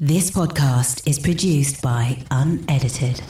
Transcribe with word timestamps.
This 0.00 0.28
podcast 0.28 1.08
is 1.08 1.20
produced 1.20 1.80
by 1.80 2.18
Unedited. 2.32 3.20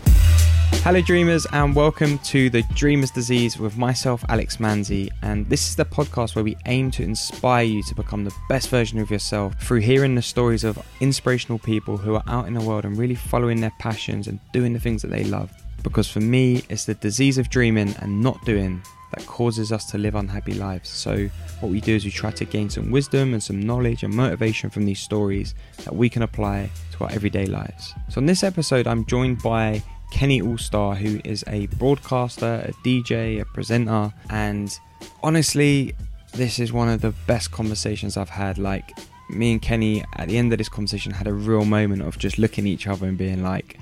Hello, 0.81 1.03
dreamers, 1.03 1.47
and 1.53 1.77
welcome 1.77 2.17
to 2.21 2.49
the 2.49 2.63
Dreamer's 2.73 3.11
Disease 3.11 3.59
with 3.59 3.77
myself, 3.77 4.25
Alex 4.31 4.57
Manzi. 4.57 5.11
And 5.21 5.47
this 5.51 5.69
is 5.69 5.77
the 5.77 5.85
podcast 5.85 6.35
where 6.35 6.43
we 6.43 6.57
aim 6.65 6.91
to 6.93 7.03
inspire 7.03 7.65
you 7.65 7.83
to 7.83 7.95
become 7.95 8.25
the 8.25 8.35
best 8.49 8.71
version 8.71 8.99
of 8.99 9.11
yourself 9.11 9.61
through 9.61 9.81
hearing 9.81 10.15
the 10.15 10.23
stories 10.23 10.65
of 10.65 10.83
inspirational 11.01 11.59
people 11.59 11.99
who 11.99 12.15
are 12.15 12.25
out 12.29 12.47
in 12.47 12.55
the 12.55 12.63
world 12.63 12.87
and 12.87 12.97
really 12.97 13.15
following 13.15 13.61
their 13.61 13.75
passions 13.79 14.27
and 14.27 14.41
doing 14.55 14.73
the 14.73 14.81
things 14.81 15.03
that 15.03 15.09
they 15.09 15.25
love. 15.25 15.53
Because 15.83 16.09
for 16.09 16.21
me, 16.21 16.63
it's 16.71 16.87
the 16.87 16.95
disease 16.95 17.37
of 17.37 17.51
dreaming 17.51 17.95
and 17.99 18.23
not 18.23 18.43
doing 18.47 18.83
that 19.15 19.27
causes 19.27 19.73
us 19.73 19.85
to 19.87 19.99
live 19.99 20.15
unhappy 20.15 20.55
lives. 20.55 20.89
So, 20.89 21.29
what 21.61 21.71
we 21.71 21.81
do 21.81 21.95
is 21.95 22.05
we 22.05 22.11
try 22.11 22.31
to 22.33 22.45
gain 22.45 22.69
some 22.71 22.91
wisdom 22.91 23.33
and 23.33 23.43
some 23.43 23.61
knowledge 23.61 24.03
and 24.03 24.13
motivation 24.13 24.71
from 24.71 24.85
these 24.85 25.01
stories 25.01 25.55
that 25.85 25.95
we 25.95 26.09
can 26.09 26.23
apply 26.23 26.71
to 26.93 27.05
our 27.05 27.11
everyday 27.13 27.47
lives. 27.47 27.95
So, 28.09 28.19
in 28.19 28.27
this 28.27 28.43
episode, 28.43 28.87
I'm 28.87 29.05
joined 29.07 29.43
by 29.43 29.83
Kenny 30.13 30.41
Allstar, 30.41 30.97
who 30.97 31.21
is 31.25 31.45
a 31.47 31.67
broadcaster, 31.79 32.65
a 32.69 32.73
DJ, 32.87 33.41
a 33.41 33.45
presenter, 33.45 34.13
and 34.31 34.79
honestly, 35.23 35.95
this 36.33 36.59
is 36.59 36.73
one 36.73 36.89
of 36.89 37.01
the 37.01 37.13
best 37.27 37.53
conversations 37.53 38.17
I've 38.17 38.29
had. 38.29 38.59
Like, 38.59 38.91
me 39.31 39.53
and 39.53 39.63
Kenny 39.63 40.05
at 40.17 40.29
the 40.29 40.39
end 40.39 40.53
of 40.53 40.59
this 40.59 40.69
conversation 40.69 41.13
had 41.13 41.27
a 41.27 41.33
real 41.33 41.65
moment 41.65 42.03
of 42.03 42.19
just 42.19 42.39
looking 42.39 42.65
at 42.65 42.69
each 42.69 42.87
other 42.87 43.07
and 43.07 43.17
being 43.17 43.43
like, 43.43 43.79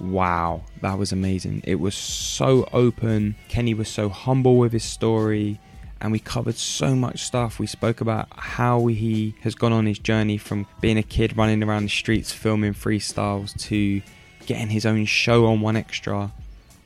wow, 0.00 0.62
that 0.80 0.98
was 0.98 1.12
amazing. 1.12 1.62
It 1.64 1.80
was 1.80 1.94
so 1.94 2.68
open. 2.72 3.36
Kenny 3.48 3.74
was 3.74 3.88
so 3.88 4.08
humble 4.08 4.56
with 4.56 4.72
his 4.72 4.84
story. 4.84 5.60
And 6.00 6.12
we 6.12 6.18
covered 6.18 6.56
so 6.56 6.94
much 6.94 7.22
stuff. 7.24 7.58
We 7.58 7.66
spoke 7.66 8.00
about 8.00 8.28
how 8.30 8.86
he 8.86 9.34
has 9.42 9.54
gone 9.54 9.72
on 9.72 9.84
his 9.84 9.98
journey 9.98 10.38
from 10.38 10.66
being 10.80 10.96
a 10.96 11.02
kid 11.02 11.36
running 11.36 11.62
around 11.62 11.82
the 11.82 11.90
streets 11.90 12.32
filming 12.32 12.72
freestyles 12.72 13.58
to 13.66 14.00
getting 14.46 14.68
his 14.70 14.86
own 14.86 15.04
show 15.04 15.46
on 15.46 15.60
One 15.60 15.76
Extra. 15.76 16.32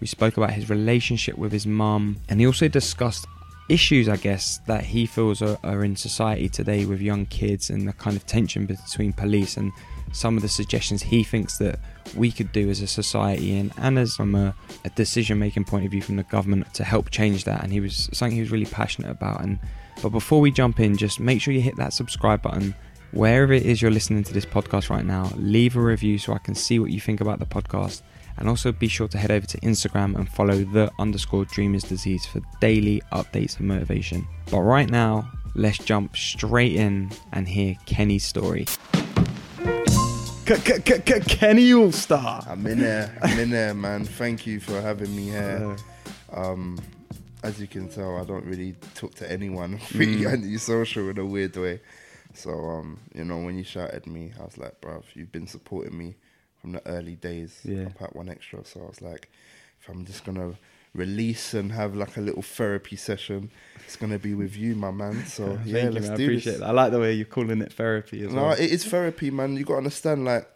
We 0.00 0.08
spoke 0.08 0.36
about 0.36 0.50
his 0.52 0.68
relationship 0.68 1.38
with 1.38 1.52
his 1.52 1.66
mum. 1.66 2.16
And 2.28 2.40
he 2.40 2.46
also 2.46 2.66
discussed 2.66 3.26
issues, 3.68 4.08
I 4.08 4.16
guess, 4.16 4.58
that 4.66 4.84
he 4.84 5.06
feels 5.06 5.40
are, 5.40 5.58
are 5.62 5.84
in 5.84 5.94
society 5.94 6.48
today 6.48 6.84
with 6.84 7.00
young 7.00 7.26
kids 7.26 7.70
and 7.70 7.86
the 7.88 7.92
kind 7.92 8.16
of 8.16 8.26
tension 8.26 8.66
between 8.66 9.12
police 9.12 9.56
and 9.56 9.72
some 10.12 10.36
of 10.36 10.42
the 10.42 10.48
suggestions 10.48 11.02
he 11.02 11.22
thinks 11.22 11.58
that 11.58 11.78
we 12.16 12.30
could 12.30 12.52
do 12.52 12.70
as 12.70 12.80
a 12.80 12.86
society 12.86 13.56
and, 13.56 13.72
and 13.78 13.98
as 13.98 14.16
from 14.16 14.34
a, 14.34 14.54
a 14.84 14.90
decision 14.90 15.38
making 15.38 15.64
point 15.64 15.84
of 15.84 15.90
view 15.90 16.02
from 16.02 16.16
the 16.16 16.22
government 16.24 16.72
to 16.74 16.84
help 16.84 17.10
change 17.10 17.44
that. 17.44 17.62
And 17.62 17.72
he 17.72 17.80
was 17.80 18.08
something 18.12 18.34
he 18.34 18.40
was 18.40 18.50
really 18.50 18.66
passionate 18.66 19.10
about. 19.10 19.40
And 19.40 19.58
but 20.02 20.10
before 20.10 20.40
we 20.40 20.50
jump 20.50 20.80
in 20.80 20.96
just 20.96 21.20
make 21.20 21.40
sure 21.40 21.54
you 21.54 21.60
hit 21.60 21.76
that 21.76 21.92
subscribe 21.92 22.42
button. 22.42 22.74
Wherever 23.12 23.52
it 23.52 23.62
is 23.62 23.80
you're 23.80 23.92
listening 23.92 24.24
to 24.24 24.34
this 24.34 24.44
podcast 24.44 24.90
right 24.90 25.04
now 25.04 25.30
leave 25.36 25.76
a 25.76 25.80
review 25.80 26.18
so 26.18 26.32
i 26.32 26.38
can 26.38 26.56
see 26.56 26.80
what 26.80 26.90
you 26.90 27.00
think 27.00 27.20
about 27.20 27.38
the 27.38 27.46
podcast. 27.46 28.02
And 28.36 28.48
also 28.48 28.72
be 28.72 28.88
sure 28.88 29.06
to 29.08 29.18
head 29.18 29.30
over 29.30 29.46
to 29.46 29.58
instagram 29.60 30.16
and 30.16 30.28
follow 30.28 30.56
the 30.64 30.90
underscore 30.98 31.44
dreamers 31.44 31.84
disease 31.84 32.26
for 32.26 32.40
daily 32.60 33.00
updates 33.12 33.58
and 33.58 33.68
motivation. 33.68 34.26
But 34.50 34.62
right 34.62 34.90
now 34.90 35.30
let's 35.54 35.78
jump 35.78 36.16
straight 36.16 36.74
in 36.74 37.12
and 37.32 37.46
hear 37.46 37.76
kenny's 37.86 38.24
story 38.24 38.66
Kenny 40.44 41.70
Allstar. 41.70 42.46
I'm 42.46 42.66
in 42.66 42.80
there. 42.80 43.16
I'm 43.22 43.38
in 43.38 43.50
there, 43.50 43.72
man. 43.74 44.04
Thank 44.04 44.46
you 44.46 44.60
for 44.60 44.80
having 44.80 45.14
me 45.16 45.30
here. 45.30 45.76
Um, 46.32 46.78
as 47.42 47.60
you 47.60 47.66
can 47.66 47.88
tell, 47.88 48.16
I 48.18 48.24
don't 48.24 48.44
really 48.44 48.74
talk 48.94 49.14
to 49.16 49.30
anyone. 49.30 49.74
I'm 49.80 49.96
pretty 49.96 50.20
Mm. 50.22 50.32
antisocial 50.32 51.08
in 51.10 51.18
a 51.18 51.24
weird 51.24 51.56
way. 51.56 51.80
So, 52.34 52.50
um, 52.50 52.98
you 53.14 53.24
know, 53.24 53.38
when 53.38 53.56
you 53.56 53.64
shouted 53.64 54.06
me, 54.06 54.32
I 54.38 54.44
was 54.44 54.58
like, 54.58 54.80
bruv, 54.80 55.04
you've 55.14 55.32
been 55.32 55.46
supporting 55.46 55.96
me 55.96 56.14
from 56.60 56.72
the 56.72 56.86
early 56.86 57.14
days 57.14 57.60
Yeah. 57.64 57.86
up 57.86 58.02
at 58.02 58.16
One 58.16 58.28
Extra. 58.28 58.64
So 58.64 58.80
I 58.82 58.86
was 58.86 59.00
like, 59.00 59.30
if 59.80 59.88
I'm 59.88 60.04
just 60.04 60.24
gonna 60.24 60.54
release 60.94 61.54
and 61.54 61.72
have 61.72 61.94
like 61.94 62.16
a 62.16 62.20
little 62.20 62.42
therapy 62.42 62.96
session, 62.96 63.50
it's 63.84 63.96
gonna 63.96 64.18
be 64.18 64.34
with 64.34 64.56
you, 64.56 64.74
my 64.74 64.90
man. 64.90 65.24
So 65.26 65.58
yeah, 65.64 65.84
you, 65.84 65.90
let's 65.90 66.06
man. 66.08 66.12
I 66.12 66.22
appreciate 66.22 66.52
this. 66.52 66.60
that. 66.60 66.66
I 66.68 66.72
like 66.72 66.92
the 66.92 67.00
way 67.00 67.12
you're 67.14 67.26
calling 67.26 67.60
it 67.62 67.72
therapy 67.72 68.24
as 68.24 68.32
No, 68.32 68.42
well. 68.44 68.52
it 68.52 68.60
is 68.70 68.84
therapy, 68.84 69.30
man. 69.30 69.56
You 69.56 69.64
got 69.64 69.74
to 69.74 69.78
understand, 69.78 70.24
like, 70.24 70.48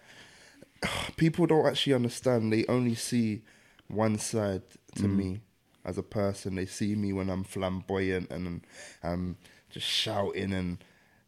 people 1.16 1.46
don't 1.46 1.66
actually 1.66 1.94
understand. 1.94 2.52
They 2.52 2.64
only 2.68 2.94
see 2.94 3.42
one 3.88 4.18
side 4.18 4.62
to 4.96 5.04
Mm. 5.04 5.16
me 5.16 5.40
as 5.84 5.98
a 5.98 6.02
person. 6.02 6.54
They 6.56 6.66
see 6.66 6.94
me 6.94 7.12
when 7.12 7.30
I'm 7.30 7.44
flamboyant 7.44 8.30
and 8.30 8.62
I'm 9.02 9.36
just 9.70 9.86
shouting 9.86 10.52
and 10.52 10.78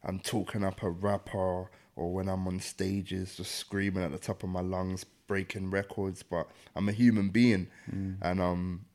I'm 0.03 0.19
talking 0.19 0.63
up 0.63 0.81
a 0.83 0.89
rapper, 0.89 1.69
or 1.95 2.13
when 2.13 2.27
I'm 2.27 2.47
on 2.47 2.59
stages 2.59 3.35
just 3.35 3.53
screaming 3.55 4.03
at 4.03 4.11
the 4.11 4.17
top 4.17 4.41
of 4.43 4.49
my 4.49 4.61
lungs, 4.61 5.03
breaking 5.27 5.69
records. 5.69 6.23
But 6.23 6.49
I'm 6.75 6.89
a 6.89 6.91
human 6.93 7.29
being, 7.29 7.67
Mm. 7.93 8.17
and 8.21 8.41
um, 8.41 8.85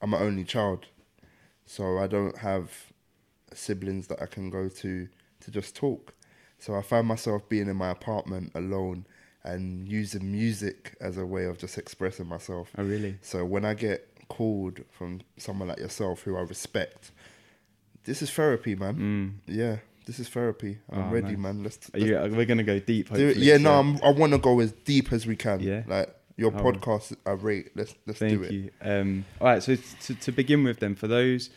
I'm 0.00 0.14
an 0.14 0.22
only 0.22 0.44
child, 0.44 0.86
so 1.74 1.82
I 2.04 2.06
don't 2.06 2.36
have 2.38 2.66
siblings 3.52 4.06
that 4.08 4.20
I 4.20 4.26
can 4.26 4.50
go 4.50 4.68
to 4.82 5.08
to 5.42 5.50
just 5.50 5.76
talk. 5.76 6.14
So 6.58 6.74
I 6.74 6.82
find 6.82 7.06
myself 7.06 7.48
being 7.48 7.68
in 7.68 7.76
my 7.76 7.90
apartment 7.90 8.52
alone 8.54 9.06
and 9.44 9.88
using 9.88 10.30
music 10.30 10.94
as 11.00 11.16
a 11.16 11.24
way 11.24 11.44
of 11.44 11.56
just 11.58 11.78
expressing 11.78 12.26
myself. 12.26 12.66
Oh, 12.76 12.82
really? 12.84 13.16
So 13.22 13.44
when 13.44 13.64
I 13.64 13.74
get 13.74 14.06
called 14.28 14.80
from 14.90 15.20
someone 15.38 15.68
like 15.68 15.78
yourself 15.78 16.22
who 16.22 16.36
I 16.36 16.40
respect, 16.42 17.12
this 18.04 18.20
is 18.20 18.30
therapy, 18.30 18.74
man. 18.74 19.40
Yeah, 19.46 19.76
this 20.06 20.18
is 20.18 20.28
therapy. 20.28 20.78
I'm 20.90 20.98
Mm. 21.04 21.08
Oh, 21.08 21.12
ready, 21.14 21.26
nice. 21.36 21.38
man. 21.38 21.62
Let's, 21.62 21.78
Are 21.94 21.98
you, 21.98 22.14
we're 22.36 22.44
going 22.52 22.58
to 22.58 22.64
go 22.74 22.78
deep, 22.78 23.08
do 23.08 23.14
it. 23.14 23.24
hopefully. 23.26 23.46
Yeah, 23.46 23.56
no, 23.58 23.72
I'm, 23.80 23.98
I 24.02 24.10
want 24.10 24.32
to 24.32 24.38
go 24.38 24.60
as 24.60 24.72
deep 24.72 25.12
as 25.12 25.24
we 25.26 25.36
can. 25.36 25.60
Yeah? 25.60 25.82
like 25.86 26.14
your 26.36 26.52
Oh. 26.54 26.62
podcast, 26.62 27.16
I 27.24 27.30
rate. 27.32 27.70
Let's 27.74 27.94
let's 28.06 28.18
Thank 28.18 28.32
do 28.32 28.42
it. 28.44 28.52
you. 28.52 28.70
Um, 28.82 29.24
all 29.40 29.46
right, 29.48 29.62
so 29.62 29.76
to, 29.76 30.14
to 30.14 30.32
begin 30.32 30.64
with, 30.64 30.80
then, 30.80 30.94
for 30.94 31.06
those 31.06 31.48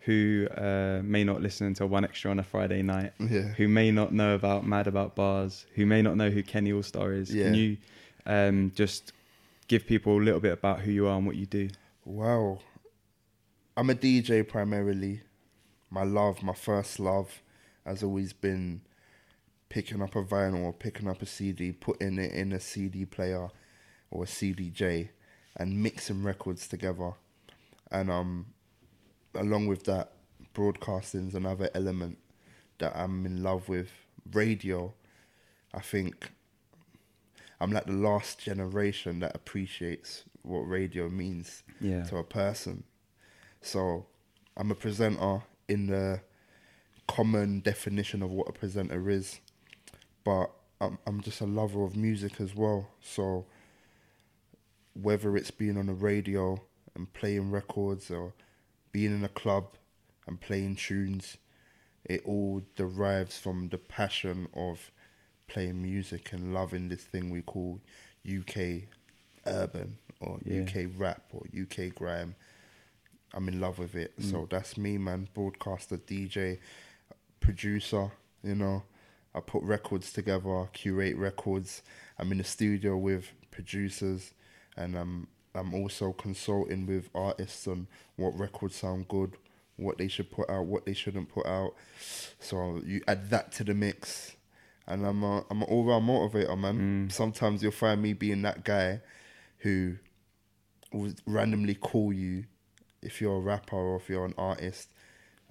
who 0.00 0.46
uh, 0.56 1.00
may 1.04 1.24
not 1.24 1.42
listen 1.42 1.66
until 1.66 1.86
one 1.86 2.04
extra 2.04 2.30
on 2.30 2.38
a 2.38 2.42
Friday 2.42 2.82
night, 2.82 3.12
Yeah. 3.18 3.48
who 3.58 3.68
may 3.68 3.90
not 3.90 4.12
know 4.12 4.34
about 4.34 4.66
Mad 4.66 4.86
About 4.86 5.14
Bars, 5.14 5.66
who 5.74 5.84
may 5.86 6.00
not 6.02 6.16
know 6.16 6.30
who 6.30 6.42
Kenny 6.42 6.72
Allstar 6.72 7.16
is, 7.16 7.34
Yeah. 7.34 7.44
can 7.44 7.54
you 7.54 7.76
um, 8.26 8.72
just 8.74 9.12
give 9.68 9.86
people 9.86 10.16
a 10.18 10.22
little 10.22 10.40
bit 10.40 10.52
about 10.52 10.80
who 10.80 10.90
you 10.90 11.06
are 11.06 11.16
and 11.16 11.26
what 11.26 11.36
you 11.36 11.46
do? 11.46 11.68
Wow. 12.04 12.60
I'm 13.76 13.90
a 13.90 13.94
DJ 13.94 14.46
primarily. 14.46 15.20
My 15.90 16.02
love, 16.04 16.42
my 16.42 16.54
first 16.54 16.98
love, 16.98 17.42
has 17.84 18.02
always 18.02 18.32
been 18.32 18.82
picking 19.68 20.02
up 20.02 20.16
a 20.16 20.22
vinyl 20.24 20.62
or 20.64 20.72
picking 20.72 21.08
up 21.08 21.20
a 21.22 21.26
CD, 21.26 21.72
putting 21.72 22.18
it 22.18 22.32
in 22.32 22.52
a 22.52 22.60
CD 22.60 23.04
player 23.04 23.48
or 24.10 24.24
a 24.24 24.26
CDJ, 24.26 25.08
and 25.56 25.82
mixing 25.82 26.22
records 26.22 26.66
together. 26.68 27.12
And 27.90 28.10
um, 28.10 28.46
along 29.34 29.66
with 29.66 29.84
that, 29.84 30.12
broadcasting's 30.54 31.34
another 31.34 31.70
element 31.74 32.18
that 32.78 32.96
I'm 32.96 33.24
in 33.26 33.42
love 33.42 33.68
with. 33.68 33.88
Radio, 34.32 34.92
I 35.74 35.80
think 35.80 36.30
I'm 37.60 37.72
like 37.72 37.86
the 37.86 37.92
last 37.92 38.38
generation 38.38 39.20
that 39.20 39.34
appreciates 39.34 40.24
what 40.42 40.60
radio 40.60 41.08
means 41.08 41.62
Yeah. 41.80 42.04
to 42.04 42.16
a 42.18 42.24
person. 42.24 42.84
So 43.62 44.06
I'm 44.56 44.70
a 44.70 44.74
presenter 44.74 45.42
in 45.68 45.86
the 45.86 46.20
common 47.08 47.60
definition 47.60 48.22
of 48.22 48.30
what 48.30 48.48
a 48.48 48.52
presenter 48.52 49.10
is, 49.10 49.40
but 50.24 50.50
I'm 50.80 50.98
I'm 51.06 51.20
just 51.20 51.40
a 51.40 51.46
lover 51.46 51.82
of 51.84 51.96
music 51.96 52.40
as 52.40 52.54
well. 52.54 52.88
So 53.02 53.46
whether 54.94 55.36
it's 55.36 55.50
being 55.50 55.76
on 55.78 55.86
the 55.86 55.92
radio 55.94 56.60
and 56.94 57.12
playing 57.12 57.50
records 57.50 58.10
or 58.10 58.32
being 58.92 59.14
in 59.14 59.24
a 59.24 59.28
club 59.28 59.76
and 60.26 60.40
playing 60.40 60.76
tunes, 60.76 61.36
it 62.04 62.22
all 62.24 62.62
derives 62.76 63.38
from 63.38 63.68
the 63.68 63.78
passion 63.78 64.48
of 64.54 64.90
playing 65.48 65.82
music 65.82 66.32
and 66.32 66.54
loving 66.54 66.88
this 66.88 67.02
thing 67.02 67.30
we 67.30 67.42
call 67.42 67.80
UK 68.26 68.84
urban 69.46 69.98
or 70.20 70.38
Yeah. 70.44 70.62
UK 70.62 70.90
rap 70.96 71.24
or 71.32 71.42
UK 71.54 71.94
grime. 71.94 72.34
I'm 73.32 73.48
in 73.48 73.60
love 73.60 73.78
with 73.78 73.94
it. 73.94 74.12
So 74.20 74.38
mm. 74.38 74.50
that's 74.50 74.76
me, 74.76 74.98
man. 74.98 75.28
Broadcaster, 75.34 75.96
DJ, 75.98 76.58
producer. 77.40 78.10
You 78.42 78.54
know, 78.54 78.82
I 79.34 79.40
put 79.40 79.62
records 79.62 80.12
together, 80.12 80.68
curate 80.72 81.16
records. 81.16 81.82
I'm 82.18 82.32
in 82.32 82.38
the 82.38 82.44
studio 82.44 82.96
with 82.96 83.30
producers, 83.50 84.32
and 84.76 84.96
I'm 84.96 85.28
I'm 85.54 85.74
also 85.74 86.12
consulting 86.12 86.86
with 86.86 87.10
artists 87.14 87.66
on 87.66 87.88
what 88.16 88.38
records 88.38 88.76
sound 88.76 89.08
good, 89.08 89.36
what 89.76 89.98
they 89.98 90.08
should 90.08 90.30
put 90.30 90.48
out, 90.48 90.66
what 90.66 90.86
they 90.86 90.94
shouldn't 90.94 91.28
put 91.28 91.46
out. 91.46 91.74
So 92.38 92.80
you 92.84 93.00
add 93.08 93.30
that 93.30 93.52
to 93.52 93.64
the 93.64 93.74
mix, 93.74 94.36
and 94.86 95.04
I'm 95.04 95.22
a 95.22 95.44
I'm 95.50 95.62
an 95.62 95.68
all 95.68 95.84
round 95.84 96.08
motivator, 96.08 96.58
man. 96.58 97.08
Mm. 97.08 97.12
Sometimes 97.12 97.62
you'll 97.62 97.72
find 97.72 98.00
me 98.00 98.12
being 98.12 98.42
that 98.42 98.64
guy 98.64 99.00
who 99.58 99.96
will 100.92 101.12
randomly 101.26 101.74
call 101.74 102.12
you 102.12 102.44
if 103.02 103.20
you're 103.20 103.36
a 103.36 103.40
rapper 103.40 103.76
or 103.76 103.96
if 103.96 104.08
you're 104.08 104.24
an 104.24 104.34
artist 104.36 104.88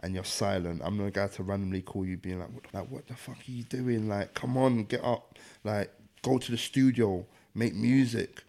and 0.01 0.13
you're 0.13 0.23
silent. 0.23 0.81
I'm 0.83 0.97
the 0.97 1.11
guy 1.11 1.27
to 1.27 1.43
randomly 1.43 1.81
call 1.81 2.05
you, 2.05 2.17
being 2.17 2.39
like, 2.39 2.53
"What, 2.53 2.73
like, 2.73 2.89
what 2.89 3.07
the 3.07 3.15
fuck 3.15 3.37
are 3.37 3.51
you 3.51 3.63
doing? 3.63 4.07
Like, 4.07 4.33
come 4.33 4.57
on, 4.57 4.85
get 4.85 5.03
up! 5.03 5.37
Like, 5.63 5.91
go 6.21 6.37
to 6.37 6.51
the 6.51 6.57
studio, 6.57 7.25
make 7.53 7.75
music, 7.75 8.43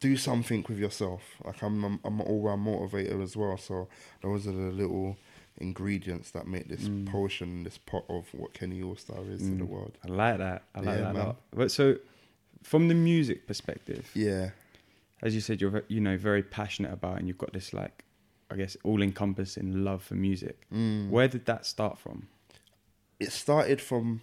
do 0.00 0.16
something 0.16 0.64
with 0.68 0.78
yourself. 0.78 1.22
Like 1.44 1.62
I'm, 1.62 1.84
I'm, 1.84 2.00
I'm 2.04 2.20
an 2.20 2.26
all-round 2.26 2.64
motivator 2.66 3.22
as 3.22 3.36
well. 3.36 3.56
So 3.56 3.88
those 4.22 4.46
are 4.46 4.52
the 4.52 4.70
little 4.70 5.16
ingredients 5.58 6.30
that 6.32 6.46
make 6.46 6.68
this 6.68 6.88
Mm. 6.88 7.06
potion, 7.10 7.64
this 7.64 7.78
pot 7.78 8.04
of 8.08 8.26
what 8.32 8.54
Kenny 8.54 8.80
All 8.82 8.96
Star 8.96 9.18
is 9.28 9.40
to 9.42 9.54
the 9.56 9.64
world. 9.64 9.98
I 10.04 10.08
like 10.08 10.38
that. 10.38 10.62
I 10.74 10.78
like 10.80 10.86
Yeah, 10.98 11.12
that 11.12 11.14
a 11.16 11.18
lot. 11.18 11.36
But 11.52 11.70
so, 11.72 11.96
from 12.62 12.88
the 12.88 12.94
music 12.94 13.46
perspective, 13.46 14.08
Yeah, 14.14 14.50
as 15.20 15.34
you 15.34 15.40
said, 15.40 15.60
you're 15.60 15.82
you 15.88 16.00
know 16.00 16.16
very 16.16 16.44
passionate 16.44 16.92
about, 16.92 17.18
and 17.18 17.26
you've 17.26 17.38
got 17.38 17.52
this 17.52 17.72
like, 17.72 18.04
I 18.52 18.54
guess, 18.56 18.76
all-encompassing 18.84 19.82
love 19.84 20.02
for 20.04 20.14
music. 20.14 20.64
Mm. 20.72 21.10
Where 21.10 21.26
did 21.28 21.44
that 21.46 21.66
start 21.66 21.98
from? 21.98 22.28
it 23.20 23.32
started 23.32 23.80
from 23.80 24.20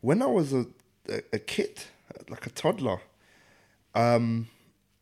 when 0.00 0.22
I 0.22 0.26
was 0.26 0.52
a, 0.52 0.66
a, 1.08 1.20
a 1.32 1.38
kid, 1.40 1.82
like 2.28 2.46
a 2.46 2.50
toddler. 2.50 3.00
Um, 3.96 4.48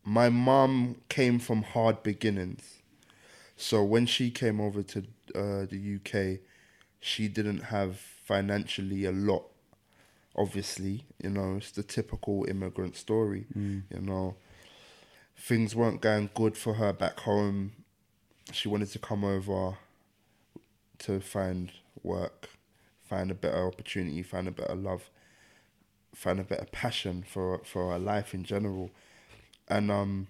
my 0.04 0.28
mum 0.28 0.96
came 1.08 1.40
from 1.40 1.62
hard 1.62 2.02
beginnings. 2.04 2.78
So 3.56 3.82
when 3.82 4.06
she 4.06 4.30
came 4.30 4.60
over 4.60 4.82
to 4.82 5.00
uh, 5.34 5.66
the 5.66 5.98
UK, 5.98 6.40
she 7.00 7.26
didn't 7.28 7.64
have 7.64 7.96
financially 7.98 9.04
a 9.04 9.12
lot. 9.12 9.44
Obviously, 10.36 11.04
you 11.22 11.30
know, 11.30 11.56
it's 11.56 11.72
the 11.72 11.82
typical 11.82 12.44
immigrant 12.48 12.96
story. 12.96 13.46
You 13.90 14.00
know, 14.00 14.36
things 15.36 15.74
weren't 15.74 16.00
going 16.00 16.30
good 16.34 16.56
for 16.56 16.74
her 16.74 16.92
back 16.92 17.20
home. 17.20 17.72
She 18.52 18.68
wanted 18.68 18.90
to 18.90 18.98
come 18.98 19.24
over 19.24 19.76
to 21.00 21.20
find 21.20 21.72
work, 22.02 22.48
find 23.08 23.30
a 23.30 23.34
better 23.34 23.66
opportunity, 23.66 24.22
find 24.22 24.46
a 24.46 24.52
better 24.52 24.74
love, 24.74 25.10
find 26.14 26.40
a 26.40 26.44
better 26.44 26.66
passion 26.70 27.24
for 27.26 27.60
for 27.64 27.92
her 27.92 27.98
life 27.98 28.34
in 28.34 28.44
general. 28.44 28.90
And 29.68 29.90
um, 29.90 30.28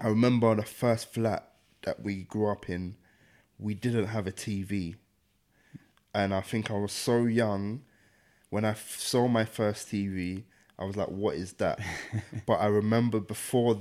I 0.00 0.08
remember 0.08 0.48
on 0.48 0.58
the 0.58 0.64
first 0.64 1.12
flat 1.12 1.50
that 1.82 2.02
we 2.02 2.24
grew 2.24 2.48
up 2.48 2.68
in, 2.68 2.96
we 3.58 3.74
didn't 3.74 4.06
have 4.06 4.26
a 4.26 4.32
TV, 4.32 4.96
and 6.14 6.34
I 6.34 6.40
think 6.40 6.70
I 6.70 6.74
was 6.74 6.92
so 6.92 7.24
young 7.24 7.82
when 8.50 8.64
I 8.64 8.70
f- 8.70 8.98
saw 8.98 9.28
my 9.28 9.44
first 9.44 9.88
TV. 9.88 10.44
I 10.78 10.84
was 10.84 10.96
like, 10.96 11.08
"What 11.08 11.36
is 11.36 11.54
that?" 11.54 11.78
but 12.46 12.54
I 12.54 12.66
remember 12.66 13.20
before 13.20 13.80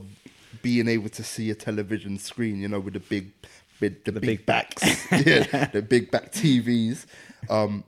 being 0.61 0.87
able 0.87 1.09
to 1.09 1.23
see 1.23 1.49
a 1.49 1.55
television 1.55 2.19
screen, 2.19 2.59
you 2.59 2.67
know, 2.67 2.79
with 2.79 2.93
the 2.93 2.99
big, 2.99 3.31
with 3.79 4.03
the, 4.03 4.11
The 4.11 4.19
big, 4.19 4.39
big 4.39 4.45
backs, 4.45 4.83
yeah, 5.11 5.65
the 5.65 5.81
big 5.81 6.11
back 6.11 6.31
TVs. 6.31 7.05
Um, 7.49 7.83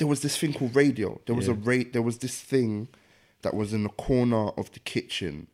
there 0.00 0.06
was 0.06 0.22
this 0.22 0.38
thing 0.38 0.54
called 0.54 0.74
radio. 0.74 1.20
There 1.26 1.36
was 1.36 1.46
a 1.46 1.52
rate. 1.52 1.92
There 1.92 2.00
was 2.00 2.18
this 2.18 2.40
thing 2.40 2.88
that 3.42 3.52
was 3.52 3.74
in 3.74 3.82
the 3.82 3.90
corner 3.90 4.48
of 4.56 4.72
the 4.72 4.78
kitchen. 4.80 5.46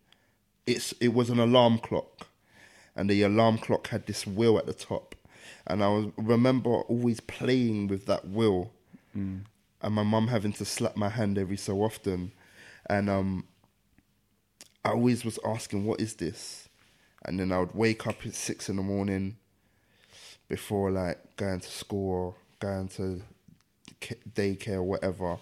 It's 0.69 0.93
it 1.01 1.13
was 1.13 1.31
an 1.31 1.41
alarm 1.41 1.79
clock, 1.79 2.29
and 2.95 3.11
the 3.11 3.23
alarm 3.23 3.59
clock 3.59 3.89
had 3.89 4.07
this 4.07 4.25
wheel 4.25 4.57
at 4.57 4.67
the 4.67 4.73
top, 4.73 5.17
and 5.67 5.83
I 5.83 5.89
was 5.89 6.13
remember 6.17 6.71
always 6.71 7.19
playing 7.19 7.89
with 7.89 8.07
that 8.07 8.29
wheel, 8.29 8.71
and 9.83 9.95
my 9.95 10.05
mum 10.05 10.29
having 10.29 10.53
to 10.53 10.65
slap 10.65 10.97
my 10.97 11.09
hand 11.09 11.39
every 11.39 11.57
so 11.57 11.83
often, 11.83 12.31
and 12.89 13.11
um, 13.11 13.47
I 14.85 14.91
always 14.91 15.25
was 15.25 15.41
asking, 15.45 15.87
"What 15.87 16.01
is 16.01 16.15
this?" 16.15 16.69
And 17.25 17.41
then 17.41 17.51
I 17.51 17.59
would 17.59 17.75
wake 17.75 18.07
up 18.07 18.25
at 18.25 18.35
six 18.35 18.69
in 18.69 18.77
the 18.77 18.83
morning, 18.83 19.39
before 20.49 20.93
like 20.93 21.35
going 21.35 21.59
to 21.59 21.69
school 21.69 22.11
or 22.13 22.35
going 22.61 22.87
to 22.91 23.23
daycare 24.01 24.83
whatever. 24.83 25.39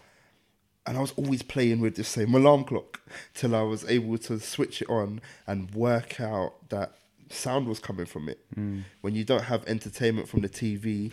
And 0.87 0.99
I 0.99 1.01
was 1.01 1.13
always 1.13 1.43
playing 1.43 1.81
with 1.81 1.97
the 1.97 2.05
same 2.05 2.35
alarm 2.35 2.65
clock 2.65 3.01
till 3.33 3.55
I 3.57 3.63
was 3.63 3.85
able 3.87 4.19
to 4.19 4.39
switch 4.39 4.83
it 4.83 4.91
on 4.91 5.21
and 5.47 5.75
work 5.75 6.21
out 6.21 6.69
that 6.69 6.93
sound 7.31 7.69
was 7.69 7.79
coming 7.79 8.07
from 8.07 8.29
it. 8.29 8.39
When 9.01 9.15
you 9.15 9.25
don't 9.25 9.45
have 9.45 9.67
entertainment 9.67 10.29
from 10.29 10.43
the 10.43 10.49
TV, 10.49 11.13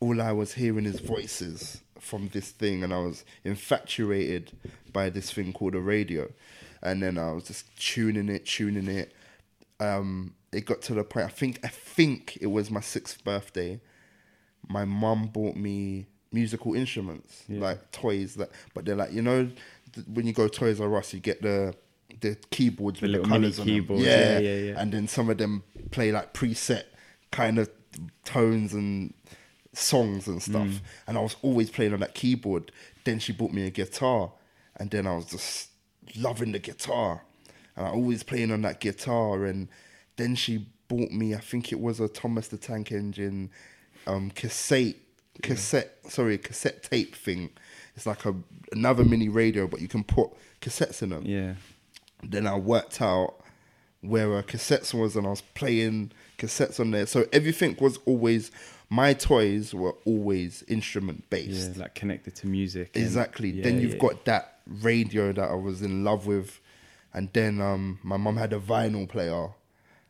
all 0.00 0.20
I 0.20 0.32
was 0.32 0.54
hearing 0.54 0.84
is 0.86 1.00
voices 1.00 1.80
from 1.98 2.28
this 2.28 2.50
thing, 2.50 2.84
and 2.84 2.92
I 2.92 2.98
was 2.98 3.24
infatuated 3.44 4.52
by 4.92 5.10
this 5.10 5.32
thing 5.32 5.52
called 5.52 5.74
a 5.74 5.80
radio. 5.80 6.30
And 6.82 7.02
then 7.02 7.18
I 7.18 7.32
was 7.32 7.44
just 7.44 7.76
tuning 7.80 8.28
it, 8.28 8.46
tuning 8.46 8.88
it. 8.88 9.12
Um, 9.80 10.34
it 10.52 10.64
got 10.64 10.82
to 10.82 10.94
the 10.94 11.04
point. 11.04 11.26
I 11.26 11.30
think 11.30 11.60
I 11.64 11.68
think 11.68 12.38
it 12.40 12.46
was 12.46 12.70
my 12.70 12.80
sixth 12.80 13.24
birthday. 13.24 13.80
My 14.68 14.84
mum 14.84 15.26
bought 15.26 15.56
me 15.56 16.06
musical 16.32 16.74
instruments, 16.74 17.44
Yeah. 17.48 17.60
like 17.60 17.90
toys 17.92 18.34
that, 18.36 18.50
but 18.74 18.84
they're 18.84 18.96
like 18.96 19.12
you 19.12 19.22
know, 19.22 19.50
th- 19.94 20.06
when 20.12 20.26
you 20.26 20.32
go 20.32 20.48
Toys 20.48 20.80
R 20.80 20.96
Us, 20.96 21.12
you 21.14 21.20
get 21.20 21.42
the 21.42 21.74
the 22.20 22.36
keyboards 22.50 23.00
The 23.00 23.06
with 23.06 23.12
the 23.12 23.18
mini 23.18 23.28
colours 23.28 23.58
on 23.60 23.66
them. 23.66 23.74
keyboards, 23.76 24.02
yeah, 24.04 24.38
yeah, 24.38 24.54
yeah. 24.56 24.80
And 24.80 24.92
then 24.92 25.06
some 25.08 25.28
of 25.30 25.38
them 25.38 25.62
play 25.90 26.10
like 26.12 26.32
preset 26.34 26.84
kind 27.30 27.58
of 27.58 27.70
tones 28.24 28.72
and 28.72 29.14
songs 29.72 30.26
and 30.26 30.42
stuff. 30.42 30.66
Mm. 30.66 30.80
And 31.06 31.18
I 31.18 31.20
was 31.20 31.36
always 31.42 31.70
playing 31.70 31.92
on 31.92 32.00
that 32.00 32.14
keyboard. 32.14 32.72
Then 33.04 33.18
she 33.18 33.32
bought 33.32 33.52
me 33.52 33.66
a 33.66 33.70
guitar, 33.70 34.32
and 34.76 34.90
then 34.90 35.06
I 35.06 35.14
was 35.16 35.26
just 35.26 35.68
loving 36.16 36.52
the 36.52 36.58
guitar. 36.58 37.22
And 37.76 37.86
I 37.86 37.90
always 37.90 38.22
playing 38.22 38.50
on 38.50 38.62
that 38.62 38.80
guitar. 38.80 39.44
And 39.44 39.68
then 40.16 40.34
she 40.34 40.66
bought 40.88 41.10
me, 41.12 41.34
I 41.34 41.38
think 41.38 41.70
it 41.72 41.78
was 41.80 42.00
a 42.00 42.08
Thomas 42.08 42.48
the 42.48 42.58
Tank 42.58 42.90
Engine 42.90 43.50
um, 44.06 44.30
cassette, 44.30 44.96
cassette, 45.42 45.98
sorry, 46.08 46.38
cassette 46.38 46.82
tape 46.82 47.14
thing. 47.14 47.50
It's 47.96 48.06
like 48.06 48.24
a 48.26 48.34
another 48.72 49.04
mini 49.04 49.28
radio, 49.28 49.66
but 49.66 49.80
you 49.80 49.88
can 49.88 50.04
put 50.04 50.30
cassettes 50.60 51.02
in 51.02 51.10
them 51.10 51.24
Yeah. 51.24 51.54
then 52.22 52.46
I 52.46 52.56
worked 52.56 53.00
out 53.00 53.34
where 54.00 54.38
a 54.38 54.42
cassettes 54.42 54.94
was 54.94 55.16
and 55.16 55.26
I 55.26 55.30
was 55.30 55.40
playing 55.40 56.12
cassettes 56.38 56.78
on 56.78 56.90
there. 56.92 57.06
So 57.06 57.26
everything 57.32 57.76
was 57.80 57.98
always 58.04 58.50
my 58.90 59.12
toys 59.12 59.74
were 59.74 59.94
always 60.04 60.62
instrument 60.68 61.24
Yeah. 61.30 61.38
based. 61.38 61.76
Like 61.76 61.94
connected 61.94 62.34
to 62.36 62.46
music. 62.46 62.90
and- 62.94 63.04
Exactly. 63.04 63.50
yeah, 63.50 63.64
then 63.64 63.80
you've 63.80 63.94
yeah. 63.94 63.98
got 63.98 64.24
that 64.26 64.58
radio 64.66 65.32
that 65.32 65.50
I 65.50 65.54
was 65.54 65.82
in 65.82 66.04
love 66.04 66.26
with. 66.26 66.60
And 67.12 67.28
then 67.32 67.60
um, 67.60 67.98
my 68.02 68.16
mum 68.16 68.36
had 68.36 68.52
a 68.52 68.60
vinyl 68.60 69.08
player. 69.08 69.48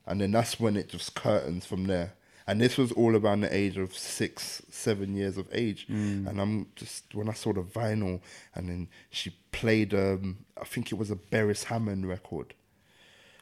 And 0.07 0.21
then 0.21 0.33
that's 0.33 0.59
when 0.61 0.77
it 0.77 0.89
just 0.91 1.15
curtains 1.15 1.65
from 1.67 1.87
there. 1.87 2.13
And 2.49 2.61
this 2.61 2.77
was 2.77 2.91
all 2.93 3.15
around 3.15 3.43
the 3.43 3.55
age 3.55 3.77
of 3.77 3.97
six, 3.97 4.63
seven 4.71 5.15
years 5.15 5.39
of 5.39 5.47
age. 5.53 5.87
Mm. 5.89 6.27
And 6.27 6.41
I'm 6.41 6.67
just, 6.75 7.15
when 7.15 7.29
I 7.29 7.35
saw 7.35 7.53
the 7.53 7.63
vinyl, 7.63 8.21
and 8.55 8.69
then 8.69 8.89
she 9.11 9.37
played, 9.53 9.95
um, 9.95 10.39
I 10.61 10.65
think 10.65 10.91
it 10.91 10.97
was 10.97 11.13
a 11.13 11.17
Beres 11.17 11.65
Hammond 11.65 12.09
record. 12.09 12.55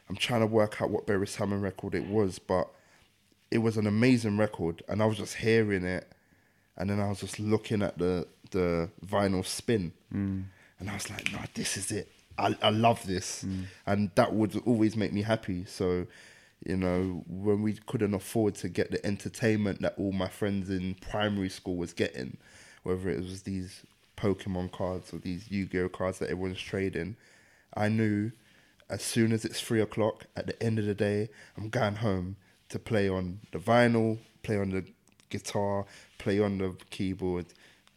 I'm 0.09 0.17
trying 0.17 0.41
to 0.41 0.47
work 0.47 0.81
out 0.81 0.91
what 0.91 1.07
Beres 1.07 1.37
Hammond 1.37 1.63
record 1.63 1.95
it 1.95 2.05
was, 2.07 2.37
but 2.37 2.67
it 3.49 3.59
was 3.59 3.77
an 3.77 3.87
amazing 3.87 4.37
record. 4.37 4.83
And 4.87 5.01
I 5.01 5.05
was 5.05 5.17
just 5.17 5.35
hearing 5.35 5.85
it 5.85 6.13
and 6.77 6.89
then 6.89 6.99
I 6.99 7.09
was 7.09 7.19
just 7.19 7.39
looking 7.39 7.81
at 7.81 7.97
the 7.97 8.27
the 8.51 8.89
vinyl 9.05 9.45
spin, 9.45 9.91
and 10.79 10.89
I 10.89 10.93
was 10.93 11.09
like, 11.09 11.31
"No, 11.31 11.39
this 11.53 11.75
is 11.75 11.91
it. 11.91 12.11
I 12.37 12.55
I 12.61 12.69
love 12.69 13.05
this," 13.05 13.43
and 13.85 14.11
that 14.15 14.33
would 14.33 14.61
always 14.65 14.95
make 14.95 15.11
me 15.11 15.23
happy. 15.23 15.65
So, 15.65 16.05
you 16.65 16.75
know, 16.75 17.23
when 17.27 17.61
we 17.61 17.73
couldn't 17.85 18.13
afford 18.13 18.55
to 18.55 18.69
get 18.69 18.91
the 18.91 19.05
entertainment 19.05 19.81
that 19.81 19.93
all 19.97 20.11
my 20.11 20.27
friends 20.27 20.69
in 20.69 20.95
primary 20.95 21.49
school 21.49 21.75
was 21.75 21.93
getting, 21.93 22.37
whether 22.83 23.09
it 23.09 23.19
was 23.19 23.43
these 23.43 23.85
Pokemon 24.17 24.71
cards 24.71 25.13
or 25.13 25.19
these 25.19 25.49
Yu-Gi-Oh 25.51 25.89
cards 25.89 26.19
that 26.19 26.29
everyone's 26.29 26.59
trading, 26.59 27.15
I 27.75 27.89
knew 27.89 28.31
as 28.89 29.01
soon 29.01 29.31
as 29.31 29.45
it's 29.45 29.61
three 29.61 29.81
o'clock 29.81 30.25
at 30.35 30.47
the 30.47 30.61
end 30.63 30.79
of 30.79 30.85
the 30.85 30.95
day, 30.95 31.29
I'm 31.57 31.69
going 31.69 31.95
home 31.95 32.37
to 32.69 32.79
play 32.79 33.07
on 33.07 33.39
the 33.51 33.59
vinyl, 33.59 34.17
play 34.43 34.57
on 34.57 34.69
the 34.71 34.85
guitar, 35.29 35.85
play 36.17 36.39
on 36.39 36.57
the 36.57 36.75
keyboard, 36.89 37.45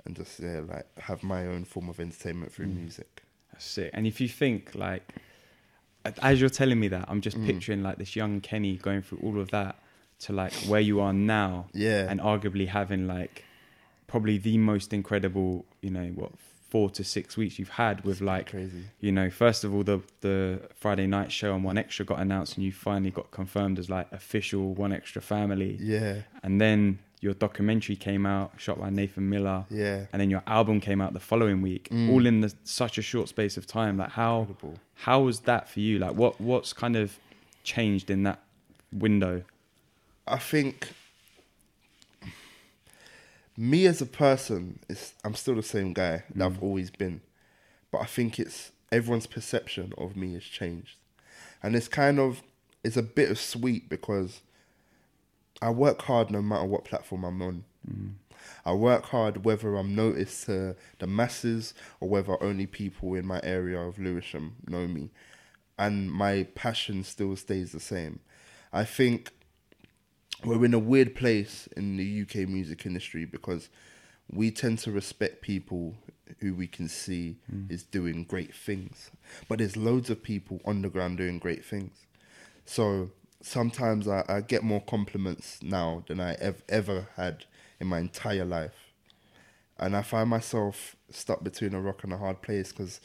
and 0.04 0.16
just 0.16 0.40
yeah, 0.40 0.60
like 0.60 0.86
have 0.98 1.22
my 1.22 1.46
own 1.46 1.64
form 1.64 1.88
of 1.88 2.00
entertainment 2.00 2.52
through 2.52 2.66
mm. 2.66 2.76
music. 2.76 3.22
That's 3.52 3.64
sick. 3.64 3.90
And 3.94 4.06
if 4.06 4.20
you 4.20 4.28
think 4.28 4.74
like, 4.74 5.14
as 6.22 6.40
you're 6.40 6.50
telling 6.50 6.80
me 6.80 6.88
that, 6.88 7.04
I'm 7.08 7.18
Mm. 7.20 7.22
just 7.24 7.42
picturing 7.44 7.82
like 7.82 7.98
this 7.98 8.16
young 8.16 8.40
Kenny 8.40 8.76
going 8.76 9.02
through 9.02 9.18
all 9.22 9.38
of 9.40 9.50
that 9.50 9.76
to 10.20 10.32
like 10.32 10.52
where 10.68 10.80
you 10.80 11.00
are 11.00 11.12
now. 11.12 11.66
Yeah. 11.72 12.06
And 12.10 12.20
arguably 12.20 12.68
having 12.68 13.06
like 13.06 13.44
probably 14.06 14.38
the 14.38 14.58
most 14.58 14.92
incredible, 14.92 15.64
you 15.80 15.90
know, 15.90 16.06
what 16.14 16.32
four 16.68 16.88
to 16.88 17.02
six 17.02 17.36
weeks 17.36 17.58
you've 17.58 17.68
had 17.70 18.04
with 18.04 18.20
like, 18.20 18.50
crazy. 18.50 18.84
you 19.00 19.10
know, 19.10 19.28
first 19.28 19.64
of 19.64 19.74
all 19.74 19.82
the 19.82 20.00
the 20.20 20.60
Friday 20.74 21.06
night 21.06 21.32
show 21.32 21.52
on 21.52 21.62
One 21.64 21.76
Extra 21.78 22.04
got 22.04 22.20
announced 22.20 22.56
and 22.56 22.64
you 22.64 22.70
finally 22.72 23.10
got 23.10 23.30
confirmed 23.32 23.78
as 23.78 23.90
like 23.90 24.10
official 24.12 24.74
One 24.74 24.92
Extra 24.92 25.20
family. 25.20 25.76
Yeah, 25.80 26.22
And 26.42 26.60
then 26.60 26.98
your 27.20 27.34
documentary 27.34 27.96
came 27.96 28.24
out, 28.24 28.52
shot 28.56 28.80
by 28.80 28.88
Nathan 28.88 29.28
Miller 29.28 29.66
yeah. 29.70 30.06
and 30.12 30.20
then 30.20 30.30
your 30.30 30.42
album 30.46 30.80
came 30.80 31.00
out 31.00 31.12
the 31.12 31.20
following 31.20 31.60
week, 31.60 31.88
mm. 31.90 32.10
all 32.10 32.24
in 32.24 32.40
the, 32.40 32.52
such 32.64 32.96
a 32.96 33.02
short 33.02 33.28
space 33.28 33.56
of 33.56 33.66
time. 33.66 33.98
Like 33.98 34.10
how 34.10 34.40
Incredible. 34.40 34.78
how 34.94 35.20
was 35.20 35.40
that 35.40 35.68
for 35.68 35.80
you? 35.80 35.98
Like 35.98 36.14
what 36.14 36.40
what's 36.40 36.72
kind 36.72 36.96
of 36.96 37.18
changed 37.62 38.10
in 38.10 38.22
that 38.22 38.40
window? 38.90 39.42
I 40.26 40.38
think 40.38 40.88
me 43.56 43.84
as 43.86 44.00
a 44.00 44.06
person 44.06 44.78
is 44.88 45.12
I'm 45.22 45.34
still 45.34 45.56
the 45.56 45.62
same 45.62 45.92
guy 45.92 46.24
that 46.34 46.44
I've 46.44 46.58
mm. 46.58 46.62
always 46.62 46.90
been. 46.90 47.20
but 47.90 48.00
I 48.00 48.06
think 48.06 48.38
it's 48.38 48.72
everyone's 48.90 49.26
perception 49.26 49.92
of 49.98 50.16
me 50.16 50.34
has 50.34 50.44
changed, 50.44 50.96
and 51.62 51.76
it's 51.76 51.88
kind 51.88 52.18
of 52.18 52.42
it's 52.82 52.96
a 52.96 53.02
bit 53.02 53.30
of 53.30 53.38
sweet 53.38 53.88
because 53.90 54.40
I 55.62 55.70
work 55.70 56.02
hard 56.02 56.30
no 56.30 56.42
matter 56.42 56.64
what 56.64 56.84
platform 56.84 57.24
I'm 57.24 57.42
on. 57.42 57.64
Mm. 57.88 58.12
I 58.64 58.72
work 58.72 59.06
hard 59.06 59.44
whether 59.44 59.76
I'm 59.76 59.94
noticed 59.94 60.46
to 60.46 60.76
the 60.98 61.06
masses 61.06 61.74
or 62.00 62.08
whether 62.08 62.42
only 62.42 62.66
people 62.66 63.14
in 63.14 63.26
my 63.26 63.40
area 63.42 63.78
of 63.78 63.98
Lewisham 63.98 64.56
know 64.66 64.86
me. 64.86 65.10
And 65.78 66.10
my 66.10 66.44
passion 66.54 67.04
still 67.04 67.36
stays 67.36 67.72
the 67.72 67.80
same. 67.80 68.20
I 68.72 68.84
think 68.84 69.30
we're 70.44 70.64
in 70.64 70.74
a 70.74 70.78
weird 70.78 71.14
place 71.14 71.68
in 71.76 71.96
the 71.96 72.22
UK 72.22 72.48
music 72.48 72.86
industry 72.86 73.24
because 73.24 73.68
we 74.30 74.50
tend 74.50 74.78
to 74.80 74.90
respect 74.90 75.42
people 75.42 75.94
who 76.40 76.54
we 76.54 76.66
can 76.66 76.88
see 76.88 77.36
mm. 77.52 77.70
is 77.70 77.82
doing 77.82 78.24
great 78.24 78.54
things. 78.54 79.10
But 79.48 79.58
there's 79.58 79.76
loads 79.76 80.10
of 80.10 80.22
people 80.22 80.60
on 80.64 80.82
the 80.82 80.88
ground 80.88 81.18
doing 81.18 81.38
great 81.38 81.64
things. 81.64 82.06
So 82.64 83.10
sometimes 83.42 84.06
I, 84.06 84.24
I 84.28 84.40
get 84.40 84.62
more 84.62 84.82
compliments 84.82 85.58
now 85.62 86.04
than 86.06 86.20
I 86.20 86.34
ev- 86.34 86.62
ever 86.68 87.08
had 87.16 87.44
in 87.78 87.86
my 87.86 87.98
entire 87.98 88.44
life. 88.44 88.92
And 89.78 89.96
I 89.96 90.02
find 90.02 90.28
myself 90.28 90.96
stuck 91.10 91.42
between 91.42 91.74
a 91.74 91.80
rock 91.80 92.04
and 92.04 92.12
a 92.12 92.18
hard 92.18 92.42
place 92.42 92.70
because, 92.70 93.00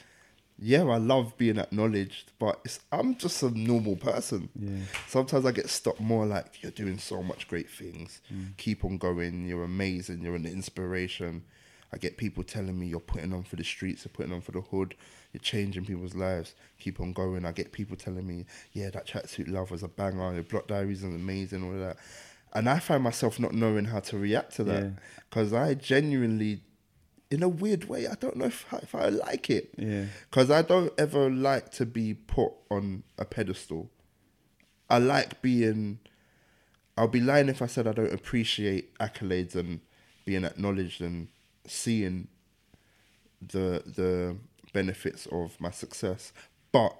yeah, 0.59 0.83
I 0.83 0.97
love 0.97 1.37
being 1.37 1.57
acknowledged, 1.57 2.33
but 2.37 2.59
it's, 2.65 2.81
I'm 2.91 3.15
just 3.15 3.41
a 3.43 3.49
normal 3.57 3.95
person. 3.95 4.49
Yeah. 4.59 4.83
Sometimes 5.07 5.45
I 5.45 5.51
get 5.51 5.69
stopped 5.69 6.01
more 6.01 6.25
like, 6.25 6.61
you're 6.61 6.71
doing 6.71 6.97
so 6.97 7.23
much 7.23 7.47
great 7.47 7.69
things. 7.69 8.21
Mm. 8.33 8.57
Keep 8.57 8.83
on 8.83 8.97
going. 8.97 9.47
You're 9.47 9.63
amazing. 9.63 10.21
You're 10.21 10.35
an 10.35 10.45
inspiration. 10.45 11.43
I 11.95 11.97
get 11.97 12.17
people 12.17 12.43
telling 12.43 12.77
me 12.77 12.87
you're 12.87 12.99
putting 12.99 13.33
on 13.33 13.43
for 13.43 13.55
the 13.55 13.63
streets, 13.63 14.03
you're 14.03 14.11
putting 14.11 14.33
on 14.33 14.41
for 14.41 14.51
the 14.51 14.59
hood, 14.59 14.95
you're 15.31 15.39
changing 15.39 15.85
people's 15.85 16.13
lives. 16.13 16.53
Keep 16.77 16.99
on 16.99 17.13
going. 17.13 17.45
I 17.45 17.53
get 17.53 17.71
people 17.71 17.95
telling 17.95 18.27
me, 18.27 18.45
yeah, 18.73 18.89
that 18.89 19.07
tracksuit 19.07 19.49
love 19.49 19.71
was 19.71 19.81
a 19.81 19.87
banger. 19.87 20.33
Your 20.33 20.43
block 20.43 20.67
diaries 20.67 21.03
is 21.03 21.15
amazing, 21.15 21.63
all 21.63 21.71
of 21.71 21.79
that. 21.79 21.95
And 22.53 22.67
I 22.67 22.79
find 22.79 23.01
myself 23.01 23.39
not 23.39 23.53
knowing 23.53 23.85
how 23.85 24.01
to 24.01 24.17
react 24.17 24.57
to 24.57 24.65
that 24.65 24.91
because 25.29 25.53
I 25.53 25.73
genuinely, 25.73 26.63
in 27.31 27.41
a 27.41 27.47
weird 27.49 27.85
way, 27.85 28.07
I 28.07 28.15
don't 28.15 28.35
know 28.35 28.45
if 28.45 28.65
I, 28.73 28.77
if 28.77 28.93
I 28.93 29.07
like 29.07 29.49
it. 29.49 29.73
Yeah. 29.77 30.05
Because 30.29 30.51
I 30.51 30.63
don't 30.63 30.91
ever 30.97 31.29
like 31.29 31.71
to 31.71 31.85
be 31.85 32.13
put 32.13 32.51
on 32.69 33.03
a 33.17 33.23
pedestal. 33.23 33.89
I 34.89 34.97
like 34.97 35.41
being. 35.41 35.99
I'll 36.97 37.07
be 37.07 37.21
lying 37.21 37.47
if 37.47 37.61
I 37.61 37.67
said 37.67 37.87
I 37.87 37.93
don't 37.93 38.13
appreciate 38.13 38.97
accolades 38.99 39.55
and 39.55 39.79
being 40.25 40.43
acknowledged 40.43 41.01
and 41.01 41.27
seeing 41.67 42.27
the 43.41 43.83
the 43.85 44.37
benefits 44.73 45.25
of 45.27 45.59
my 45.59 45.71
success. 45.71 46.33
But 46.71 46.95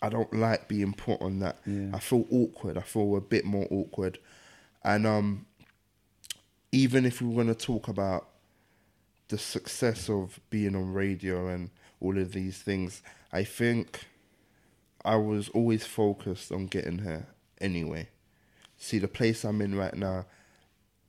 I 0.00 0.08
don't 0.08 0.32
like 0.34 0.68
being 0.68 0.92
put 0.92 1.20
on 1.20 1.38
that. 1.40 1.58
Yeah. 1.66 1.90
I 1.92 1.98
feel 1.98 2.26
awkward. 2.30 2.76
I 2.76 2.82
feel 2.82 3.16
a 3.16 3.20
bit 3.20 3.44
more 3.44 3.66
awkward. 3.70 4.18
And 4.84 5.06
um 5.06 5.46
even 6.72 7.04
if 7.04 7.20
we're 7.20 7.34
going 7.34 7.54
to 7.54 7.54
talk 7.54 7.86
about 7.88 8.28
the 9.28 9.36
success 9.36 10.08
of 10.08 10.40
being 10.48 10.74
on 10.74 10.92
radio 10.92 11.48
and 11.48 11.70
all 12.00 12.18
of 12.18 12.32
these 12.32 12.58
things, 12.58 13.02
I 13.30 13.44
think 13.44 14.06
I 15.04 15.16
was 15.16 15.50
always 15.50 15.86
focused 15.86 16.50
on 16.50 16.66
getting 16.66 16.98
here 16.98 17.26
anyway. 17.60 18.08
See, 18.78 18.98
the 18.98 19.08
place 19.08 19.44
I'm 19.44 19.60
in 19.60 19.74
right 19.74 19.94
now, 19.94 20.26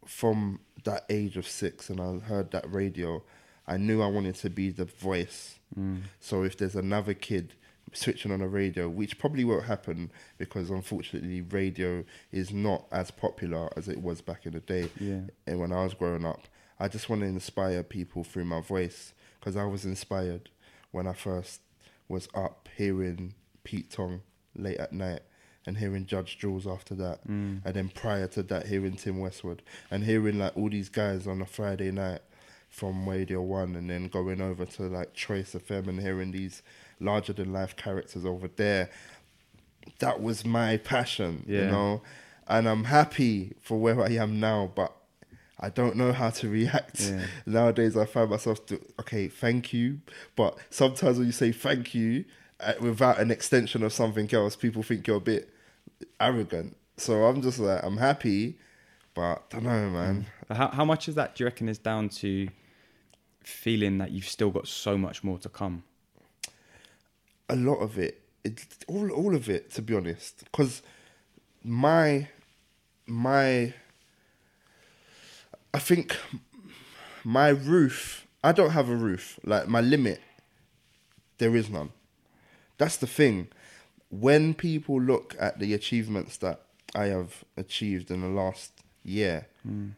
from 0.06 0.60
that 0.84 1.06
age 1.10 1.38
of 1.38 1.48
six, 1.48 1.90
and 1.90 2.00
I 2.00 2.20
heard 2.26 2.52
that 2.52 2.72
radio, 2.72 3.24
I 3.68 3.78
knew 3.78 4.02
I 4.02 4.08
wanted 4.08 4.36
to 4.36 4.50
be 4.50 4.70
the 4.70 4.86
voice. 4.86 5.60
Mm. 5.78 6.02
So 6.20 6.44
if 6.44 6.58
there's 6.58 6.76
another 6.76 7.14
kid 7.14 7.54
switching 7.94 8.32
on 8.32 8.42
a 8.42 8.48
radio, 8.48 8.90
which 8.90 9.18
probably 9.20 9.44
won't 9.44 9.66
happen 9.66 10.12
because 10.38 10.70
unfortunately 10.70 11.42
radio 11.42 12.04
is 12.32 12.52
not 12.52 12.86
as 12.92 13.12
popular 13.12 13.70
as 13.78 13.88
it 13.88 14.02
was 14.02 14.22
back 14.22 14.46
in 14.46 14.54
the 14.54 14.60
day 14.62 14.90
Yeah. 15.00 15.22
and 15.46 15.60
when 15.60 15.72
I 15.72 15.84
was 15.84 15.94
growing 15.94 16.26
up, 16.26 16.42
I 16.80 16.88
just 16.88 17.08
want 17.08 17.22
to 17.22 17.28
inspire 17.28 17.84
people 17.84 18.24
through 18.24 18.46
my 18.46 18.62
voice 18.62 19.14
because 19.40 19.56
I 19.56 19.66
was 19.66 19.86
inspired 19.86 20.50
when 20.92 21.06
I 21.08 21.14
first 21.14 21.62
was 22.08 22.28
up 22.34 22.68
hearing 22.76 23.36
Pete 23.64 23.92
Tong 23.92 24.22
late 24.56 24.78
at 24.78 24.92
night 24.94 25.22
and 25.66 25.78
hearing 25.78 26.06
Judge 26.06 26.38
Jules 26.38 26.68
after 26.68 26.94
that, 26.96 27.28
mm. 27.28 27.62
and 27.64 27.74
then 27.74 27.90
prior 27.90 28.28
to 28.28 28.44
that 28.44 28.68
hearing 28.68 28.96
Tim 28.96 29.20
Westwood 29.20 29.62
and 29.90 30.04
hearing 30.04 30.40
like 30.40 30.56
all 30.58 30.70
these 30.70 30.90
guys 30.90 31.28
on 31.28 31.42
a 31.42 31.46
Friday 31.46 31.92
night 31.92 32.22
from 32.70 33.08
Radio 33.08 33.42
One, 33.42 33.76
and 33.76 33.90
then 33.90 34.08
going 34.08 34.42
over 34.42 34.66
to 34.66 34.84
like 34.84 35.14
Choice 35.14 35.54
FM 35.54 35.88
and 35.88 36.00
hearing 36.02 36.32
these 36.32 36.64
larger 37.00 37.34
than 37.34 37.54
life 37.54 37.76
characters 37.76 38.26
over 38.26 38.48
there. 38.48 38.90
That 40.00 40.22
was 40.22 40.46
my 40.46 40.78
passion, 40.78 41.44
you 41.48 41.66
know, 41.66 42.02
and 42.48 42.68
I'm 42.68 42.86
happy 42.86 43.54
for 43.62 43.80
where 43.80 44.02
I 44.02 44.12
am 44.12 44.40
now, 44.40 44.72
but 44.74 44.94
I 45.60 45.70
don't 45.70 45.96
know 45.96 46.12
how 46.12 46.30
to 46.30 46.50
react. 46.50 47.02
Yeah. 47.02 47.26
Nowadays, 47.46 47.96
I 47.96 48.06
find 48.06 48.30
myself 48.30 48.66
to, 48.68 48.82
okay, 49.00 49.28
thank 49.28 49.72
you. 49.72 50.02
But 50.36 50.58
sometimes 50.70 51.18
when 51.18 51.28
you 51.28 51.32
say 51.32 51.52
thank 51.52 51.94
you 51.94 52.26
Uh, 52.64 52.74
without 52.80 53.20
an 53.20 53.32
extension 53.32 53.84
of 53.84 53.94
something 53.94 54.34
else, 54.34 54.56
people 54.56 54.84
think 54.84 55.08
you're 55.08 55.18
a 55.18 55.22
bit 55.22 55.50
arrogant. 56.20 56.76
So 56.98 57.26
I'm 57.26 57.42
just 57.42 57.60
like, 57.60 57.84
I'm 57.84 57.98
happy, 57.98 58.58
but 59.14 59.22
I 59.22 59.38
don't 59.50 59.64
know, 59.64 59.90
man. 59.90 60.26
Mm. 60.50 60.56
How, 60.56 60.68
how 60.70 60.86
much 60.86 61.08
of 61.08 61.16
that 61.16 61.36
do 61.36 61.44
you 61.44 61.48
reckon 61.48 61.68
is 61.70 61.78
down 61.78 62.10
to 62.10 62.50
feeling 63.44 63.98
that 63.98 64.12
you've 64.12 64.28
still 64.28 64.52
got 64.52 64.68
so 64.68 64.98
much 64.98 65.24
more 65.24 65.38
to 65.40 65.50
come? 65.50 65.84
a 67.50 67.56
lot 67.56 67.76
of 67.76 67.98
it, 67.98 68.22
it 68.44 68.66
all 68.88 69.12
all 69.12 69.36
of 69.36 69.50
it, 69.50 69.72
to 69.72 69.82
be 69.82 69.96
honest, 69.96 70.44
because 70.46 70.82
my 71.64 72.28
my 73.06 73.74
I 75.74 75.80
think 75.80 76.18
my 77.24 77.50
roof. 77.50 78.28
I 78.46 78.52
don't 78.52 78.72
have 78.72 78.90
a 78.90 78.96
roof. 78.96 79.40
Like 79.46 79.68
my 79.70 79.80
limit, 79.80 80.20
there 81.38 81.56
is 81.56 81.70
none. 81.70 81.92
That's 82.84 82.98
the 82.98 83.08
thing. 83.08 83.48
When 84.10 84.54
people 84.54 85.02
look 85.02 85.38
at 85.40 85.58
the 85.58 85.74
achievements 85.74 86.36
that 86.40 86.64
I 86.94 87.06
have 87.06 87.46
achieved 87.56 88.12
in 88.12 88.20
the 88.20 88.28
last 88.28 88.74
year, 89.06 89.48
hmm. 89.66 89.92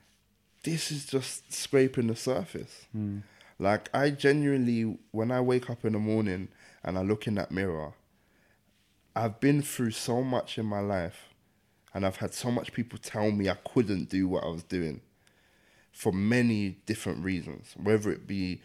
this 0.64 0.92
is 0.92 1.08
just 1.08 1.52
scraping 1.52 2.06
the 2.06 2.16
surface. 2.16 2.86
Hmm. 2.92 3.22
Like 3.58 3.90
I 3.92 4.12
genuinely, 4.12 5.00
when 5.10 5.32
I 5.32 5.42
wake 5.42 5.68
up 5.68 5.84
in 5.84 5.94
the 5.94 6.00
morning 6.00 6.50
and 6.84 6.96
I 6.96 7.02
look 7.02 7.26
in 7.26 7.34
that 7.36 7.50
mirror, 7.50 7.94
I've 9.16 9.40
been 9.40 9.64
through 9.64 9.92
so 9.92 10.22
much 10.22 10.60
in 10.60 10.68
my 10.68 10.82
life, 10.82 11.30
and 11.92 12.06
I've 12.06 12.18
had 12.18 12.36
so 12.36 12.52
much 12.52 12.72
people 12.72 13.00
tell 13.00 13.32
me 13.32 13.50
I 13.50 13.58
couldn't 13.74 14.10
do 14.10 14.28
what 14.28 14.44
I 14.44 14.50
was 14.50 14.62
doing, 14.62 15.02
for 15.92 16.14
many 16.14 16.78
different 16.86 17.24
reasons. 17.24 17.74
Whether 17.82 18.12
it 18.12 18.28
be 18.28 18.62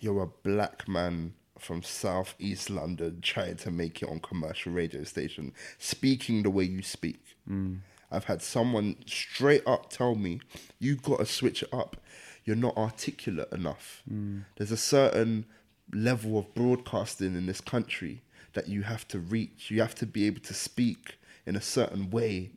you're 0.00 0.22
a 0.22 0.26
black 0.26 0.88
man 0.88 1.34
from 1.60 1.82
South 1.82 2.34
East 2.38 2.70
London 2.70 3.20
trying 3.22 3.56
to 3.56 3.70
make 3.70 4.02
it 4.02 4.08
on 4.08 4.20
commercial 4.20 4.72
radio 4.72 5.04
station, 5.04 5.52
speaking 5.78 6.42
the 6.42 6.50
way 6.50 6.64
you 6.64 6.82
speak. 6.82 7.36
Mm. 7.50 7.80
I've 8.10 8.24
had 8.24 8.42
someone 8.42 8.96
straight 9.06 9.62
up 9.66 9.90
tell 9.90 10.14
me, 10.14 10.40
you 10.78 10.96
got 10.96 11.18
to 11.18 11.26
switch 11.26 11.62
it 11.62 11.72
up. 11.72 11.96
You're 12.44 12.56
not 12.56 12.76
articulate 12.76 13.52
enough. 13.52 14.02
Mm. 14.10 14.44
There's 14.56 14.70
a 14.70 14.76
certain 14.76 15.46
level 15.92 16.38
of 16.38 16.54
broadcasting 16.54 17.34
in 17.34 17.46
this 17.46 17.60
country 17.60 18.22
that 18.52 18.68
you 18.68 18.82
have 18.82 19.06
to 19.08 19.18
reach. 19.18 19.70
You 19.70 19.80
have 19.80 19.94
to 19.96 20.06
be 20.06 20.26
able 20.26 20.40
to 20.42 20.54
speak 20.54 21.18
in 21.44 21.56
a 21.56 21.60
certain 21.60 22.10
way. 22.10 22.50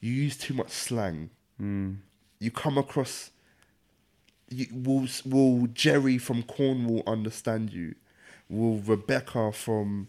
You 0.00 0.12
use 0.12 0.36
too 0.36 0.54
much 0.54 0.70
slang. 0.70 1.30
Mm. 1.60 1.96
You 2.38 2.50
come 2.50 2.78
across 2.78 3.30
you, 4.48 4.66
will 4.72 5.06
will 5.24 5.66
Jerry 5.68 6.18
from 6.18 6.42
Cornwall 6.42 7.02
understand 7.06 7.72
you? 7.72 7.94
Will 8.48 8.78
Rebecca 8.80 9.52
from 9.52 10.08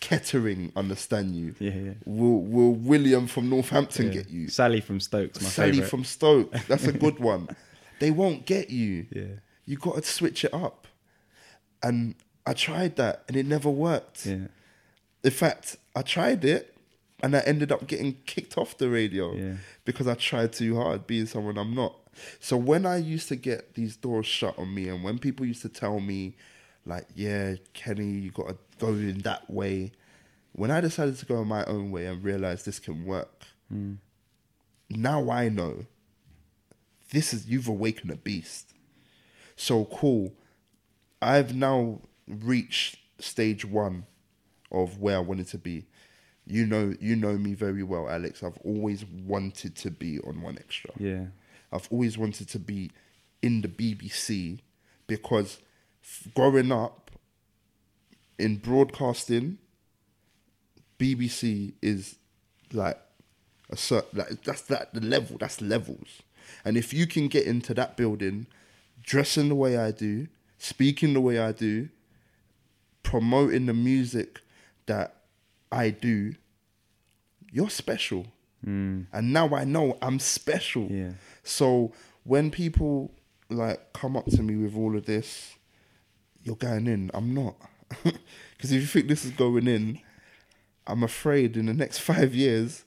Kettering 0.00 0.72
understand 0.76 1.36
you? 1.36 1.54
Yeah, 1.58 1.70
yeah. 1.72 1.92
Will 2.06 2.40
Will 2.40 2.72
William 2.74 3.26
from 3.26 3.50
Northampton 3.50 4.06
Yeah. 4.06 4.12
get 4.12 4.30
you? 4.30 4.48
Sally 4.48 4.80
from 4.80 4.98
Stokes, 4.98 5.40
my 5.42 5.48
Sally 5.48 5.70
favourite. 5.72 5.90
from 5.90 6.04
Stoke, 6.04 6.52
that's 6.68 6.86
a 6.86 6.92
good 6.92 7.18
one. 7.32 7.48
They 7.98 8.10
won't 8.10 8.46
get 8.46 8.70
you. 8.70 9.06
Yeah. 9.10 9.24
You 9.66 9.76
got 9.76 9.96
to 9.96 10.02
switch 10.02 10.44
it 10.44 10.54
up. 10.54 10.86
And 11.82 12.14
I 12.46 12.54
tried 12.54 12.96
that 12.96 13.24
and 13.28 13.36
it 13.36 13.44
never 13.44 13.68
worked. 13.68 14.24
Yeah. 14.24 14.46
In 15.22 15.30
fact, 15.30 15.76
I 15.94 16.00
tried 16.02 16.44
it 16.46 16.74
and 17.22 17.36
I 17.36 17.40
ended 17.40 17.70
up 17.70 17.86
getting 17.86 18.14
kicked 18.24 18.56
off 18.56 18.78
the 18.78 18.88
radio 18.88 19.34
Yeah. 19.34 19.54
because 19.84 20.06
I 20.06 20.14
tried 20.14 20.54
too 20.54 20.76
hard 20.76 21.06
being 21.06 21.26
someone 21.26 21.58
I'm 21.58 21.74
not. 21.74 21.94
So 22.38 22.56
when 22.56 22.86
I 22.86 22.96
used 22.96 23.28
to 23.28 23.36
get 23.36 23.74
these 23.74 23.96
doors 23.96 24.26
shut 24.26 24.58
on 24.58 24.74
me 24.74 24.88
and 24.88 25.04
when 25.04 25.18
people 25.18 25.44
used 25.44 25.60
to 25.62 25.68
tell 25.68 26.00
me 26.00 26.36
like, 26.90 27.06
yeah, 27.14 27.54
Kenny, 27.72 28.10
you 28.10 28.30
got 28.30 28.48
to 28.48 28.56
go 28.78 28.88
in 28.88 29.18
that 29.20 29.48
way. 29.50 29.92
When 30.52 30.70
I 30.70 30.80
decided 30.80 31.16
to 31.18 31.26
go 31.26 31.44
my 31.44 31.64
own 31.64 31.90
way 31.90 32.06
and 32.06 32.22
realize 32.22 32.64
this 32.64 32.78
can 32.78 33.04
work, 33.04 33.44
hmm. 33.68 33.94
now 34.90 35.30
I 35.30 35.48
know 35.48 35.86
this 37.12 37.32
is 37.32 37.46
you've 37.46 37.68
awakened 37.68 38.10
a 38.10 38.16
beast. 38.16 38.74
So 39.56 39.84
cool. 39.84 40.32
I've 41.22 41.54
now 41.54 42.00
reached 42.26 42.98
stage 43.18 43.64
one 43.64 44.06
of 44.72 44.98
where 44.98 45.16
I 45.16 45.20
wanted 45.20 45.48
to 45.48 45.58
be. 45.58 45.86
You 46.46 46.66
know, 46.66 46.94
you 47.00 47.14
know 47.14 47.36
me 47.36 47.54
very 47.54 47.82
well, 47.82 48.08
Alex. 48.08 48.42
I've 48.42 48.58
always 48.64 49.04
wanted 49.04 49.76
to 49.76 49.90
be 49.90 50.18
on 50.20 50.42
One 50.42 50.58
Extra. 50.58 50.90
Yeah. 50.98 51.26
I've 51.72 51.88
always 51.90 52.18
wanted 52.18 52.48
to 52.48 52.58
be 52.58 52.90
in 53.42 53.60
the 53.60 53.68
BBC 53.68 54.60
because 55.06 55.58
growing 56.34 56.72
up 56.72 57.10
in 58.38 58.56
broadcasting, 58.56 59.58
BBC 60.98 61.74
is 61.82 62.16
like 62.72 62.98
a 63.70 63.76
certain 63.76 64.18
like 64.18 64.42
that's 64.42 64.62
that 64.62 64.92
the 64.94 65.00
level 65.00 65.38
that's 65.38 65.60
levels, 65.60 66.22
and 66.64 66.76
if 66.76 66.92
you 66.92 67.06
can 67.06 67.28
get 67.28 67.46
into 67.46 67.74
that 67.74 67.96
building, 67.96 68.46
dressing 69.02 69.48
the 69.48 69.54
way 69.54 69.76
I 69.76 69.90
do, 69.90 70.28
speaking 70.58 71.14
the 71.14 71.20
way 71.20 71.38
I 71.38 71.52
do, 71.52 71.88
promoting 73.02 73.66
the 73.66 73.74
music 73.74 74.40
that 74.86 75.16
I 75.72 75.90
do, 75.90 76.34
you're 77.50 77.70
special. 77.70 78.26
Hmm. 78.64 79.02
And 79.12 79.32
now 79.32 79.54
I 79.54 79.64
know 79.64 79.96
I'm 80.02 80.18
special. 80.18 80.88
Yeah. 80.90 81.12
So 81.42 81.92
when 82.24 82.50
people 82.50 83.12
like 83.48 83.92
come 83.92 84.16
up 84.16 84.26
to 84.26 84.42
me 84.42 84.56
with 84.56 84.76
all 84.76 84.96
of 84.96 85.06
this, 85.06 85.54
you're 86.42 86.56
going 86.56 86.86
in. 86.86 87.10
I'm 87.14 87.34
not. 87.34 87.56
Because 88.56 88.72
if 88.72 88.82
you 88.82 88.86
think 88.86 89.08
this 89.08 89.24
is 89.24 89.30
going 89.30 89.66
in, 89.66 90.00
I'm 90.86 91.02
afraid 91.02 91.56
in 91.56 91.64
the 91.64 91.72
next 91.72 91.98
five 92.10 92.34
years, 92.34 92.84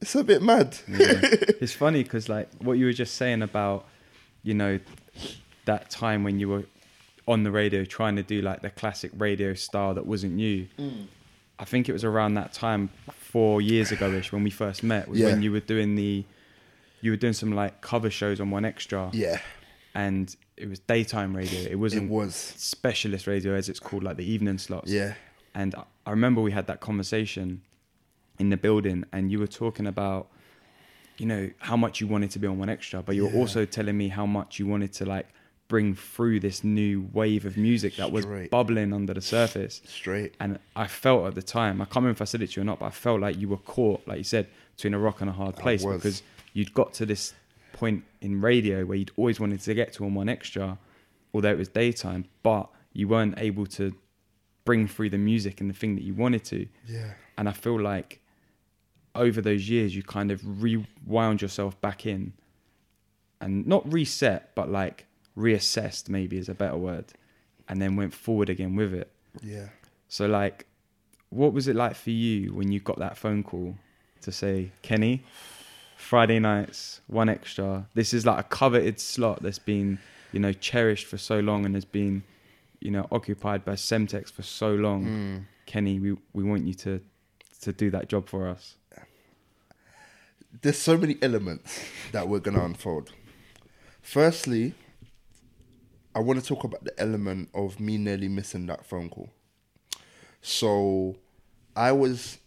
it's 0.00 0.14
a 0.14 0.22
bit 0.22 0.40
mad. 0.40 0.76
Yeah. 0.86 1.18
it's 1.60 1.72
funny 1.72 2.04
because 2.04 2.28
like 2.28 2.48
what 2.60 2.74
you 2.74 2.86
were 2.86 2.92
just 2.92 3.16
saying 3.16 3.42
about 3.42 3.86
you 4.44 4.54
know 4.54 4.78
that 5.64 5.90
time 5.90 6.22
when 6.22 6.38
you 6.38 6.48
were 6.48 6.64
on 7.26 7.42
the 7.42 7.50
radio 7.50 7.84
trying 7.84 8.14
to 8.16 8.22
do 8.22 8.40
like 8.42 8.62
the 8.62 8.70
classic 8.70 9.10
radio 9.16 9.54
style 9.54 9.94
that 9.94 10.06
wasn't 10.06 10.38
you 10.38 10.68
mm. 10.78 11.06
i 11.58 11.64
think 11.64 11.88
it 11.88 11.92
was 11.92 12.04
around 12.04 12.34
that 12.34 12.52
time 12.52 12.90
four 13.10 13.62
years 13.62 13.90
ago-ish 13.90 14.30
when 14.30 14.44
we 14.44 14.50
first 14.50 14.82
met 14.82 15.08
was 15.08 15.18
Yeah. 15.18 15.28
when 15.28 15.42
you 15.42 15.50
were 15.50 15.60
doing 15.60 15.94
the 15.96 16.24
you 17.00 17.10
were 17.10 17.16
doing 17.16 17.32
some 17.32 17.52
like 17.52 17.80
cover 17.80 18.10
shows 18.10 18.40
on 18.40 18.50
one 18.50 18.64
extra 18.66 19.08
yeah, 19.12 19.38
and 19.94 20.36
it 20.56 20.68
was 20.68 20.78
daytime 20.80 21.36
radio 21.36 21.58
it 21.60 21.72
it 21.72 21.78
wasn't 21.78 22.08
was. 22.10 22.34
specialist 22.34 23.26
radio 23.26 23.54
as 23.54 23.68
it's 23.68 23.80
called 23.80 24.02
like 24.04 24.16
the 24.16 24.24
evening 24.30 24.58
slots 24.58 24.90
Yeah, 24.90 25.14
and 25.54 25.74
I- 26.06 26.10
remember 26.10 26.40
we 26.40 26.52
had 26.52 26.66
that 26.68 26.80
conversation 26.80 27.62
in 28.38 28.50
the 28.50 28.56
building, 28.56 29.04
and 29.12 29.30
you 29.30 29.38
were 29.38 29.46
talking 29.46 29.86
about, 29.86 30.28
you 31.18 31.26
know, 31.26 31.48
how 31.58 31.76
much 31.76 32.00
you 32.00 32.08
wanted 32.08 32.30
to 32.32 32.38
be 32.40 32.48
on 32.48 32.58
One 32.58 32.68
Extra, 32.68 33.00
but 33.00 33.14
you 33.14 33.24
were 33.26 33.30
Yeah. 33.32 33.38
also 33.38 33.64
telling 33.64 33.96
me 33.96 34.08
how 34.08 34.26
much 34.26 34.58
you 34.58 34.66
wanted 34.66 34.92
to 34.94 35.04
like 35.04 35.28
bring 35.68 35.94
through 35.94 36.40
this 36.40 36.62
new 36.64 37.08
wave 37.12 37.46
of 37.46 37.56
music 37.56 37.94
that 37.96 38.10
was 38.12 38.26
bubbling 38.50 38.92
under 38.92 39.14
the 39.14 39.20
surface. 39.20 39.80
straight. 39.86 40.34
And 40.40 40.58
I 40.76 40.86
felt 40.88 41.26
at 41.28 41.34
the 41.36 41.42
time, 41.42 41.80
I 41.80 41.84
can't 41.84 41.96
remember 41.96 42.16
if 42.18 42.22
I 42.22 42.24
said 42.26 42.42
it 42.42 42.48
to 42.50 42.56
you 42.60 42.62
or 42.62 42.64
not, 42.64 42.80
but 42.80 42.86
I 42.86 42.90
felt 42.90 43.20
like 43.20 43.38
you 43.38 43.48
were 43.48 43.56
caught, 43.58 44.06
like 44.06 44.18
you 44.18 44.24
said, 44.24 44.48
between 44.76 44.94
a 44.94 44.98
rock 44.98 45.20
and 45.20 45.30
a 45.30 45.32
hard 45.32 45.54
place 45.56 45.84
because 45.84 46.22
you'd 46.52 46.74
got 46.74 46.92
to 46.94 47.06
this 47.06 47.34
point 47.74 48.04
in 48.22 48.40
radio 48.40 48.86
where 48.86 48.96
you'd 48.96 49.10
always 49.16 49.38
wanted 49.38 49.60
to 49.60 49.74
get 49.74 49.92
to 49.94 50.04
on 50.06 50.14
One 50.14 50.28
Extra, 50.30 50.78
although 51.34 51.50
it 51.50 51.58
was 51.58 51.68
daytime, 51.68 52.24
but 52.42 52.70
you 52.94 53.08
weren't 53.08 53.34
able 53.38 53.66
to 53.66 53.94
bring 54.64 54.88
through 54.88 55.10
the 55.10 55.18
music 55.18 55.60
and 55.60 55.68
the 55.68 55.74
thing 55.74 55.94
that 55.96 56.02
you 56.02 56.14
wanted 56.14 56.44
to. 56.44 56.66
Yeah, 56.86 57.10
And 57.36 57.48
I 57.48 57.52
feel 57.52 57.78
like 57.78 58.22
over 59.14 59.40
those 59.42 59.68
years, 59.68 59.94
you 59.94 60.02
kind 60.02 60.30
of 60.30 60.40
rewound 60.62 61.42
yourself 61.42 61.78
back 61.80 62.06
in 62.06 62.32
and 63.40 63.66
not 63.66 63.90
reset, 63.92 64.54
but 64.54 64.70
like 64.70 65.06
reassessed, 65.36 66.08
maybe 66.08 66.38
is 66.38 66.48
a 66.48 66.54
better 66.54 66.76
word, 66.76 67.06
and 67.68 67.82
then 67.82 67.96
went 67.96 68.14
forward 68.14 68.48
again 68.48 68.74
with 68.76 68.94
it. 68.94 69.10
yeah. 69.42 69.68
So, 70.08 70.26
like, 70.26 70.66
what 71.30 71.52
was 71.52 71.66
it 71.66 71.74
like 71.74 71.96
for 71.96 72.10
you 72.10 72.54
when 72.54 72.70
you 72.70 72.78
got 72.78 72.98
that 73.00 73.18
phone 73.18 73.42
call 73.42 73.74
to 74.20 74.30
say, 74.30 74.70
Kenny, 74.82 75.24
Friday 75.96 76.38
nights, 76.38 77.00
one 77.06 77.28
extra? 77.28 77.86
This 77.94 78.12
is 78.14 78.26
like 78.26 78.38
a 78.38 78.42
coveted 78.48 79.00
slot 79.00 79.42
that's 79.42 79.58
been, 79.58 79.98
you 80.32 80.40
know, 80.40 80.52
cherished 80.52 81.06
for 81.06 81.18
so 81.18 81.40
long 81.40 81.64
and 81.64 81.74
has 81.74 81.84
been, 81.84 82.22
you 82.80 82.90
know, 82.90 83.06
occupied 83.10 83.64
by 83.64 83.74
Semtex 83.74 84.30
for 84.30 84.42
so 84.42 84.74
long. 84.74 85.04
Hmm. 85.04 85.36
Kenny, 85.66 85.98
we, 85.98 86.16
we 86.32 86.44
want 86.44 86.66
you 86.66 86.74
to 86.74 87.00
to 87.62 87.72
do 87.72 87.90
that 87.90 88.08
job 88.08 88.28
for 88.28 88.46
us. 88.46 88.76
There's 90.60 90.78
so 90.78 90.96
many 90.96 91.16
elements 91.20 91.82
that 92.12 92.28
we're 92.28 92.40
gonna 92.40 92.64
unfold. 92.64 93.10
Firstly, 94.02 94.74
I 96.14 96.20
want 96.20 96.40
to 96.40 96.46
talk 96.46 96.62
about 96.62 96.84
the 96.84 96.98
element 97.00 97.48
of 97.54 97.80
me 97.80 97.96
nearly 97.98 98.28
missing 98.28 98.66
that 98.66 98.86
phone 98.86 99.08
call. 99.08 99.30
So, 100.42 101.16
I 101.74 101.90
was 101.92 102.38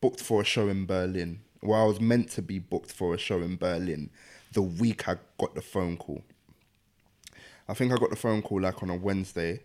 booked 0.00 0.20
for 0.20 0.42
a 0.42 0.44
show 0.44 0.68
in 0.68 0.86
Berlin. 0.86 1.40
Well, 1.62 1.82
I 1.82 1.84
was 1.84 2.00
meant 2.00 2.30
to 2.32 2.42
be 2.42 2.58
booked 2.58 2.92
for 2.92 3.14
a 3.14 3.18
show 3.18 3.40
in 3.42 3.56
Berlin 3.56 4.10
the 4.52 4.62
week 4.62 5.06
I 5.06 5.16
got 5.38 5.54
the 5.54 5.60
phone 5.60 5.96
call. 5.96 6.24
I 7.68 7.74
think 7.74 7.92
I 7.92 7.96
got 7.96 8.10
the 8.10 8.16
phone 8.16 8.42
call 8.42 8.62
like 8.62 8.82
on 8.82 8.90
a 8.90 8.96
Wednesday, 8.96 9.60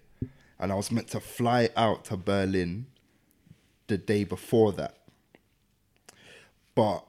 and 0.60 0.72
I 0.72 0.76
was 0.76 0.92
meant 0.92 1.08
to 1.10 1.20
fly 1.20 1.70
out 1.78 2.06
to 2.06 2.18
Berlin 2.18 2.88
the 3.88 3.98
day 3.98 4.24
before 4.24 4.74
that. 4.74 4.98
But 6.76 7.06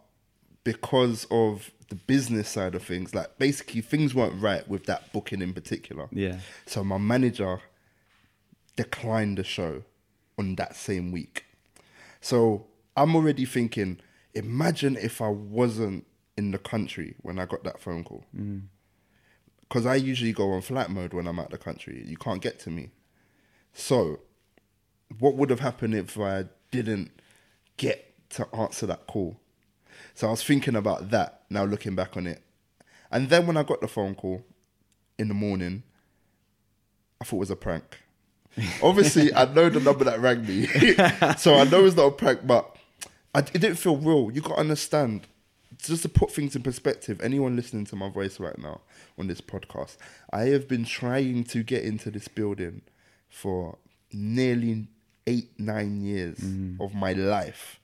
because 0.64 1.26
of 1.30 1.70
the 1.88 1.96
business 1.96 2.48
side 2.48 2.74
of 2.74 2.84
things, 2.84 3.14
like 3.14 3.36
basically 3.38 3.80
things 3.80 4.14
weren't 4.14 4.40
right 4.40 4.66
with 4.68 4.86
that 4.86 5.12
booking 5.12 5.42
in 5.42 5.52
particular. 5.52 6.08
Yeah. 6.12 6.38
So 6.66 6.84
my 6.84 6.98
manager 6.98 7.60
declined 8.76 9.38
the 9.38 9.44
show 9.44 9.82
on 10.38 10.54
that 10.54 10.76
same 10.76 11.10
week. 11.10 11.46
So 12.20 12.66
I'm 12.96 13.16
already 13.16 13.44
thinking, 13.44 14.00
imagine 14.34 14.96
if 14.96 15.20
I 15.20 15.28
wasn't 15.28 16.06
in 16.36 16.50
the 16.50 16.58
country 16.58 17.14
when 17.22 17.38
I 17.38 17.46
got 17.46 17.64
that 17.64 17.80
phone 17.80 18.04
call. 18.04 18.24
Because 19.60 19.86
I 19.86 19.94
usually 19.94 20.32
go 20.32 20.52
on 20.52 20.62
flight 20.62 20.90
mode 20.90 21.14
when 21.14 21.26
I'm 21.26 21.38
out 21.38 21.50
the 21.50 21.58
country. 21.58 22.02
You 22.06 22.16
can't 22.16 22.42
get 22.42 22.58
to 22.60 22.70
me. 22.70 22.90
So, 23.72 24.20
what 25.18 25.34
would 25.36 25.50
have 25.50 25.60
happened 25.60 25.94
if 25.94 26.18
I 26.18 26.44
didn't 26.70 27.10
get 27.76 28.14
to 28.30 28.46
answer 28.54 28.86
that 28.86 29.06
call? 29.06 29.38
So 30.14 30.28
I 30.28 30.30
was 30.30 30.42
thinking 30.42 30.76
about 30.76 31.10
that 31.10 31.42
now 31.48 31.64
looking 31.64 31.94
back 31.94 32.16
on 32.16 32.26
it. 32.26 32.42
And 33.10 33.28
then 33.28 33.46
when 33.46 33.56
I 33.56 33.62
got 33.62 33.80
the 33.80 33.88
phone 33.88 34.14
call 34.14 34.44
in 35.18 35.28
the 35.28 35.34
morning, 35.34 35.82
I 37.20 37.24
thought 37.24 37.36
it 37.36 37.40
was 37.40 37.50
a 37.50 37.56
prank. 37.56 37.98
Obviously, 38.82 39.32
I 39.34 39.46
know 39.52 39.68
the 39.68 39.80
number 39.80 40.04
that 40.04 40.20
rang 40.20 40.46
me. 40.46 40.66
so 41.38 41.54
I 41.54 41.64
know 41.64 41.84
it's 41.84 41.96
not 41.96 42.06
a 42.06 42.10
prank, 42.10 42.46
but 42.46 42.71
I, 43.34 43.40
it 43.40 43.52
didn't 43.52 43.76
feel 43.76 43.96
real. 43.96 44.30
You 44.30 44.40
got 44.40 44.54
to 44.54 44.60
understand, 44.60 45.26
just 45.78 46.02
to 46.02 46.08
put 46.08 46.32
things 46.32 46.54
in 46.54 46.62
perspective, 46.62 47.20
anyone 47.22 47.56
listening 47.56 47.86
to 47.86 47.96
my 47.96 48.10
voice 48.10 48.38
right 48.38 48.58
now 48.58 48.80
on 49.18 49.26
this 49.26 49.40
podcast, 49.40 49.96
I 50.32 50.44
have 50.46 50.68
been 50.68 50.84
trying 50.84 51.44
to 51.44 51.62
get 51.62 51.84
into 51.84 52.10
this 52.10 52.28
building 52.28 52.82
for 53.28 53.78
nearly 54.12 54.86
eight, 55.26 55.50
nine 55.58 56.02
years 56.02 56.38
mm. 56.38 56.80
of 56.80 56.94
my 56.94 57.12
life. 57.12 57.80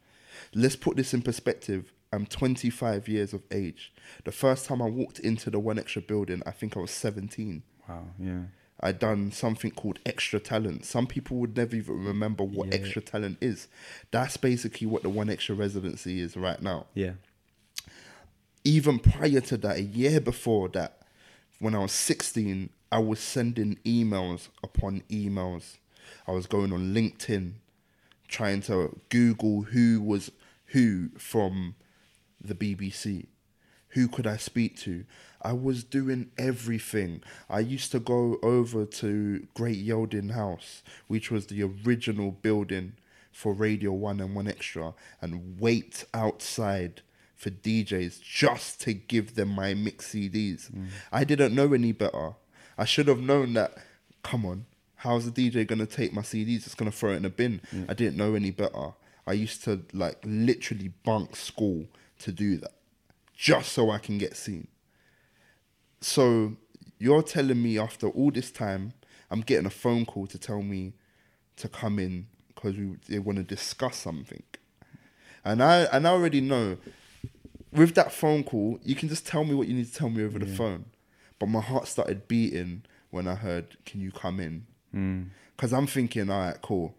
Let's 0.55 0.77
put 0.77 0.97
this 0.97 1.15
in 1.15 1.23
perspective. 1.23 1.93
I'm 2.13 2.27
25 2.27 3.09
years 3.09 3.33
of 3.33 3.43
age. 3.51 3.93
The 4.25 4.33
first 4.33 4.67
time 4.67 4.81
I 4.81 4.87
walked 4.87 5.19
into 5.19 5.51
the 5.51 5.59
One 5.59 5.79
Extra 5.79 6.03
building, 6.03 6.43
I 6.47 6.51
think 6.53 6.77
I 6.77 6.81
was 6.81 6.91
17. 6.91 7.63
Wow. 7.89 8.05
Yeah. 8.19 8.43
I 8.81 8.93
done 8.93 9.33
something 9.33 9.73
called 9.73 9.99
extra 10.07 10.39
talent. 10.39 10.85
Some 10.85 11.07
people 11.07 11.37
would 11.39 11.57
never 11.57 11.75
even 11.77 12.05
remember 12.05 12.45
what 12.45 12.69
Yeah. 12.69 12.75
extra 12.75 13.03
talent 13.03 13.39
is. 13.41 13.67
That's 14.11 14.37
basically 14.37 14.87
what 14.87 15.03
the 15.03 15.09
one 15.09 15.29
extra 15.31 15.55
residency 15.55 16.21
is 16.21 16.37
right 16.37 16.63
now. 16.63 16.87
Yeah. 16.95 17.15
Even 18.65 18.99
prior 18.99 19.41
to 19.41 19.57
that, 19.59 19.77
a 19.79 19.83
year 19.83 20.21
before 20.21 20.69
that, 20.71 21.03
when 21.59 21.75
I 21.75 21.79
was 21.79 21.93
16, 21.93 22.71
I 22.93 22.99
was 22.99 23.19
sending 23.21 23.77
emails 23.85 24.49
upon 24.63 25.03
emails. 25.11 25.77
I 26.27 26.33
was 26.33 26.47
going 26.47 26.73
on 26.73 26.95
LinkedIn, 26.95 27.55
trying 28.29 28.61
to 28.63 28.99
Google 29.09 29.63
who 29.63 30.01
was 30.01 30.31
who 30.67 31.09
from 31.19 31.75
the 32.41 32.55
BBC. 32.55 33.27
Who 33.91 34.09
could 34.09 34.27
I 34.27 34.37
speak 34.37 34.77
to? 34.81 35.05
I 35.41 35.53
was 35.53 35.85
doing 35.85 36.31
everything. 36.37 37.23
I 37.49 37.61
used 37.61 37.93
to 37.93 38.01
go 38.01 38.39
over 38.43 38.85
to 38.85 39.47
Great 39.55 39.87
Yalding 39.87 40.33
House, 40.33 40.83
which 41.07 41.31
was 41.31 41.47
the 41.47 41.63
original 41.63 42.33
building 42.33 42.95
for 43.33 43.53
Radio 43.53 43.93
1 43.93 44.21
and 44.21 44.35
1 44.35 44.49
Extra, 44.49 44.95
and 45.23 45.61
wait 45.61 46.05
outside 46.13 47.03
for 47.37 47.51
DJs 47.51 48.21
just 48.21 48.81
to 48.81 48.93
give 48.93 49.37
them 49.37 49.51
my 49.51 49.75
mix 49.75 50.13
CDs. 50.13 50.73
Mm. 50.73 50.89
I 51.13 51.23
didn't 51.23 51.55
know 51.55 51.73
any 51.73 51.93
better. 51.93 52.33
I 52.77 52.85
should 52.85 53.07
have 53.07 53.21
known 53.21 53.55
that, 53.55 53.77
come 54.25 54.45
on, 54.45 54.67
how's 54.97 55.31
the 55.31 55.51
DJ 55.51 55.65
going 55.67 55.79
to 55.79 55.87
take 55.87 56.13
my 56.13 56.23
CDs? 56.23 56.67
It's 56.67 56.75
going 56.75 56.91
to 56.91 56.97
throw 56.97 57.13
it 57.13 57.17
in 57.17 57.25
a 57.25 57.31
bin. 57.31 57.61
Mm. 57.73 57.89
I 57.89 57.95
didn't 57.95 58.17
know 58.17 58.35
any 58.35 58.51
better. 58.51 58.93
I 59.25 59.35
used 59.35 59.63
to 59.65 59.83
like 59.93 60.19
literally 60.25 60.89
bunk 61.05 61.37
school 61.37 61.87
to 62.21 62.33
do 62.33 62.57
that 62.57 62.73
just 63.39 63.73
so 63.73 63.91
I 63.91 63.99
can 63.99 64.19
get 64.19 64.37
seen. 64.37 64.67
So 66.01 66.57
you're 66.99 67.23
telling 67.23 67.63
me 67.63 67.79
after 67.79 68.09
all 68.09 68.33
this 68.33 68.51
time, 68.51 68.93
I'm 69.31 69.41
getting 69.43 69.65
a 69.65 69.71
phone 69.71 70.05
call 70.05 70.27
to 70.27 70.39
tell 70.39 70.61
me 70.61 70.95
to 71.57 71.69
come 71.69 71.99
in 72.01 72.27
because 72.49 72.77
we 72.77 72.97
they 73.09 73.21
want 73.21 73.39
to 73.39 73.45
discuss 73.45 73.97
something, 73.97 74.43
and 75.45 75.63
I 75.63 75.83
and 75.85 76.07
I 76.07 76.11
already 76.11 76.41
know 76.41 76.77
with 77.73 77.95
that 77.95 78.13
phone 78.13 78.43
call 78.43 78.81
you 78.83 78.95
can 78.95 79.09
just 79.09 79.27
tell 79.27 79.45
me 79.45 79.55
what 79.55 79.69
you 79.69 79.75
need 79.75 79.87
to 79.87 79.95
tell 79.95 80.11
me 80.11 80.25
over 80.25 80.39
the 80.39 80.47
phone, 80.47 80.87
but 81.39 81.47
my 81.47 81.61
heart 81.61 81.87
started 81.87 82.27
beating 82.27 82.83
when 83.11 83.29
I 83.29 83.37
heard, 83.37 83.77
"Can 83.85 84.01
you 84.01 84.11
come 84.11 84.41
in?" 84.41 84.67
Mm. 84.95 85.29
Because 85.57 85.73
I'm 85.73 85.87
thinking, 85.87 86.31
all 86.31 86.41
right, 86.41 86.61
cool. 86.63 86.95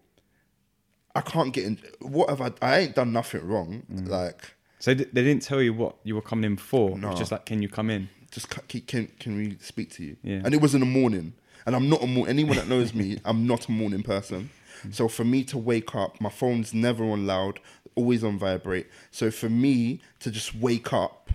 I 1.14 1.22
can't 1.22 1.52
get 1.52 1.64
in. 1.64 1.78
What 2.00 2.30
have 2.30 2.40
I? 2.40 2.52
I 2.62 2.78
ain't 2.80 2.94
done 2.94 3.12
nothing 3.12 3.46
wrong. 3.46 3.82
Like, 3.88 4.54
So 4.80 4.92
they 4.94 5.04
they 5.04 5.22
didn't 5.22 5.42
tell 5.42 5.62
you 5.62 5.72
what 5.72 5.96
you 6.02 6.14
were 6.16 6.22
coming 6.22 6.50
in 6.50 6.56
for. 6.56 6.90
It 6.90 6.98
No. 6.98 7.10
was 7.10 7.18
just 7.18 7.30
like, 7.32 7.46
can 7.46 7.62
you 7.62 7.68
come 7.68 7.88
in? 7.90 8.08
just 8.32 8.48
ca- 8.50 8.62
can 8.68 8.80
can, 8.82 9.06
can 9.18 9.36
we 9.36 9.56
speak 9.60 9.90
to 9.92 10.04
you? 10.04 10.16
Yeah. 10.22 10.40
And 10.44 10.52
it 10.54 10.60
was 10.60 10.72
in 10.74 10.80
the 10.80 10.86
morning, 10.86 11.32
and 11.66 11.74
I'm 11.76 11.88
not 11.88 12.02
a 12.02 12.06
mor- 12.06 12.28
anyone 12.28 12.56
that 12.56 12.68
knows 12.68 12.92
me. 12.94 13.18
I'm 13.24 13.46
not 13.46 13.66
a 13.68 13.72
morning 13.72 14.02
person. 14.02 14.50
So 14.92 15.08
for 15.08 15.24
me 15.24 15.44
to 15.44 15.58
wake 15.58 15.94
up, 15.94 16.20
my 16.20 16.30
phone's 16.30 16.72
never 16.72 17.04
on 17.04 17.26
loud, 17.26 17.60
always 17.96 18.24
on 18.24 18.38
vibrate. 18.38 18.86
So 19.10 19.30
for 19.30 19.50
me 19.50 20.00
to 20.20 20.30
just 20.30 20.54
wake 20.54 20.92
up 20.92 21.30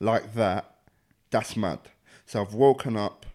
like 0.00 0.34
that, 0.34 0.64
that's 1.30 1.56
mad. 1.56 1.78
So 2.26 2.40
I've 2.40 2.54
woken 2.54 2.96
up. 2.96 3.26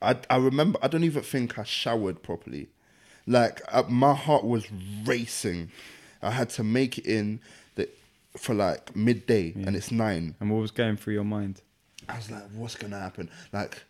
I 0.00 0.16
I 0.30 0.36
remember. 0.36 0.78
I 0.82 0.88
don't 0.88 1.04
even 1.04 1.22
think 1.22 1.58
I 1.58 1.64
showered 1.64 2.22
properly. 2.22 2.68
Like 3.26 3.60
uh, 3.72 3.82
my 3.88 4.14
heart 4.14 4.44
was 4.44 4.64
racing. 5.04 5.70
I 6.22 6.30
had 6.30 6.48
to 6.50 6.64
make 6.64 6.98
it 6.98 7.06
in 7.06 7.40
for 8.36 8.54
like 8.54 8.94
midday, 8.94 9.52
and 9.54 9.74
it's 9.76 9.90
nine. 9.90 10.34
And 10.40 10.50
what 10.50 10.60
was 10.60 10.70
going 10.70 10.96
through 10.96 11.14
your 11.14 11.24
mind? 11.24 11.62
I 12.08 12.16
was 12.16 12.30
like, 12.30 12.44
what's 12.54 12.76
gonna 12.76 12.98
happen? 13.00 13.30
Like, 13.52 13.82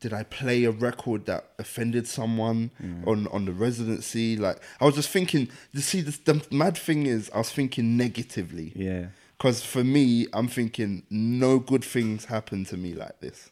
did 0.00 0.12
I 0.12 0.24
play 0.24 0.64
a 0.64 0.70
record 0.70 1.26
that 1.26 1.52
offended 1.58 2.06
someone 2.06 2.70
on 3.06 3.26
on 3.28 3.44
the 3.44 3.52
residency? 3.52 4.36
Like, 4.36 4.60
I 4.80 4.84
was 4.84 4.94
just 4.94 5.10
thinking. 5.10 5.48
You 5.72 5.80
see, 5.80 6.00
this, 6.00 6.18
the 6.18 6.44
mad 6.50 6.76
thing 6.76 7.06
is, 7.06 7.30
I 7.34 7.38
was 7.38 7.50
thinking 7.50 7.96
negatively. 7.96 8.72
Yeah. 8.74 9.06
Because 9.38 9.64
for 9.64 9.82
me, 9.82 10.28
I'm 10.32 10.46
thinking 10.46 11.02
no 11.10 11.58
good 11.58 11.84
things 11.84 12.26
happen 12.26 12.64
to 12.66 12.76
me 12.76 12.94
like 12.94 13.18
this. 13.20 13.50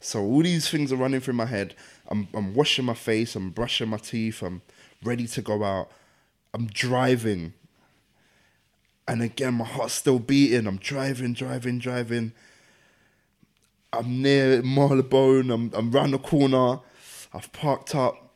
So 0.00 0.22
all 0.22 0.42
these 0.42 0.68
things 0.68 0.92
are 0.92 0.96
running 0.96 1.20
through 1.20 1.34
my 1.34 1.46
head. 1.46 1.74
I'm 2.08 2.28
I'm 2.34 2.54
washing 2.54 2.84
my 2.84 2.94
face. 2.94 3.34
I'm 3.34 3.50
brushing 3.50 3.88
my 3.88 3.96
teeth. 3.96 4.42
I'm 4.42 4.62
ready 5.02 5.26
to 5.26 5.42
go 5.42 5.64
out. 5.64 5.90
I'm 6.52 6.66
driving. 6.66 7.54
And 9.08 9.22
again, 9.22 9.54
my 9.54 9.64
heart's 9.64 9.94
still 9.94 10.18
beating. 10.18 10.66
I'm 10.66 10.78
driving, 10.78 11.32
driving, 11.32 11.78
driving. 11.78 12.32
I'm 13.92 14.20
near 14.22 14.62
Marylebone. 14.62 15.50
I'm 15.50 15.70
I'm 15.74 15.90
round 15.90 16.12
the 16.12 16.18
corner. 16.18 16.80
I've 17.32 17.52
parked 17.52 17.94
up. 17.94 18.34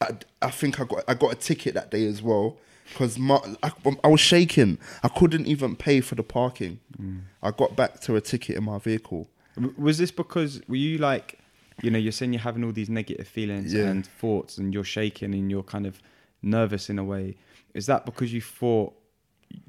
I, 0.00 0.10
I 0.40 0.50
think 0.50 0.80
I 0.80 0.84
got 0.84 1.04
I 1.08 1.14
got 1.14 1.32
a 1.32 1.36
ticket 1.36 1.74
that 1.74 1.90
day 1.90 2.06
as 2.06 2.22
well 2.22 2.56
because 2.88 3.18
I, 3.62 3.70
I 4.02 4.08
was 4.08 4.20
shaking. 4.20 4.78
I 5.02 5.08
couldn't 5.08 5.46
even 5.46 5.76
pay 5.76 6.00
for 6.00 6.14
the 6.14 6.22
parking. 6.22 6.80
Mm. 7.00 7.20
I 7.42 7.50
got 7.50 7.76
back 7.76 8.00
to 8.02 8.16
a 8.16 8.20
ticket 8.20 8.56
in 8.56 8.64
my 8.64 8.78
vehicle. 8.78 9.28
Was 9.76 9.98
this 9.98 10.10
because 10.10 10.60
were 10.68 10.76
you 10.76 10.98
like, 10.98 11.38
you 11.82 11.90
know, 11.90 11.98
you're 11.98 12.12
saying 12.12 12.32
you're 12.32 12.40
having 12.42 12.64
all 12.64 12.72
these 12.72 12.88
negative 12.88 13.26
feelings 13.28 13.74
Yeah. 13.74 13.86
and 13.86 14.06
thoughts, 14.06 14.56
and 14.56 14.72
you're 14.72 14.84
shaking 14.84 15.34
and 15.34 15.50
you're 15.50 15.64
kind 15.64 15.86
of 15.86 16.00
nervous 16.42 16.88
in 16.88 16.98
a 16.98 17.04
way. 17.04 17.36
Is 17.74 17.86
that 17.86 18.06
because 18.06 18.32
you 18.32 18.40
thought 18.40 18.94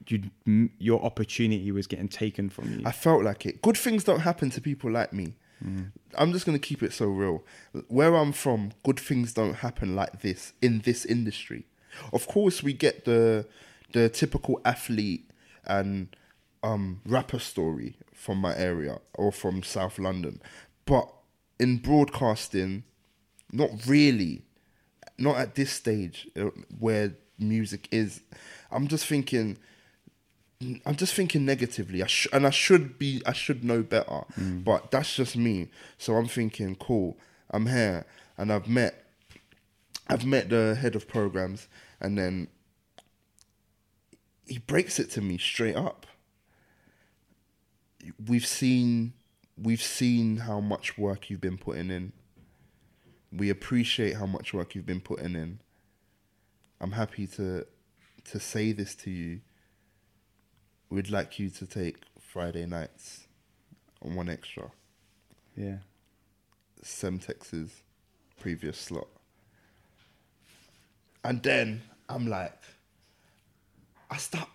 you 0.08 0.70
your 0.80 1.04
opportunity 1.04 1.72
was 1.72 1.88
getting 1.88 2.08
taken 2.10 2.50
from 2.50 2.80
you? 2.80 2.86
I 2.86 2.92
felt 2.92 3.24
like 3.24 3.46
it. 3.46 3.62
Good 3.62 3.78
things 3.78 4.04
don't 4.04 4.22
happen 4.22 4.50
to 4.52 4.62
people 4.62 4.92
like 4.92 5.14
me. 5.14 5.36
I'm 6.18 6.32
just 6.32 6.46
gonna 6.46 6.58
keep 6.60 6.82
it 6.82 6.94
so 6.94 7.08
real. 7.08 7.44
Where 7.90 8.16
I'm 8.16 8.32
from, 8.32 8.72
good 8.84 9.00
things 9.00 9.34
don't 9.34 9.56
happen 9.56 9.96
like 9.96 10.22
this 10.22 10.54
in 10.62 10.80
this 10.80 11.06
industry. 11.06 11.66
Of 12.14 12.28
course, 12.28 12.64
we 12.64 12.74
get 12.74 13.06
the 13.06 13.46
the 13.92 14.08
typical 14.10 14.62
athlete 14.64 15.30
and 15.66 16.16
um, 16.64 17.02
rapper 17.06 17.40
story 17.40 17.96
from 18.14 18.38
my 18.38 18.56
area 18.56 19.00
or 19.16 19.32
from 19.32 19.64
South 19.64 20.00
London, 20.00 20.42
but 20.86 21.12
in 21.60 21.78
broadcasting, 21.78 22.84
not 23.52 23.70
really. 23.86 24.44
Not 25.18 25.36
at 25.36 25.56
this 25.56 25.72
stage 25.74 26.30
uh, 26.40 26.46
where 26.80 27.16
music 27.38 27.90
is. 27.92 28.22
I'm 28.72 28.88
just 28.88 29.06
thinking. 29.06 29.58
I'm 30.86 30.96
just 30.98 31.14
thinking 31.14 31.46
negatively. 31.46 32.04
I 32.04 32.08
sh- 32.08 32.28
and 32.34 32.46
I 32.46 32.50
should 32.50 33.00
be. 33.00 33.22
I 33.26 33.34
should 33.34 33.64
know 33.64 33.82
better. 33.82 34.26
Mm. 34.38 34.64
But 34.64 34.92
that's 34.92 35.16
just 35.16 35.38
me. 35.38 35.70
So 35.98 36.16
I'm 36.16 36.28
thinking, 36.28 36.76
cool. 36.76 37.18
I'm 37.50 37.68
here, 37.68 38.06
and 38.38 38.52
I've 38.52 38.68
met. 38.68 39.06
I've 40.08 40.26
met 40.26 40.50
the 40.50 40.76
head 40.80 40.96
of 40.96 41.08
programs, 41.08 41.68
and 42.02 42.18
then 42.18 42.48
he 44.50 44.58
breaks 44.58 45.00
it 45.00 45.12
to 45.12 45.22
me 45.22 45.38
straight 45.38 45.76
up. 45.76 46.08
We've 48.28 48.46
seen, 48.46 49.14
we've 49.62 49.82
seen 49.82 50.38
how 50.38 50.60
much 50.60 50.98
work 50.98 51.30
you've 51.30 51.42
been 51.42 51.58
putting 51.58 51.92
in. 51.92 52.12
We 53.32 53.50
appreciate 53.50 54.16
how 54.16 54.26
much 54.26 54.54
work 54.54 54.74
you've 54.74 54.88
been 54.88 55.02
putting 55.02 55.36
in. 55.36 55.60
I'm 56.82 56.94
happy 56.94 57.28
to, 57.28 57.68
to 58.32 58.40
say 58.40 58.72
this 58.72 58.96
to 58.96 59.10
you 59.12 59.42
we'd 60.90 61.10
like 61.10 61.38
you 61.40 61.50
to 61.50 61.66
take 61.66 61.98
Friday 62.20 62.66
nights 62.66 63.28
on 64.04 64.16
one 64.16 64.30
extra. 64.30 64.72
yeah. 65.56 65.78
Semtex's 66.82 67.84
previous 68.40 68.78
slot. 68.80 69.08
And 71.24 71.44
then 71.44 71.82
I'm 72.08 72.28
like, 72.28 72.58
I 74.10 74.16
start. 74.18 74.48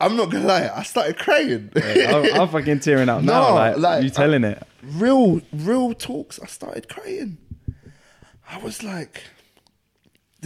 I'm 0.00 0.16
not 0.16 0.30
gonna 0.30 0.46
lie, 0.46 0.70
I 0.74 0.82
started 0.84 1.18
crying. 1.18 1.70
I'm, 1.74 2.40
I'm 2.40 2.48
fucking 2.54 2.80
tearing 2.80 3.08
up 3.08 3.22
now. 3.22 3.48
No, 3.48 3.54
Like, 3.54 3.76
like, 3.78 4.04
you 4.04 4.10
telling 4.10 4.44
it. 4.44 4.62
real, 4.82 5.40
real 5.52 5.92
talks. 5.94 6.38
I 6.40 6.46
started 6.46 6.88
crying. 6.88 7.38
I 8.48 8.58
was 8.58 8.82
like, 8.82 9.22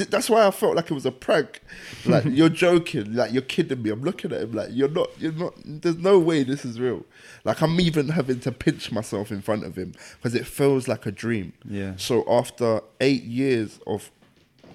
that's 0.05 0.31
why 0.31 0.47
I 0.47 0.51
felt 0.51 0.77
like 0.77 0.91
it 0.91 0.95
was 0.95 1.07
a 1.07 1.13
prank. 1.13 1.61
Like 2.07 2.25
you're 2.29 2.49
joking, 2.49 3.15
like 3.15 3.33
you're 3.33 3.43
kidding 3.43 3.83
me. 3.83 3.91
I'm 3.91 4.03
looking 4.03 4.33
at 4.33 4.43
him 4.43 4.53
like 4.53 4.69
you're 4.73 4.89
not, 4.89 5.11
you're 5.19 5.33
not. 5.33 5.55
There's 5.65 5.97
no 5.99 6.19
way 6.19 6.43
this 6.43 6.65
is 6.65 6.81
real. 6.81 7.05
Like 7.45 7.61
I'm 7.61 7.81
even 7.81 8.11
having 8.11 8.41
to 8.41 8.53
pinch 8.53 8.93
myself 8.93 9.31
in 9.31 9.43
front 9.43 9.65
of 9.65 9.77
him 9.77 9.93
because 10.17 10.35
it 10.35 10.47
feels 10.47 10.89
like 10.89 11.07
a 11.07 11.13
dream. 11.13 11.53
Yeah. 11.65 11.95
So 11.97 12.25
after 12.29 12.81
eight 13.01 13.25
years 13.25 13.81
of 13.87 14.11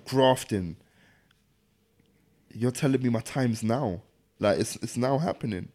grafting, 0.05 0.75
you're 2.53 2.71
telling 2.71 3.01
me 3.01 3.09
my 3.09 3.21
time's 3.21 3.63
now. 3.63 4.01
Like 4.39 4.59
it's 4.59 4.75
it's 4.77 4.97
now 4.97 5.17
happening. 5.17 5.69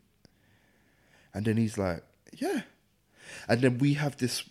And 1.35 1.45
then 1.45 1.57
he's 1.57 1.79
like, 1.79 2.03
yeah. 2.37 2.63
And 3.49 3.61
then 3.61 3.79
we 3.79 3.95
have 3.95 4.17
this 4.17 4.45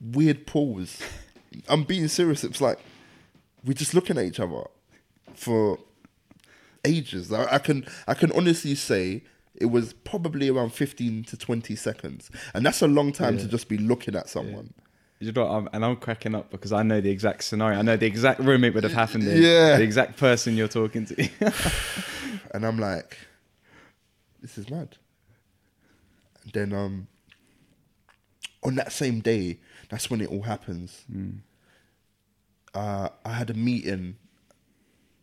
weird 0.00 0.46
pause. 0.46 1.02
I'm 1.68 1.84
being 1.84 2.08
serious. 2.08 2.44
It's 2.44 2.60
like 2.60 2.78
we're 3.64 3.74
just 3.74 3.94
looking 3.94 4.18
at 4.18 4.24
each 4.24 4.40
other 4.40 4.64
for 5.34 5.78
ages. 6.84 7.32
I, 7.32 7.54
I 7.54 7.58
can 7.58 7.86
I 8.06 8.14
can 8.14 8.32
honestly 8.32 8.74
say 8.74 9.22
it 9.54 9.66
was 9.66 9.92
probably 9.92 10.48
around 10.48 10.70
15 10.70 11.24
to 11.24 11.36
20 11.36 11.76
seconds. 11.76 12.30
And 12.54 12.64
that's 12.64 12.80
a 12.82 12.86
long 12.86 13.12
time 13.12 13.36
to 13.38 13.46
just 13.46 13.68
be 13.68 13.76
looking 13.76 14.14
at 14.16 14.28
someone. 14.28 14.72
You 15.18 15.32
know, 15.32 15.46
I'm, 15.46 15.68
and 15.74 15.84
I'm 15.84 15.96
cracking 15.96 16.34
up 16.34 16.50
because 16.50 16.72
I 16.72 16.82
know 16.82 17.02
the 17.02 17.10
exact 17.10 17.44
scenario. 17.44 17.78
I 17.78 17.82
know 17.82 17.96
the 17.96 18.06
exact 18.06 18.40
room 18.40 18.64
it 18.64 18.72
would 18.72 18.84
have 18.84 18.94
happened 18.94 19.24
in. 19.24 19.42
Yeah. 19.42 19.76
The 19.76 19.82
exact 19.82 20.16
person 20.16 20.56
you're 20.56 20.68
talking 20.68 21.04
to. 21.06 21.28
And 22.52 22.66
I'm 22.66 22.78
like, 22.78 23.16
this 24.40 24.58
is 24.58 24.68
mad. 24.68 24.96
And 26.42 26.52
then 26.52 26.72
um 26.72 27.06
on 28.62 28.74
that 28.74 28.92
same 28.92 29.20
day, 29.20 29.60
that's 29.88 30.10
when 30.10 30.20
it 30.20 30.28
all 30.30 30.42
happens. 30.42 31.04
Uh, 32.74 33.08
I 33.24 33.32
had 33.32 33.50
a 33.50 33.54
meeting 33.54 34.16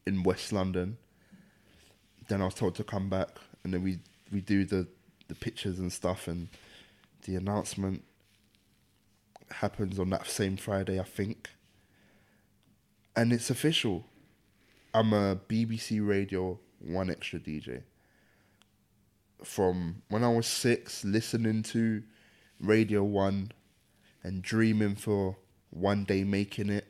in 0.06 0.24
West 0.24 0.52
London. 0.52 0.98
Then 2.28 2.42
I 2.42 2.46
was 2.46 2.56
told 2.56 2.76
to 2.76 2.84
come 2.84 3.10
back, 3.10 3.30
and 3.64 3.74
then 3.74 3.84
we 3.84 4.00
we 4.32 4.42
do 4.42 4.66
the 4.66 4.88
the 5.28 5.36
pictures 5.36 5.80
and 5.80 5.92
stuff, 5.92 6.28
and 6.28 6.50
the 7.26 7.36
announcement 7.36 8.04
happens 9.52 10.00
on 10.00 10.10
that 10.10 10.28
same 10.28 10.58
Friday, 10.58 11.00
I 11.00 11.04
think. 11.04 11.50
And 13.16 13.34
it's 13.34 13.50
official. 13.50 14.06
I'm 14.94 15.14
a 15.14 15.36
BBC 15.36 16.06
Radio 16.06 16.60
One 16.80 17.10
Extra 17.10 17.40
DJ. 17.40 17.84
From 19.44 20.02
when 20.10 20.24
I 20.24 20.30
was 20.30 20.48
six, 20.48 21.06
listening 21.06 21.64
to 21.64 22.04
Radio 22.60 23.04
One 23.04 23.52
and 24.24 24.42
dreaming 24.42 24.96
for 24.96 25.38
one 25.70 26.04
day 26.04 26.24
making 26.24 26.70
it, 26.70 26.88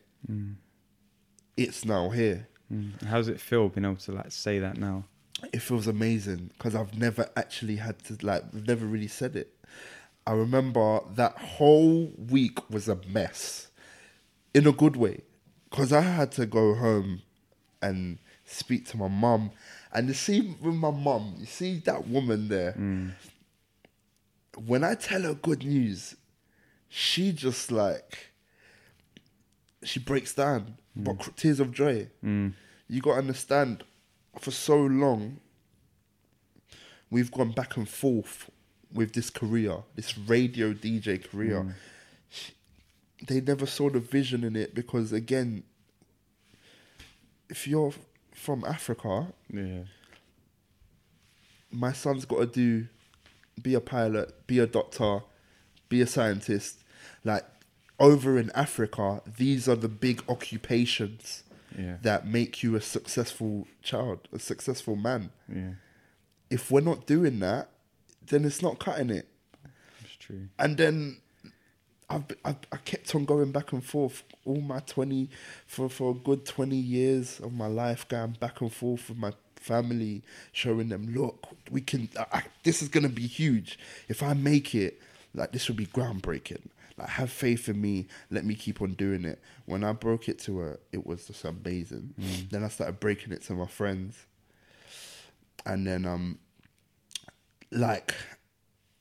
it's 1.55 1.85
now 1.85 2.09
here. 2.09 2.47
Mm. 2.71 3.01
How 3.03 3.17
does 3.17 3.27
it 3.27 3.39
feel 3.39 3.69
being 3.69 3.85
able 3.85 3.95
to 3.97 4.11
like 4.11 4.31
say 4.31 4.59
that 4.59 4.77
now? 4.77 5.05
It 5.53 5.61
feels 5.61 5.87
amazing 5.87 6.51
because 6.57 6.75
I've 6.75 6.97
never 6.97 7.29
actually 7.35 7.77
had 7.77 8.03
to 8.05 8.17
like, 8.25 8.43
I've 8.53 8.67
never 8.67 8.85
really 8.85 9.07
said 9.07 9.35
it. 9.35 9.53
I 10.25 10.31
remember 10.33 10.99
that 11.15 11.37
whole 11.37 12.11
week 12.17 12.69
was 12.69 12.89
a 12.89 12.99
mess. 13.07 13.67
in 14.57 14.65
a 14.65 14.71
good 14.71 14.95
way, 14.95 15.21
because 15.69 15.93
I 15.93 16.01
had 16.01 16.31
to 16.33 16.47
go 16.47 16.73
home 16.73 17.21
and 17.81 18.17
speak 18.43 18.87
to 18.87 18.97
my 18.97 19.07
mum, 19.07 19.51
and 19.93 20.09
the 20.09 20.15
same 20.15 20.55
with 20.61 20.73
my 20.73 20.89
mum. 20.89 21.35
You 21.37 21.45
see 21.45 21.77
that 21.85 22.07
woman 22.07 22.47
there. 22.47 22.73
When 24.65 24.83
I 24.83 24.95
tell 24.95 25.21
her 25.21 25.35
good 25.35 25.63
news, 25.63 26.15
she 26.89 27.31
just 27.31 27.71
like 27.71 28.31
she 29.83 29.99
breaks 29.99 30.33
down, 30.33 30.77
but 30.95 31.17
mm. 31.17 31.35
tears 31.35 31.59
of 31.59 31.71
joy. 31.71 32.09
Mm. 32.23 32.53
You 32.89 33.01
got 33.01 33.13
to 33.13 33.19
understand, 33.19 33.83
for 34.39 34.51
so 34.51 34.77
long, 34.77 35.39
we've 37.09 37.31
gone 37.31 37.51
back 37.51 37.77
and 37.77 37.87
forth 37.87 38.49
with 38.93 39.13
this 39.13 39.29
career, 39.29 39.77
this 39.95 40.17
radio 40.17 40.73
DJ 40.73 41.23
career. 41.29 41.75
She- 42.29 42.53
They 43.25 43.41
never 43.41 43.65
saw 43.65 43.89
the 43.89 43.99
vision 43.99 44.43
in 44.43 44.55
it 44.55 44.73
because, 44.75 45.11
again, 45.11 45.63
if 47.49 47.67
you're 47.67 47.93
from 48.33 48.63
Africa, 48.65 49.33
Yeah. 49.51 49.83
my 51.71 51.91
son's 51.93 52.25
got 52.25 52.39
to 52.39 52.45
do 52.47 52.87
be 53.61 53.73
a 53.73 53.81
pilot, 53.81 54.45
be 54.45 54.59
a 54.59 54.67
doctor, 54.67 55.21
be 55.89 56.01
a 56.01 56.07
scientist. 56.07 56.83
Like 57.23 57.43
over 57.99 58.37
in 58.37 58.51
Africa, 58.51 59.21
these 59.37 59.67
are 59.67 59.75
the 59.75 59.89
big 59.89 60.21
occupations 60.29 61.43
Yeah. 61.77 61.97
that 62.01 62.27
make 62.27 62.63
you 62.63 62.75
a 62.75 62.81
successful 62.81 63.67
child, 63.83 64.27
a 64.33 64.39
successful 64.39 64.95
man. 64.95 65.31
Yeah. 65.53 65.73
If 66.49 66.71
we're 66.71 66.81
not 66.81 67.05
doing 67.05 67.39
that, 67.39 67.69
then 68.25 68.45
it's 68.45 68.61
not 68.61 68.79
cutting 68.79 69.09
it. 69.09 69.27
That's 69.63 70.15
true. 70.19 70.47
And 70.59 70.77
then 70.77 71.17
I've, 72.09 72.23
I've 72.45 72.55
I 72.71 72.77
kept 72.77 73.13
on 73.15 73.25
going 73.25 73.51
back 73.51 73.73
and 73.73 73.83
forth 73.83 74.23
all 74.45 74.61
my 74.61 74.79
twenty 74.79 75.29
for 75.65 75.89
for 75.89 76.11
a 76.11 76.13
good 76.13 76.45
twenty 76.45 76.77
years 76.77 77.39
of 77.41 77.51
my 77.53 77.67
life, 77.67 78.07
going 78.07 78.37
back 78.39 78.61
and 78.61 78.71
forth 78.71 79.09
with 79.09 79.17
my 79.17 79.33
family, 79.55 80.23
showing 80.53 80.87
them, 80.89 81.13
look, 81.13 81.47
we 81.69 81.81
can. 81.81 82.07
I, 82.17 82.25
I- 82.39 82.43
this 82.63 82.81
is 82.81 82.87
gonna 82.87 83.09
be 83.09 83.27
huge. 83.27 83.77
If 84.07 84.23
I 84.23 84.33
make 84.33 84.73
it, 84.73 85.01
like 85.33 85.51
this 85.51 85.67
will 85.67 85.75
be 85.75 85.85
groundbreaking. 85.87 86.61
Like 86.97 87.09
have 87.09 87.31
faith 87.31 87.69
in 87.69 87.79
me. 87.79 88.07
Let 88.31 88.43
me 88.45 88.55
keep 88.55 88.81
on 88.81 88.93
doing 88.93 89.23
it. 89.25 89.39
When 89.65 89.83
I 89.83 89.91
broke 89.93 90.27
it 90.29 90.39
to 90.39 90.57
her, 90.59 90.79
it 90.91 91.05
was 91.05 91.27
just 91.27 91.45
amazing. 91.45 92.13
Then 92.49 92.63
I 92.63 92.69
started 92.69 92.99
breaking 92.99 93.33
it 93.33 93.43
to 93.43 93.53
my 93.53 93.67
friends, 93.67 94.17
and 95.65 95.85
then 95.85 96.05
um, 96.05 96.39
like 97.71 98.15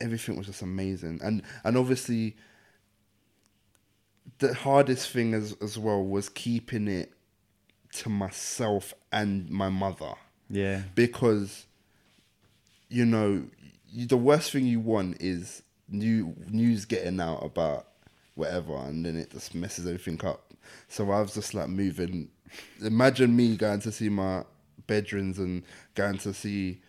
everything 0.01 0.37
was 0.37 0.47
just 0.47 0.61
amazing 0.61 1.19
and 1.23 1.43
and 1.65 1.75
obviously 1.79 2.37
the 4.41 4.53
hardest 4.53 5.11
thing 5.11 5.33
as 5.33 5.57
as 5.63 5.79
well 5.79 6.03
was 6.05 6.29
keeping 6.29 6.87
it 6.89 7.13
to 7.93 8.09
myself 8.11 8.93
and 9.11 9.49
my 9.49 9.69
mother 9.71 10.13
Yeah. 10.51 10.83
because 10.95 11.67
you 12.91 13.07
know 13.07 13.45
the 13.95 14.17
worst 14.19 14.53
thing 14.53 14.67
you 14.67 14.81
want 14.81 15.17
is 15.23 15.63
new 15.89 16.35
news 16.51 16.85
getting 16.85 17.21
out 17.21 17.45
about 17.45 17.87
whatever 18.35 18.77
and 18.77 19.05
then 19.05 19.17
it 19.17 19.31
just 19.31 19.55
messes 19.55 19.87
everything 19.87 20.21
up. 20.25 20.53
So 20.89 21.11
i 21.11 21.21
was 21.21 21.35
just 21.35 21.55
like 21.55 21.69
moving. 21.69 22.29
Imagine 22.83 23.35
me 23.37 23.57
going 23.57 23.81
to 23.81 23.93
see 23.93 24.09
my 24.09 24.45
bedrooms 24.87 25.39
and 25.39 25.63
going 25.95 26.19
to 26.19 26.33
see 26.33 26.81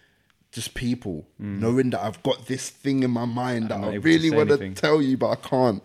just 0.51 0.73
people 0.75 1.27
knowing 1.39 1.89
that 1.89 1.99
i've 2.01 2.21
got 2.23 2.47
this 2.47 2.69
thing 2.69 3.03
in 3.03 3.11
my 3.11 3.25
mind 3.25 3.69
that 3.69 3.77
Mm. 3.77 3.81
not 3.81 3.91
i 3.91 3.95
really 3.95 4.31
want 4.31 4.49
to 4.49 4.73
tell 4.73 5.01
you 5.01 5.17
but 5.17 5.29
i 5.29 5.35
can't. 5.35 5.83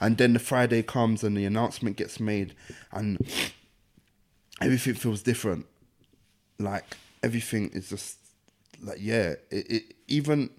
And 0.00 0.16
then 0.18 0.32
the 0.32 0.38
friday 0.38 0.82
comes 0.82 1.22
and 1.22 1.36
the 1.36 1.44
announcement 1.44 1.96
gets 1.96 2.18
made 2.18 2.54
and 2.92 3.18
everything 4.60 4.94
feels 4.94 5.22
different. 5.22 5.66
Like 6.58 6.96
everything 7.22 7.70
is 7.72 7.88
just 7.90 8.18
like 8.82 8.98
yeah 9.00 9.34
it, 9.50 9.70
it 9.70 9.94
even 10.08 10.50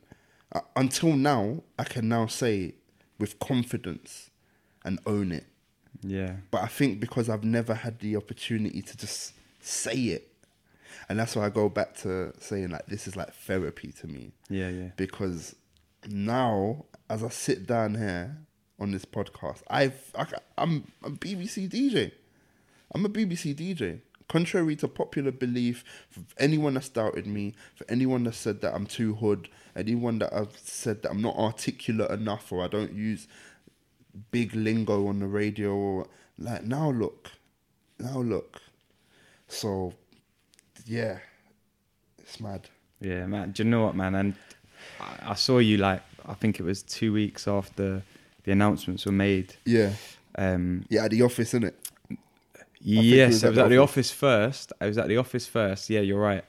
uh, 0.54 0.62
until 0.76 1.16
now 1.16 1.62
i 1.80 1.84
can 1.84 2.08
now 2.10 2.26
say 2.28 2.74
with 3.20 3.40
confidence 3.40 4.30
and 4.84 5.00
own 5.06 5.32
it 5.32 5.46
Yeah. 6.04 6.36
but 6.52 6.62
i 6.64 6.68
think 6.68 7.00
because 7.00 7.30
i've 7.30 7.44
never 7.44 7.74
had 7.74 8.00
the 8.00 8.16
opportunity 8.16 8.82
to 8.82 8.98
just 8.98 9.34
say 9.62 9.96
it 9.96 10.28
and 11.10 11.20
that's 11.20 11.36
why 11.36 11.46
i 11.46 11.50
go 11.50 11.70
back 11.70 11.96
to 11.98 12.34
saying 12.40 12.70
like 12.70 12.86
this 12.88 13.08
is 13.08 13.16
like 13.16 13.34
therapy 13.34 13.92
to 14.02 14.08
me 14.08 14.32
Yeah. 14.50 14.70
Yeah. 14.70 14.90
because 14.98 15.56
now 16.08 16.86
as 17.10 17.24
i 17.24 17.30
sit 17.30 17.68
down 17.68 17.96
here 17.96 18.38
on 18.80 18.92
this 18.92 19.06
podcast 19.06 19.62
i've 19.70 20.12
I, 20.18 20.26
i'm 20.58 20.92
a 21.04 21.10
bbc 21.12 21.70
dj 21.70 22.12
i'm 22.94 23.06
a 23.06 23.10
bbc 23.10 23.56
dj 23.56 24.00
contrary 24.32 24.76
to 24.78 24.88
popular 24.88 25.32
belief 25.32 25.84
for 26.10 26.22
anyone 26.38 26.74
that's 26.76 26.90
doubted 26.90 27.28
me 27.28 27.54
for 27.76 27.86
anyone 27.90 28.24
that 28.24 28.34
said 28.36 28.62
that 28.62 28.74
i'm 28.74 28.86
too 28.86 29.14
hood 29.16 29.50
anyone 29.76 30.20
that 30.20 30.32
i've 30.34 30.58
said 30.64 31.02
that 31.02 31.10
i'm 31.12 31.22
not 31.22 31.36
articulate 31.38 32.10
enough 32.12 32.52
or 32.52 32.64
i 32.64 32.68
don't 32.68 32.94
use 32.94 33.28
big 34.32 34.54
lingo 34.56 35.08
on 35.08 35.20
the 35.20 35.28
radio 35.28 35.72
or 35.76 36.08
like 36.38 36.64
now 36.64 36.90
look 36.92 37.32
now 38.00 38.20
look 38.20 38.62
so 39.48 39.94
yeah 40.86 41.18
it's 42.20 42.40
mad 42.40 42.70
Yeah, 43.02 43.26
man. 43.26 43.52
Do 43.52 43.64
you 43.64 43.70
know 43.70 43.84
what, 43.86 43.96
man? 43.96 44.14
And 44.16 44.36
I, 45.00 45.32
I 45.32 45.36
saw 45.36 45.58
you 45.58 45.78
like 45.78 46.02
I 46.26 46.36
think 46.36 46.60
it 46.60 46.64
was 46.64 46.84
two 46.84 47.12
weeks 47.14 47.48
after 47.48 48.04
the 48.44 48.52
announcements 48.52 49.06
were 49.06 49.12
made. 49.28 49.56
yeah 49.66 49.92
Um, 50.36 50.86
yeah 50.90 51.06
at 51.06 51.12
the 51.12 51.22
office 51.24 51.50
isn't 51.50 51.64
it 51.66 51.76
yes, 52.84 53.44
I 53.44 53.50
was 53.50 53.58
at 53.58 53.70
the 53.70 53.78
office 53.78 54.12
first. 54.12 54.74
I 54.82 54.88
was 54.88 54.98
at 54.98 55.08
the 55.08 55.18
office 55.18 55.48
first. 55.48 55.90
Yeah, 55.90 56.02
you're 56.02 56.20
right. 56.22 56.44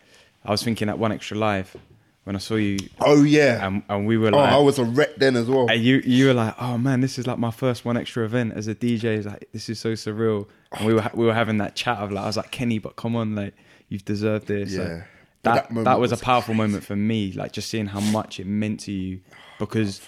I 0.45 0.51
was 0.51 0.62
thinking 0.62 0.88
at 0.88 0.99
one 0.99 1.12
extra 1.12 1.37
live 1.37 1.77
when 2.25 2.37
I 2.37 2.38
saw 2.38 2.55
you, 2.55 2.79
oh 3.01 3.23
yeah 3.25 3.66
and, 3.66 3.83
and 3.88 4.07
we 4.07 4.16
were 4.16 4.29
Oh, 4.29 4.38
like, 4.38 4.53
I 4.53 4.59
was 4.59 4.79
a 4.79 4.85
wreck 4.85 5.16
then 5.16 5.35
as 5.37 5.47
well. 5.49 5.68
and 5.68 5.83
you 5.83 5.97
you 6.05 6.27
were 6.29 6.35
like, 6.35 6.55
oh 6.61 6.79
man, 6.79 7.01
this 7.01 7.18
is 7.18 7.27
like 7.27 7.38
my 7.38 7.51
first 7.51 7.85
one 7.85 7.97
extra 7.97 8.25
event 8.25 8.53
as 8.55 8.68
a 8.68 8.75
DJ. 8.75 9.05
It's 9.18 9.27
like 9.27 9.49
this 9.53 9.68
is 9.68 9.79
so 9.81 9.92
surreal. 9.92 10.47
And 10.73 10.87
we 10.87 10.95
were 10.95 11.11
we 11.14 11.27
were 11.27 11.35
having 11.35 11.59
that 11.59 11.75
chat 11.77 11.99
of 11.99 12.12
like, 12.12 12.23
I 12.25 12.27
was 12.27 12.37
like, 12.37 12.51
Kenny, 12.51 12.79
but 12.79 12.97
come 12.97 13.16
on, 13.16 13.35
like 13.35 13.55
you've 13.88 14.05
deserved 14.05 14.47
this. 14.47 14.73
Yeah. 14.73 15.05
But 15.42 15.55
that 15.55 15.75
that 15.75 15.85
that 15.85 15.99
was, 16.01 16.12
was 16.12 16.21
a 16.21 16.25
powerful 16.25 16.55
moment 16.55 16.85
for 16.85 16.95
me. 16.97 17.33
Like 17.33 17.51
just 17.53 17.68
seeing 17.68 17.87
how 17.87 18.01
much 18.01 18.38
it 18.38 18.47
meant 18.47 18.81
to 18.81 18.92
you 18.92 19.21
because 19.59 20.01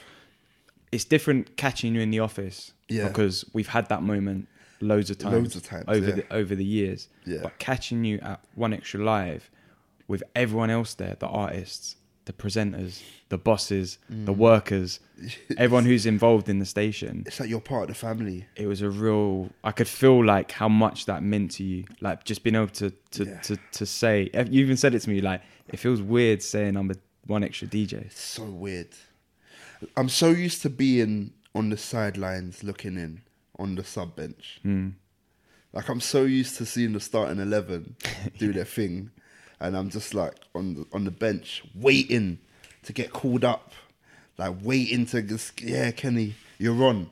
it's 0.92 1.04
different 1.04 1.56
catching 1.56 1.94
you 1.94 2.00
in 2.00 2.10
the 2.12 2.20
office. 2.20 2.72
Yeah. 2.88 3.08
Because 3.08 3.44
we've 3.52 3.68
had 3.68 3.88
that 3.88 4.02
moment 4.04 4.46
loads 4.80 5.10
of 5.10 5.18
times. 5.18 5.34
Loads 5.34 5.56
of 5.56 5.62
times, 5.64 5.84
over 5.88 6.08
yeah. 6.08 6.14
the 6.16 6.32
over 6.32 6.54
the 6.54 6.64
years. 6.64 7.08
Yeah. 7.26 7.40
But 7.42 7.58
catching 7.58 8.04
you 8.04 8.18
at 8.20 8.40
one 8.54 8.72
extra 8.72 9.02
live 9.02 9.50
with 10.08 10.22
everyone 10.36 10.70
else 10.70 10.94
there, 10.94 11.16
the 11.18 11.26
artists, 11.26 11.96
the 12.26 12.32
presenters, 12.32 13.02
the 13.28 13.38
bosses, 13.38 13.98
the 14.08 14.32
Mm. 14.32 14.36
workers, 14.36 15.00
everyone 15.58 15.84
who's 15.84 16.06
involved 16.06 16.48
in 16.48 16.58
the 16.58 16.64
station. 16.66 17.22
it's 17.26 17.38
like 17.40 17.48
you're 17.48 17.60
part 17.60 17.82
of 17.82 17.88
the 17.88 17.94
family. 17.94 18.46
It 18.56 18.66
was 18.66 18.80
a 18.82 18.90
real. 18.90 19.50
I 19.62 19.72
could 19.72 19.88
feel 19.88 20.24
like 20.24 20.52
how 20.52 20.68
much 20.68 21.06
that 21.06 21.22
meant 21.22 21.50
to 21.52 21.64
you. 21.64 21.84
Like 22.00 22.24
just 22.24 22.42
being 22.42 22.54
able 22.56 22.68
to 22.68 22.90
to 23.12 23.24
Yeah. 23.24 23.40
to, 23.40 23.58
to 23.72 23.86
say. 23.86 24.30
You 24.50 24.60
even 24.64 24.76
said 24.76 24.94
it 24.94 25.00
to 25.00 25.10
me. 25.10 25.20
Like 25.20 25.42
it 25.68 25.78
feels 25.78 26.00
weird 26.02 26.42
saying 26.42 26.76
I'm 26.76 26.90
a 26.90 26.94
one 27.26 27.42
extra 27.44 27.66
DJ. 27.68 27.94
It's 28.06 28.20
so 28.20 28.44
weird. 28.44 28.88
I'm 29.96 30.08
so 30.08 30.28
used 30.30 30.62
to 30.62 30.70
being 30.70 31.32
on 31.54 31.70
the 31.70 31.76
sidelines 31.76 32.62
looking 32.64 32.96
in 32.96 33.20
on 33.58 33.74
the 33.74 33.84
sub 33.84 34.16
bench. 34.16 34.60
Hmm. 34.62 34.90
Like 35.72 35.88
I'm 35.88 36.00
so 36.00 36.22
used 36.22 36.56
to 36.58 36.66
seeing 36.66 36.92
the 36.92 37.00
starting 37.00 37.40
eleven 37.40 37.96
do 38.38 38.52
their 38.52 38.64
thing, 38.64 39.10
and 39.60 39.76
I'm 39.76 39.90
just 39.90 40.14
like 40.14 40.34
on 40.54 40.74
the, 40.74 40.86
on 40.92 41.04
the 41.04 41.10
bench 41.10 41.62
waiting 41.74 42.38
to 42.84 42.92
get 42.92 43.12
called 43.12 43.44
up, 43.44 43.72
like 44.38 44.54
waiting 44.62 45.06
to 45.06 45.22
just 45.22 45.60
yeah, 45.60 45.90
Kenny, 45.90 46.34
you're 46.58 46.82
on. 46.84 47.10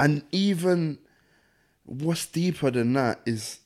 And 0.00 0.22
even 0.32 0.98
what's 1.84 2.26
deeper 2.26 2.70
than 2.70 2.92
that 2.94 3.20
is 3.24 3.60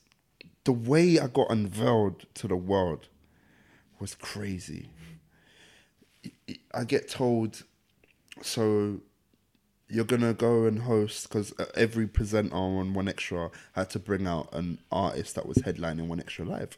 the 0.63 0.71
way 0.71 1.19
I 1.19 1.27
got 1.27 1.51
unveiled 1.51 2.25
to 2.35 2.47
the 2.47 2.55
world 2.55 3.07
was 3.99 4.15
crazy. 4.15 4.89
I 6.73 6.83
get 6.85 7.09
told, 7.09 7.63
so 8.41 9.01
you're 9.93 10.05
gonna 10.05 10.33
go 10.33 10.65
and 10.65 10.79
host 10.79 11.29
because 11.29 11.53
every 11.75 12.07
presenter 12.07 12.55
on 12.55 12.93
One 12.95 13.07
Extra 13.07 13.51
had 13.73 13.91
to 13.91 13.99
bring 13.99 14.25
out 14.25 14.49
an 14.51 14.79
artist 14.91 15.35
that 15.35 15.45
was 15.45 15.59
headlining 15.59 16.07
One 16.07 16.19
Extra 16.19 16.45
Live. 16.45 16.77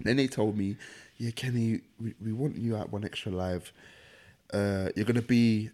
Then 0.00 0.16
they 0.16 0.26
told 0.26 0.58
me, 0.58 0.76
yeah, 1.18 1.30
Kenny, 1.30 1.82
we, 2.00 2.14
we 2.20 2.32
want 2.32 2.56
you 2.56 2.76
at 2.76 2.90
One 2.90 3.04
Extra 3.04 3.30
Live. 3.30 3.72
Uh, 4.52 4.88
you're 4.96 5.04
gonna 5.04 5.22
be 5.22 5.70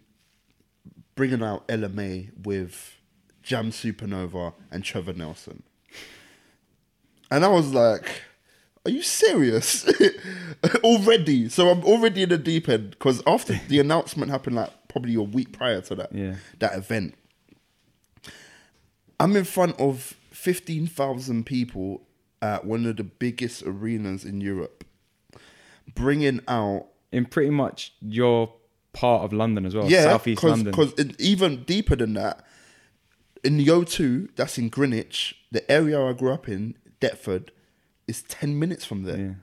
bringing 1.15 1.41
out 1.41 1.67
LMA 1.67 2.29
with 2.45 2.97
Jamz 3.43 3.73
Supernova 3.73 4.53
and 4.71 4.83
Trevor 4.83 5.13
Nelson. 5.13 5.63
And 7.31 7.43
I 7.43 7.47
was 7.47 7.73
like, 7.73 8.21
are 8.85 8.91
you 8.91 9.01
serious? 9.01 9.89
already? 10.83 11.49
So 11.49 11.69
I'm 11.69 11.83
already 11.83 12.23
in 12.23 12.29
the 12.29 12.37
deep 12.37 12.69
end 12.69 12.91
because 12.91 13.23
after 13.25 13.59
the 13.67 13.79
announcement 13.79 14.29
happened, 14.29 14.57
like 14.57 14.71
probably 14.93 15.15
a 15.15 15.21
week 15.21 15.51
prior 15.51 15.81
to 15.81 15.95
that, 15.95 16.13
Yeah. 16.15 16.35
that 16.59 16.77
event. 16.77 17.15
I'm 19.19 19.35
in 19.35 19.43
front 19.43 19.79
of 19.79 20.15
fifteen 20.31 20.87
thousand 20.87 21.45
people 21.45 22.03
at 22.41 22.65
one 22.65 22.85
of 22.85 22.97
the 22.97 23.03
biggest 23.03 23.63
arenas 23.63 24.23
in 24.25 24.39
Europe, 24.41 24.83
bringing 25.95 26.39
out 26.47 26.87
In 27.11 27.25
pretty 27.25 27.51
much 27.51 27.93
your 28.01 28.51
part 28.91 29.23
of 29.23 29.31
London 29.33 29.65
as 29.67 29.75
well, 29.75 29.87
yeah, 29.89 30.03
southeast 30.03 30.41
cause, 30.41 30.49
London. 30.49 30.71
Because 30.71 30.93
even 31.19 31.63
deeper 31.63 31.95
than 31.95 32.13
that, 32.15 32.43
in 33.43 33.57
the 33.57 33.67
O2, 33.67 34.29
that's 34.35 34.57
in 34.57 34.69
Greenwich, 34.69 35.35
the 35.51 35.69
area 35.71 36.01
I 36.03 36.13
grew 36.13 36.31
up 36.31 36.49
in, 36.49 36.75
Deptford, 36.99 37.51
is 38.07 38.23
ten 38.23 38.57
minutes 38.57 38.83
from 38.83 39.03
there. 39.03 39.17
Yeah. 39.17 39.33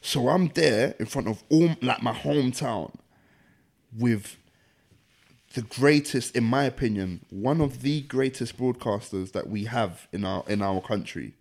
So 0.00 0.28
I'm 0.30 0.48
there 0.54 0.94
in 0.98 1.04
front 1.06 1.28
of 1.28 1.44
all 1.50 1.76
like 1.82 2.02
my 2.02 2.12
hometown 2.14 2.94
with 3.94 4.37
the 5.58 5.80
greatest, 5.80 6.36
in 6.36 6.44
my 6.44 6.62
opinion, 6.62 7.26
one 7.30 7.60
of 7.60 7.82
the 7.82 8.02
greatest 8.02 8.56
broadcasters 8.56 9.32
that 9.32 9.48
we 9.48 9.64
have 9.64 10.06
in 10.12 10.24
our 10.24 10.44
in 10.46 10.62
our 10.62 10.80
country. 10.80 11.34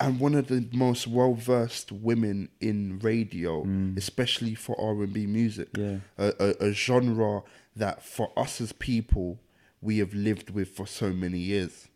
And 0.00 0.18
one 0.18 0.34
of 0.34 0.48
the 0.48 0.66
most 0.72 1.06
well 1.06 1.34
versed 1.34 1.92
women 1.92 2.48
in 2.60 2.98
radio, 2.98 3.62
mm. 3.62 3.96
especially 3.96 4.56
for 4.56 4.74
R 4.80 5.04
and 5.04 5.12
B 5.12 5.26
music, 5.26 5.68
Yeah. 5.76 5.98
a, 6.18 6.32
a, 6.40 6.68
a 6.70 6.72
genre 6.72 7.42
that 7.76 8.02
for 8.02 8.32
us 8.36 8.60
as 8.60 8.72
people 8.72 9.38
we 9.80 9.98
have 9.98 10.12
lived 10.12 10.50
with 10.50 10.70
for 10.70 10.86
so 10.88 11.12
many 11.12 11.38
years, 11.38 11.86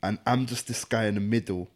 and 0.00 0.20
I'm 0.26 0.46
just 0.46 0.68
this 0.68 0.84
guy 0.84 1.06
in 1.06 1.16
the 1.16 1.20
middle, 1.36 1.66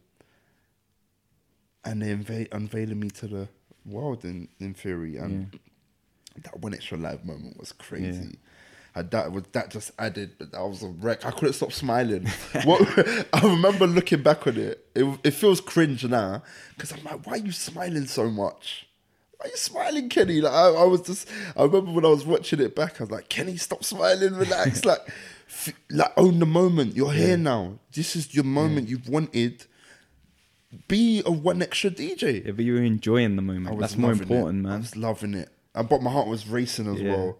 and 1.83 2.01
they 2.01 2.11
unveil, 2.11 2.47
unveiling 2.53 3.01
me 3.01 3.09
to 3.09 3.27
the 3.27 3.49
world 3.85 4.23
in 4.23 4.47
in 4.61 4.73
theory, 4.73 5.17
and 5.17 5.59
that 6.41 6.61
1Xtra 6.61 7.01
live 7.01 7.25
moment 7.25 7.59
was 7.59 7.73
crazy. 7.73 8.37
And 8.95 9.09
that 9.11 9.31
was 9.31 9.43
that 9.53 9.71
just 9.71 9.91
added. 9.97 10.35
But 10.37 10.51
That 10.51 10.61
was 10.61 10.83
a 10.83 10.87
wreck. 10.87 11.25
I 11.25 11.31
couldn't 11.31 11.53
stop 11.53 11.71
smiling. 11.73 12.27
what 12.63 12.81
I 13.33 13.41
remember 13.41 13.87
looking 13.87 14.21
back 14.21 14.45
on 14.45 14.57
it, 14.57 14.85
it, 14.93 15.19
it 15.23 15.31
feels 15.31 15.59
cringe 15.61 16.05
now 16.05 16.43
because 16.75 16.91
I'm 16.91 17.03
like, 17.03 17.25
why 17.25 17.33
are 17.33 17.37
you 17.37 17.51
smiling 17.51 18.05
so 18.05 18.29
much? 18.29 18.87
Why 19.37 19.47
are 19.47 19.49
you 19.49 19.57
smiling, 19.57 20.09
Kenny? 20.09 20.41
Like 20.41 20.53
I, 20.53 20.67
I 20.69 20.83
was 20.83 21.01
just. 21.01 21.27
I 21.57 21.63
remember 21.63 21.91
when 21.91 22.05
I 22.05 22.09
was 22.09 22.23
watching 22.23 22.59
it 22.59 22.75
back, 22.75 23.01
I 23.01 23.05
was 23.05 23.11
like, 23.11 23.29
Kenny, 23.29 23.57
stop 23.57 23.83
smiling, 23.83 24.35
relax, 24.35 24.85
like, 24.91 25.01
f- 25.49 25.73
like 25.89 26.13
own 26.15 26.37
the 26.37 26.45
moment. 26.45 26.95
You're 26.95 27.13
here 27.13 27.35
now. 27.37 27.79
This 27.93 28.15
is 28.15 28.35
your 28.35 28.43
moment 28.45 28.89
you've 28.89 29.09
wanted. 29.09 29.65
Be 30.87 31.19
a 31.19 31.23
1Xtra 31.23 31.91
DJ. 31.95 32.45
yeah, 32.45 32.51
but 32.51 32.65
you 32.65 32.73
were 32.73 32.81
enjoying 32.81 33.35
the 33.35 33.43
moment. 33.43 33.79
That's 33.79 33.95
more 33.95 34.11
important, 34.11 34.65
it. 34.65 34.69
I 34.69 34.71
man. 34.71 34.79
was 34.81 34.95
loving 34.95 35.33
it. 35.35 35.49
And 35.75 35.87
but 35.87 36.01
my 36.01 36.11
heart 36.11 36.27
was 36.27 36.47
racing 36.47 36.87
as 36.93 36.99
Yeah. 37.01 37.15
well. 37.15 37.37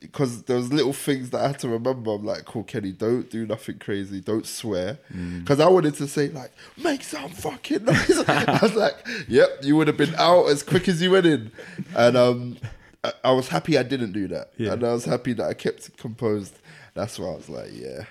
Because 0.00 0.44
there 0.44 0.56
was 0.56 0.72
little 0.72 0.92
things 0.92 1.30
that 1.30 1.40
I 1.40 1.48
had 1.48 1.58
to 1.60 1.68
remember. 1.68 2.12
I'm 2.12 2.24
like, 2.24 2.44
cool, 2.44 2.62
Kenny, 2.62 2.92
don't 2.92 3.28
do 3.30 3.46
nothing 3.46 3.78
crazy. 3.78 4.20
Don't 4.20 4.46
swear. 4.46 4.98
Mm. 5.12 5.40
Because 5.40 5.58
I 5.60 5.68
wanted 5.68 5.94
to 5.94 6.06
say, 6.06 6.28
like, 6.28 6.52
make 6.76 7.02
some 7.02 7.30
fucking 7.30 7.84
noise. 7.84 8.24
I 8.28 8.58
was 8.62 8.74
like, 8.74 8.94
yep, 9.28 9.48
you 9.62 9.76
would 9.76 9.88
have 9.88 9.96
been 9.96 10.14
out 10.16 10.46
as 10.46 10.62
quick 10.62 10.88
as 10.88 11.02
you 11.02 11.10
went 11.10 11.26
in. 11.26 11.50
And 11.96 12.16
um, 12.16 12.56
I, 13.02 13.12
I 13.24 13.32
was 13.32 13.48
happy 13.48 13.76
I 13.76 13.82
didn't 13.82 14.12
do 14.12 14.28
that. 14.28 14.52
Yeah. 14.56 14.74
And 14.74 14.84
I 14.84 14.92
was 14.92 15.04
happy 15.04 15.32
that 15.34 15.46
I 15.48 15.54
kept 15.54 15.96
composed. 15.96 16.54
That's 16.94 17.18
why 17.18 17.26
I 17.28 17.34
was 17.36 17.48
like, 17.48 17.70
yeah, 17.72 18.04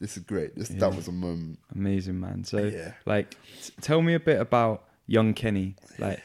this 0.00 0.16
is 0.16 0.22
great. 0.22 0.54
This 0.56 0.68
That 0.68 0.94
was 0.94 1.08
a 1.08 1.12
moment. 1.12 1.58
Amazing, 1.74 2.20
man. 2.20 2.44
So, 2.44 2.58
Yeah. 2.58 2.92
like, 3.04 3.30
t- 3.30 3.72
tell 3.80 4.00
me 4.02 4.14
a 4.14 4.20
bit 4.20 4.40
about 4.40 4.84
young 5.06 5.34
Kenny. 5.34 5.74
Like, 5.98 6.22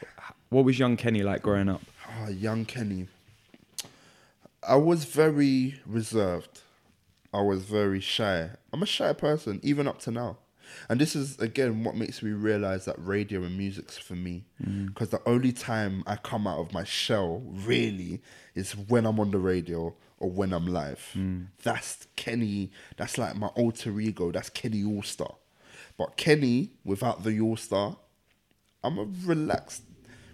what 0.49 0.65
was 0.65 0.77
young 0.77 0.97
Kenny 0.97 1.23
like 1.23 1.41
growing 1.41 1.69
up? 1.69 1.81
Ah, 2.07 2.27
young 2.27 2.65
Kenny. 2.65 3.07
I 4.63 4.75
was 4.75 5.05
very 5.05 5.79
reserved. 5.85 6.61
I 7.33 7.41
was 7.41 7.63
very 7.63 7.99
shy. 7.99 8.49
I'm 8.71 8.83
a 8.83 8.85
shy 8.85 9.13
person, 9.13 9.59
even 9.63 9.87
up 9.87 9.99
to 10.01 10.11
now. 10.11 10.37
And 10.89 11.01
this 11.01 11.15
is 11.15 11.37
again 11.39 11.83
what 11.83 11.95
makes 11.95 12.21
me 12.23 12.31
realize 12.31 12.85
that 12.85 12.95
radio 12.97 13.43
and 13.43 13.57
music's 13.57 13.97
for 13.97 14.15
me. 14.15 14.45
Mm. 14.63 14.87
Because 14.87 15.09
the 15.09 15.21
only 15.27 15.51
time 15.51 16.03
I 16.07 16.15
come 16.15 16.47
out 16.47 16.59
of 16.59 16.73
my 16.73 16.83
shell 16.83 17.41
really 17.45 18.21
is 18.55 18.73
when 18.73 19.05
I'm 19.05 19.19
on 19.19 19.31
the 19.31 19.37
radio 19.39 19.93
or 20.19 20.29
when 20.29 20.53
I'm 20.53 20.67
live. 20.67 21.11
Mm. 21.15 21.47
That's 21.63 22.07
Kenny. 22.15 22.71
That's 22.97 23.17
like 23.17 23.35
my 23.35 23.47
alter 23.47 23.99
ego. 23.99 24.31
That's 24.31 24.49
Kenny 24.49 24.83
Allstar. 24.83 25.35
But 25.97 26.15
Kenny 26.17 26.71
without 26.83 27.23
the 27.23 27.31
Allstar, 27.31 27.97
I'm 28.83 28.97
a 28.97 29.07
relaxed, 29.25 29.83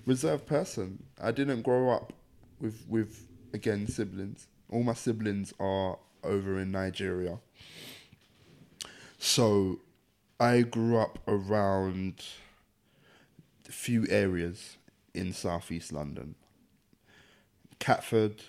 reserved 0.06 0.46
person. 0.46 1.04
I 1.22 1.32
didn't 1.32 1.62
grow 1.64 1.90
up 1.90 2.14
with 2.60 2.86
with 2.88 3.27
again 3.58 3.88
siblings. 3.88 4.48
All 4.70 4.84
my 4.84 4.94
siblings 4.94 5.54
are 5.60 5.98
over 6.24 6.60
in 6.60 6.72
Nigeria. 6.72 7.40
So 9.18 9.80
I 10.40 10.62
grew 10.62 10.98
up 10.98 11.20
around 11.28 12.24
a 13.68 13.72
few 13.72 14.06
areas 14.10 14.78
in 15.14 15.34
southeast 15.34 15.92
London. 15.92 16.36
Catford, 17.80 18.44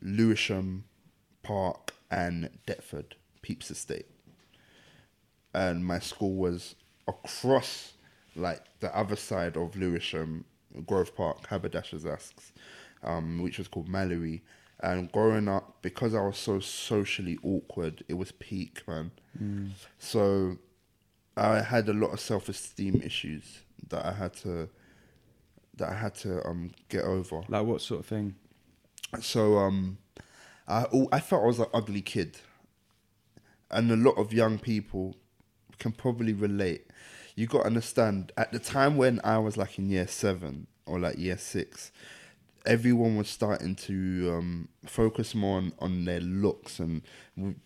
Lewisham 0.00 0.84
Park 1.42 1.94
and 2.10 2.50
Deptford, 2.66 3.16
Pepys 3.42 3.70
Estate 3.70 4.06
and 5.56 5.84
my 5.84 5.98
school 5.98 6.34
was 6.34 6.74
across 7.08 7.94
like 8.36 8.60
the 8.80 8.94
other 8.96 9.16
side 9.16 9.56
of 9.56 9.74
Lewisham, 9.74 10.44
Grove 10.86 11.16
Park, 11.16 11.46
Haberdashers' 11.46 12.04
Aske's, 12.04 12.52
um, 13.06 13.42
which 13.42 13.58
was 13.58 13.68
called 13.68 13.88
Malory. 13.88 14.40
And 14.80 15.10
growing 15.10 15.48
up, 15.48 15.78
because 15.80 16.14
I 16.14 16.20
was 16.20 16.36
so 16.36 16.60
socially 16.60 17.38
awkward, 17.42 18.04
it 18.08 18.14
was 18.14 18.32
peak, 18.32 18.82
man. 18.86 19.10
So 19.98 20.58
I 21.36 21.60
had 21.62 21.88
a 21.88 21.92
lot 21.94 22.08
of 22.12 22.20
self 22.20 22.48
esteem 22.48 23.00
issues 23.02 23.60
that 23.88 24.04
I 24.04 24.12
had 24.12 24.34
to 24.38 24.68
that 25.76 25.90
I 25.90 25.94
had 25.94 26.14
to 26.16 26.46
um 26.46 26.72
get 26.88 27.04
over. 27.04 27.42
Like, 27.48 27.64
what 27.64 27.80
sort 27.80 28.00
of 28.00 28.06
thing? 28.06 28.34
So 29.20 29.58
um, 29.58 29.98
I 30.68 30.84
I 31.12 31.20
felt 31.20 31.42
I 31.42 31.46
was 31.46 31.58
an 31.58 31.66
ugly 31.72 32.02
kid, 32.02 32.38
and 33.70 33.90
a 33.90 33.96
lot 33.96 34.18
of 34.18 34.32
young 34.32 34.58
people 34.58 35.16
can 35.78 35.92
probably 35.92 36.32
relate. 36.32 36.86
You 37.34 37.46
got 37.46 37.60
to 37.60 37.66
understand 37.66 38.32
at 38.36 38.52
the 38.52 38.58
time 38.58 38.96
when 38.96 39.20
I 39.22 39.38
was 39.38 39.56
like 39.56 39.78
in 39.78 39.90
year 39.90 40.06
seven 40.06 40.66
or 40.86 40.98
like 40.98 41.18
year 41.18 41.36
six, 41.36 41.92
everyone 42.66 43.16
was 43.16 43.28
starting 43.28 43.74
to 43.76 44.34
um, 44.36 44.68
focus 44.84 45.34
more 45.34 45.58
on, 45.58 45.72
on 45.78 46.04
their 46.04 46.20
looks, 46.20 46.78
and 46.78 47.02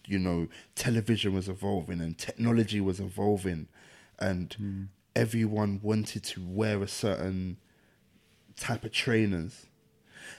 you 0.06 0.18
know, 0.18 0.48
television 0.74 1.34
was 1.34 1.48
evolving 1.48 2.00
and 2.00 2.18
technology 2.18 2.80
was 2.80 3.00
evolving, 3.00 3.68
and 4.18 4.88
everyone 5.16 5.80
wanted 5.82 6.22
to 6.24 6.40
wear 6.46 6.82
a 6.82 6.88
certain 6.88 7.56
type 8.56 8.84
of 8.84 8.92
trainers 8.92 9.66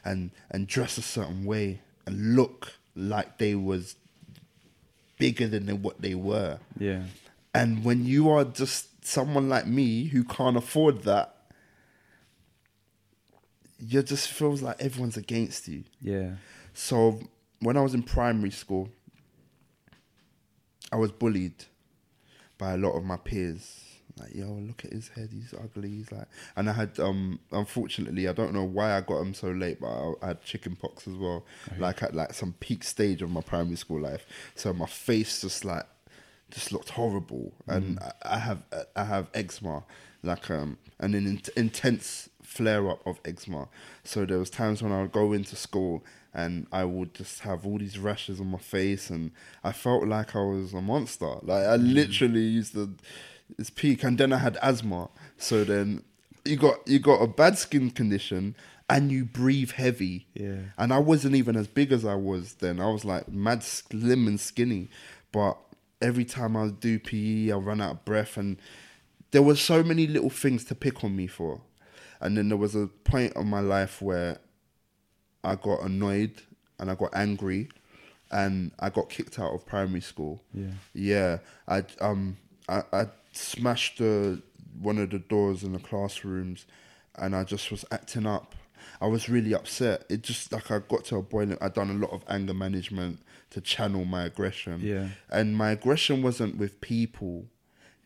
and 0.05 0.31
and 0.49 0.67
dress 0.67 0.97
a 0.97 1.01
certain 1.01 1.43
way 1.43 1.81
and 2.05 2.35
look 2.35 2.73
like 2.95 3.37
they 3.37 3.55
was 3.55 3.95
bigger 5.17 5.47
than 5.47 5.67
what 5.81 6.01
they 6.01 6.15
were. 6.15 6.59
Yeah. 6.77 7.03
And 7.53 7.83
when 7.83 8.05
you 8.05 8.29
are 8.29 8.43
just 8.43 9.05
someone 9.05 9.49
like 9.49 9.67
me 9.67 10.05
who 10.05 10.23
can't 10.23 10.57
afford 10.57 11.03
that, 11.03 11.35
you 13.81 14.03
just 14.03 14.29
feels 14.29 14.61
like 14.61 14.81
everyone's 14.81 15.17
against 15.17 15.67
you. 15.67 15.83
Yeah. 16.01 16.31
So 16.73 17.19
when 17.59 17.77
I 17.77 17.81
was 17.81 17.93
in 17.93 18.03
primary 18.03 18.51
school, 18.51 18.89
I 20.91 20.97
was 20.97 21.11
bullied 21.11 21.65
by 22.57 22.73
a 22.73 22.77
lot 22.77 22.91
of 22.91 23.03
my 23.03 23.17
peers. 23.17 23.79
Like, 24.19 24.35
yo, 24.35 24.45
look 24.45 24.83
at 24.83 24.91
his 24.91 25.07
head, 25.07 25.29
he's 25.31 25.53
ugly. 25.53 25.89
He's 25.89 26.11
like, 26.11 26.27
and 26.55 26.69
I 26.69 26.73
had, 26.73 26.99
um, 26.99 27.39
unfortunately, 27.51 28.27
I 28.27 28.33
don't 28.33 28.53
know 28.53 28.65
why 28.65 28.95
I 28.95 29.01
got 29.01 29.21
him 29.21 29.33
so 29.33 29.47
late, 29.51 29.79
but 29.79 29.87
I, 29.87 30.13
I 30.21 30.27
had 30.27 30.43
chicken 30.43 30.75
pox 30.75 31.07
as 31.07 31.15
well, 31.15 31.45
like 31.79 32.03
at 32.03 32.13
like 32.13 32.33
some 32.33 32.53
peak 32.59 32.83
stage 32.83 33.21
of 33.21 33.31
my 33.31 33.41
primary 33.41 33.77
school 33.77 34.01
life. 34.01 34.25
So 34.55 34.73
my 34.73 34.85
face 34.85 35.41
just 35.41 35.63
like, 35.63 35.85
just 36.51 36.73
looked 36.73 36.89
horrible, 36.89 37.53
and 37.67 37.97
I, 37.99 38.35
I 38.35 38.37
have, 38.39 38.63
I 38.97 39.05
have 39.05 39.29
eczema, 39.33 39.85
like 40.21 40.51
um, 40.51 40.77
and 40.99 41.15
an 41.15 41.25
in- 41.25 41.41
intense 41.55 42.27
flare 42.51 42.89
up 42.89 43.05
of 43.07 43.19
eczema. 43.23 43.69
So 44.03 44.25
there 44.25 44.37
was 44.37 44.49
times 44.49 44.83
when 44.83 44.91
I 44.91 45.01
would 45.01 45.13
go 45.13 45.31
into 45.31 45.55
school 45.55 46.03
and 46.33 46.67
I 46.71 46.83
would 46.83 47.13
just 47.13 47.39
have 47.41 47.65
all 47.65 47.77
these 47.77 47.97
rashes 47.97 48.39
on 48.39 48.47
my 48.47 48.57
face, 48.57 49.09
and 49.09 49.31
I 49.63 49.71
felt 49.71 50.07
like 50.07 50.35
I 50.35 50.39
was 50.39 50.73
a 50.73 50.81
monster. 50.81 51.27
Like 51.41 51.65
I 51.65 51.77
mm. 51.77 51.93
literally 51.93 52.43
used 52.43 52.73
to 52.73 52.93
this 53.57 53.69
peak, 53.69 54.03
and 54.03 54.17
then 54.17 54.31
I 54.31 54.37
had 54.37 54.57
asthma. 54.61 55.09
So 55.37 55.63
then 55.63 56.03
you 56.45 56.55
got 56.55 56.87
you 56.87 56.99
got 56.99 57.21
a 57.21 57.27
bad 57.27 57.57
skin 57.57 57.91
condition, 57.91 58.55
and 58.89 59.11
you 59.11 59.25
breathe 59.25 59.71
heavy. 59.71 60.27
Yeah. 60.33 60.59
And 60.77 60.93
I 60.93 60.99
wasn't 60.99 61.35
even 61.35 61.57
as 61.57 61.67
big 61.67 61.91
as 61.91 62.05
I 62.05 62.15
was 62.15 62.55
then. 62.55 62.79
I 62.79 62.89
was 62.89 63.03
like 63.03 63.27
mad 63.27 63.61
slim 63.61 64.27
and 64.27 64.39
skinny, 64.39 64.89
but 65.33 65.57
every 66.01 66.25
time 66.25 66.55
I 66.55 66.69
do 66.69 66.97
PE, 66.97 67.51
I 67.51 67.55
run 67.55 67.81
out 67.81 67.91
of 67.91 68.05
breath, 68.05 68.37
and 68.37 68.57
there 69.31 69.41
were 69.41 69.57
so 69.57 69.83
many 69.83 70.07
little 70.07 70.29
things 70.29 70.63
to 70.65 70.75
pick 70.75 71.03
on 71.03 71.13
me 71.13 71.27
for. 71.27 71.61
And 72.21 72.37
then 72.37 72.49
there 72.49 72.57
was 72.57 72.75
a 72.75 72.87
point 72.87 73.33
of 73.33 73.45
my 73.45 73.59
life 73.59 74.01
where 74.01 74.37
I 75.43 75.55
got 75.55 75.83
annoyed 75.83 76.31
and 76.79 76.89
I 76.89 76.95
got 76.95 77.11
angry, 77.13 77.69
and 78.31 78.71
I 78.79 78.89
got 78.89 79.09
kicked 79.09 79.39
out 79.39 79.53
of 79.53 79.65
primary 79.65 80.01
school. 80.01 80.41
Yeah. 80.53 80.71
Yeah, 80.93 81.37
I 81.67 81.83
um 81.99 82.37
I, 82.69 82.83
I 82.93 83.07
smashed 83.33 83.97
the 83.97 84.41
one 84.79 84.97
of 84.97 85.09
the 85.09 85.19
doors 85.19 85.63
in 85.63 85.73
the 85.73 85.79
classrooms, 85.79 86.65
and 87.15 87.35
I 87.35 87.43
just 87.43 87.71
was 87.71 87.85
acting 87.91 88.25
up. 88.25 88.55
I 88.99 89.07
was 89.07 89.29
really 89.29 89.53
upset. 89.53 90.05
It 90.09 90.21
just 90.23 90.51
like 90.51 90.71
I 90.71 90.79
got 90.79 91.05
to 91.05 91.17
a 91.17 91.21
boiling. 91.21 91.57
I'd 91.61 91.73
done 91.73 91.89
a 91.89 91.93
lot 91.93 92.11
of 92.11 92.23
anger 92.27 92.53
management 92.53 93.19
to 93.51 93.61
channel 93.61 94.05
my 94.05 94.23
aggression. 94.25 94.79
Yeah. 94.81 95.09
and 95.29 95.55
my 95.55 95.71
aggression 95.71 96.21
wasn't 96.23 96.57
with 96.57 96.81
people; 96.81 97.45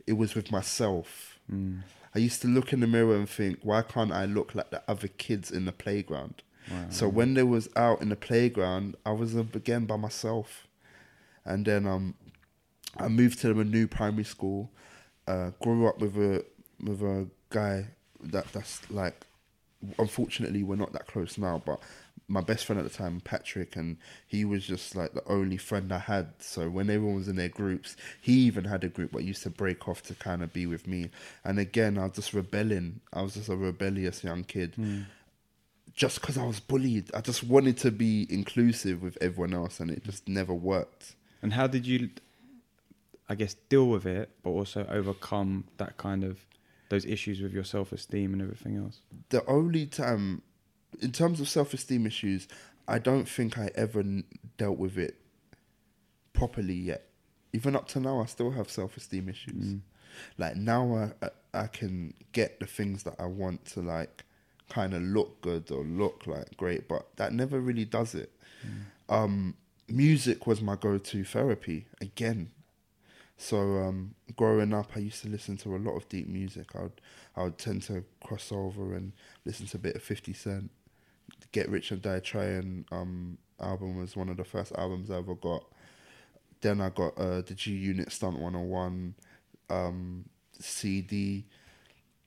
it 0.07 0.13
was 0.13 0.35
with 0.35 0.51
myself. 0.51 1.39
Mm. 1.51 1.83
I 2.15 2.19
used 2.19 2.41
to 2.43 2.47
look 2.47 2.71
in 2.73 2.79
the 2.79 2.87
mirror 2.87 3.15
and 3.15 3.29
think, 3.29 3.59
why 3.61 3.81
can't 3.81 4.11
I 4.11 4.25
look 4.25 4.55
like 4.55 4.69
the 4.71 4.81
other 4.87 5.07
kids 5.09 5.51
in 5.51 5.65
the 5.65 5.71
playground? 5.71 6.41
So 6.89 7.07
when 7.07 7.35
they 7.35 7.43
was 7.43 7.69
out 7.75 8.01
in 8.01 8.09
the 8.09 8.15
playground, 8.15 8.95
I 9.05 9.11
was 9.11 9.35
uh, 9.35 9.43
again 9.53 9.85
by 9.85 9.97
myself, 9.97 10.67
and 11.43 11.63
then 11.65 11.85
um, 11.85 12.15
I 12.97 13.07
moved 13.07 13.39
to 13.41 13.51
a 13.59 13.63
new 13.63 13.87
primary 13.87 14.23
school. 14.23 14.71
Uh, 15.27 15.51
grew 15.61 15.87
up 15.87 15.99
with 15.99 16.15
a 16.17 16.43
with 16.81 17.01
a 17.01 17.27
guy 17.49 17.87
that 18.21 18.51
that's 18.51 18.89
like, 18.89 19.27
unfortunately 19.99 20.63
we're 20.63 20.75
not 20.75 20.93
that 20.93 21.05
close 21.05 21.37
now, 21.37 21.61
but 21.65 21.79
my 22.27 22.41
best 22.41 22.65
friend 22.65 22.79
at 22.79 22.89
the 22.89 22.95
time, 22.95 23.21
Patrick, 23.21 23.75
and 23.75 23.97
he 24.25 24.45
was 24.45 24.65
just 24.65 24.95
like 24.95 25.13
the 25.13 25.23
only 25.27 25.57
friend 25.57 25.91
I 25.91 25.99
had. 25.99 26.33
So 26.39 26.69
when 26.69 26.89
everyone 26.89 27.15
was 27.15 27.27
in 27.27 27.35
their 27.35 27.49
groups, 27.49 27.95
he 28.21 28.33
even 28.33 28.65
had 28.65 28.83
a 28.83 28.89
group 28.89 29.11
but 29.11 29.23
used 29.23 29.43
to 29.43 29.49
break 29.49 29.87
off 29.87 30.01
to 30.03 30.15
kind 30.15 30.41
of 30.41 30.51
be 30.51 30.65
with 30.65 30.87
me. 30.87 31.11
And 31.43 31.59
again, 31.59 31.97
I 31.97 32.03
was 32.03 32.13
just 32.13 32.33
rebelling. 32.33 33.01
I 33.13 33.21
was 33.21 33.35
just 33.35 33.49
a 33.49 33.55
rebellious 33.55 34.23
young 34.23 34.43
kid 34.43 34.73
hmm. 34.75 35.01
just 35.93 36.19
because 36.19 36.37
I 36.37 36.45
was 36.45 36.59
bullied. 36.59 37.13
I 37.13 37.21
just 37.21 37.43
wanted 37.43 37.77
to 37.79 37.91
be 37.91 38.25
inclusive 38.29 39.03
with 39.03 39.17
everyone 39.21 39.53
else, 39.53 39.79
and 39.79 39.91
it 39.91 40.03
just 40.03 40.27
never 40.27 40.53
worked. 40.53 41.15
And 41.43 41.53
how 41.53 41.67
did 41.67 41.85
you, 41.85 42.09
I 43.29 43.35
guess, 43.35 43.53
deal 43.69 43.87
with 43.87 44.07
it, 44.07 44.29
but 44.41 44.49
also 44.49 44.87
overcome 44.89 45.65
that 45.77 45.97
kind 45.97 46.23
of 46.23 46.39
those 46.89 47.05
issues 47.05 47.41
with 47.41 47.53
your 47.53 47.63
self 47.63 47.91
esteem 47.91 48.33
and 48.33 48.41
everything 48.41 48.77
else? 48.77 49.01
The 49.29 49.45
only 49.45 49.85
time, 49.85 50.41
in 51.01 51.11
terms 51.11 51.39
of 51.39 51.49
self 51.49 51.73
esteem 51.73 52.05
issues, 52.05 52.47
I 52.87 52.99
don't 52.99 53.27
think 53.27 53.57
I 53.57 53.71
ever 53.75 53.99
n- 53.99 54.23
dealt 54.57 54.77
with 54.77 54.97
it 54.97 55.15
properly 56.33 56.73
yet. 56.75 57.07
Even 57.53 57.75
up 57.75 57.87
to 57.89 57.99
now, 57.99 58.21
I 58.21 58.25
still 58.25 58.51
have 58.51 58.69
self 58.69 58.97
esteem 58.97 59.29
issues. 59.29 59.79
Like 60.37 60.55
now, 60.55 61.11
I, 61.21 61.25
I 61.25 61.29
I 61.63 61.67
can 61.67 62.13
get 62.33 62.59
the 62.59 62.65
things 62.65 63.03
that 63.03 63.15
I 63.19 63.25
want 63.25 63.65
to 63.67 63.81
like 63.81 64.25
kind 64.69 64.93
of 64.93 65.01
look 65.01 65.41
good 65.41 65.71
or 65.71 65.83
look 65.83 66.27
like 66.27 66.57
great, 66.57 66.87
but 66.87 67.15
that 67.17 67.33
never 67.33 67.59
really 67.59 67.85
does 67.85 68.15
it. 68.15 68.31
Um, 69.09 69.55
music 69.87 70.47
was 70.47 70.61
my 70.61 70.75
go 70.75 70.97
to 70.97 71.23
therapy 71.23 71.85
again. 72.01 72.51
So 73.37 73.57
um, 73.57 74.15
growing 74.35 74.73
up, 74.73 74.91
I 74.95 74.99
used 74.99 75.21
to 75.23 75.29
listen 75.29 75.57
to 75.57 75.75
a 75.75 75.77
lot 75.77 75.95
of 75.95 76.07
deep 76.09 76.27
music. 76.27 76.75
I 76.75 76.83
would 76.83 77.01
I 77.35 77.43
would 77.43 77.57
tend 77.57 77.83
to 77.83 78.03
cross 78.23 78.51
over 78.51 78.95
and 78.95 79.11
listen 79.45 79.67
to 79.67 79.77
a 79.77 79.79
bit 79.79 79.95
of 79.95 80.03
Fifty 80.03 80.33
Cent. 80.33 80.71
Get 81.51 81.69
Rich 81.69 81.91
and 81.91 82.01
Die 82.01 82.19
Trying 82.19 82.85
um, 82.91 83.37
album 83.61 83.97
was 83.97 84.15
one 84.15 84.29
of 84.29 84.37
the 84.37 84.43
first 84.43 84.73
albums 84.77 85.09
I 85.09 85.17
ever 85.17 85.35
got. 85.35 85.63
Then 86.61 86.81
I 86.81 86.89
got 86.89 87.17
uh, 87.17 87.41
the 87.41 87.53
G 87.55 87.71
Unit 87.71 88.11
Stunt 88.11 88.39
101 88.39 89.15
um, 89.69 90.25
CD, 90.59 91.45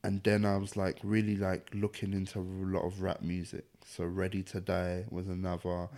and 0.03 0.23
then 0.23 0.45
I 0.45 0.57
was 0.57 0.77
like 0.77 0.99
really 1.03 1.37
like 1.37 1.69
looking 1.75 2.13
into 2.13 2.39
a 2.39 2.41
lot 2.41 2.87
of 2.87 3.03
rap 3.03 3.23
music. 3.23 3.65
So 3.85 4.05
Ready 4.05 4.43
to 4.45 4.61
Die 4.61 5.05
was 5.11 5.29
another 5.29 5.89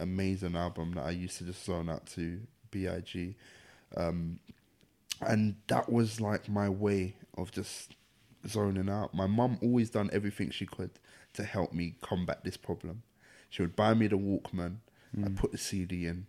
amazing 0.00 0.56
album 0.56 0.92
that 0.94 1.04
I 1.04 1.10
used 1.10 1.38
to 1.38 1.44
just 1.44 1.64
zone 1.64 1.88
out 1.88 2.06
to. 2.14 2.40
Big, 2.70 3.34
um, 3.96 4.38
and 5.20 5.56
that 5.68 5.90
was 5.90 6.20
like 6.20 6.48
my 6.48 6.68
way 6.68 7.16
of 7.36 7.50
just 7.50 7.94
zoning 8.46 8.88
out. 8.88 9.14
My 9.14 9.26
mum 9.26 9.58
always 9.62 9.90
done 9.90 10.10
everything 10.12 10.50
she 10.50 10.66
could 10.66 10.90
to 11.34 11.44
help 11.44 11.72
me 11.72 11.94
combat 12.00 12.44
this 12.44 12.56
problem. 12.56 13.02
She 13.50 13.62
would 13.62 13.76
buy 13.76 13.94
me 13.94 14.08
the 14.08 14.16
Walkman, 14.16 14.76
I'd 15.24 15.36
put 15.36 15.52
the 15.52 15.58
CD 15.58 16.06
in, 16.06 16.26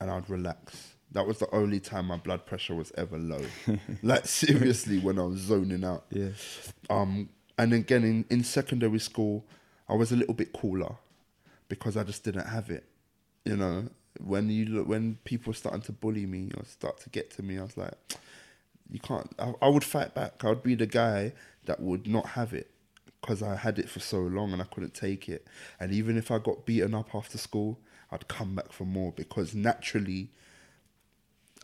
and 0.00 0.10
I'd 0.10 0.28
relax. 0.30 0.94
That 1.12 1.26
was 1.26 1.38
the 1.38 1.52
only 1.54 1.80
time 1.80 2.06
my 2.06 2.16
blood 2.16 2.46
pressure 2.46 2.74
was 2.74 2.92
ever 2.96 3.18
low. 3.18 3.42
like 4.02 4.26
seriously, 4.26 4.98
when 4.98 5.18
I 5.18 5.22
was 5.22 5.40
zoning 5.40 5.84
out. 5.84 6.04
Yeah. 6.10 6.30
Um, 6.90 7.30
and 7.58 7.72
again 7.72 8.04
in, 8.04 8.24
in 8.30 8.44
secondary 8.44 8.98
school, 8.98 9.44
I 9.88 9.94
was 9.94 10.12
a 10.12 10.16
little 10.16 10.34
bit 10.34 10.52
cooler 10.52 10.96
because 11.68 11.96
I 11.96 12.04
just 12.04 12.24
didn't 12.24 12.46
have 12.46 12.70
it. 12.70 12.84
You 13.44 13.56
know, 13.56 13.88
when 14.20 14.50
you 14.50 14.66
look, 14.66 14.88
when 14.88 15.18
people 15.24 15.50
were 15.50 15.56
starting 15.56 15.82
to 15.82 15.92
bully 15.92 16.26
me 16.26 16.50
or 16.56 16.64
start 16.64 16.98
to 17.00 17.10
get 17.10 17.30
to 17.32 17.42
me, 17.42 17.58
I 17.58 17.62
was 17.62 17.76
like, 17.76 17.94
you 18.90 19.00
can't. 19.00 19.30
I, 19.38 19.52
I 19.62 19.68
would 19.68 19.84
fight 19.84 20.14
back. 20.14 20.44
I 20.44 20.48
would 20.48 20.62
be 20.62 20.74
the 20.74 20.86
guy 20.86 21.32
that 21.64 21.80
would 21.80 22.06
not 22.06 22.26
have 22.26 22.52
it 22.52 22.70
because 23.20 23.42
I 23.42 23.56
had 23.56 23.78
it 23.78 23.88
for 23.88 24.00
so 24.00 24.20
long 24.20 24.52
and 24.52 24.60
I 24.62 24.66
couldn't 24.66 24.94
take 24.94 25.28
it. 25.28 25.46
And 25.80 25.92
even 25.92 26.16
if 26.16 26.30
I 26.30 26.38
got 26.38 26.66
beaten 26.66 26.94
up 26.94 27.14
after 27.14 27.38
school, 27.38 27.78
I'd 28.10 28.28
come 28.28 28.54
back 28.54 28.72
for 28.72 28.84
more 28.84 29.12
because 29.12 29.54
naturally. 29.54 30.30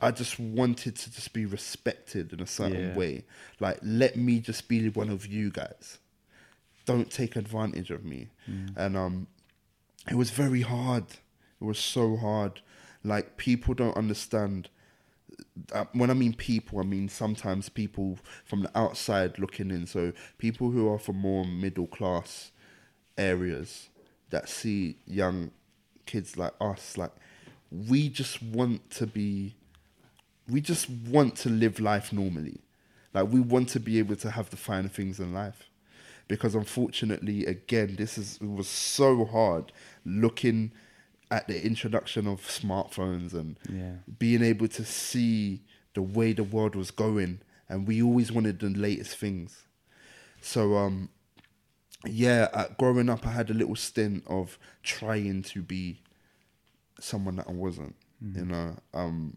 I 0.01 0.11
just 0.11 0.41
wanted 0.41 0.97
to 0.97 1.13
just 1.13 1.33
be 1.33 1.47
respected 1.47 2.33
in 2.33 2.41
a 2.41 2.47
certain 2.47 2.89
Yeah. 2.91 2.97
way. 2.97 3.25
Like, 3.61 3.79
let 3.83 4.17
me 4.17 4.41
just 4.41 4.67
be 4.67 4.89
one 4.89 5.11
of 5.11 5.27
you 5.27 5.51
guys. 5.51 5.99
Don't 6.87 7.09
take 7.09 7.37
advantage 7.37 7.93
of 7.93 8.05
me. 8.05 8.31
And 8.75 8.97
um, 8.97 9.29
it 10.11 10.17
was 10.17 10.31
very 10.31 10.63
hard. 10.63 11.05
It 11.61 11.65
was 11.65 11.79
so 11.79 12.17
hard. 12.17 12.63
Like 13.05 13.37
people 13.37 13.75
don't 13.75 13.97
understand. 13.97 14.69
Uh, 15.73 15.85
when 15.93 16.11
I 16.11 16.15
mean 16.15 16.35
people, 16.35 16.81
I 16.81 16.85
mean 16.85 17.09
sometimes 17.09 17.69
people 17.69 18.19
from 18.45 18.63
the 18.63 18.79
outside 18.79 19.39
looking 19.39 19.71
in. 19.71 19.87
So 19.87 20.13
people 20.39 20.71
who 20.71 20.93
are 20.93 20.99
from 20.99 21.17
more 21.17 21.45
middle 21.45 21.87
class 21.87 22.51
areas 23.17 23.89
that 24.31 24.49
see 24.49 24.97
young 25.07 25.51
kids 26.07 26.37
like 26.37 26.55
us, 26.61 26.97
like 26.97 27.13
we 27.71 28.09
just 28.09 28.43
want 28.43 28.91
to 28.91 29.07
be 29.07 29.55
we 30.49 30.61
just 30.61 30.91
want 30.91 31.37
to 31.37 31.49
live 31.49 31.81
life 31.81 32.13
normally. 32.13 32.61
Like 33.15 33.29
we 33.31 33.41
want 33.41 33.69
to 33.71 33.81
be 33.81 33.99
able 33.99 34.17
to 34.17 34.31
have 34.31 34.51
the 34.51 34.57
finer 34.57 34.89
things 34.89 35.21
in 35.21 35.33
life. 35.33 35.69
Because 36.29 36.55
unfortunately, 36.55 37.47
again, 37.47 37.97
this 37.97 38.17
is 38.17 38.39
it 38.41 38.49
was 38.49 38.69
so 38.69 39.25
hard 39.25 39.73
looking 40.05 40.73
at 41.33 41.49
the 41.49 41.65
introduction 41.65 42.27
of 42.27 42.41
smartphones 42.43 43.33
and 43.33 43.59
Yeah. 43.69 43.97
being 44.19 44.43
able 44.43 44.69
to 44.69 44.85
see 44.85 45.63
the 45.95 46.03
way 46.03 46.33
the 46.33 46.45
world 46.45 46.75
was 46.77 46.91
going 46.91 47.41
and 47.69 47.87
we 47.89 48.03
always 48.03 48.31
wanted 48.31 48.59
the 48.61 48.69
latest 48.69 49.17
things. 49.17 49.65
So 50.41 50.77
um 50.77 51.09
yeah, 52.05 52.49
uh, 52.53 52.67
growing 52.79 53.09
up 53.09 53.27
I 53.27 53.31
had 53.31 53.51
a 53.51 53.55
little 53.55 53.77
stint 53.77 54.25
of 54.27 54.59
trying 54.83 55.43
to 55.45 55.63
be 55.63 56.01
someone 57.01 57.37
that 57.37 57.49
I 57.49 57.53
wasn't, 57.53 57.95
you 58.21 58.45
know. 58.45 58.77
Um 58.95 59.37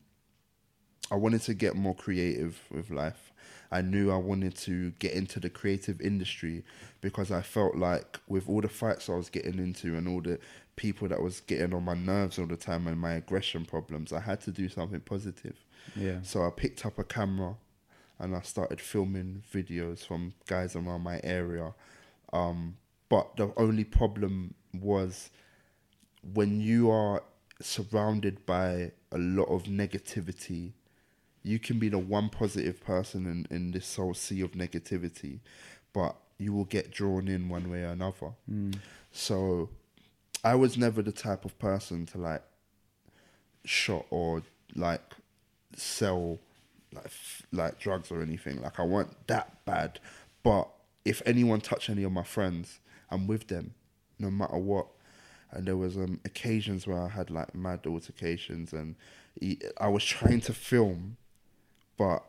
I 1.11 1.15
wanted 1.15 1.41
to 1.43 1.53
get 1.53 1.75
more 1.75 1.95
creative 1.95 2.59
with 2.71 2.89
life. 2.89 3.31
I 3.71 3.81
knew 3.81 4.11
I 4.11 4.17
wanted 4.17 4.55
to 4.57 4.91
get 4.99 5.13
into 5.13 5.39
the 5.39 5.49
creative 5.51 6.01
industry 6.01 6.63
because 7.01 7.31
I 7.31 7.41
felt 7.41 7.75
like 7.75 8.19
with 8.27 8.49
all 8.49 8.61
the 8.61 8.69
fights 8.69 9.07
I 9.09 9.13
was 9.15 9.29
getting 9.29 9.59
into 9.59 9.95
and 9.97 10.07
all 10.07 10.21
the 10.21 10.39
people 10.75 11.07
that 11.07 11.21
was 11.21 11.39
getting 11.41 11.73
on 11.73 11.83
my 11.83 11.93
nerves 11.93 12.37
all 12.37 12.47
the 12.47 12.57
time 12.57 12.87
and 12.87 12.99
my 12.99 13.13
aggression 13.13 13.65
problems, 13.65 14.11
I 14.11 14.19
had 14.19 14.41
to 14.41 14.51
do 14.51 14.67
something 14.69 14.99
positive. 14.99 15.55
Yeah. 15.95 16.21
So 16.23 16.45
I 16.45 16.49
picked 16.49 16.85
up 16.85 16.99
a 16.99 17.03
camera 17.03 17.55
and 18.19 18.35
I 18.35 18.41
started 18.41 18.81
filming 18.81 19.43
videos 19.53 20.05
from 20.05 20.33
guys 20.47 20.75
around 20.75 21.01
my 21.01 21.19
area. 21.23 21.73
Um, 22.33 22.77
but 23.09 23.35
the 23.37 23.53
only 23.57 23.83
problem 23.83 24.53
was 24.73 25.29
when 26.33 26.59
you 26.59 26.89
are 26.91 27.23
surrounded 27.61 28.45
by 28.45 28.91
a 29.11 29.17
lot 29.17 29.47
of 29.47 29.63
negativity, 29.63 30.73
you 31.43 31.59
can 31.59 31.77
be 31.79 31.89
the 31.89 31.99
one 31.99 32.29
positive 32.29 32.83
person 32.83 33.25
in, 33.25 33.55
in 33.55 33.71
this 33.71 33.95
whole 33.95 34.13
sea 34.13 34.41
of 34.41 34.51
negativity, 34.51 35.39
but 35.93 36.15
you 36.37 36.51
will 36.51 36.65
get 36.65 36.91
drawn 36.91 37.27
in 37.27 37.47
one 37.47 37.69
way 37.69 37.83
or 37.83 37.89
another. 37.89 38.31
So 39.11 39.69
I 40.45 40.53
was 40.53 40.77
never 40.77 41.01
the 41.01 41.11
type 41.11 41.43
of 41.43 41.57
person 41.57 42.05
to 42.07 42.19
like 42.19 42.43
shot 43.65 44.05
or 44.11 44.43
like 44.75 45.01
sell 45.75 46.37
like 46.93 47.11
like 47.51 47.79
drugs 47.79 48.11
or 48.11 48.21
anything. 48.21 48.61
Like 48.61 48.79
I 48.79 48.83
weren't 48.83 49.27
that 49.27 49.65
bad, 49.65 49.99
but 50.43 50.69
if 51.03 51.23
anyone 51.25 51.61
touch 51.61 51.89
any 51.89 52.03
of 52.03 52.11
my 52.11 52.23
friends, 52.23 52.79
I'm 53.09 53.25
with 53.25 53.47
them, 53.47 53.73
no 54.19 54.29
matter 54.29 54.57
what. 54.57 54.85
And 55.49 55.65
there 55.65 55.77
was 55.77 55.97
um 55.97 56.19
occasions 56.25 56.85
where 56.85 57.01
I 57.01 57.07
had 57.09 57.31
like 57.31 57.55
mad 57.55 57.79
altercations, 57.87 58.71
and 58.71 58.95
he, 59.39 59.59
I 59.79 59.87
was 59.87 60.05
trying 60.05 60.41
to 60.41 60.53
film, 60.53 61.17
but 61.97 62.23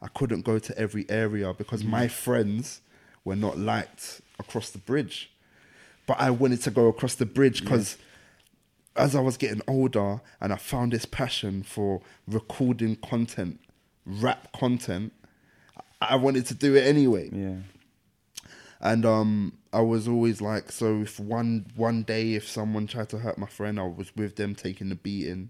I 0.00 0.08
couldn't 0.08 0.42
go 0.42 0.58
to 0.58 0.76
every 0.76 1.08
area 1.08 1.54
because 1.54 1.84
my 1.84 2.08
friends 2.08 2.80
were 3.24 3.36
not 3.36 3.56
liked 3.56 4.20
across 4.40 4.70
the 4.70 4.78
bridge. 4.78 5.31
But 6.12 6.20
I 6.20 6.28
wanted 6.28 6.60
to 6.64 6.70
go 6.70 6.88
across 6.88 7.14
the 7.14 7.24
bridge 7.24 7.62
because 7.62 7.96
as 8.96 9.16
I 9.16 9.20
was 9.20 9.38
getting 9.38 9.62
older 9.66 10.20
and 10.42 10.52
I 10.52 10.56
found 10.56 10.92
this 10.92 11.06
passion 11.06 11.62
for 11.62 12.02
recording 12.28 12.96
content, 12.96 13.60
rap 14.04 14.52
content, 14.52 15.14
I 16.02 16.16
wanted 16.16 16.44
to 16.48 16.54
do 16.54 16.74
it 16.74 16.86
anyway. 16.86 17.30
Yeah. 17.32 17.60
And 18.82 19.06
um, 19.06 19.56
I 19.72 19.80
was 19.80 20.06
always 20.06 20.42
like, 20.42 20.70
so 20.70 21.00
if 21.00 21.18
one 21.18 21.64
one 21.76 22.02
day 22.02 22.34
if 22.34 22.46
someone 22.46 22.86
tried 22.86 23.08
to 23.08 23.18
hurt 23.18 23.38
my 23.38 23.46
friend, 23.46 23.80
I 23.80 23.84
was 23.84 24.14
with 24.14 24.36
them 24.36 24.54
taking 24.54 24.90
the 24.90 24.96
beating. 24.96 25.48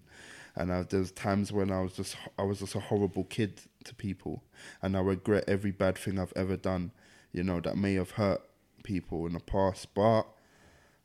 And 0.54 0.72
I, 0.72 0.84
there 0.84 1.00
was 1.00 1.10
times 1.10 1.50
when 1.50 1.72
I 1.72 1.80
was 1.80 1.94
just 1.94 2.14
I 2.38 2.44
was 2.44 2.60
just 2.60 2.76
a 2.76 2.80
horrible 2.80 3.24
kid 3.24 3.62
to 3.82 3.96
people, 3.96 4.44
and 4.80 4.96
I 4.96 5.00
regret 5.00 5.42
every 5.48 5.72
bad 5.72 5.98
thing 5.98 6.20
I've 6.20 6.32
ever 6.36 6.56
done. 6.56 6.92
You 7.32 7.42
know 7.42 7.58
that 7.58 7.76
may 7.76 7.94
have 7.94 8.12
hurt 8.12 8.42
people 8.84 9.26
in 9.26 9.32
the 9.32 9.40
past, 9.40 9.92
but 9.94 10.22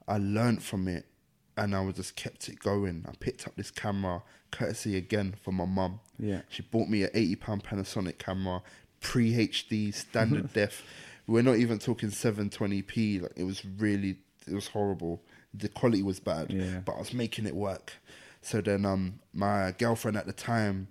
I 0.08 0.18
learned 0.18 0.64
from 0.64 0.88
it, 0.88 1.06
and 1.58 1.76
I 1.76 1.82
was 1.82 1.96
just 1.96 2.16
kept 2.16 2.48
it 2.50 2.60
going. 2.60 3.06
I 3.08 3.12
picked 3.20 3.48
up 3.48 3.56
this 3.56 3.72
camera, 3.72 4.24
courtesy 4.52 4.96
again 4.98 5.36
from 5.44 5.56
my 5.56 5.66
mum. 5.66 6.00
Yeah. 6.20 6.42
She 6.50 6.62
bought 6.62 6.88
me 6.90 7.04
an 7.04 7.10
eighty 7.14 7.36
pound 7.36 7.64
Panasonic 7.64 8.18
camera, 8.18 8.62
pre 9.02 9.34
HD, 9.34 9.94
standard 9.94 10.54
def. 10.60 10.84
We're 11.28 11.42
not 11.44 11.58
even 11.58 11.78
talking 11.80 12.10
seven 12.10 12.50
twenty 12.50 12.82
p. 12.82 13.20
Like 13.20 13.34
it 13.36 13.44
was 13.44 13.66
really, 13.66 14.18
it 14.48 14.54
was 14.54 14.68
horrible. 14.70 15.22
The 15.54 15.70
quality 15.70 16.04
was 16.04 16.20
bad, 16.20 16.52
Yeah. 16.52 16.80
but 16.86 16.94
I 16.96 17.00
was 17.00 17.14
making 17.14 17.46
it 17.48 17.56
work. 17.56 17.94
So 18.42 18.62
then, 18.62 18.86
um, 18.86 19.20
my 19.34 19.74
girlfriend 19.78 20.16
at 20.18 20.26
the 20.28 20.34
time, 20.34 20.88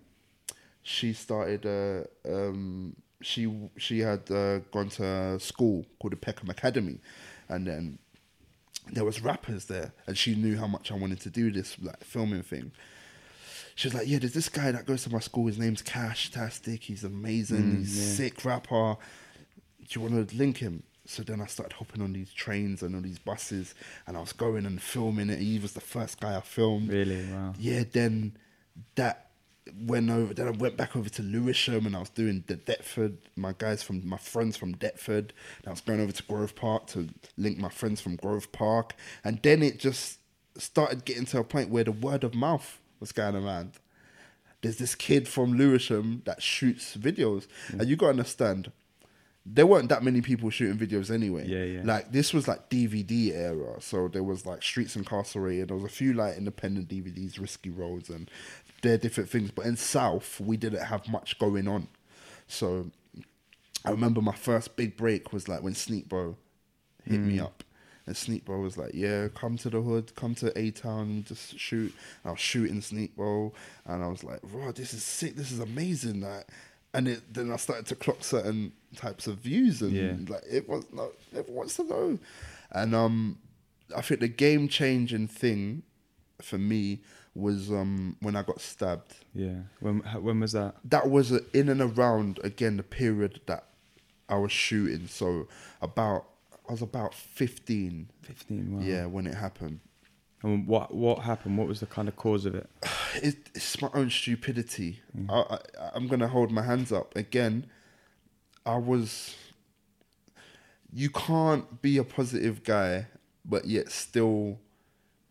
she 0.83 1.13
started. 1.13 1.65
Uh, 1.65 2.05
um, 2.31 2.97
she 3.23 3.51
she 3.79 4.01
had 4.01 4.31
uh, 4.31 4.59
gone 4.71 4.91
to 4.91 5.39
school 5.41 5.87
called 5.99 6.13
the 6.13 6.17
Peckham 6.17 6.51
Academy, 6.51 7.01
and 7.49 7.67
then 7.67 7.99
there 8.93 9.05
was 9.05 9.21
rappers 9.21 9.67
there, 9.67 9.93
and 10.07 10.17
she 10.17 10.35
knew 10.35 10.57
how 10.57 10.67
much 10.67 10.91
I 10.93 10.95
wanted 10.95 11.21
to 11.21 11.31
do 11.31 11.51
this 11.51 11.77
like 11.81 12.03
filming 12.05 12.43
thing. 12.43 12.73
She 13.75 13.89
was 13.89 13.95
like, 13.95 14.09
"Yeah, 14.09 14.19
there's 14.19 14.33
this 14.33 14.49
guy 14.49 14.71
that 14.71 14.87
goes 14.87 15.03
to 15.05 15.13
my 15.13 15.19
school. 15.21 15.47
His 15.47 15.59
name's 15.59 15.83
Cash 15.83 16.31
Tastic. 16.31 16.85
He's 16.85 17.05
amazing. 17.05 17.63
Mm, 17.63 17.79
He's 17.79 17.97
yeah. 17.99 18.15
sick 18.29 18.45
rapper. 18.45 18.97
Do 19.81 19.87
you 19.91 20.01
want 20.01 20.29
to 20.29 20.37
link 20.37 20.59
him?" 20.59 20.83
So 21.05 21.23
then 21.23 21.41
I 21.41 21.47
started 21.47 21.75
hopping 21.75 22.03
on 22.03 22.13
these 22.13 22.33
trains 22.33 22.83
and 22.83 22.97
on 22.97 23.03
these 23.03 23.19
buses, 23.19 23.75
and 24.07 24.17
I 24.17 24.21
was 24.21 24.33
going 24.33 24.67
and 24.67 24.81
filming 24.83 25.31
it. 25.31 25.39
He 25.39 25.59
was 25.59 25.73
the 25.73 25.81
first 25.81 26.21
guy 26.21 26.37
I 26.37 26.41
filmed. 26.41 26.89
Really? 26.89 27.25
Wow. 27.27 27.55
Yeah, 27.59 27.85
then 27.93 28.37
that 28.97 29.26
went 29.75 30.11
over. 30.11 30.35
Then 30.35 30.49
I 30.49 30.51
went 30.53 30.77
back 30.77 30.97
over 30.97 31.09
to 31.09 31.23
Lewisham, 31.23 31.87
and 31.87 31.97
I 31.97 32.01
was 32.01 32.11
doing 32.11 32.45
the 32.47 32.57
Deptford. 32.57 33.17
My 33.37 33.55
guys 33.57 33.83
from 33.83 34.07
my 34.07 34.19
friends 34.19 34.57
from 34.57 34.75
Deptford. 34.75 35.33
And 35.59 35.69
I 35.69 35.71
was 35.71 35.81
going 35.81 36.01
over 36.01 36.13
to 36.13 36.23
Grove 36.23 36.55
Park 36.55 36.87
to 36.89 37.09
link 37.37 37.59
my 37.59 37.69
friends 37.69 38.01
from 38.01 38.17
Grove 38.17 38.53
Park, 38.53 38.95
and 39.25 39.41
then 39.43 39.63
it 39.63 39.79
just 39.79 40.21
started 40.59 41.05
getting 41.05 41.27
to 41.27 41.39
a 41.39 41.45
point 41.45 41.71
where 41.71 41.85
the 41.85 41.93
word 41.93 42.25
of 42.25 42.35
mouth 42.35 42.81
was 43.01 43.13
going 43.13 43.37
around. 43.37 43.73
There's 44.63 44.79
this 44.79 44.95
kid 44.95 45.29
from 45.29 45.57
Lewisham 45.57 46.23
that 46.25 46.43
shoots 46.43 46.97
videos, 46.97 47.47
mm. 47.69 47.81
and 47.81 47.89
you 47.89 47.97
got 47.97 48.07
to 48.07 48.11
understand. 48.11 48.73
There 49.49 49.67
weren't 49.67 49.91
that 49.91 50.03
many 50.03 50.23
people 50.23 50.51
shooting 50.51 50.77
videos 50.77 51.09
anyway. 51.09 51.47
Yeah, 51.47 51.63
yeah. 51.63 51.83
Like 51.85 52.11
this 52.11 52.35
was 52.35 52.49
like 52.49 52.69
DVD 52.69 53.33
era, 53.33 53.81
so 53.81 54.09
there 54.09 54.25
was 54.25 54.45
like 54.45 54.61
Streets 54.61 54.97
Incarcerated. 54.97 55.69
There 55.69 55.77
was 55.77 55.85
a 55.85 55.95
few 55.95 56.15
like 56.15 56.37
independent 56.37 56.89
DVDs, 56.89 57.41
Risky 57.41 57.71
Roads, 57.71 58.11
and 58.11 58.29
they're 58.87 58.99
different 58.99 59.29
things. 59.31 59.51
But 59.51 59.67
in 59.67 59.77
South, 59.77 60.41
we 60.41 60.57
didn't 60.57 60.85
have 60.85 61.09
much 61.09 61.39
going 61.39 61.69
on. 61.69 61.89
So 62.49 62.91
I 63.85 63.91
remember 63.91 64.21
my 64.21 64.35
first 64.35 64.77
big 64.77 64.97
break 64.97 65.33
was 65.33 65.49
like 65.49 65.63
when 65.63 65.75
Sneakbo 65.75 66.37
hit 67.05 67.21
me 67.21 67.39
up. 67.39 67.63
And 68.07 68.15
Sneakbo 68.15 68.63
was 68.63 68.77
like, 68.77 68.93
Yeah, 68.95 69.29
come 69.35 69.57
to 69.59 69.71
the 69.71 69.81
hood, 69.81 70.15
come 70.15 70.35
to 70.37 70.57
A 70.59 70.71
Town, 70.71 71.25
just 71.27 71.59
shoot. 71.59 71.93
And 72.23 72.29
I 72.29 72.31
was 72.31 72.41
shooting 72.41 72.81
Sneakbo 72.81 73.53
and 73.87 74.03
I 74.03 74.07
was 74.07 74.23
like, 74.23 74.41
Raw, 74.43 74.71
this 74.73 74.95
is 74.95 75.03
sick, 75.03 75.35
this 75.37 75.51
is 75.51 75.59
amazing. 75.61 76.21
Like 76.21 76.47
and 76.95 77.09
it, 77.09 77.35
then 77.35 77.51
I 77.53 77.57
started 77.57 77.85
to 77.87 77.95
clock 77.97 78.23
certain 78.25 78.73
types 78.95 79.27
of 79.27 79.39
views 79.39 79.83
and 79.83 79.93
Yeah. 79.93 80.35
like 80.35 80.45
it 80.51 80.69
was 80.69 80.85
no 80.93 81.11
everyone 81.33 81.57
wants 81.57 81.77
to 81.77 81.85
know. 81.85 82.19
And 82.71 82.95
um 82.95 83.39
I 83.97 84.01
think 84.03 84.21
the 84.21 84.29
game 84.29 84.69
changing 84.69 85.29
thing 85.29 85.83
for 86.41 86.59
me 86.59 87.01
was 87.37 87.71
um 87.71 88.17
when 88.21 88.35
I 88.35 88.43
got 88.43 88.61
stabbed 88.61 89.15
Yeah. 89.35 89.61
When 89.81 90.01
when 90.01 90.41
was 90.41 90.53
that? 90.53 90.77
that 90.85 91.11
was 91.11 91.31
in 91.53 91.69
and 91.69 91.81
around 91.81 92.41
again 92.43 92.77
the 92.79 92.83
period 92.83 93.41
that 93.47 93.65
I 94.29 94.37
was 94.37 94.53
shooting. 94.53 95.07
So 95.07 95.47
about 95.83 96.25
I 96.69 96.73
was 96.73 96.83
about 96.83 97.15
fifteen. 97.15 98.09
Fifteen. 98.23 98.77
Wow. 98.79 98.83
Yeah, 98.85 99.07
when 99.07 99.27
it 99.27 99.35
happened. 99.35 99.81
And 100.43 100.67
what 100.67 100.95
what 100.95 101.21
happened? 101.21 101.59
What 101.59 101.69
was 101.69 101.81
the 101.81 101.87
kind 101.87 102.09
of 102.09 102.17
cause 102.17 102.47
of 102.47 102.55
it? 102.55 102.69
It, 103.23 103.37
it's 103.55 103.81
my 103.81 103.89
own 103.95 104.11
stupidity. 104.11 105.01
I, 105.31 105.41
I 105.41 105.59
I'm 105.95 106.07
gonna 106.07 106.29
hold 106.29 106.51
my 106.51 106.61
hands 106.63 106.93
up 106.93 107.17
again. 107.17 107.65
I 108.67 108.77
was. 108.77 109.35
You 110.93 111.09
can't 111.11 111.81
be 111.81 111.97
a 111.99 112.05
positive 112.05 112.63
guy, 112.63 113.07
but 113.45 113.65
yet 113.67 113.91
still 113.91 114.59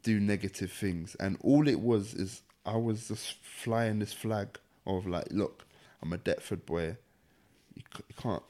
do 0.06 0.20
negative 0.20 0.72
things. 0.72 1.16
And 1.20 1.38
all 1.42 1.68
it 1.68 1.82
was 1.82 2.14
is 2.14 2.44
I 2.66 2.78
was 2.78 3.10
just 3.10 3.34
flying 3.42 4.00
this 4.00 4.14
flag 4.14 4.60
of 4.88 5.06
like, 5.08 5.28
look, 5.32 5.66
I'm 6.02 6.14
a 6.14 6.18
Deptford 6.18 6.66
boy. 6.66 6.96
You, 7.74 7.82
c- 7.94 8.04
you 8.08 8.16
can't, 8.16 8.44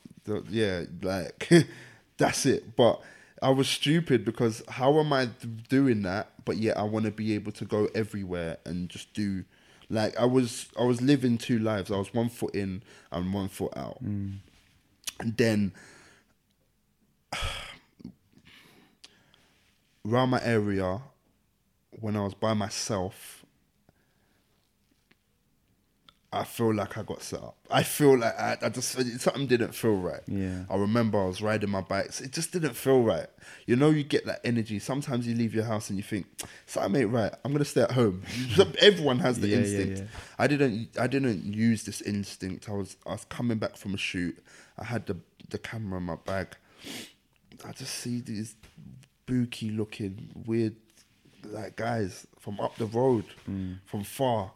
yeah, 0.49 0.83
like 1.01 1.49
that's 2.17 2.45
it. 2.45 2.75
But 2.75 3.01
I 3.41 3.49
was 3.49 3.69
stupid 3.69 4.25
because 4.25 4.63
how 4.67 4.99
am 4.99 5.13
I 5.13 5.29
doing 5.69 6.01
that? 6.03 6.29
But 6.43 6.57
yet 6.57 6.77
I 6.77 6.83
want 6.83 7.05
to 7.05 7.11
be 7.11 7.33
able 7.33 7.53
to 7.53 7.65
go 7.65 7.87
everywhere 7.95 8.57
and 8.65 8.89
just 8.89 9.13
do. 9.13 9.45
Like 9.89 10.19
I 10.19 10.25
was, 10.25 10.67
I 10.79 10.83
was 10.83 11.01
living 11.01 11.37
two 11.37 11.59
lives. 11.59 11.89
I 11.91 11.97
was 11.97 12.13
one 12.13 12.29
foot 12.29 12.53
in 12.53 12.83
and 13.11 13.33
one 13.33 13.47
foot 13.47 13.77
out. 13.77 14.03
Mm. 14.03 14.39
And 15.19 15.37
then 15.37 15.73
around 20.05 20.29
my 20.29 20.43
area, 20.43 21.01
when 22.05 22.15
I 22.15 22.21
was 22.23 22.35
by 22.35 22.53
myself, 22.53 23.43
I 26.31 26.43
feel 26.43 26.71
like 26.71 26.97
I 26.99 27.03
got 27.03 27.23
set 27.23 27.39
up. 27.41 27.55
I 27.71 27.81
feel 27.81 28.19
like 28.19 28.37
I, 28.37 28.57
I 28.61 28.69
just 28.69 28.91
something 29.21 29.47
didn't 29.47 29.73
feel 29.73 29.95
right. 29.95 30.19
Yeah. 30.27 30.65
I 30.69 30.75
remember 30.75 31.19
I 31.19 31.25
was 31.25 31.41
riding 31.41 31.71
my 31.71 31.81
bikes. 31.81 32.21
It 32.21 32.31
just 32.31 32.51
didn't 32.51 32.75
feel 32.75 33.01
right. 33.01 33.25
You 33.65 33.75
know, 33.75 33.89
you 33.89 34.03
get 34.03 34.25
that 34.27 34.41
energy. 34.43 34.77
Sometimes 34.77 35.25
you 35.25 35.33
leave 35.33 35.55
your 35.55 35.63
house 35.63 35.89
and 35.89 35.97
you 35.97 36.03
think, 36.03 36.27
something 36.67 37.01
ain't 37.01 37.11
right. 37.11 37.33
I'm 37.43 37.53
gonna 37.53 37.65
stay 37.65 37.81
at 37.81 37.91
home. 37.91 38.21
Everyone 38.81 39.17
has 39.19 39.39
the 39.39 39.47
Yeah, 39.47 39.57
yeah, 39.57 39.63
instinct. 39.63 39.99
yeah. 40.01 40.19
I 40.37 40.45
didn't. 40.45 40.89
I 40.99 41.07
didn't 41.07 41.43
use 41.43 41.85
this 41.85 42.01
instinct. 42.01 42.69
I 42.69 42.73
was. 42.73 42.97
I 43.07 43.13
was 43.13 43.25
coming 43.25 43.57
back 43.57 43.77
from 43.77 43.95
a 43.95 43.97
shoot. 43.97 44.37
I 44.77 44.83
had 44.83 45.07
the 45.07 45.17
the 45.49 45.57
camera 45.57 45.97
in 45.97 46.03
my 46.05 46.17
bag. 46.17 46.49
I 47.67 47.71
just 47.71 47.95
see 47.95 48.19
these 48.19 48.55
booky 49.25 49.71
looking 49.71 50.29
weird 50.45 50.75
like 51.51 51.75
guys 51.75 52.25
from 52.39 52.59
up 52.59 52.75
the 52.77 52.85
road 52.85 53.25
Mm. 53.49 53.77
from 53.85 54.03
far 54.03 54.51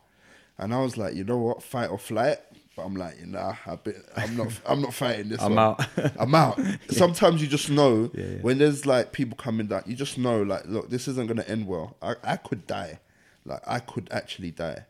and 0.58 0.74
i 0.74 0.82
was 0.82 0.98
like 0.98 1.16
you 1.16 1.24
know 1.24 1.38
what 1.38 1.64
fight 1.64 1.90
or 1.90 1.98
flight 1.98 2.38
but 2.76 2.84
i'm 2.84 2.96
like 2.96 3.26
nah 3.26 3.56
I 3.66 3.76
bit, 3.76 3.98
i'm 4.16 4.36
not 4.38 4.48
i'm 4.68 4.82
not 4.82 4.94
fighting 4.94 5.30
this 5.30 5.42
I'm 5.42 5.56
one. 5.56 5.60
out. 5.60 5.88
i'm 6.20 6.36
out 6.36 6.60
sometimes 6.90 7.42
you 7.42 7.48
just 7.48 7.70
know 7.70 8.10
Yeah, 8.14 8.26
yeah. 8.26 8.38
when 8.42 8.58
there's 8.58 8.86
like 8.86 9.12
people 9.12 9.38
coming 9.38 9.68
down 9.68 9.84
you 9.86 9.96
just 9.96 10.18
know 10.18 10.42
like 10.44 10.66
look 10.66 10.90
this 10.90 11.08
isn't 11.08 11.28
gonna 11.28 11.44
end 11.48 11.68
well 11.68 11.96
i, 12.02 12.16
I 12.24 12.36
could 12.38 12.68
die 12.68 13.00
like 13.46 13.62
i 13.68 13.80
could 13.80 14.08
actually 14.12 14.52
die 14.52 14.86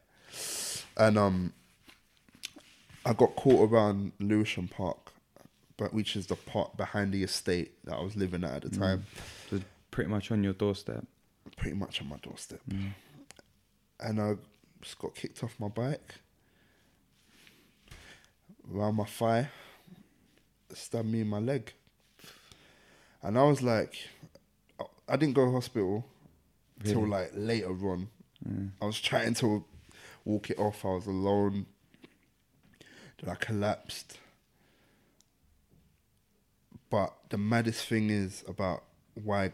and 0.98 1.18
um 1.18 1.54
i 3.06 3.14
got 3.14 3.36
caught 3.36 3.70
around 3.72 4.12
lewisham 4.20 4.68
park 4.68 4.98
but 5.78 5.94
which 5.94 6.16
is 6.16 6.28
the 6.28 6.36
part 6.36 6.76
behind 6.76 7.14
the 7.14 7.24
estate 7.24 7.72
that 7.86 7.96
i 7.96 8.02
was 8.02 8.16
living 8.16 8.44
at 8.44 8.56
at 8.66 8.72
the 8.72 8.78
time 8.78 9.06
It 9.48 9.54
was 9.54 9.62
pretty 9.92 10.10
much 10.10 10.32
on 10.32 10.44
your 10.44 10.54
doorstep. 10.54 11.06
Pretty 11.58 11.76
much 11.76 12.02
on 12.02 12.10
my 12.10 12.18
doorstep. 12.18 12.62
Mm. 12.70 12.94
And 14.00 14.22
I 14.22 14.36
just 14.82 14.98
got 15.00 15.16
kicked 15.16 15.44
off 15.44 15.60
my 15.60 15.68
bike, 15.68 16.16
around 18.74 18.96
my 18.96 19.06
thigh, 19.06 19.50
stabbed 20.74 21.08
me 21.08 21.22
in 21.22 21.28
my 21.28 21.40
leg. 21.40 21.74
And 23.22 23.38
I 23.38 23.44
was 23.44 23.62
like, 23.62 23.96
I 25.08 25.18
didn't 25.18 25.34
go 25.34 25.46
to 25.46 25.52
hospital 25.52 26.06
till 26.84 27.08
like 27.08 27.32
later 27.34 27.70
on. 27.70 28.08
Mm. 28.48 28.72
I 28.82 28.86
was 28.86 29.00
trying 29.02 29.34
to 29.36 29.66
walk 30.24 30.50
it 30.50 30.60
off. 30.60 30.86
I 30.86 30.90
was 30.90 31.08
alone. 31.08 31.66
Then 33.22 33.30
I 33.30 33.36
collapsed. 33.36 34.18
But 36.90 37.14
the 37.30 37.38
maddest 37.38 37.86
thing 37.86 38.10
is 38.10 38.44
about 38.48 38.84
why 39.16 39.52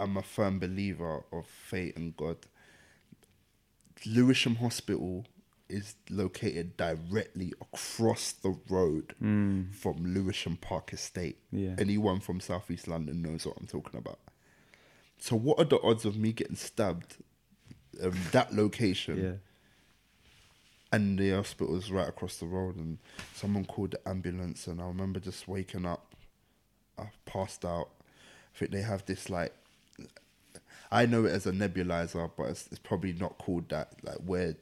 I'm 0.00 0.16
a 0.16 0.22
firm 0.22 0.58
believer 0.58 1.24
of 1.32 1.46
fate 1.46 1.96
and 1.96 2.16
God. 2.16 2.38
Lewisham 4.06 4.56
Hospital 4.56 5.26
is 5.68 5.94
located 6.08 6.76
directly 6.76 7.52
across 7.60 8.32
the 8.32 8.56
road 8.68 9.14
from 9.20 9.96
Lewisham 10.14 10.56
Park 10.56 10.92
Estate. 10.92 11.38
Yeah. 11.52 11.74
Anyone 11.78 12.20
from 12.20 12.40
Southeast 12.40 12.88
London 12.88 13.22
knows 13.22 13.46
what 13.46 13.56
I'm 13.60 13.66
talking 13.66 13.98
about. 13.98 14.18
So, 15.18 15.36
what 15.36 15.58
are 15.58 15.64
the 15.64 15.80
odds 15.82 16.04
of 16.06 16.16
me 16.16 16.32
getting 16.32 16.56
stabbed 16.56 17.18
um, 18.02 18.14
that 18.32 18.54
location, 18.54 19.22
Yeah. 19.22 19.32
and 20.92 21.18
the 21.18 21.32
hospital 21.32 21.74
was 21.74 21.92
right 21.92 22.08
across 22.08 22.36
the 22.36 22.46
road, 22.46 22.76
and 22.76 22.98
someone 23.34 23.66
called 23.66 23.90
the 23.90 24.08
ambulance, 24.08 24.66
and 24.66 24.80
I 24.80 24.86
remember 24.86 25.20
just 25.20 25.46
waking 25.46 25.84
up, 25.84 26.14
I 26.98 27.10
passed 27.26 27.64
out. 27.66 27.90
I 28.54 28.58
think 28.58 28.70
they 28.72 28.80
have 28.82 29.04
this 29.04 29.28
like, 29.28 29.52
I 30.92 31.06
know 31.06 31.24
it 31.24 31.30
as 31.32 31.46
a 31.46 31.52
nebulizer, 31.52 32.30
but 32.36 32.44
it's, 32.44 32.66
it's 32.68 32.78
probably 32.78 33.12
not 33.12 33.38
called 33.38 33.68
that. 33.68 33.92
Like 34.02 34.16
where 34.24 34.56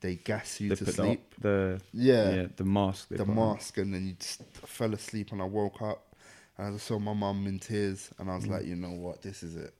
they 0.00 0.16
gas 0.16 0.60
you 0.60 0.68
They 0.70 0.76
to 0.76 0.92
sleep. 0.92 1.34
The, 1.40 1.80
the 1.92 2.02
Yeah. 2.02 2.46
the 2.56 2.64
mask. 2.64 3.08
the 3.08 3.16
put 3.18 3.28
on. 3.28 3.34
mask, 3.34 3.78
and 3.78 3.94
then 3.94 4.06
you 4.06 4.12
just 4.14 4.42
fell 4.66 4.92
asleep, 4.94 5.32
and 5.32 5.40
I 5.42 5.46
woke 5.46 5.80
up, 5.82 6.14
and 6.58 6.74
I 6.74 6.78
saw 6.78 6.98
my 6.98 7.14
mum 7.14 7.46
in 7.46 7.58
tears, 7.58 8.10
and 8.18 8.30
I 8.30 8.36
was 8.36 8.46
like, 8.46 8.64
you 8.66 8.76
know 8.76 8.90
what, 8.92 9.22
this 9.22 9.42
is 9.42 9.56
it. 9.56 9.74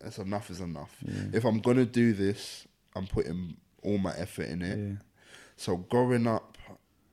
That's 0.00 0.18
enough 0.18 0.48
is 0.50 0.60
enough. 0.60 0.96
If 1.32 1.44
I'm 1.44 1.58
gonna 1.60 1.84
do 1.84 2.12
this, 2.12 2.66
I'm 2.96 3.06
putting 3.06 3.56
all 3.82 3.98
my 3.98 4.14
effort 4.16 4.48
in 4.48 4.62
it. 4.62 4.78
Yeah. 4.78 4.94
So 5.56 5.76
growing 5.76 6.26
up, 6.26 6.56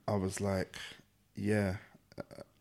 I 0.08 0.16
was 0.16 0.40
like, 0.40 0.76
yeah, 1.36 1.76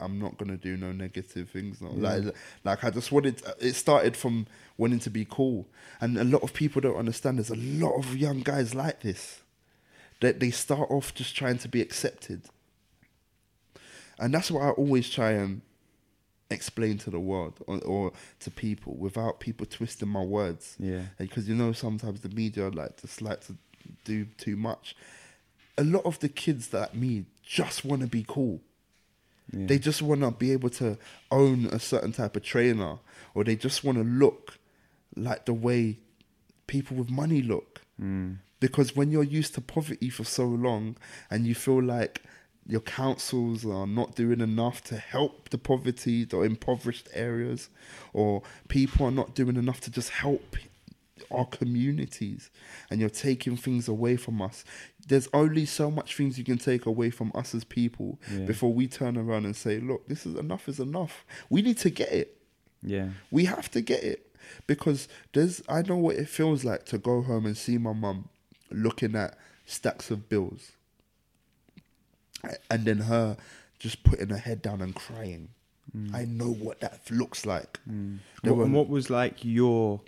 I'm 0.01 0.19
not 0.19 0.37
gonna 0.39 0.57
do 0.57 0.77
no 0.77 0.93
negative 0.93 1.51
things. 1.51 1.81
No. 1.81 1.91
Like, 1.91 2.25
like 2.65 2.85
I 2.85 2.91
just 2.91 3.13
wanted. 3.13 3.43
It 3.61 3.75
started 3.75 4.17
from 4.17 4.47
wanting 4.77 4.99
to 5.01 5.11
be 5.11 5.25
cool, 5.29 5.67
and 6.01 6.19
a 6.19 6.25
lot 6.25 6.43
of 6.43 6.53
people 6.53 6.81
don't 6.81 6.97
understand. 6.97 7.39
There's 7.39 7.51
a 7.51 7.57
lot 7.57 7.97
of 7.97 8.17
young 8.17 8.41
guys 8.41 8.75
like 8.75 9.01
this. 9.03 9.41
That 10.21 10.41
they 10.41 10.51
start 10.51 10.91
off 10.91 11.15
just 11.15 11.37
trying 11.37 11.59
to 11.59 11.69
be 11.69 11.81
accepted, 11.81 12.43
and 14.19 14.33
that's 14.33 14.51
what 14.51 14.63
I 14.63 14.71
always 14.71 15.11
try 15.11 15.33
and 15.33 15.61
explain 16.51 16.99
to 16.99 17.11
the 17.11 17.19
world 17.19 17.55
or, 17.67 17.79
or 17.85 18.13
to 18.39 18.51
people 18.51 18.95
without 18.97 19.41
people 19.41 19.67
twisting 19.67 20.09
my 20.09 20.23
words 20.23 20.77
Yeah. 20.79 21.03
because 21.19 21.49
you 21.49 21.55
know 21.55 21.73
sometimes 21.73 22.21
the 22.21 22.29
media 22.29 22.69
like 22.69 23.01
just 23.01 23.23
like 23.23 23.41
to 23.47 23.57
do 24.05 24.27
too 24.39 24.55
much. 24.57 24.95
A 25.77 25.83
lot 25.83 26.05
of 26.05 26.21
the 26.21 26.29
kids 26.29 26.73
like 26.73 26.95
me 26.95 27.25
just 27.43 27.85
want 27.85 28.03
to 28.03 28.09
be 28.09 28.25
cool. 28.27 28.61
Yeah. 29.53 29.67
They 29.67 29.79
just 29.79 30.03
want 30.03 30.23
to 30.23 30.31
be 30.31 30.53
able 30.53 30.71
to 30.71 30.99
own 31.31 31.67
a 31.67 31.79
certain 31.79 32.13
type 32.13 32.37
of 32.37 32.43
trainer, 32.43 32.99
or 33.35 33.45
they 33.45 33.57
just 33.57 33.85
want 33.85 33.99
to 33.99 34.05
look 34.05 34.59
like 35.17 35.45
the 35.45 35.55
way 35.55 35.99
people 36.67 36.97
with 36.97 37.11
money 37.11 37.43
look. 37.43 37.83
Mm. 38.01 38.39
Because 38.61 38.97
when 38.97 39.11
you're 39.11 39.23
used 39.23 39.55
to 39.55 39.61
poverty 39.61 40.09
for 40.09 40.25
so 40.25 40.45
long, 40.47 40.97
and 41.31 41.47
you 41.47 41.55
feel 41.55 41.83
like 41.83 42.23
your 42.67 42.81
councils 42.81 43.67
are 43.67 43.87
not 43.87 44.15
doing 44.15 44.41
enough 44.41 44.83
to 44.85 44.97
help 44.97 45.51
the 45.51 45.59
poverty, 45.59 46.25
the 46.25 46.41
impoverished 46.41 47.09
areas, 47.13 47.69
or 48.13 48.43
people 48.69 49.07
are 49.07 49.13
not 49.13 49.35
doing 49.35 49.57
enough 49.57 49.81
to 49.83 49.91
just 49.91 50.11
help 50.11 50.57
our 51.31 51.47
communities, 51.47 52.51
and 52.91 53.01
you're 53.01 53.09
taking 53.11 53.57
things 53.57 53.87
away 53.89 54.17
from 54.17 54.43
us. 54.43 54.65
There's 55.07 55.29
only 55.33 55.65
so 55.67 55.91
much 55.91 56.17
things 56.17 56.39
you 56.39 56.45
can 56.45 56.59
take 56.59 56.87
away 56.87 57.11
from 57.11 57.31
us 57.35 57.55
as 57.55 57.63
people 57.65 58.19
Yeah. 58.33 58.47
before 58.47 58.73
we 58.73 58.87
turn 58.89 59.17
around 59.17 59.45
and 59.45 59.55
say, 59.55 59.79
"Look, 59.81 60.09
this 60.09 60.27
is 60.27 60.35
enough. 60.35 60.69
Is 60.69 60.81
enough. 60.81 61.25
We 61.51 61.63
need 61.63 61.79
to 61.79 61.91
get 61.91 62.11
it." 62.13 62.41
Yeah. 62.83 63.11
We 63.31 63.45
have 63.47 63.71
to 63.73 63.81
get 63.81 64.03
it 64.03 64.35
because 64.67 65.09
there's. 65.33 65.63
I 65.69 65.83
know 65.83 65.97
what 65.97 66.17
it 66.17 66.29
feels 66.29 66.65
like 66.65 66.85
to 66.87 66.99
go 66.99 67.23
home 67.23 67.47
and 67.47 67.57
see 67.57 67.79
my 67.79 67.93
mum 67.93 68.29
looking 68.71 69.15
at 69.15 69.39
stacks 69.67 70.11
of 70.11 70.29
bills, 70.29 70.73
and 72.71 72.85
then 72.85 72.99
her 72.99 73.37
just 73.79 74.03
putting 74.05 74.31
her 74.31 74.39
head 74.39 74.63
down 74.63 74.81
and 74.81 74.95
crying. 74.95 75.49
Mm. 75.97 76.15
I 76.15 76.25
know 76.25 76.51
what 76.51 76.81
that 76.81 77.01
looks 77.11 77.47
like. 77.47 77.79
Mm. 77.89 78.19
There 78.43 78.53
What, 78.53 78.59
were- 78.59 78.65
and 78.65 78.75
what 78.75 78.89
was 78.89 79.11
like 79.11 79.45
your 79.45 80.01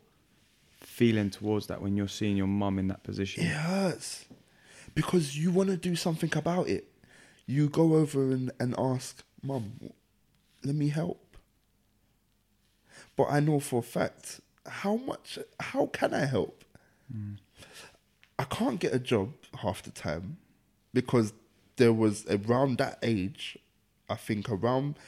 feeling 0.97 1.28
towards 1.28 1.66
that 1.66 1.82
when 1.82 1.94
you're 1.94 2.09
seeing 2.09 2.38
your 2.38 2.47
mum 2.47 2.78
in 2.78 2.88
that 2.88 3.03
position? 3.03 3.44
It 3.44 3.49
hurts 3.51 4.24
because 4.94 5.36
you 5.36 5.51
want 5.51 5.68
to 5.68 5.76
do 5.76 5.94
something 5.94 6.34
about 6.34 6.68
it. 6.68 6.88
You 7.44 7.68
go 7.68 7.97
over 7.97 8.30
and, 8.30 8.51
and 8.59 8.74
ask, 8.78 9.22
Mum, 9.42 9.72
let 10.64 10.74
me 10.74 10.88
help. 10.88 11.36
But 13.14 13.24
I 13.24 13.40
know 13.40 13.61
for 13.61 13.80
a 13.80 13.82
fact, 13.82 14.40
how 14.64 14.97
much, 14.97 15.38
how 15.61 15.84
can 15.84 16.14
I 16.14 16.24
help? 16.24 16.64
Mm. 17.14 17.36
I 18.38 18.44
can't 18.44 18.80
get 18.80 18.94
a 18.94 18.99
job 18.99 19.34
half 19.59 19.82
the 19.82 19.90
time 19.90 20.38
because 20.94 21.34
there 21.76 21.92
was 21.92 22.24
around 22.26 22.78
that 22.78 22.99
age, 23.03 23.59
I 24.09 24.14
think 24.14 24.49
around, 24.49 24.99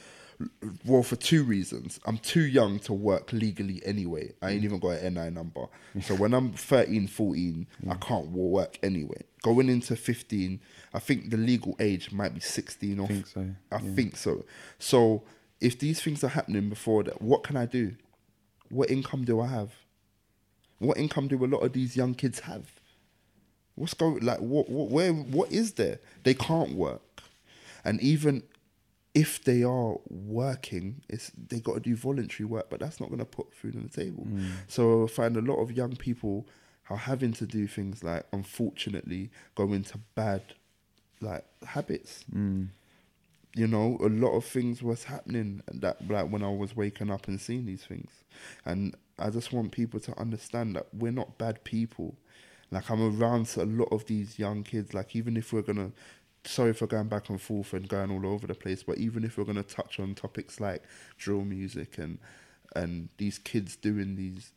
well, 0.84 1.02
for 1.02 1.16
two 1.16 1.42
reasons. 1.42 1.98
I'm 2.06 2.18
too 2.18 2.42
young 2.42 2.78
to 2.80 2.92
work 2.92 3.32
legally 3.32 3.82
anyway. 3.84 4.32
I 4.40 4.50
ain't 4.50 4.62
mm. 4.62 4.66
even 4.66 4.78
got 4.78 4.98
an 4.98 5.14
NI 5.14 5.30
number. 5.30 5.66
So 6.00 6.14
when 6.14 6.32
I'm 6.32 6.52
13, 6.52 7.08
14, 7.08 7.66
I 7.90 7.94
can't 7.94 8.28
work 8.28 8.78
anyway. 8.84 9.22
Going 9.42 9.68
into 9.68 9.96
15, 9.96 10.60
I 10.94 10.98
think 11.00 11.30
the 11.30 11.36
legal 11.36 11.74
age 11.80 12.12
might 12.12 12.34
be 12.34 12.40
16 12.40 13.00
or 13.00 13.08
think 13.08 13.26
so, 13.26 13.48
I 13.72 13.80
yeah. 13.80 13.94
think 13.94 14.16
so. 14.16 14.44
So 14.78 15.24
if 15.60 15.78
these 15.78 16.00
things 16.00 16.22
are 16.22 16.28
happening 16.28 16.68
before 16.68 17.02
that, 17.04 17.20
what 17.20 17.42
can 17.42 17.56
I 17.56 17.66
do? 17.66 17.96
What 18.68 18.90
income 18.90 19.24
do 19.24 19.40
I 19.40 19.48
have? 19.48 19.72
What 20.78 20.98
income 20.98 21.26
do 21.26 21.44
a 21.44 21.46
lot 21.46 21.58
of 21.58 21.72
these 21.72 21.96
young 21.96 22.14
kids 22.14 22.40
have? 22.40 22.70
What's 23.74 23.94
going 23.94 24.24
like 24.24 24.40
what 24.40 24.68
what 24.68 24.90
where 24.90 25.12
what 25.12 25.50
is 25.50 25.72
there? 25.72 25.98
They 26.22 26.34
can't 26.34 26.74
work. 26.74 27.22
And 27.84 28.00
even 28.00 28.42
if 29.14 29.42
they 29.44 29.62
are 29.62 29.96
working, 30.08 31.02
it's 31.08 31.30
they 31.30 31.60
got 31.60 31.74
to 31.74 31.80
do 31.80 31.96
voluntary 31.96 32.46
work, 32.46 32.68
but 32.70 32.80
that's 32.80 33.00
not 33.00 33.08
going 33.08 33.18
to 33.18 33.24
put 33.24 33.54
food 33.54 33.74
on 33.74 33.82
the 33.82 33.88
table. 33.88 34.26
Mm. 34.26 34.50
So 34.68 35.04
I 35.04 35.06
find 35.06 35.36
a 35.36 35.40
lot 35.40 35.56
of 35.56 35.72
young 35.72 35.96
people 35.96 36.46
are 36.90 36.96
having 36.96 37.32
to 37.34 37.46
do 37.46 37.66
things 37.66 38.02
like, 38.02 38.26
unfortunately, 38.32 39.30
go 39.54 39.72
into 39.72 39.98
bad 40.14 40.42
like 41.20 41.44
habits. 41.66 42.24
Mm. 42.34 42.68
You 43.54 43.66
know, 43.66 43.98
a 44.00 44.08
lot 44.08 44.36
of 44.36 44.44
things 44.44 44.82
was 44.82 45.04
happening 45.04 45.62
that 45.72 46.06
like 46.08 46.28
when 46.30 46.42
I 46.42 46.50
was 46.50 46.76
waking 46.76 47.10
up 47.10 47.28
and 47.28 47.40
seeing 47.40 47.66
these 47.66 47.84
things, 47.84 48.10
and 48.64 48.94
I 49.18 49.30
just 49.30 49.52
want 49.52 49.72
people 49.72 50.00
to 50.00 50.18
understand 50.18 50.76
that 50.76 50.86
we're 50.92 51.12
not 51.12 51.38
bad 51.38 51.64
people. 51.64 52.16
Like 52.70 52.90
I'm 52.90 53.20
around 53.20 53.52
a 53.56 53.64
lot 53.64 53.88
of 53.90 54.04
these 54.06 54.38
young 54.38 54.62
kids. 54.62 54.94
Like 54.94 55.16
even 55.16 55.36
if 55.36 55.52
we're 55.52 55.62
gonna, 55.62 55.92
sorry 56.44 56.72
for 56.72 56.86
going 56.86 57.08
back 57.08 57.28
and 57.28 57.40
forth 57.40 57.72
and 57.72 57.88
going 57.88 58.10
all 58.10 58.26
over 58.26 58.46
the 58.46 58.54
place, 58.54 58.82
but 58.82 58.98
even 58.98 59.24
if 59.24 59.36
we're 59.36 59.44
gonna 59.44 59.62
touch 59.62 59.98
on 60.00 60.14
topics 60.14 60.60
like 60.60 60.82
drill 61.16 61.44
music 61.44 61.98
and 61.98 62.18
and 62.76 63.08
these 63.16 63.38
kids 63.38 63.76
doing 63.76 64.16
these, 64.16 64.52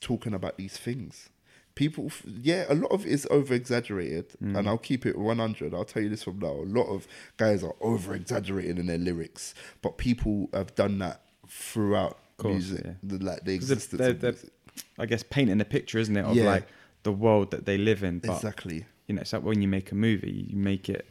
talking 0.00 0.32
about 0.34 0.56
these 0.56 0.76
things, 0.76 1.30
people, 1.74 2.10
yeah, 2.24 2.64
a 2.68 2.74
lot 2.74 2.90
of 2.92 3.04
it 3.04 3.10
is 3.12 3.26
over 3.30 3.54
exaggerated, 3.54 4.28
mm. 4.42 4.56
and 4.56 4.68
I'll 4.68 4.78
keep 4.78 5.04
it 5.04 5.18
one 5.18 5.38
hundred. 5.38 5.74
I'll 5.74 5.84
tell 5.84 6.02
you 6.02 6.08
this 6.08 6.22
from 6.24 6.38
now: 6.38 6.52
a 6.52 6.64
lot 6.64 6.86
of 6.86 7.06
guys 7.36 7.62
are 7.64 7.74
over 7.80 8.14
exaggerating 8.14 8.78
in 8.78 8.86
their 8.86 8.98
lyrics, 8.98 9.54
but 9.82 9.98
people 9.98 10.48
have 10.52 10.74
done 10.74 10.98
that 11.00 11.22
throughout 11.48 12.18
Course, 12.38 12.52
music, 12.54 12.82
yeah. 12.84 12.92
the, 13.02 13.18
like 13.24 13.44
the 13.44 13.54
existence 13.54 13.98
they're- 13.98 14.12
they're- 14.12 14.32
music. 14.32 14.50
I 14.98 15.06
guess 15.06 15.22
painting 15.22 15.58
a 15.60 15.64
picture, 15.64 15.98
isn't 15.98 16.16
it, 16.16 16.24
of 16.24 16.36
Yeah. 16.36 16.44
like 16.44 16.68
the 17.02 17.12
world 17.12 17.50
that 17.52 17.64
they 17.64 17.78
live 17.78 18.02
in. 18.02 18.18
But 18.18 18.34
Exactly. 18.36 18.84
you 19.06 19.14
know, 19.14 19.22
it's 19.22 19.32
like 19.32 19.42
when 19.42 19.62
you 19.62 19.68
make 19.68 19.90
a 19.90 19.94
movie, 19.94 20.46
you 20.50 20.56
make 20.56 20.88
it 20.90 21.06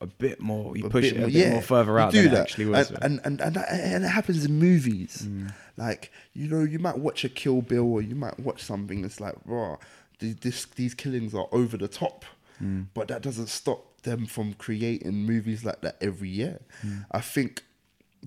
a 0.00 0.06
bit 0.06 0.40
more, 0.40 0.76
you 0.76 0.86
a 0.86 0.90
push 0.90 1.06
it 1.06 1.16
a 1.16 1.26
bit 1.26 1.52
more 1.52 1.62
further 1.62 1.92
you 1.92 1.98
out 1.98 2.12
do 2.12 2.22
than 2.22 2.32
it 2.32 2.34
that. 2.34 2.40
actually 2.40 2.66
was. 2.66 2.90
And 2.90 3.20
and 3.24 3.40
and, 3.40 3.56
and, 3.56 3.56
and 3.56 4.04
it 4.04 4.08
happens 4.08 4.44
in 4.44 4.58
movies. 4.58 5.26
Mm. 5.26 5.52
Like 5.76 6.12
you 6.34 6.48
know, 6.48 6.62
you 6.62 6.78
might 6.78 6.98
watch 6.98 7.24
a 7.24 7.28
Kill 7.28 7.62
Bill, 7.62 7.92
or 7.92 8.02
you 8.02 8.14
might 8.14 8.38
watch 8.38 8.62
something 8.62 9.02
that's 9.02 9.20
like, 9.20 9.34
raw. 9.44 9.76
These 10.18 10.36
this, 10.36 10.64
these 10.66 10.94
killings 10.94 11.34
are 11.34 11.48
over 11.52 11.76
the 11.76 11.88
top, 11.88 12.24
mm. 12.62 12.86
but 12.94 13.08
that 13.08 13.22
doesn't 13.22 13.48
stop 13.48 14.02
them 14.02 14.26
from 14.26 14.54
creating 14.54 15.14
movies 15.14 15.64
like 15.64 15.80
that 15.80 15.96
every 16.00 16.28
year. 16.28 16.60
Mm. 16.84 17.06
I 17.10 17.20
think 17.20 17.64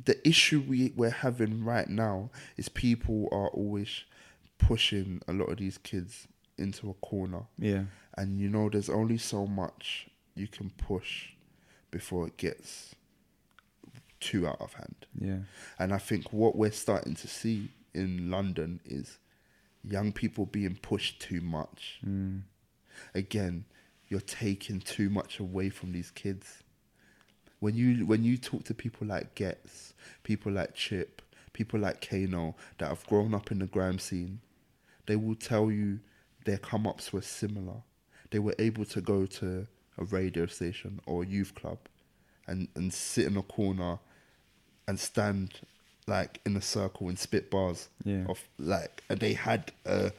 the 0.05 0.25
issue 0.27 0.63
we 0.67 0.93
we're 0.95 1.09
having 1.09 1.63
right 1.63 1.89
now 1.89 2.29
is 2.57 2.69
people 2.69 3.27
are 3.31 3.49
always 3.49 4.03
pushing 4.57 5.21
a 5.27 5.33
lot 5.33 5.45
of 5.45 5.57
these 5.57 5.77
kids 5.77 6.27
into 6.57 6.89
a 6.89 6.93
corner 6.95 7.43
yeah, 7.57 7.83
and 8.17 8.39
you 8.39 8.47
know 8.47 8.69
there's 8.69 8.89
only 8.89 9.17
so 9.17 9.47
much 9.47 10.07
you 10.35 10.47
can 10.47 10.69
push 10.71 11.29
before 11.91 12.27
it 12.27 12.37
gets 12.37 12.95
too 14.19 14.47
out 14.47 14.61
of 14.61 14.73
hand. 14.73 14.95
Yeah, 15.19 15.39
and 15.79 15.93
i 15.93 15.97
think 15.97 16.31
what 16.31 16.55
we're 16.55 16.71
starting 16.71 17.15
to 17.15 17.27
see 17.27 17.69
in 17.93 18.29
london 18.31 18.79
is 18.85 19.17
young 19.83 20.11
people 20.11 20.45
being 20.45 20.75
pushed 20.75 21.19
too 21.19 21.41
much. 21.41 21.99
Mm, 22.05 22.41
again 23.13 23.65
you're 24.11 24.19
taking 24.19 24.81
too 24.81 25.09
much 25.09 25.39
away 25.39 25.69
from 25.69 25.93
these 25.93 26.11
kids. 26.11 26.63
When 27.61 27.75
you 27.75 28.05
when 28.05 28.25
you 28.25 28.37
talk 28.37 28.65
to 28.65 28.73
people 28.73 29.07
like 29.07 29.35
Ghetts, 29.35 29.93
people 30.23 30.51
like 30.51 30.75
Chip, 30.75 31.21
people 31.53 31.79
like 31.79 32.05
Kano 32.07 32.55
that 32.77 32.89
have 32.89 33.07
grown 33.07 33.33
up 33.33 33.51
in 33.51 33.59
the 33.59 33.67
grime 33.67 33.99
scene, 33.99 34.41
they 35.05 35.15
will 35.15 35.35
tell 35.35 35.71
you 35.71 35.99
their 36.43 36.57
come 36.57 36.85
ups 36.85 37.13
were 37.13 37.21
similar. 37.21 37.83
They 38.31 38.39
were 38.39 38.55
able 38.59 38.83
to 38.85 38.99
go 38.99 39.25
to 39.25 39.67
a 40.01 40.05
radio 40.05 40.45
station 40.45 40.99
or 41.05 41.23
a 41.23 41.25
youth 41.25 41.53
club 41.55 41.77
and, 42.47 42.67
and 42.75 42.93
sit 42.93 43.25
in 43.27 43.37
a 43.37 43.41
corner 43.43 43.99
and 44.87 44.99
stand 44.99 45.61
like 46.07 46.39
in 46.45 46.55
a 46.57 46.61
circle 46.61 47.07
and 47.09 47.17
spit 47.19 47.49
bars 47.51 47.87
Yeah. 48.03 48.25
of 48.27 48.39
like 48.57 49.03
and 49.09 49.19
they 49.19 49.33
had 49.33 49.71
a 49.85 50.11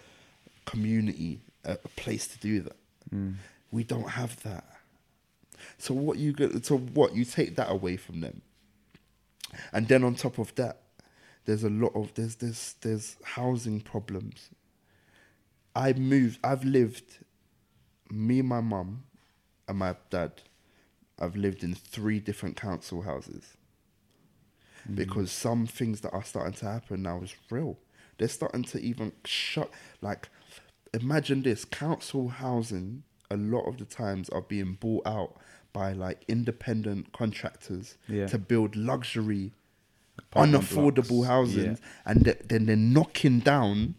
community 0.65 1.41
a, 1.65 1.73
a 1.73 1.89
place 1.97 2.27
to 2.29 2.39
do 2.39 2.61
that. 2.63 2.77
Mm. 3.15 3.35
We 3.71 3.85
don't 3.85 4.09
have 4.11 4.41
that. 4.43 4.65
So 5.79 5.95
what 5.95 6.19
you 6.19 6.33
get? 6.33 6.65
So 6.67 6.77
what 6.79 7.15
you 7.15 7.25
take 7.25 7.57
that 7.57 7.71
away 7.71 7.97
from 7.97 8.21
them, 8.21 8.43
and 9.73 9.87
then 9.89 10.03
on 10.05 10.15
top 10.17 10.39
of 10.39 10.55
that, 10.57 10.79
there's 11.45 11.63
a 11.65 11.71
lot 11.71 11.93
of 11.95 12.13
there's 12.15 12.35
there's 12.37 12.75
there's 12.81 13.17
housing 13.23 13.81
problems. 13.81 14.51
I 15.75 15.93
moved. 15.95 16.39
I've 16.45 16.65
lived. 16.65 17.19
Me, 18.11 18.41
and 18.41 18.49
my 18.49 18.61
mum, 18.61 19.05
and 19.69 19.79
my 19.79 19.97
dad. 20.11 20.43
I've 21.19 21.37
lived 21.37 21.63
in 21.63 21.75
three 21.75 22.19
different 22.19 22.57
council 22.57 23.03
houses 23.03 23.57
mm. 24.91 24.97
because 24.97 25.31
some 25.31 25.67
things 25.67 26.01
that 26.01 26.11
are 26.13 26.25
starting 26.25 26.55
to 26.55 26.67
happen 26.67 27.03
now 27.03 27.21
is 27.23 27.35
real. 27.51 27.79
They're 28.19 28.29
starting 28.29 28.65
to 28.65 28.81
even 28.81 29.13
shut. 29.25 29.71
Like, 30.01 30.31
imagine 30.93 31.43
this: 31.43 31.65
council 31.65 32.29
housing. 32.29 33.05
A 33.31 33.37
lot 33.37 33.67
of 33.67 33.79
the 33.79 33.85
times 33.85 34.29
are 34.31 34.43
being 34.43 34.75
bought 34.75 35.07
out 35.07 35.37
by 35.73 35.93
like 35.93 36.25
independent 36.29 37.13
contractors 37.13 37.97
Yeah. 38.09 38.27
to 38.27 38.39
build 38.39 38.77
luxury, 38.77 39.53
Apartment 40.19 40.65
unaffordable 40.65 41.09
blocks. 41.09 41.29
housing, 41.29 41.65
Yeah. 41.73 41.77
and 42.05 42.25
th- 42.25 42.41
then 42.45 42.67
they're 42.67 42.77
knocking 42.77 43.39
down 43.41 43.95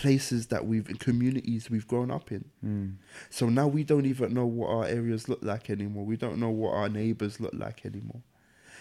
places 0.00 0.46
that 0.46 0.66
we've 0.66 0.98
communities 0.98 1.68
we've 1.68 1.86
grown 1.86 2.10
up 2.10 2.32
in. 2.32 2.42
Mm. 2.64 2.94
So 3.28 3.50
now 3.50 3.66
we 3.66 3.84
don't 3.84 4.06
even 4.06 4.32
know 4.32 4.46
what 4.46 4.70
our 4.70 4.86
areas 4.86 5.28
look 5.28 5.40
like 5.42 5.68
anymore. 5.68 6.06
We 6.06 6.16
don't 6.16 6.38
know 6.38 6.48
what 6.48 6.72
our 6.72 6.88
neighbors 6.88 7.38
look 7.38 7.52
like 7.52 7.84
anymore. 7.84 8.22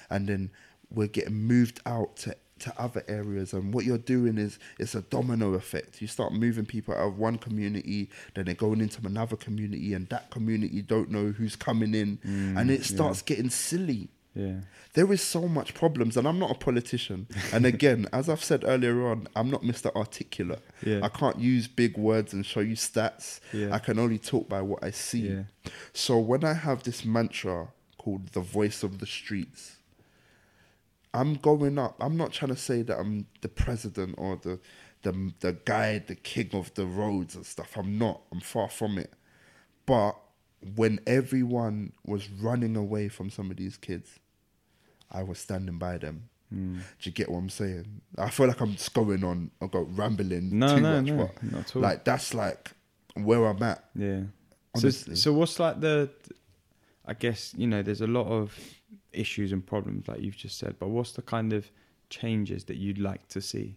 And 0.10 0.30
then 0.30 0.50
we're 0.90 1.08
getting 1.08 1.36
moved 1.36 1.82
out 1.86 2.16
to, 2.18 2.38
to 2.60 2.74
other 2.82 3.04
areas. 3.10 3.52
And 3.52 3.74
what 3.74 3.84
you're 3.84 3.98
doing 3.98 4.38
is 4.38 4.60
it's 4.80 4.96
a 4.96 5.02
domino 5.02 5.56
effect. 5.56 6.02
You 6.02 6.08
start 6.08 6.32
moving 6.32 6.66
people 6.66 6.94
out 6.94 7.10
of 7.10 7.18
one 7.18 7.38
community, 7.38 8.10
then 8.34 8.46
they're 8.46 8.56
going 8.56 8.80
into 8.80 9.06
another 9.06 9.36
community, 9.36 9.94
and 9.94 10.08
that 10.08 10.32
community 10.32 10.82
don't 10.82 11.12
know 11.12 11.34
who's 11.34 11.58
coming 11.58 11.94
in. 11.94 12.18
and 12.58 12.72
it 12.72 12.80
yeah. 12.80 12.96
starts 12.96 13.22
getting 13.22 13.50
silly. 13.50 14.08
Yeah. 14.40 14.60
There 14.94 15.12
is 15.12 15.22
so 15.22 15.48
much 15.48 15.74
problems, 15.74 16.18
and 16.18 16.28
I'm 16.28 16.40
not 16.40 16.52
a 16.52 16.56
politician. 16.56 17.28
And 17.54 17.66
again, 17.74 18.08
as 18.14 18.30
I've 18.30 18.44
said 18.44 18.64
earlier 18.66 19.08
on, 19.08 19.28
I'm 19.36 19.50
not 19.50 19.62
Mr. 19.62 19.94
Articulate. 19.96 20.64
Yeah. 20.86 21.02
I 21.04 21.10
can't 21.10 21.40
use 21.40 21.68
big 21.68 21.98
words 21.98 22.34
and 22.34 22.46
show 22.46 22.62
you 22.62 22.76
stats. 22.76 23.40
Yeah. 23.54 23.74
I 23.74 23.80
can 23.80 24.00
only 24.00 24.18
talk 24.18 24.48
by 24.50 24.62
what 24.62 24.84
I 24.84 24.92
see. 24.92 25.30
Yeah. 25.30 25.44
So 25.94 26.18
when 26.18 26.44
I 26.44 26.54
have 26.54 26.84
this 26.84 27.06
mantra 27.06 27.68
called 27.98 28.30
the 28.30 28.42
voice 28.42 28.84
of 28.84 29.00
the 29.00 29.06
streets, 29.06 29.78
I'm 31.14 31.36
going 31.36 31.78
up. 31.78 31.96
I'm 32.00 32.18
not 32.18 32.32
trying 32.32 32.50
to 32.50 32.58
say 32.58 32.82
that 32.84 32.98
I'm 32.98 33.26
the 33.42 33.50
president 33.50 34.16
or 34.18 34.38
the 34.38 34.60
the 35.02 35.34
the 35.40 35.54
guy, 35.66 36.00
the 36.00 36.16
king 36.16 36.50
of 36.54 36.74
the 36.74 36.86
roads 36.86 37.36
and 37.36 37.46
stuff. 37.46 37.78
I'm 37.78 37.98
not. 37.98 38.22
I'm 38.32 38.42
far 38.42 38.70
from 38.70 38.98
it. 38.98 39.14
But 39.86 40.16
when 40.76 41.00
everyone 41.08 41.94
was 42.06 42.30
running 42.30 42.76
away 42.76 43.08
from 43.08 43.30
some 43.30 43.50
of 43.50 43.58
these 43.58 43.78
kids, 43.78 44.20
I 45.12 45.24
was 45.24 45.40
standing 45.40 45.78
by 45.78 45.98
them. 45.98 46.30
Mm. 46.54 46.76
Do 46.78 46.82
you 47.02 47.12
get 47.12 47.30
what 47.30 47.38
I'm 47.40 47.50
saying? 47.50 48.02
I 48.18 48.30
feel 48.30 48.48
like 48.48 48.60
I'm 48.60 48.74
just 48.74 48.94
going 48.94 49.24
on, 49.24 49.52
I 49.62 49.68
got 49.68 49.96
rambling 49.96 50.58
No, 50.58 50.76
too 50.76 50.82
no, 50.82 51.02
much, 51.02 51.12
no, 51.12 51.18
but 51.18 51.44
not 51.52 51.60
at 51.62 51.76
all. 51.76 51.82
like 51.82 52.04
that's 52.06 52.34
like 52.34 52.72
where 53.16 53.46
I'm 53.46 53.62
at. 53.62 53.84
Yeah. 53.96 54.22
Honestly. 54.76 55.16
So, 55.16 55.32
so 55.32 55.34
what's 55.34 55.60
like 55.60 55.80
the? 55.80 56.10
I 57.06 57.14
guess 57.14 57.54
you 57.58 57.68
know 57.68 57.82
there's 57.82 58.02
a 58.02 58.08
lot 58.08 58.28
of 58.28 58.58
issues 59.14 59.52
and 59.52 59.66
problems 59.66 60.08
like 60.08 60.22
you've 60.22 60.38
just 60.38 60.58
said, 60.60 60.76
but 60.80 60.90
what's 60.90 61.12
the 61.14 61.22
kind 61.24 61.54
of 61.54 61.70
changes 62.10 62.64
that 62.66 62.78
you'd 62.78 63.00
like 63.00 63.28
to 63.30 63.42
see 63.42 63.76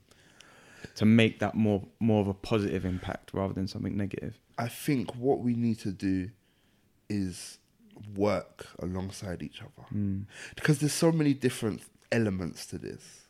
to 0.97 1.05
make 1.05 1.39
that 1.41 1.55
more 1.55 1.83
more 2.01 2.21
of 2.23 2.29
a 2.29 2.35
positive 2.35 2.85
impact 2.85 3.33
rather 3.35 3.53
than 3.55 3.67
something 3.69 3.97
negative? 3.97 4.39
I 4.59 4.69
think 4.69 5.15
what 5.17 5.41
we 5.41 5.55
need 5.55 5.79
to 5.81 5.93
do 5.93 6.31
is 7.09 7.59
work 8.17 8.67
alongside 8.81 9.43
each 9.43 9.61
other 9.63 9.87
Mm. 9.95 10.27
because 10.55 10.79
there's 10.81 10.93
so 10.93 11.13
many 11.13 11.35
different 11.35 11.83
elements 12.11 12.67
to 12.67 12.79
this. 12.79 13.27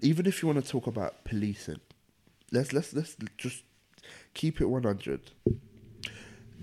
Even 0.00 0.26
if 0.26 0.42
you 0.42 0.48
want 0.48 0.62
to 0.64 0.70
talk 0.70 0.86
about 0.86 1.24
policing, 1.24 1.80
let's 2.52 2.72
let's 2.72 2.92
let's 2.94 3.16
just 3.38 3.62
keep 4.34 4.60
it 4.60 4.66
100. 4.66 5.20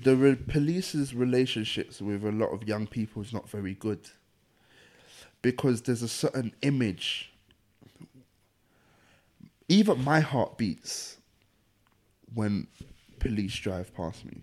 The 0.04 0.16
re- 0.16 0.36
police's 0.36 1.14
relationships 1.14 2.02
with 2.02 2.24
a 2.26 2.32
lot 2.32 2.48
of 2.50 2.68
young 2.68 2.88
people 2.88 3.22
is 3.22 3.32
not 3.34 3.50
very 3.50 3.74
good 3.76 4.10
because 5.42 5.82
there's 5.84 6.02
a 6.02 6.08
certain 6.08 6.54
image. 6.62 7.32
Even 9.70 10.04
my 10.04 10.20
heart 10.20 10.58
beats 10.58 11.18
when 12.34 12.68
police 13.20 13.56
drive 13.56 13.94
past 13.96 14.26
me, 14.26 14.42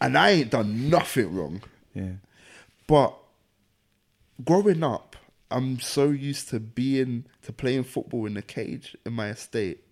and 0.00 0.16
I 0.16 0.30
ain't 0.30 0.50
done 0.50 0.88
nothing 0.90 1.34
wrong. 1.34 1.62
Yeah. 1.94 2.14
But 2.86 3.16
growing 4.44 4.82
up, 4.82 5.16
I'm 5.50 5.80
so 5.80 6.10
used 6.10 6.48
to 6.50 6.60
being 6.60 7.26
to 7.42 7.52
playing 7.52 7.84
football 7.84 8.26
in 8.26 8.34
the 8.34 8.42
cage 8.42 8.96
in 9.06 9.12
my 9.12 9.28
estate, 9.28 9.84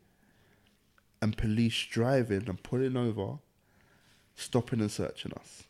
and 1.21 1.37
police 1.37 1.87
driving 1.89 2.49
and 2.49 2.61
pulling 2.63 2.97
over, 2.97 3.39
stopping 4.35 4.81
and 4.81 4.91
searching 4.91 5.33
us, 5.35 5.65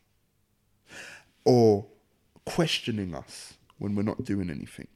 or 1.45 1.87
questioning 2.47 3.15
us 3.15 3.55
when 3.79 3.95
we're 3.95 4.03
not 4.03 4.25
doing 4.25 4.49
anything. 4.49 4.89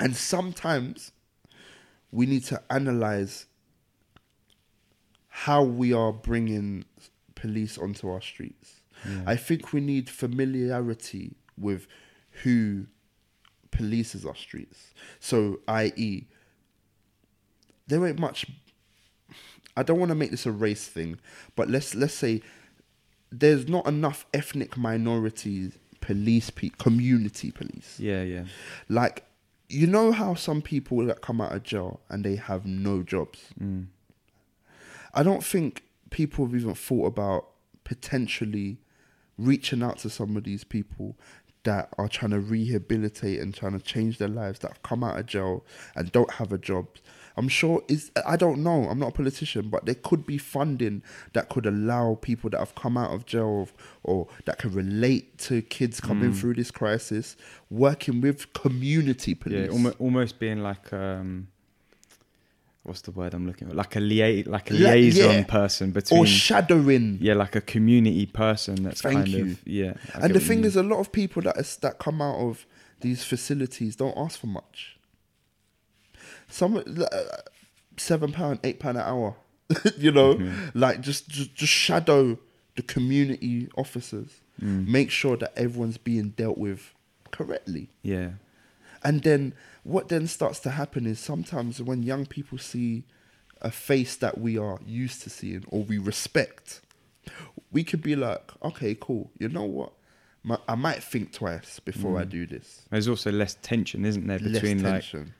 And 0.00 0.16
sometimes 0.16 1.12
we 2.10 2.26
need 2.26 2.42
to 2.44 2.60
analyze 2.68 3.46
how 5.28 5.62
we 5.62 5.92
are 5.92 6.12
bringing 6.12 6.84
police 7.36 7.78
onto 7.78 8.08
our 8.08 8.20
streets. 8.20 8.80
I 9.26 9.36
think 9.36 9.72
we 9.72 9.80
need 9.80 10.08
familiarity 10.08 11.36
with 11.58 11.86
who 12.42 12.86
polices 13.70 14.26
our 14.26 14.36
streets. 14.36 14.94
So, 15.20 15.60
i.e., 15.68 16.26
there 17.86 18.06
ain't 18.06 18.18
much. 18.18 18.46
I 19.76 19.82
don't 19.82 19.98
want 19.98 20.10
to 20.10 20.14
make 20.14 20.30
this 20.30 20.46
a 20.46 20.52
race 20.52 20.86
thing, 20.86 21.18
but 21.56 21.68
let's 21.68 21.94
let's 21.94 22.14
say 22.14 22.40
there's 23.30 23.68
not 23.68 23.86
enough 23.86 24.24
ethnic 24.32 24.76
minorities 24.76 25.78
police, 26.04 26.50
pe- 26.50 26.68
community 26.68 27.50
police. 27.50 27.98
Yeah. 27.98 28.22
Yeah. 28.22 28.44
Like, 28.88 29.24
you 29.68 29.86
know 29.86 30.12
how 30.12 30.34
some 30.34 30.60
people 30.60 31.04
that 31.06 31.22
come 31.22 31.40
out 31.40 31.52
of 31.52 31.62
jail 31.62 32.00
and 32.10 32.24
they 32.24 32.36
have 32.36 32.66
no 32.66 33.02
jobs. 33.02 33.40
Mm. 33.60 33.86
I 35.14 35.22
don't 35.22 35.42
think 35.42 35.82
people 36.10 36.44
have 36.44 36.54
even 36.54 36.74
thought 36.74 37.06
about 37.06 37.48
potentially 37.84 38.78
reaching 39.38 39.82
out 39.82 39.98
to 39.98 40.10
some 40.10 40.36
of 40.36 40.44
these 40.44 40.64
people 40.64 41.16
that 41.64 41.88
are 41.98 42.08
trying 42.08 42.30
to 42.30 42.40
rehabilitate 42.40 43.40
and 43.40 43.54
trying 43.54 43.72
to 43.72 43.84
change 43.84 44.18
their 44.18 44.28
lives 44.28 44.60
that 44.60 44.68
have 44.68 44.82
come 44.82 45.02
out 45.02 45.18
of 45.18 45.26
jail 45.26 45.64
and 45.96 46.12
don't 46.12 46.32
have 46.32 46.52
a 46.52 46.58
job. 46.58 46.86
I'm 47.36 47.48
sure 47.48 47.82
is 47.88 48.12
I 48.24 48.36
don't 48.36 48.62
know. 48.62 48.84
I'm 48.88 49.00
not 49.00 49.08
a 49.08 49.12
politician, 49.12 49.68
but 49.68 49.86
there 49.86 49.96
could 49.96 50.24
be 50.24 50.38
funding 50.38 51.02
that 51.32 51.48
could 51.48 51.66
allow 51.66 52.16
people 52.20 52.48
that 52.50 52.58
have 52.58 52.76
come 52.76 52.96
out 52.96 53.12
of 53.12 53.26
jail 53.26 53.68
or 54.04 54.28
that 54.44 54.58
can 54.58 54.72
relate 54.72 55.38
to 55.38 55.62
kids 55.62 56.00
coming 56.00 56.32
through 56.32 56.54
this 56.54 56.70
crisis, 56.70 57.36
working 57.70 58.20
with 58.20 58.52
community 58.52 59.34
police. 59.34 59.66
Yeah. 59.66 59.72
Almost, 59.72 60.00
almost 60.00 60.38
being 60.38 60.60
like 60.60 60.92
um, 60.92 61.48
what's 62.84 63.00
the 63.00 63.10
word 63.10 63.34
I'm 63.34 63.46
looking 63.46 63.68
for? 63.68 63.74
Like 63.74 63.96
a 63.96 64.00
lia- 64.00 64.44
like 64.46 64.70
a 64.70 64.74
liaison 64.74 65.30
yeah. 65.30 65.44
person 65.44 65.90
between 65.90 66.20
or 66.20 66.26
shadowing. 66.26 67.18
yeah, 67.20 67.34
like 67.34 67.56
a 67.56 67.60
community 67.60 68.26
person 68.26 68.76
that's 68.84 69.00
Thank 69.02 69.16
kind 69.16 69.28
you. 69.28 69.44
of 69.46 69.66
yeah. 69.66 69.94
I 70.14 70.26
and 70.26 70.34
the 70.34 70.40
thing 70.40 70.64
is, 70.64 70.76
a 70.76 70.82
lot 70.82 71.00
of 71.00 71.10
people 71.10 71.42
that 71.42 71.56
is, 71.56 71.76
that 71.78 71.98
come 71.98 72.22
out 72.22 72.36
of 72.38 72.66
these 73.00 73.24
facilities 73.24 73.96
don't 73.96 74.16
ask 74.16 74.38
for 74.38 74.46
much. 74.46 74.96
Some 76.48 76.76
uh, 76.76 77.16
seven 77.96 78.32
pound, 78.32 78.60
eight 78.64 78.78
pound 78.80 78.98
an 78.98 79.04
hour, 79.04 79.36
you 79.98 80.12
know, 80.12 80.38
like 80.74 81.00
just, 81.00 81.28
just 81.28 81.54
just 81.54 81.72
shadow 81.72 82.38
the 82.76 82.82
community 82.82 83.68
officers. 83.76 84.40
Mm. 84.62 84.86
Make 84.86 85.10
sure 85.10 85.36
that 85.38 85.52
everyone's 85.56 85.98
being 85.98 86.30
dealt 86.30 86.58
with 86.58 86.94
correctly. 87.32 87.88
yeah, 88.02 88.30
And 89.02 89.22
then 89.22 89.54
what 89.84 90.08
then 90.08 90.26
starts 90.26 90.58
to 90.60 90.70
happen 90.70 91.06
is 91.06 91.20
sometimes 91.20 91.80
when 91.80 92.02
young 92.02 92.26
people 92.26 92.58
see 92.58 93.04
a 93.60 93.70
face 93.70 94.16
that 94.16 94.38
we 94.38 94.58
are 94.58 94.78
used 94.84 95.22
to 95.22 95.30
seeing 95.30 95.64
or 95.68 95.82
we 95.82 95.98
respect, 95.98 96.80
we 97.70 97.84
could 97.84 98.02
be 98.02 98.16
like, 98.16 98.50
okay, 98.62 98.96
cool. 98.98 99.30
You 99.38 99.48
know 99.48 99.64
what? 99.64 99.92
My, 100.42 100.58
I 100.68 100.74
might 100.74 101.02
think 101.02 101.32
twice 101.32 101.80
before 101.80 102.18
I 102.18 102.24
mm. 102.24 102.30
do 102.30 102.46
this. 102.46 102.82
there's 102.90 103.08
also 103.08 103.32
less 103.32 103.56
tension, 103.62 104.04
isn't 104.04 104.26
there, 104.26 104.38
between 104.38 104.82
like 104.82 104.92
tension. 104.92 105.34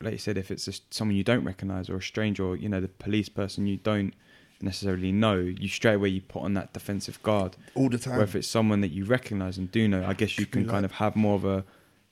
like 0.00 0.12
you 0.12 0.18
said, 0.18 0.36
if 0.36 0.50
it's 0.50 0.64
just 0.64 0.92
someone 0.92 1.16
you 1.16 1.22
don't 1.22 1.44
recognize 1.44 1.88
or 1.88 1.96
a 1.96 2.02
stranger 2.02 2.44
or 2.44 2.56
you 2.56 2.68
know 2.68 2.80
the 2.80 2.88
police 2.88 3.28
person 3.28 3.68
you 3.68 3.76
don't 3.76 4.14
necessarily 4.60 5.12
know, 5.12 5.36
you 5.36 5.68
straight 5.68 5.94
away 5.94 6.08
you 6.08 6.20
put 6.20 6.42
on 6.42 6.54
that 6.54 6.72
defensive 6.72 7.22
guard. 7.22 7.56
all 7.74 7.88
the 7.88 7.98
time. 7.98 8.20
If 8.20 8.34
it's 8.34 8.48
someone 8.48 8.80
that 8.80 8.90
you 8.90 9.04
recognize 9.04 9.56
and 9.56 9.70
do 9.70 9.86
know, 9.86 10.04
I 10.04 10.14
guess 10.14 10.38
you 10.38 10.46
can 10.46 10.62
Like- 10.62 10.70
kind 10.70 10.84
of 10.84 10.92
have 10.92 11.14
more 11.14 11.36
of 11.36 11.44
a 11.44 11.64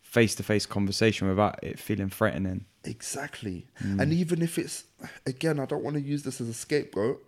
face-to-face 0.08 0.64
conversation 0.64 1.28
without 1.28 1.62
it 1.62 1.78
feeling 1.78 2.08
threatening. 2.08 2.64
Exactly. 2.82 3.66
Mm. 3.84 4.00
And 4.00 4.12
even 4.14 4.40
if 4.40 4.58
it's, 4.58 4.84
again, 5.26 5.60
I 5.60 5.66
don't 5.66 5.84
want 5.84 5.96
to 5.96 6.02
use 6.02 6.22
this 6.22 6.40
as 6.40 6.48
a 6.48 6.54
scapegoat, 6.54 7.22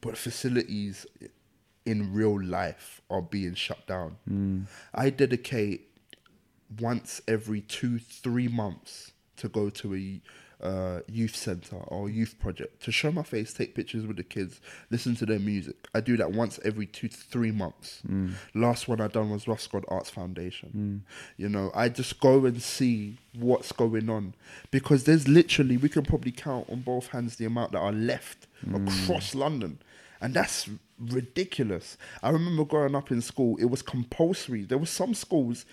but 0.00 0.16
facilities 0.16 1.04
in 1.84 2.14
real 2.14 2.40
life 2.40 3.00
are 3.10 3.20
being 3.20 3.54
shut 3.54 3.84
down. 3.88 4.18
Mm. 4.30 4.66
I 4.94 5.10
dedicate 5.10 5.88
once 6.78 7.20
every 7.26 7.62
two, 7.62 7.98
three 7.98 8.46
months 8.46 9.10
to 9.38 9.48
go 9.48 9.68
to 9.70 9.96
a 9.96 10.20
uh, 10.62 11.00
youth 11.06 11.34
center 11.34 11.76
or 11.76 12.08
youth 12.08 12.38
project 12.38 12.82
to 12.82 12.92
show 12.92 13.10
my 13.10 13.22
face, 13.22 13.52
take 13.52 13.74
pictures 13.74 14.06
with 14.06 14.16
the 14.16 14.22
kids, 14.22 14.60
listen 14.90 15.14
to 15.16 15.26
their 15.26 15.38
music. 15.38 15.88
I 15.94 16.00
do 16.00 16.16
that 16.16 16.32
once 16.32 16.58
every 16.64 16.86
two 16.86 17.08
to 17.08 17.16
three 17.16 17.50
months. 17.50 18.02
Mm. 18.08 18.34
Last 18.54 18.88
one 18.88 19.00
I 19.00 19.08
done 19.08 19.30
was 19.30 19.44
Roskod 19.44 19.84
Arts 19.88 20.10
Foundation. 20.10 21.04
Mm. 21.06 21.14
You 21.36 21.48
know, 21.48 21.70
I 21.74 21.88
just 21.88 22.20
go 22.20 22.44
and 22.44 22.62
see 22.62 23.18
what's 23.38 23.72
going 23.72 24.10
on 24.10 24.34
because 24.70 25.04
there's 25.04 25.28
literally 25.28 25.76
we 25.76 25.88
can 25.88 26.04
probably 26.04 26.32
count 26.32 26.68
on 26.70 26.80
both 26.80 27.08
hands 27.08 27.36
the 27.36 27.44
amount 27.44 27.72
that 27.72 27.78
are 27.78 27.92
left 27.92 28.46
mm. 28.66 28.86
across 29.04 29.34
London, 29.34 29.78
and 30.20 30.34
that's 30.34 30.68
ridiculous. 30.98 31.96
I 32.22 32.30
remember 32.30 32.64
growing 32.64 32.94
up 32.94 33.10
in 33.10 33.22
school; 33.22 33.56
it 33.58 33.66
was 33.66 33.82
compulsory. 33.82 34.64
There 34.64 34.78
were 34.78 34.86
some 34.86 35.14
schools 35.14 35.64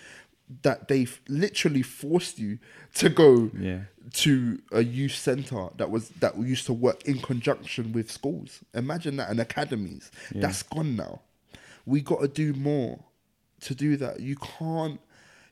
that 0.63 0.87
they 0.87 1.03
f- 1.03 1.19
literally 1.27 1.81
forced 1.81 2.39
you 2.39 2.57
to 2.95 3.09
go 3.09 3.51
Yeah. 3.59 3.81
to 4.13 4.61
a 4.71 4.83
youth 4.83 5.15
center 5.15 5.69
that 5.77 5.89
was 5.91 6.09
that 6.21 6.37
used 6.37 6.65
to 6.67 6.73
work 6.73 7.03
in 7.05 7.19
conjunction 7.19 7.91
with 7.91 8.09
schools. 8.11 8.59
Imagine 8.73 9.17
that 9.17 9.29
and 9.29 9.39
academies. 9.39 10.09
That's 10.31 10.63
gone 10.63 10.95
now. 10.95 11.21
We 11.85 12.01
got 12.01 12.21
to 12.21 12.27
do 12.27 12.53
more 12.53 13.03
to 13.61 13.75
do 13.75 13.97
that. 13.97 14.21
You 14.21 14.35
can't 14.37 15.01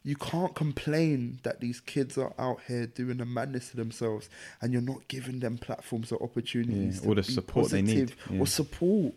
you 0.03 0.15
can't 0.15 0.53
complain 0.53 1.39
that 1.43 1.59
these 1.61 1.81
kids 1.81 2.15
are 2.17 2.31
out 2.37 2.59
here 2.67 2.85
doing 2.85 3.19
a 3.19 3.25
madness 3.25 3.71
to 3.71 3.75
themselves 3.77 4.29
and 4.61 4.71
you're 4.71 4.81
not 4.81 5.07
giving 5.07 5.39
them 5.39 5.57
platforms 5.57 6.11
or 6.11 6.21
opportunities 6.21 7.01
Yeah, 7.01 7.09
or 7.09 7.15
the 7.15 7.23
support 7.23 7.71
they 7.71 7.81
need. 7.81 8.13
Yeah. 8.29 8.39
or 8.41 8.45
support. 8.47 9.15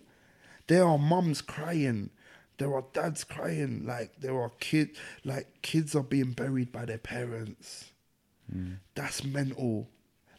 There 0.67 0.85
are 0.85 0.99
mums 0.99 1.41
crying. 1.43 2.09
There 2.59 2.75
are 2.75 2.85
dads 2.93 3.25
crying. 3.25 3.87
Like 3.87 4.21
there 4.21 4.39
are 4.39 4.51
kids. 4.61 4.99
Like 5.25 5.63
kids 5.63 5.95
are 5.95 6.03
being 6.03 6.33
buried 6.33 6.73
by 6.73 6.85
their 6.85 6.99
parents. 6.99 7.93
Hmm. 8.53 8.75
That's 8.95 9.25
mental. 9.25 9.89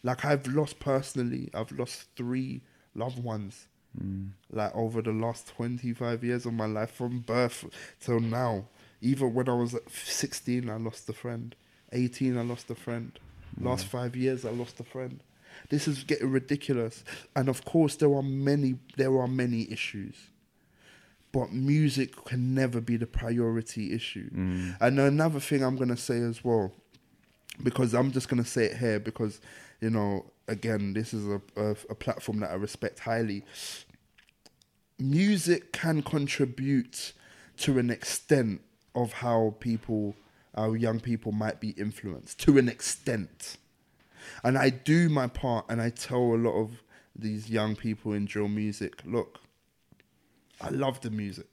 Like 0.04 0.24
I've 0.26 0.46
lost 0.48 0.80
personally. 0.80 1.50
I've 1.54 1.72
lost 1.72 2.08
three 2.16 2.62
loved 2.94 3.24
ones. 3.24 3.68
Hmm. 3.98 4.28
Like 4.52 4.76
over 4.76 5.02
the 5.02 5.14
last 5.14 5.48
twenty 5.48 5.94
five 5.94 6.24
years 6.24 6.46
of 6.46 6.54
my 6.54 6.66
life, 6.66 6.92
from 6.92 7.20
birth 7.20 7.66
till 8.00 8.20
now. 8.20 8.66
Even 9.02 9.34
when 9.34 9.48
I 9.48 9.54
was 9.54 9.76
sixteen, 9.88 10.70
I 10.70 10.76
lost 10.76 11.08
a 11.08 11.14
friend. 11.14 11.56
Eighteen, 11.94 12.38
I 12.38 12.42
lost 12.42 12.70
a 12.70 12.76
friend. 12.76 13.18
Hmm. 13.58 13.68
Last 13.68 13.86
five 13.86 14.16
years, 14.16 14.46
I 14.46 14.52
lost 14.52 14.80
a 14.82 14.84
friend. 14.84 15.22
This 15.70 15.88
is 15.88 16.04
getting 16.04 16.32
ridiculous. 16.32 17.04
And 17.36 17.48
of 17.48 17.64
course, 17.64 17.96
there 17.96 18.14
are 18.14 18.22
many. 18.22 18.76
There 18.98 19.18
are 19.18 19.28
many 19.28 19.72
issues 19.72 20.16
but 21.32 21.52
music 21.52 22.24
can 22.26 22.54
never 22.54 22.82
be 22.82 22.98
the 22.98 23.06
priority 23.06 23.94
issue. 23.94 24.30
Mm. 24.32 24.78
And 24.82 25.00
another 25.00 25.40
thing 25.40 25.64
I'm 25.64 25.76
gonna 25.76 25.98
say 25.98 26.20
as 26.20 26.44
well, 26.44 26.72
because 27.64 27.94
I'm 27.94 28.12
just 28.12 28.30
gonna 28.30 28.46
say 28.46 28.66
it 28.66 28.78
here 28.78 29.00
because 29.00 29.42
you 29.82 29.90
know, 29.90 30.26
again, 30.48 30.94
this 30.94 31.14
is 31.14 31.26
a, 31.28 31.42
a, 31.56 31.72
a 31.90 31.96
platform 31.96 32.42
that 32.42 32.52
I 32.52 32.56
respect 32.56 33.00
highly. 33.00 33.46
Music 34.98 35.72
can 35.72 36.02
contribute 36.02 37.14
to 37.58 37.80
an 37.80 37.90
extent 37.90 38.62
of 38.94 39.14
how 39.14 39.56
people, 39.62 40.16
our 40.56 40.76
young 40.76 41.00
people, 41.00 41.32
might 41.32 41.62
be 41.62 41.70
influenced 41.72 42.40
to 42.42 42.58
an 42.58 42.68
extent 42.68 43.58
and 44.44 44.58
I 44.58 44.70
do 44.70 45.10
my 45.10 45.28
part, 45.28 45.66
and 45.70 45.82
I 45.82 45.90
tell 45.90 46.20
a 46.20 46.38
lot 46.38 46.56
of 46.56 46.84
these 47.16 47.50
young 47.50 47.76
people 47.76 48.14
in 48.14 48.26
drill 48.26 48.48
music, 48.48 49.02
look, 49.06 49.40
I 50.62 50.70
love 50.70 51.02
the 51.02 51.10
music. 51.10 51.48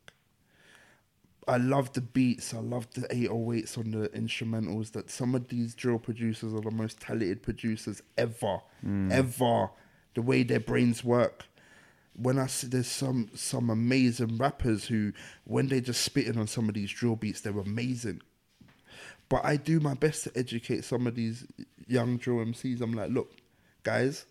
I 1.48 1.58
love 1.58 1.92
the 1.92 2.00
beats. 2.00 2.52
I 2.54 2.58
love 2.58 2.88
the 2.94 3.02
808s 3.02 3.78
on 3.78 3.92
the 3.92 4.08
instrumentals. 4.08 4.92
That 4.92 5.10
some 5.10 5.34
of 5.34 5.48
these 5.48 5.74
drill 5.74 5.98
producers 5.98 6.52
are 6.52 6.60
the 6.60 6.72
most 6.72 7.00
talented 7.00 7.42
producers 7.42 8.02
ever, 8.18 8.60
mm. 8.84 9.12
ever. 9.12 9.70
The 10.14 10.22
way 10.22 10.42
their 10.42 10.60
brains 10.60 11.04
work. 11.04 11.44
When 12.14 12.38
I 12.38 12.46
see 12.46 12.66
there's 12.66 12.88
some 12.88 13.30
some 13.34 13.70
amazing 13.70 14.38
rappers 14.38 14.86
who, 14.86 15.12
when 15.44 15.68
they 15.68 15.80
just 15.80 16.00
spitting 16.00 16.38
on 16.38 16.46
some 16.46 16.68
of 16.68 16.74
these 16.74 16.90
drill 16.90 17.14
beats, 17.14 17.42
they're 17.42 17.58
amazing. 17.58 18.22
But 19.28 19.44
I 19.44 19.56
do 19.56 19.80
my 19.80 19.94
best 19.94 20.24
to 20.24 20.32
educate 20.34 20.84
some 20.84 21.06
of 21.06 21.14
these 21.14 21.46
young 21.86 22.16
drill 22.16 22.44
MCs. 22.44 22.80
I'm 22.80 22.92
like, 22.92 23.10
look, 23.10 23.32
guys, 23.82 24.24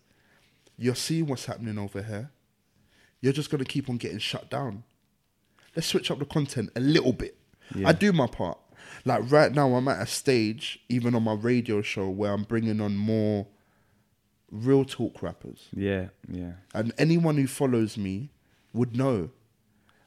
you're 0.78 0.96
seeing 0.96 1.28
what's 1.28 1.46
happening 1.46 1.78
over 1.78 2.02
here. 2.02 2.32
You're 3.22 3.34
just 3.34 3.50
gonna 3.50 3.66
keep 3.66 3.90
on 3.90 3.98
getting 3.98 4.20
shut 4.20 4.50
down. 4.50 4.84
Let's 5.76 5.88
switch 5.88 6.10
up 6.12 6.20
the 6.20 6.26
content 6.26 6.70
a 6.76 6.80
little 6.80 7.14
bit. 7.14 7.38
Yeah. 7.74 7.90
I 7.90 7.94
do 7.94 8.14
my 8.14 8.28
part. 8.28 8.58
Like 9.04 9.30
right 9.32 9.52
now, 9.52 9.74
I'm 9.76 9.88
at 9.88 10.02
a 10.02 10.06
stage, 10.06 10.80
even 10.90 11.16
on 11.16 11.24
my 11.24 11.34
radio 11.34 11.82
show, 11.82 12.10
where 12.10 12.32
I'm 12.32 12.44
bringing 12.44 12.80
on 12.82 12.96
more 12.96 13.48
real 14.52 14.86
talk 14.86 15.22
rappers. 15.22 15.68
Yeah, 15.76 16.08
yeah. 16.30 16.54
And 16.74 16.94
anyone 16.98 17.38
who 17.38 17.48
follows 17.48 17.98
me 17.98 18.32
would 18.74 18.96
know 18.96 19.32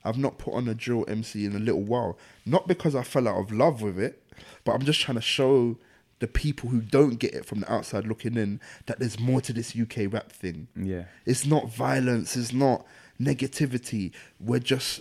I've 0.04 0.18
not 0.18 0.38
put 0.38 0.54
on 0.54 0.68
a 0.68 0.74
drill 0.74 1.04
MC 1.08 1.44
in 1.44 1.54
a 1.54 1.58
little 1.58 1.82
while. 1.82 2.18
Not 2.46 2.66
because 2.66 2.94
I 2.94 3.02
fell 3.02 3.28
out 3.28 3.38
of 3.38 3.52
love 3.52 3.82
with 3.82 3.98
it, 3.98 4.22
but 4.64 4.72
I'm 4.72 4.84
just 4.84 5.00
trying 5.00 5.16
to 5.16 5.22
show 5.22 5.78
the 6.20 6.26
people 6.26 6.70
who 6.70 6.80
don't 6.80 7.16
get 7.16 7.34
it 7.34 7.44
from 7.44 7.60
the 7.60 7.72
outside 7.72 8.06
looking 8.06 8.36
in 8.36 8.60
that 8.86 8.98
there's 8.98 9.20
more 9.20 9.40
to 9.40 9.52
this 9.52 9.76
UK 9.76 10.12
rap 10.12 10.32
thing. 10.32 10.68
Yeah. 10.74 11.04
It's 11.24 11.46
not 11.46 11.70
violence, 11.72 12.36
it's 12.36 12.52
not 12.52 12.84
negativity. 13.20 14.12
We're 14.40 14.58
just 14.58 15.00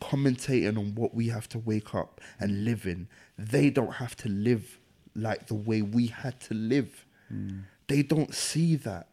commentating 0.00 0.78
on 0.78 0.94
what 0.94 1.14
we 1.14 1.28
have 1.28 1.48
to 1.50 1.58
wake 1.58 1.94
up 1.94 2.20
and 2.38 2.64
live 2.64 2.86
in. 2.86 3.08
They 3.36 3.70
don't 3.70 3.94
have 3.94 4.16
to 4.18 4.28
live 4.28 4.78
like 5.14 5.48
the 5.48 5.54
way 5.54 5.82
we 5.82 6.06
had 6.06 6.40
to 6.42 6.54
live. 6.54 7.04
Mm. 7.32 7.64
They 7.88 8.02
don't 8.02 8.34
see 8.34 8.76
that. 8.76 9.08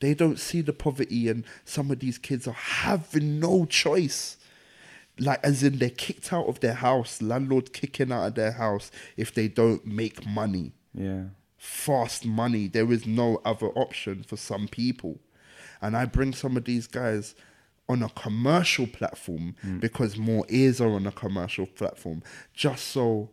They 0.00 0.14
don't 0.14 0.38
see 0.40 0.62
the 0.62 0.72
poverty, 0.72 1.28
and 1.28 1.44
some 1.64 1.92
of 1.92 2.00
these 2.00 2.18
kids 2.18 2.48
are 2.48 2.52
having 2.52 3.38
no 3.38 3.66
choice. 3.66 4.36
Like, 5.18 5.44
as 5.44 5.62
in, 5.62 5.78
they're 5.78 5.90
kicked 5.90 6.32
out 6.32 6.46
of 6.46 6.60
their 6.60 6.74
house, 6.74 7.20
landlord 7.20 7.72
kicking 7.72 8.10
out 8.12 8.26
of 8.26 8.34
their 8.34 8.52
house 8.52 8.90
if 9.16 9.32
they 9.34 9.48
don't 9.48 9.86
make 9.86 10.26
money 10.26 10.72
Yeah. 10.94 11.24
fast 11.58 12.24
money. 12.24 12.66
There 12.68 12.90
is 12.90 13.06
no 13.06 13.40
other 13.44 13.68
option 13.68 14.22
for 14.22 14.36
some 14.36 14.68
people. 14.68 15.20
And 15.80 15.96
I 15.96 16.06
bring 16.06 16.32
some 16.32 16.56
of 16.56 16.64
these 16.64 16.86
guys 16.86 17.34
on 17.88 18.02
a 18.02 18.08
commercial 18.10 18.86
platform 18.86 19.54
mm. 19.64 19.80
because 19.80 20.16
more 20.16 20.46
ears 20.48 20.80
are 20.80 20.90
on 20.90 21.06
a 21.06 21.12
commercial 21.12 21.66
platform, 21.66 22.22
just 22.54 22.88
so 22.88 23.28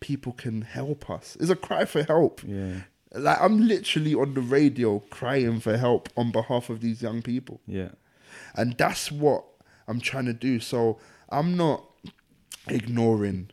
people 0.00 0.32
can 0.32 0.62
help 0.62 1.10
us. 1.10 1.36
It's 1.40 1.50
a 1.50 1.56
cry 1.56 1.84
for 1.84 2.02
help. 2.02 2.40
Yeah. 2.46 2.82
Like 3.12 3.40
I'm 3.40 3.66
literally 3.66 4.14
on 4.14 4.34
the 4.34 4.40
radio 4.40 5.00
crying 5.10 5.60
for 5.60 5.76
help 5.76 6.08
on 6.16 6.30
behalf 6.30 6.70
of 6.70 6.80
these 6.80 7.02
young 7.02 7.22
people. 7.22 7.60
Yeah. 7.66 7.90
And 8.54 8.76
that's 8.76 9.10
what 9.10 9.44
I'm 9.86 10.00
trying 10.00 10.26
to 10.26 10.32
do. 10.32 10.60
So 10.60 10.98
I'm 11.30 11.56
not 11.56 11.84
ignoring 12.68 13.50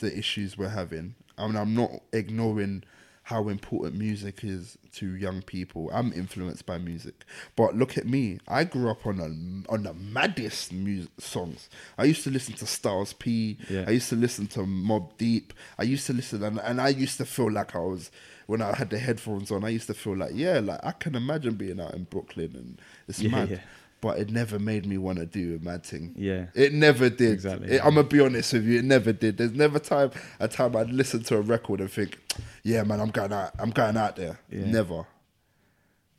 the 0.00 0.16
issues 0.16 0.56
we're 0.58 0.68
having. 0.68 1.14
I 1.38 1.46
mean, 1.46 1.56
I'm 1.56 1.74
not 1.74 1.90
ignoring 2.12 2.84
how 3.24 3.48
important 3.48 3.98
music 3.98 4.44
is 4.44 4.78
to 4.92 5.16
young 5.16 5.42
people. 5.42 5.90
I'm 5.92 6.12
influenced 6.12 6.64
by 6.64 6.78
music. 6.78 7.24
But 7.56 7.74
look 7.74 7.98
at 7.98 8.06
me. 8.06 8.38
I 8.46 8.62
grew 8.62 8.88
up 8.88 9.04
on 9.04 9.18
a, 9.18 9.72
on 9.72 9.82
the 9.82 9.94
maddest 9.94 10.72
music 10.72 11.10
songs. 11.18 11.68
I 11.98 12.04
used 12.04 12.22
to 12.24 12.30
listen 12.30 12.54
to 12.54 12.66
Styles 12.66 13.14
P. 13.14 13.58
Yeah. 13.68 13.84
I 13.86 13.90
used 13.90 14.08
to 14.10 14.16
listen 14.16 14.46
to 14.48 14.60
Mobb 14.60 15.16
Deep. 15.18 15.52
I 15.76 15.82
used 15.82 16.06
to 16.06 16.12
listen 16.12 16.44
and, 16.44 16.60
and 16.60 16.80
I 16.80 16.88
used 16.90 17.16
to 17.18 17.24
feel 17.24 17.50
like 17.50 17.74
I 17.74 17.80
was 17.80 18.12
when 18.46 18.62
I 18.62 18.76
had 18.76 18.90
the 18.90 18.98
headphones 19.00 19.50
on, 19.50 19.64
I 19.64 19.70
used 19.70 19.88
to 19.88 19.94
feel 19.94 20.16
like, 20.16 20.30
yeah, 20.32 20.60
like 20.60 20.78
I 20.84 20.92
can 20.92 21.16
imagine 21.16 21.54
being 21.56 21.80
out 21.80 21.94
in 21.94 22.04
Brooklyn 22.04 22.52
and 22.54 22.80
it's 23.08 23.18
Yeah, 23.20 23.30
mad. 23.30 23.50
yeah. 23.50 23.60
But 24.02 24.18
it 24.18 24.30
never 24.30 24.58
made 24.58 24.84
me 24.86 24.98
want 24.98 25.18
to 25.18 25.26
do 25.26 25.56
a 25.60 25.64
mad 25.64 25.82
thing. 25.84 26.14
Yeah. 26.16 26.46
It 26.54 26.72
never 26.74 27.08
did. 27.08 27.32
Exactly. 27.32 27.72
It- 27.72 27.80
I'm 27.84 27.94
gonna 27.94 28.04
be 28.06 28.20
honest 28.20 28.52
with 28.52 28.64
you. 28.64 28.78
It 28.78 28.84
never 28.84 29.12
did. 29.12 29.38
There's 29.38 29.52
never 29.54 29.78
time 29.78 30.10
a 30.38 30.46
time 30.48 30.76
I'd 30.76 30.90
listen 30.90 31.22
to 31.24 31.36
a 31.38 31.40
record 31.40 31.80
and 31.80 31.90
think, 31.90 32.18
"Yeah, 32.62 32.82
man, 32.84 33.00
I'm 33.00 33.10
going 33.10 33.32
out. 33.32 33.52
I'm 33.58 33.70
going 33.70 33.96
out 33.96 34.16
there." 34.16 34.38
Yeah. 34.50 34.66
Never. 34.66 35.06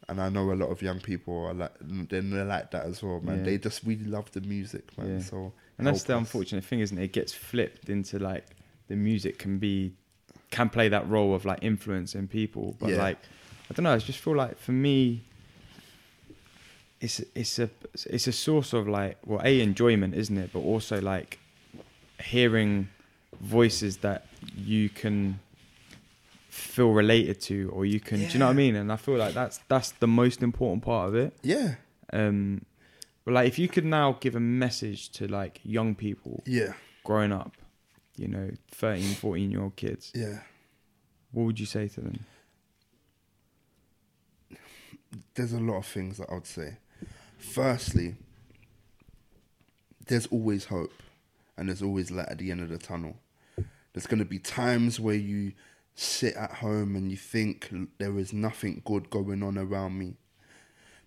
And 0.09 0.21
I 0.21 0.29
know 0.29 0.51
a 0.51 0.55
lot 0.55 0.69
of 0.69 0.81
young 0.81 0.99
people 1.01 1.37
are 1.47 1.53
like, 1.53 1.73
they're 1.81 2.21
like 2.45 2.71
that 2.71 2.85
as 2.85 3.03
well, 3.03 3.19
man. 3.19 3.39
Yeah. 3.39 3.43
They 3.43 3.57
just 3.57 3.83
really 3.83 4.05
love 4.05 4.31
the 4.31 4.39
music, 4.41 4.97
man. 4.97 5.17
Yeah. 5.17 5.19
So 5.19 5.53
And 5.77 5.85
that's 5.85 6.03
the 6.03 6.13
us. 6.15 6.19
unfortunate 6.19 6.63
thing, 6.63 6.79
isn't 6.79 6.97
it? 6.97 7.03
It 7.03 7.11
gets 7.13 7.33
flipped 7.33 7.89
into 7.89 8.17
like 8.17 8.45
the 8.87 8.95
music 8.95 9.37
can 9.37 9.59
be 9.59 9.93
can 10.49 10.69
play 10.69 10.87
that 10.87 11.07
role 11.09 11.35
of 11.35 11.43
like 11.43 11.59
influencing 11.61 12.27
people, 12.29 12.75
but 12.79 12.91
like 12.91 13.17
I 13.69 13.73
don't 13.73 13.83
know. 13.83 13.93
I 13.93 13.97
just 13.97 14.19
feel 14.19 14.35
like 14.35 14.57
for 14.57 14.71
me, 14.71 15.25
it's 16.99 17.21
it's 17.35 17.59
a 17.59 17.69
it's 18.05 18.27
a 18.27 18.31
source 18.31 18.73
of 18.73 18.87
like 18.87 19.17
well, 19.25 19.41
a 19.43 19.61
enjoyment, 19.61 20.15
isn't 20.15 20.37
it? 20.37 20.49
But 20.53 20.59
also 20.59 20.99
like 21.01 21.39
hearing 22.23 22.89
voices 23.39 23.97
that 23.97 24.25
you 24.55 24.89
can 24.89 25.39
feel 26.49 26.91
related 26.91 27.39
to, 27.41 27.69
or 27.73 27.85
you 27.85 27.99
can. 27.99 28.19
Do 28.19 28.25
you 28.25 28.39
know 28.39 28.45
what 28.47 28.51
I 28.51 28.55
mean? 28.55 28.75
And 28.75 28.91
I 28.91 28.95
feel 28.95 29.15
like 29.15 29.33
that's 29.33 29.59
that's 29.67 29.91
the 29.91 30.07
most 30.07 30.41
important 30.41 30.83
part 30.83 31.09
of 31.09 31.15
it. 31.15 31.33
Yeah. 31.43 31.75
Um, 32.13 32.65
But 33.25 33.33
like, 33.33 33.47
if 33.47 33.59
you 33.59 33.67
could 33.67 33.85
now 33.85 34.17
give 34.19 34.35
a 34.35 34.39
message 34.39 35.09
to 35.11 35.27
like 35.27 35.59
young 35.63 35.95
people 35.95 36.41
Yeah, 36.45 36.73
growing 37.03 37.33
up, 37.33 37.51
you 38.15 38.27
know, 38.29 38.51
13, 38.71 39.15
14 39.15 39.51
year 39.51 39.61
old 39.61 39.75
kids, 39.75 40.11
yeah. 40.15 40.39
what 41.31 41.43
would 41.43 41.59
you 41.59 41.65
say 41.65 41.89
to 41.89 42.01
them? 42.01 42.25
There's 45.35 45.53
a 45.53 45.59
lot 45.59 45.77
of 45.77 45.85
things 45.85 46.17
that 46.17 46.29
I 46.29 46.33
would 46.35 46.47
say. 46.47 46.77
Firstly, 47.37 48.15
there's 50.07 50.27
always 50.27 50.65
hope, 50.65 50.93
and 51.57 51.69
there's 51.69 51.81
always 51.81 52.11
light 52.11 52.29
at 52.29 52.37
the 52.37 52.51
end 52.51 52.61
of 52.61 52.69
the 52.69 52.77
tunnel. 52.77 53.15
There's 53.93 54.07
going 54.07 54.19
to 54.19 54.25
be 54.25 54.39
times 54.39 54.99
where 54.99 55.15
you 55.15 55.53
sit 55.95 56.35
at 56.35 56.51
home 56.51 56.95
and 56.95 57.09
you 57.09 57.17
think 57.17 57.69
there 57.97 58.19
is 58.19 58.31
nothing 58.31 58.81
good 58.85 59.09
going 59.09 59.41
on 59.41 59.57
around 59.57 59.97
me. 59.97 60.13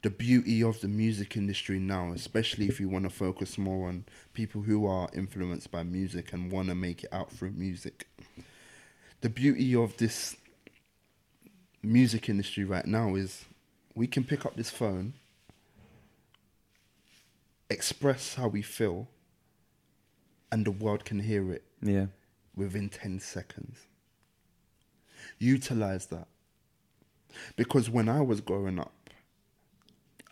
The 0.02 0.10
beauty 0.10 0.62
of 0.62 0.80
the 0.80 0.88
music 0.88 1.36
industry 1.36 1.78
now, 1.78 2.12
especially 2.12 2.66
if 2.66 2.80
you 2.80 2.88
want 2.88 3.04
to 3.04 3.10
focus 3.10 3.58
more 3.58 3.88
on 3.88 4.06
people 4.32 4.62
who 4.62 4.86
are 4.86 5.08
influenced 5.14 5.70
by 5.70 5.82
music 5.82 6.32
and 6.32 6.50
want 6.50 6.68
to 6.68 6.74
make 6.74 7.04
it 7.04 7.12
out 7.12 7.30
through 7.30 7.52
music. 7.52 8.08
The 9.20 9.28
beauty 9.28 9.76
of 9.76 9.96
this 9.98 10.36
music 11.82 12.28
industry 12.28 12.64
right 12.64 12.86
now 12.86 13.14
is 13.14 13.44
we 13.94 14.06
can 14.06 14.24
pick 14.24 14.46
up 14.46 14.56
this 14.56 14.70
phone, 14.70 15.12
express 17.70 18.34
how 18.34 18.48
we 18.48 18.62
feel, 18.62 19.08
and 20.52 20.66
the 20.66 20.70
world 20.70 21.04
can 21.04 21.20
hear 21.20 21.52
it 21.52 21.64
Yeah. 21.80 22.06
within 22.54 22.88
10 22.88 23.20
seconds. 23.20 23.86
Utilize 25.38 26.06
that. 26.06 26.28
Because 27.56 27.88
when 27.88 28.08
I 28.08 28.20
was 28.20 28.40
growing 28.40 28.78
up, 28.78 29.10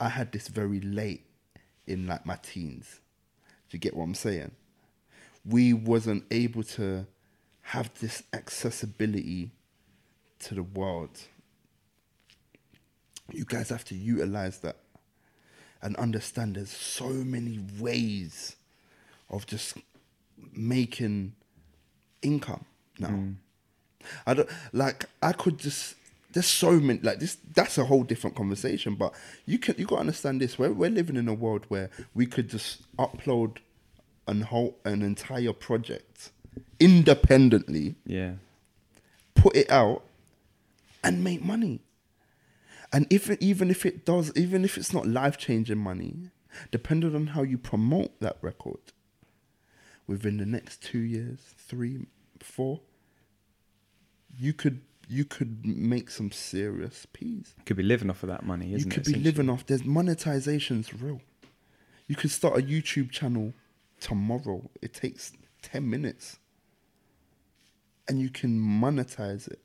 I 0.01 0.09
had 0.09 0.32
this 0.32 0.49
very 0.49 0.80
late 0.80 1.24
in 1.86 2.07
like 2.07 2.26
my 2.26 2.36
teens. 2.36 3.01
Do 3.68 3.76
you 3.76 3.78
get 3.78 3.95
what 3.95 4.05
I'm 4.05 4.14
saying? 4.14 4.53
We 5.45 5.72
wasn't 5.72 6.24
able 6.30 6.64
to 6.64 7.07
have 7.62 7.93
this 8.01 8.22
accessibility 8.32 9.53
to 10.41 10.55
the 10.55 10.62
world. 10.62 11.18
You 13.32 13.45
guys 13.45 13.68
have 13.68 13.84
to 13.86 13.95
utilize 13.95 14.59
that 14.61 14.76
and 15.83 15.97
understand 15.97 16.57
there's 16.57 16.70
so 16.70 17.09
many 17.09 17.61
ways 17.79 18.57
of 19.31 19.47
just 19.47 19.76
making 20.53 21.33
income 22.22 22.64
now. 22.99 23.09
Mm. 23.09 23.35
I 24.26 24.35
don't 24.35 24.49
like 24.72 25.05
I 25.22 25.33
could 25.33 25.59
just 25.59 25.95
there's 26.33 26.47
so 26.47 26.72
many 26.72 27.01
like 27.01 27.20
this 27.20 27.37
that's 27.55 27.79
a 27.79 27.85
whole 27.85 28.03
different 28.05 28.37
conversation 28.37 28.95
but 28.95 29.12
you 29.47 29.59
can 29.59 29.74
you 29.79 29.87
got 29.87 29.97
to 29.97 30.01
understand 30.01 30.41
this 30.41 30.59
we're, 30.59 30.72
we're 30.72 30.91
living 30.91 31.16
in 31.16 31.26
a 31.29 31.35
world 31.35 31.64
where 31.68 31.91
we 32.14 32.26
could 32.26 32.49
just 32.49 32.83
upload 32.97 33.59
an 34.26 34.43
whole 34.43 34.76
an 34.85 35.03
entire 35.03 35.53
project 35.53 36.31
independently 36.81 37.95
Yeah. 38.07 38.35
put 39.35 39.57
it 39.57 39.70
out 39.70 40.03
and 41.03 41.22
make 41.24 41.43
money 41.45 41.81
and 42.93 43.07
if 43.11 43.30
it, 43.30 43.43
even 43.43 43.70
if 43.70 43.84
it 43.84 44.05
does 44.05 44.32
even 44.36 44.64
if 44.64 44.76
it's 44.76 44.93
not 44.93 45.07
life 45.07 45.36
changing 45.36 45.78
money 45.78 46.30
depending 46.70 47.14
on 47.14 47.28
how 47.28 47.43
you 47.43 47.59
promote 47.59 48.18
that 48.20 48.36
record 48.41 48.80
within 50.07 50.39
the 50.39 50.47
next 50.47 50.82
two 50.82 50.99
years 50.99 51.55
three 51.59 52.07
four 52.41 52.80
you 54.36 54.53
could 54.53 54.80
you 55.11 55.24
could 55.24 55.64
make 55.64 56.11
some 56.11 56.30
serious 56.30 57.07
peas. 57.14 57.55
Could 57.64 57.78
be 57.78 57.82
living 57.82 58.11
off 58.11 58.22
of 58.22 58.28
that 58.28 58.45
money, 58.45 58.66
you 58.68 58.76
isn't 58.76 58.91
could 58.91 59.09
it? 59.09 59.14
be 59.14 59.18
living 59.18 59.49
off 59.49 59.66
there's 59.66 59.82
monetization's 59.82 60.93
real. 60.95 61.20
You 62.07 62.16
could 62.16 62.30
start 62.30 62.59
a 62.59 62.62
youtube 62.62 63.11
channel 63.11 63.53
tomorrow 64.01 64.70
it 64.80 64.95
takes 64.95 65.32
10 65.62 65.89
minutes 65.89 66.39
and 68.07 68.20
you 68.20 68.30
can 68.30 68.59
monetize 68.59 69.49
it 69.49 69.61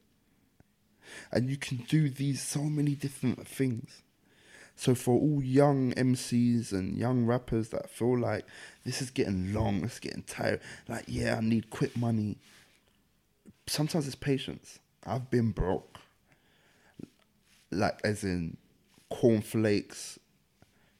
and 1.32 1.49
you 1.49 1.58
can 1.58 1.78
do 1.88 2.10
these 2.10 2.41
so 2.41 2.64
many 2.64 2.95
different 2.95 3.47
things 3.47 4.04
so 4.76 4.95
for 4.95 5.20
all 5.20 5.41
young 5.43 5.93
MCs 5.93 6.72
and 6.72 6.97
young 6.97 7.26
rappers 7.26 7.70
that 7.70 7.89
feel 7.89 8.18
like 8.18 8.45
this 8.86 9.01
is 9.01 9.10
getting 9.10 9.54
long, 9.54 9.84
it's 9.84 9.99
getting 9.99 10.24
tired, 10.24 10.62
like 10.88 11.06
yeah, 11.08 11.38
I 11.38 11.41
need 11.41 11.70
quick 11.70 11.95
money. 11.95 12.38
Sometimes 13.68 14.08
it's 14.08 14.16
patience. 14.16 14.80
I've 15.06 15.30
been 15.30 15.51
broke. 15.51 15.99
Like 17.72 17.99
as 18.04 18.24
in 18.24 18.58
cornflakes 19.10 20.20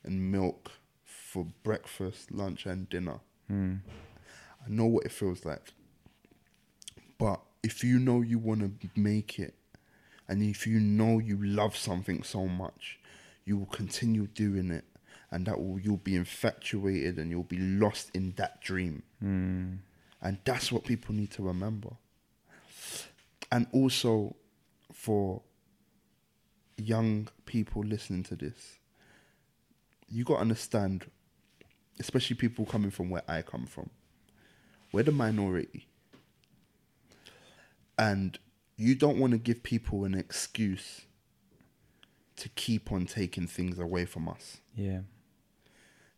and 0.04 0.32
milk 0.32 0.72
for 1.04 1.46
breakfast, 1.64 2.32
lunch 2.32 2.66
and 2.66 2.88
dinner. 2.90 3.20
Hmm. 3.48 3.76
I 4.66 4.70
know 4.70 4.86
what 4.86 5.06
it 5.06 5.12
feels 5.12 5.46
like. 5.46 5.74
But 7.18 7.42
if 7.64 7.84
you 7.84 8.00
know 8.00 8.22
you 8.22 8.38
want 8.38 8.62
to 8.62 8.90
make 8.96 9.40
it, 9.40 9.56
and 10.28 10.42
if 10.42 10.66
you 10.66 10.80
know 10.80 11.20
you 11.20 11.44
love 11.44 11.76
something 11.76 12.24
so 12.24 12.48
much, 12.48 13.00
you 13.46 13.58
will 13.58 13.66
continue 13.68 14.28
doing 14.28 14.72
it, 14.72 14.86
and 15.32 15.46
that 15.46 15.60
will 15.60 15.80
you'll 15.80 15.98
be 15.98 16.16
infatuated 16.16 17.18
and 17.18 17.30
you'll 17.30 17.44
be 17.44 17.60
lost 17.60 18.12
in 18.14 18.34
that 18.38 18.62
dream. 18.62 19.04
Hmm. 19.20 19.74
And 20.22 20.38
that's 20.46 20.72
what 20.72 20.86
people 20.86 21.14
need 21.14 21.32
to 21.32 21.44
remember. 21.44 21.90
And 23.52 23.68
also 23.74 24.36
for 24.94 25.42
young 26.78 27.28
people 27.46 27.84
listening 27.84 28.24
to 28.24 28.36
this, 28.36 28.78
you 30.10 30.24
got 30.24 30.36
to 30.36 30.42
understand, 30.42 31.10
especially 32.00 32.38
people 32.38 32.66
coming 32.66 32.92
from 32.92 33.10
where 33.10 33.24
I 33.28 33.42
come 33.42 33.66
from, 33.66 33.90
we're 34.92 35.04
the 35.04 35.12
minority. 35.12 35.88
And 37.98 38.40
you 38.76 38.96
don't 38.96 39.18
want 39.18 39.32
to 39.34 39.38
give 39.38 39.64
people 39.64 40.06
an 40.06 40.14
excuse 40.14 41.02
to 42.36 42.50
keep 42.50 42.92
on 42.92 43.06
taking 43.06 43.48
things 43.48 43.80
away 43.80 44.06
from 44.06 44.28
us. 44.28 44.58
Yeah. 44.76 45.02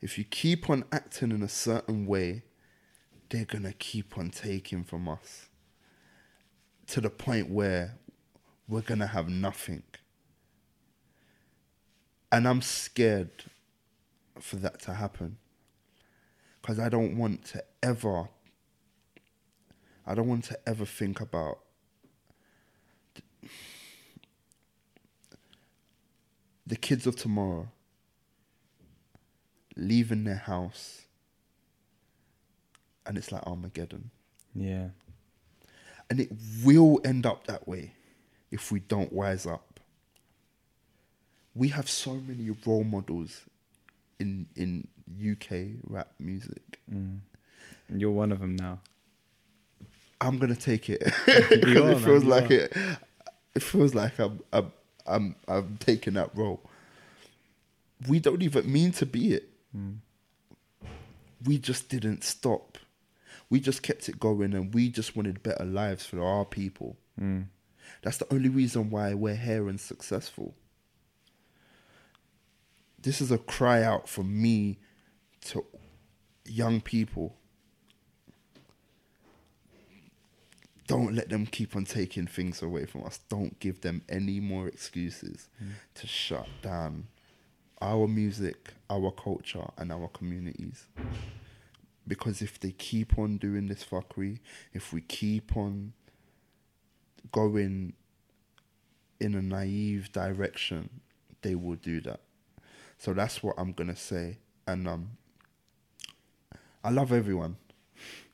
If 0.01 0.18
you 0.18 0.24
keep 0.24 0.70
on 0.70 0.86
acting 0.91 1.32
in 1.32 1.41
a 1.41 1.49
certain 1.49 2.06
way, 2.06 2.43
they're 3.30 3.45
going 3.45 3.64
to 3.64 3.74
keep 3.74 4.18
on 4.18 4.30
taking 4.30 4.84
from 4.84 5.10
us 5.10 5.49
to 6.88 7.01
the 7.01 7.10
point 7.10 7.49
where 7.49 7.97
we're 8.68 8.82
going 8.82 8.99
to 8.99 9.08
have 9.08 9.30
nothing. 9.30 9.84
And 12.32 12.47
I'm 12.47 12.62
scared 12.62 13.32
for 14.39 14.58
that 14.58 14.82
to 14.82 14.93
happen 14.93 15.38
because 16.62 16.80
I 16.80 16.89
don't 16.89 17.18
want 17.18 17.45
to 17.45 17.64
ever, 17.82 18.30
I 20.06 20.16
don't 20.16 20.28
want 20.28 20.43
to 20.45 20.60
ever 20.68 20.86
think 20.86 21.22
about 21.22 21.60
the 26.66 26.76
kids 26.76 27.05
of 27.05 27.16
tomorrow 27.16 27.68
leaving 29.76 30.24
their 30.24 30.36
house 30.36 31.05
and 33.05 33.18
it's 33.18 33.32
like 33.32 33.45
Armageddon. 33.45 34.09
Yeah. 34.53 34.89
And 36.09 36.20
it 36.20 36.32
will 36.63 36.99
end 37.03 37.26
up 37.26 37.47
that 37.47 37.68
way 37.68 37.93
if 38.51 38.72
we 38.72 38.80
don't 38.80 39.11
wise 39.11 39.45
up. 39.45 39.80
We 41.53 41.70
have 41.70 41.89
so 41.89 42.16
many 42.16 42.49
role 42.66 42.84
models 42.84 43.41
in 44.20 44.47
in 44.55 44.88
UK 45.20 45.80
rap 45.88 46.09
music. 46.20 46.80
Mm. 46.91 47.20
You're 47.89 48.11
one 48.11 48.32
of 48.32 48.39
them 48.39 48.55
now. 48.55 48.80
I'm 50.20 50.38
gonna 50.38 50.55
take 50.55 50.89
it 50.89 51.03
because 51.26 51.51
it 52.01 52.03
feels 52.03 52.24
like 52.24 52.51
it. 52.51 52.76
It 53.55 53.63
feels 53.63 53.95
like 53.95 54.20
I'm 54.20 54.41
I'm 54.51 54.72
I'm 55.06 55.36
I'm 55.47 55.78
taking 55.80 56.14
that 56.16 56.36
role. 56.36 56.62
We 58.08 58.20
don't 58.20 58.41
even 58.41 58.72
mean 58.72 58.91
to 58.93 59.06
be 59.06 59.34
it. 59.34 59.49
Mm. 59.76 59.97
We 61.43 61.58
just 61.58 61.89
didn't 61.89 62.24
stop. 62.24 62.78
We 63.49 63.60
just 63.60 63.84
kept 63.84 64.10
it 64.10 64.20
going, 64.20 64.53
and 64.53 64.74
we 64.74 64.89
just 64.89 65.16
wanted 65.16 65.43
better 65.43 65.66
lives 65.66 66.06
for 66.06 66.24
our 66.24 66.45
people. 66.45 66.97
Mm. 67.20 67.45
That's 68.01 68.18
the 68.18 68.32
only 68.34 68.49
reason 68.49 68.89
why 68.89 69.14
we're 69.14 69.36
here 69.36 69.70
and 69.70 69.80
successful. 69.80 70.56
This 73.01 73.22
is 73.22 73.32
a 73.32 73.38
cry 73.38 73.84
out 73.84 74.10
from 74.10 74.41
me 74.41 74.80
to 75.45 75.64
young 76.45 76.82
people. 76.82 77.36
Don't 80.88 81.16
let 81.16 81.30
them 81.30 81.46
keep 81.48 81.76
on 81.76 81.86
taking 81.86 82.28
things 82.28 82.62
away 82.62 82.86
from 82.86 83.04
us. 83.06 83.20
Don't 83.30 83.60
give 83.60 83.82
them 83.82 84.04
any 84.08 84.40
more 84.40 84.68
excuses 84.68 85.50
to 85.96 86.08
shut 86.08 86.48
down 86.62 87.08
our 87.82 88.08
music, 88.08 88.74
our 88.90 89.12
culture, 89.12 89.68
and 89.78 89.92
our 89.92 90.08
communities. 90.10 90.86
Because 92.08 92.42
if 92.42 92.60
they 92.60 92.72
keep 92.72 93.18
on 93.18 93.38
doing 93.38 93.68
this 93.68 93.84
fuckery, 93.84 94.40
if 94.74 94.94
we 94.94 95.02
keep 95.02 95.58
on 95.58 95.94
going 97.32 97.94
in 99.20 99.34
a 99.34 99.42
naive 99.42 100.12
direction, 100.12 101.02
they 101.42 101.56
will 101.56 101.76
do 101.76 102.00
that. 102.02 102.20
So 102.98 103.14
that's 103.14 103.42
what 103.42 103.56
I'm 103.58 103.72
gonna 103.74 103.96
say. 103.96 104.38
and 104.68 104.88
um, 104.88 105.18
I 106.84 106.90
love 106.92 107.12
everyone. 107.12 107.58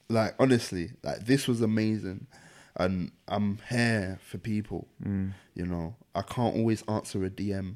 Like 0.09 0.35
honestly, 0.39 0.91
like 1.03 1.25
this 1.25 1.47
was 1.47 1.61
amazing, 1.61 2.27
and 2.75 3.11
I'm 3.27 3.59
here 3.69 4.19
for 4.23 4.37
people. 4.37 4.87
Mm. 5.03 5.33
You 5.53 5.65
know, 5.65 5.95
I 6.15 6.21
can't 6.21 6.55
always 6.55 6.83
answer 6.87 7.23
a 7.25 7.29
DM. 7.29 7.75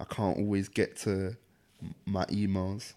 I 0.00 0.04
can't 0.04 0.38
always 0.38 0.68
get 0.68 0.96
to 0.98 1.36
my 2.04 2.24
emails. 2.26 2.94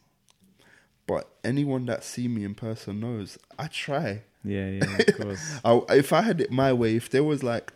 But 1.07 1.29
anyone 1.43 1.85
that 1.85 2.03
see 2.03 2.27
me 2.27 2.43
in 2.43 2.55
person 2.55 2.99
knows 2.99 3.37
I 3.59 3.67
try. 3.67 4.23
Yeah, 4.43 4.69
yeah, 4.69 4.97
of 4.97 5.17
course. 5.19 5.59
I, 5.63 5.81
if 5.95 6.13
I 6.13 6.21
had 6.21 6.41
it 6.41 6.51
my 6.51 6.73
way, 6.73 6.95
if 6.95 7.09
there 7.09 7.23
was 7.23 7.43
like 7.43 7.73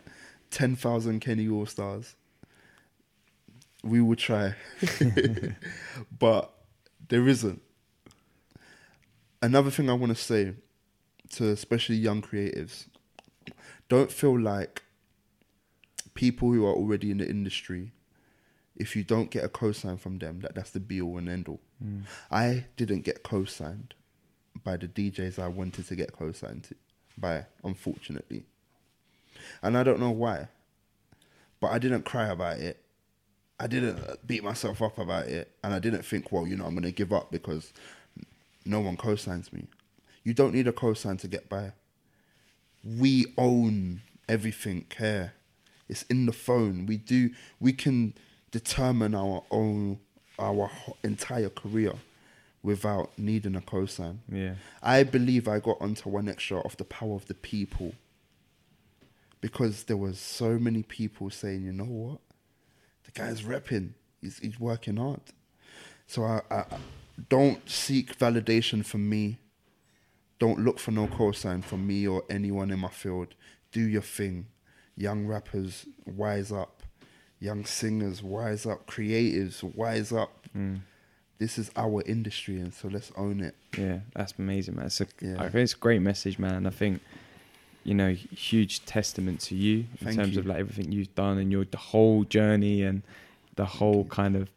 ten 0.50 0.76
thousand 0.76 1.20
Kenny 1.20 1.48
Allstars, 1.48 2.16
we 3.84 4.02
would 4.02 4.20
try. 4.20 4.56
but 6.20 6.52
there 7.10 7.28
isn't. 7.28 7.62
Another 9.42 9.72
thing 9.72 9.90
I 9.90 9.94
want 9.94 10.16
to 10.16 10.22
say 10.22 10.54
to 11.34 11.50
especially 11.50 11.96
young 11.96 12.22
creatives: 12.22 12.88
don't 13.90 14.12
feel 14.12 14.40
like 14.40 14.84
people 16.14 16.52
who 16.52 16.66
are 16.66 16.74
already 16.74 17.12
in 17.12 17.18
the 17.18 17.30
industry. 17.30 17.92
If 18.76 18.96
you 18.96 19.04
don't 19.04 19.30
get 19.30 19.44
a 19.44 19.50
cosign 19.50 20.00
from 20.00 20.20
them, 20.20 20.40
that 20.42 20.56
that's 20.56 20.70
the 20.70 20.80
be 20.80 21.02
all 21.02 21.18
and 21.18 21.28
end 21.28 21.50
all. 21.50 21.60
Mm. 21.84 22.04
I 22.32 22.66
didn't 22.78 23.02
get 23.02 23.24
co-signed 23.24 23.94
by 24.64 24.78
the 24.78 24.88
DJs 24.88 25.40
I 25.40 25.48
wanted 25.48 25.88
to 25.88 25.96
get 25.96 26.14
co-signed 26.14 26.66
to, 26.66 26.76
by 27.18 27.46
unfortunately, 27.64 28.44
and 29.62 29.78
I 29.78 29.84
don't 29.84 30.00
know 30.00 30.12
why. 30.12 30.48
But 31.60 31.72
I 31.72 31.80
didn't 31.80 32.04
cry 32.04 32.30
about 32.30 32.60
it. 32.60 32.82
I 33.60 33.68
didn't 33.68 34.00
uh, 34.00 34.16
beat 34.26 34.44
myself 34.44 34.82
up 34.82 34.98
about 34.98 35.28
it, 35.28 35.52
and 35.62 35.74
I 35.74 35.80
didn't 35.80 36.04
think, 36.04 36.32
well, 36.32 36.48
you 36.48 36.56
know, 36.56 36.66
I'm 36.66 36.72
going 36.72 36.84
to 36.84 36.92
give 36.94 37.12
up 37.12 37.32
because 37.32 37.74
no 38.66 38.80
one 38.80 38.96
co-signs 38.96 39.52
me. 39.52 39.68
You 40.24 40.34
don't 40.34 40.54
need 40.54 40.68
a 40.68 40.72
co-sign 40.72 41.18
to 41.18 41.28
get 41.28 41.50
by. 41.50 41.74
We 42.84 43.34
own 43.38 44.02
everything 44.28 44.86
here. 44.98 45.34
It's 45.88 46.04
in 46.04 46.26
the 46.26 46.32
phone. 46.34 46.86
We 46.86 46.98
do. 46.98 47.32
We 47.60 47.74
can 47.74 48.14
determine 48.52 49.16
our 49.16 49.44
own 49.52 50.00
our 50.38 50.72
entire 51.04 51.50
career 51.50 51.94
without 52.64 53.12
needing 53.18 53.56
a 53.56 53.62
cosign. 53.62 54.18
Yeah. 54.32 54.56
I 54.82 55.04
believe 55.04 55.48
I 55.48 55.60
got 55.60 55.78
onto 55.82 56.10
1Xtra 56.10 56.64
of 56.66 56.78
the 56.78 56.86
power 56.86 57.16
of 57.16 57.26
the 57.28 57.34
people 57.34 57.94
because 59.42 59.84
there 59.84 59.98
was 59.98 60.20
so 60.20 60.58
many 60.60 60.84
people 60.84 61.30
saying, 61.30 61.64
you 61.64 61.72
know 61.74 61.86
what, 61.86 62.20
the 63.06 63.12
guy's 63.12 63.42
repping, 63.42 63.92
he's 64.22 64.40
he's 64.40 64.60
working 64.60 64.98
hard. 64.98 65.22
So 66.08 66.24
I, 66.24 66.42
I 66.52 66.56
I- 66.60 66.66
don't 67.28 67.70
seek 67.70 68.18
validation 68.18 68.86
from 68.86 69.10
me. 69.10 69.40
Don't 70.40 70.60
look 70.64 70.80
for 70.80 70.92
no 70.92 71.08
cosign 71.08 71.64
from 71.64 71.86
me 71.86 72.08
or 72.08 72.24
anyone 72.30 72.72
in 72.72 72.80
my 72.80 72.88
field. 72.90 73.36
Do 73.72 73.82
your 73.82 74.02
thing. 74.02 74.48
Young 74.96 75.26
rappers, 75.28 75.86
wise 76.06 76.52
up. 76.52 76.82
Young 77.40 77.66
singers, 77.66 78.24
wise 78.24 78.66
up. 78.66 78.88
Creatives, 78.88 79.64
wise 79.76 80.12
up. 80.12 80.48
Mm. 80.58 80.80
This 81.38 81.58
is 81.58 81.72
our 81.78 82.02
industry, 82.06 82.60
and 82.60 82.74
so 82.74 82.90
let's 82.90 83.12
own 83.16 83.40
it. 83.42 83.56
Yeah, 83.78 84.00
that's 84.14 84.34
amazing, 84.38 84.76
man. 84.76 84.88
It's 84.88 85.00
a, 85.00 85.08
Yeah. 85.22 85.36
I 85.38 85.44
think 85.44 85.64
it's 85.64 85.74
a 85.74 85.78
great 85.78 86.02
message, 86.02 86.38
man. 86.38 86.68
I 86.68 86.70
think, 86.70 87.02
you 87.86 87.94
know, 87.94 88.12
huge 88.14 88.86
testament 88.86 89.40
to 89.42 89.56
you 89.56 89.86
in 90.02 90.08
Thank 90.08 90.18
terms 90.18 90.34
you. 90.34 90.40
of 90.42 90.46
like 90.48 90.58
everything 90.58 90.92
you've 90.92 91.16
done 91.16 91.38
and 91.38 91.50
your 91.52 91.64
the 91.66 91.78
whole 91.78 92.26
journey 92.26 92.84
and 92.84 93.04
the 93.56 93.66
whole 93.66 94.04
kind 94.06 94.36
of 94.36 94.50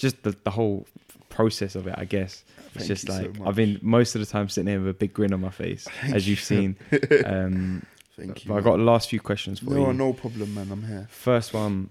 just 0.00 0.22
the, 0.22 0.34
the 0.44 0.50
whole 0.50 0.86
process 1.28 1.74
of 1.74 1.86
it. 1.86 1.94
I 1.96 2.04
guess 2.04 2.42
it's 2.74 2.86
Thank 2.86 2.88
just 2.88 3.08
you 3.08 3.14
so 3.14 3.20
like. 3.22 3.48
I've 3.48 3.54
been 3.54 3.78
most 3.82 4.14
of 4.14 4.20
the 4.20 4.26
time 4.26 4.48
sitting 4.48 4.68
here 4.68 4.80
with 4.80 4.88
a 4.88 4.94
big 4.94 5.12
grin 5.12 5.32
on 5.32 5.40
my 5.40 5.50
face, 5.50 5.86
Thank 6.00 6.14
as 6.16 6.26
you've 6.26 6.40
you. 6.40 6.44
seen. 6.44 6.76
Um, 7.24 7.86
Thank 8.16 8.44
you. 8.44 8.48
but 8.50 8.56
I've 8.56 8.64
got 8.64 8.76
the 8.76 8.82
last 8.82 9.08
few 9.08 9.20
questions 9.20 9.60
for 9.60 9.70
no, 9.70 9.86
you. 9.86 9.92
no 9.94 10.12
problem, 10.12 10.54
man. 10.54 10.70
I'm 10.70 10.84
here. 10.84 11.06
First 11.10 11.54
one, 11.54 11.88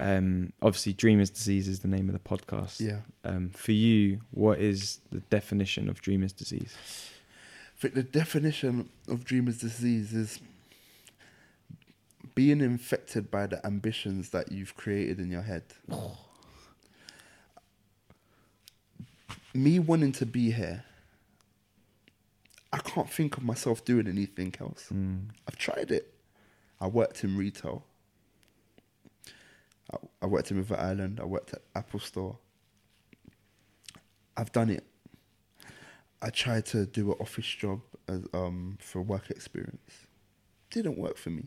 um, 0.00 0.52
obviously, 0.60 0.94
Dreamers 0.94 1.30
Disease 1.30 1.68
is 1.68 1.80
the 1.80 1.86
name 1.88 2.08
of 2.08 2.12
the 2.12 2.28
podcast. 2.28 2.80
Yeah. 2.80 3.00
Um, 3.24 3.50
for 3.50 3.70
you, 3.70 4.20
what 4.32 4.58
is 4.58 4.98
the 5.12 5.20
definition 5.20 5.88
of 5.88 6.00
Dreamers 6.00 6.32
Disease? 6.32 6.74
I 7.76 7.80
think 7.82 7.94
the 7.94 8.02
definition 8.02 8.88
of 9.08 9.24
dreamer's 9.24 9.58
disease 9.58 10.12
is 10.12 10.40
being 12.34 12.60
infected 12.60 13.30
by 13.30 13.46
the 13.46 13.64
ambitions 13.64 14.30
that 14.30 14.52
you've 14.52 14.76
created 14.76 15.18
in 15.18 15.30
your 15.30 15.42
head. 15.42 15.62
Me 19.52 19.78
wanting 19.78 20.12
to 20.12 20.26
be 20.26 20.50
here, 20.52 20.84
I 22.72 22.78
can't 22.78 23.10
think 23.10 23.36
of 23.36 23.42
myself 23.42 23.84
doing 23.84 24.06
anything 24.06 24.54
else. 24.60 24.88
Mm. 24.92 25.30
I've 25.48 25.56
tried 25.56 25.90
it. 25.90 26.14
I 26.80 26.86
worked 26.86 27.24
in 27.24 27.36
retail. 27.36 27.84
I, 29.92 29.96
I 30.22 30.26
worked 30.26 30.50
in 30.50 30.58
River 30.58 30.76
Island. 30.78 31.18
I 31.20 31.24
worked 31.24 31.52
at 31.52 31.62
Apple 31.74 32.00
Store. 32.00 32.38
I've 34.36 34.52
done 34.52 34.70
it. 34.70 34.84
I 36.22 36.30
tried 36.30 36.66
to 36.66 36.86
do 36.86 37.10
an 37.10 37.18
office 37.20 37.46
job 37.46 37.80
as, 38.08 38.26
um, 38.32 38.78
for 38.80 39.02
work 39.02 39.30
experience. 39.30 40.06
Didn't 40.70 40.98
work 40.98 41.16
for 41.16 41.30
me. 41.30 41.46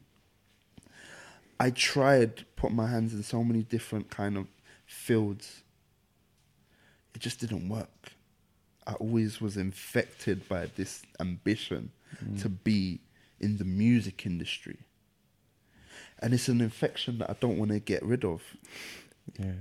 I 1.60 1.70
tried 1.70 2.46
put 2.56 2.72
my 2.72 2.88
hands 2.88 3.14
in 3.14 3.24
so 3.24 3.44
many 3.44 3.64
different 3.64 4.10
kind 4.10 4.38
of 4.38 4.48
fields. 4.86 5.63
It 7.14 7.22
just 7.22 7.40
didn't 7.40 7.68
work. 7.70 8.12
I 8.86 8.94
always 8.94 9.40
was 9.40 9.56
infected 9.58 10.48
by 10.50 10.68
this 10.76 11.04
ambition 11.20 11.92
mm. 12.24 12.42
to 12.42 12.50
be 12.50 13.00
in 13.40 13.58
the 13.58 13.66
music 13.66 14.26
industry. 14.26 14.78
And 16.20 16.34
it's 16.34 16.48
an 16.48 16.62
infection 16.62 17.18
that 17.20 17.30
I 17.30 17.36
don't 17.40 17.58
want 17.58 17.72
to 17.72 17.80
get 17.80 18.04
rid 18.04 18.24
of. 18.24 18.42
Yeah. 19.38 19.52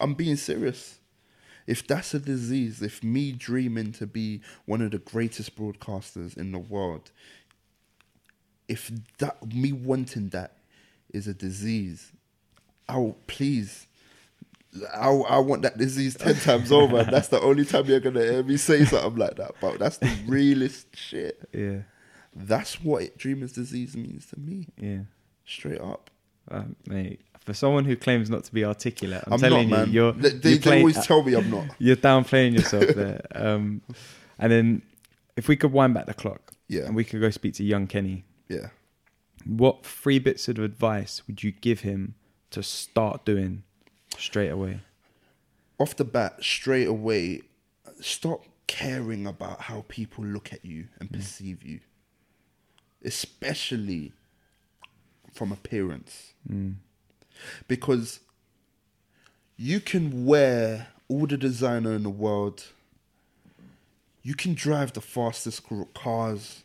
I'm 0.00 0.14
being 0.14 0.36
serious. 0.36 0.98
If 1.66 1.86
that's 1.86 2.14
a 2.14 2.18
disease, 2.18 2.80
if 2.80 3.02
me 3.02 3.32
dreaming 3.32 3.92
to 3.92 4.06
be 4.06 4.40
one 4.64 4.80
of 4.80 4.90
the 4.90 4.98
greatest 4.98 5.56
broadcasters 5.56 6.36
in 6.36 6.52
the 6.52 6.58
world, 6.58 7.10
if 8.68 8.90
that 9.18 9.52
me 9.52 9.72
wanting 9.72 10.28
that 10.30 10.52
is 11.12 11.26
a 11.26 11.34
disease, 11.34 12.12
I'll 12.88 13.16
please. 13.26 13.86
I 14.94 15.08
I 15.08 15.38
want 15.38 15.62
that 15.62 15.78
disease 15.78 16.14
ten 16.14 16.34
times 16.48 16.70
over. 16.72 16.98
and 16.98 17.08
that's 17.12 17.28
the 17.28 17.40
only 17.40 17.64
time 17.64 17.86
you're 17.86 18.00
gonna 18.00 18.22
hear 18.22 18.42
me 18.42 18.56
say 18.56 18.84
something 18.84 19.16
like 19.16 19.36
that. 19.36 19.52
But 19.60 19.78
that's 19.78 19.98
the 19.98 20.10
realest 20.26 20.94
shit. 20.96 21.40
Yeah. 21.52 21.78
That's 22.34 22.80
what 22.82 23.02
it, 23.02 23.18
dreamer's 23.18 23.52
disease 23.52 23.96
means 23.96 24.26
to 24.26 24.38
me. 24.38 24.68
Yeah. 24.76 25.00
Straight 25.44 25.80
up. 25.80 26.10
Uh, 26.50 26.64
mate, 26.86 27.20
for 27.40 27.52
someone 27.52 27.84
who 27.84 27.96
claims 27.96 28.30
not 28.30 28.44
to 28.44 28.52
be 28.54 28.64
articulate, 28.64 29.24
I'm, 29.26 29.34
I'm, 29.34 29.38
telling 29.40 29.68
not, 29.70 29.88
you, 29.88 29.94
you're 29.94 30.12
they 30.12 30.30
they, 30.30 30.50
you're 30.50 30.58
they 30.58 30.78
always 30.78 31.06
tell 31.06 31.22
me 31.22 31.34
I'm 31.34 31.50
not. 31.50 31.66
you're 31.78 31.96
downplaying 31.96 32.54
yourself 32.54 32.88
there. 32.88 33.20
Um, 33.32 33.82
and 34.38 34.52
then, 34.52 34.82
if 35.36 35.48
we 35.48 35.56
could 35.56 35.72
wind 35.72 35.94
back 35.94 36.06
the 36.06 36.14
clock, 36.14 36.52
Yeah. 36.68 36.82
and 36.82 36.94
we 36.94 37.04
could 37.04 37.20
go 37.20 37.30
speak 37.30 37.54
to 37.54 37.64
young 37.64 37.86
Kenny, 37.86 38.24
Yeah. 38.48 38.68
what 39.44 39.84
three 39.84 40.18
bits 40.18 40.48
of 40.48 40.58
advice 40.58 41.22
would 41.26 41.42
you 41.42 41.52
give 41.52 41.80
him 41.80 42.14
to 42.50 42.62
start 42.62 43.24
doing 43.24 43.64
straight 44.16 44.50
away? 44.50 44.80
off 45.78 45.96
the 45.96 46.04
bat, 46.04 46.42
straight 46.42 46.88
away, 46.88 47.42
stop 48.00 48.44
caring 48.66 49.26
about 49.26 49.62
how 49.62 49.84
people 49.88 50.24
look 50.24 50.52
at 50.52 50.64
you 50.64 50.88
and 50.98 51.08
mm. 51.08 51.14
perceive 51.14 51.62
you, 51.62 51.80
especially 53.04 54.12
from 55.32 55.52
appearance. 55.52 56.34
Mm. 56.50 56.74
Because 57.68 58.20
you 59.56 59.80
can 59.80 60.24
wear 60.24 60.88
all 61.08 61.26
the 61.26 61.36
designer 61.36 61.92
in 61.92 62.02
the 62.02 62.10
world, 62.10 62.64
you 64.22 64.34
can 64.34 64.54
drive 64.54 64.92
the 64.92 65.00
fastest 65.00 65.62
cars. 65.94 66.64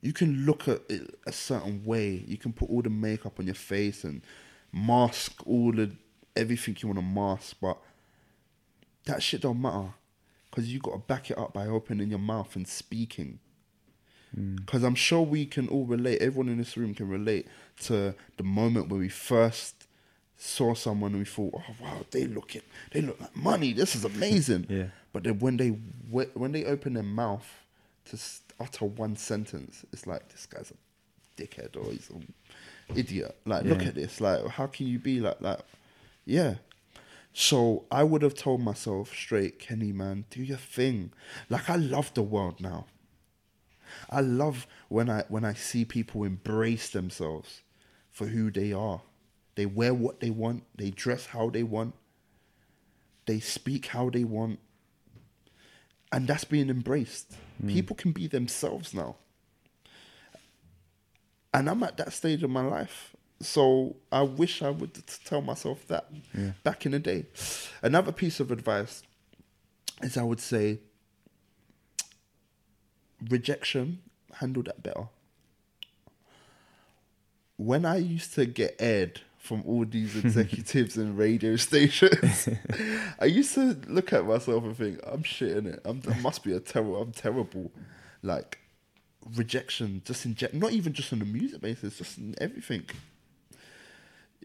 You 0.00 0.12
can 0.12 0.46
look 0.46 0.68
at 0.68 0.82
it 0.88 1.18
a 1.26 1.32
certain 1.32 1.84
way. 1.84 2.24
You 2.26 2.38
can 2.38 2.52
put 2.52 2.70
all 2.70 2.82
the 2.82 2.88
makeup 2.88 3.40
on 3.40 3.46
your 3.46 3.56
face 3.56 4.04
and 4.04 4.22
mask 4.72 5.42
all 5.44 5.72
the 5.72 5.90
everything 6.38 6.76
you 6.80 6.88
want 6.88 6.98
to 6.98 7.04
mask, 7.04 7.56
but 7.60 7.78
that 9.04 9.22
shit 9.22 9.42
don't 9.42 9.60
matter 9.60 9.94
because 10.50 10.72
you 10.72 10.80
got 10.80 10.92
to 10.92 10.98
back 10.98 11.30
it 11.30 11.38
up 11.38 11.52
by 11.52 11.66
opening 11.66 12.10
your 12.10 12.18
mouth 12.18 12.54
and 12.56 12.66
speaking. 12.66 13.38
Mm. 14.36 14.56
Because 14.56 14.82
I'm 14.82 14.94
sure 14.94 15.22
we 15.22 15.46
can 15.46 15.68
all 15.68 15.84
relate. 15.84 16.20
Everyone 16.20 16.48
in 16.48 16.58
this 16.58 16.76
room 16.76 16.94
can 16.94 17.08
relate 17.08 17.46
to 17.82 18.14
the 18.36 18.42
moment 18.42 18.88
where 18.88 19.00
we 19.00 19.08
first 19.08 19.86
saw 20.36 20.74
someone 20.74 21.12
and 21.12 21.20
we 21.20 21.24
thought, 21.24 21.54
"Oh 21.56 21.74
wow, 21.80 22.04
they 22.10 22.26
look 22.26 22.54
it. 22.54 22.64
They 22.92 23.00
look 23.00 23.20
like 23.20 23.36
money. 23.36 23.72
This 23.72 23.94
is 23.94 24.04
amazing." 24.04 24.66
Yeah. 24.68 24.86
But 25.12 25.24
then 25.24 25.38
when 25.38 25.56
they 25.56 25.68
when 25.68 26.52
they 26.52 26.64
open 26.66 26.94
their 26.94 27.02
mouth 27.02 27.46
to 28.10 28.18
utter 28.60 28.84
one 28.84 29.16
sentence, 29.16 29.84
it's 29.92 30.06
like 30.06 30.28
this 30.28 30.46
guy's 30.46 30.70
a 30.70 31.42
dickhead 31.42 31.76
or 31.76 31.90
he's 31.90 32.10
an 32.10 32.32
idiot. 32.94 33.36
Like, 33.44 33.64
look 33.64 33.82
at 33.82 33.94
this. 33.94 34.20
Like, 34.20 34.46
how 34.48 34.66
can 34.66 34.86
you 34.86 34.98
be 34.98 35.20
like 35.20 35.40
that? 35.40 35.64
Yeah. 36.28 36.56
So 37.32 37.86
I 37.90 38.04
would 38.04 38.20
have 38.20 38.34
told 38.34 38.60
myself 38.60 39.14
straight, 39.14 39.58
Kenny, 39.58 39.92
man, 39.92 40.26
do 40.28 40.42
your 40.42 40.58
thing. 40.58 41.12
Like 41.48 41.70
I 41.70 41.76
love 41.76 42.12
the 42.12 42.22
world 42.22 42.60
now. 42.60 42.84
I 44.10 44.20
love 44.20 44.66
when 44.88 45.08
I 45.08 45.24
when 45.28 45.46
I 45.46 45.54
see 45.54 45.86
people 45.86 46.24
embrace 46.24 46.90
themselves 46.90 47.62
for 48.10 48.26
who 48.26 48.50
they 48.50 48.74
are. 48.74 49.00
They 49.54 49.64
wear 49.64 49.94
what 49.94 50.20
they 50.20 50.28
want, 50.28 50.64
they 50.76 50.90
dress 50.90 51.26
how 51.26 51.48
they 51.48 51.62
want, 51.62 51.94
they 53.24 53.40
speak 53.40 53.86
how 53.86 54.10
they 54.10 54.24
want. 54.24 54.58
And 56.12 56.28
that's 56.28 56.44
being 56.44 56.68
embraced. 56.68 57.34
Hmm. 57.58 57.68
People 57.68 57.96
can 57.96 58.12
be 58.12 58.26
themselves 58.26 58.92
now. 58.92 59.16
And 61.54 61.70
I'm 61.70 61.82
at 61.82 61.96
that 61.96 62.12
stage 62.12 62.42
of 62.42 62.50
my 62.50 62.64
life. 62.64 63.16
So 63.40 63.96
I 64.10 64.22
wish 64.22 64.62
I 64.62 64.70
would 64.70 65.00
tell 65.24 65.40
myself 65.40 65.86
that 65.88 66.10
back 66.64 66.86
in 66.86 66.92
the 66.92 66.98
day. 66.98 67.26
Another 67.82 68.12
piece 68.12 68.40
of 68.40 68.50
advice 68.50 69.02
is 70.02 70.16
I 70.16 70.24
would 70.24 70.40
say 70.40 70.78
rejection, 73.28 74.00
handle 74.34 74.62
that 74.64 74.82
better. 74.82 75.08
When 77.56 77.84
I 77.84 77.96
used 77.96 78.34
to 78.34 78.46
get 78.46 78.76
aired 78.78 79.20
from 79.38 79.62
all 79.66 79.84
these 79.84 80.16
executives 80.24 80.96
and 80.96 81.18
radio 81.18 81.56
stations, 81.56 82.48
I 83.20 83.24
used 83.26 83.54
to 83.54 83.76
look 83.88 84.12
at 84.12 84.24
myself 84.24 84.64
and 84.64 84.76
think, 84.76 85.00
I'm 85.04 85.22
shit 85.22 85.56
in 85.56 85.66
it. 85.66 85.80
I'm, 85.84 86.02
I 86.08 86.18
must 86.20 86.44
be 86.44 86.52
a 86.52 86.60
terrible. 86.60 87.00
I'm 87.00 87.12
terrible. 87.12 87.70
Like 88.22 88.58
rejection, 89.36 90.02
just 90.04 90.24
in 90.24 90.34
ge- 90.34 90.52
not 90.52 90.72
even 90.72 90.92
just 90.92 91.12
on 91.12 91.18
the 91.20 91.24
music 91.24 91.60
basis, 91.60 91.98
just 91.98 92.18
in 92.18 92.34
everything. 92.40 92.84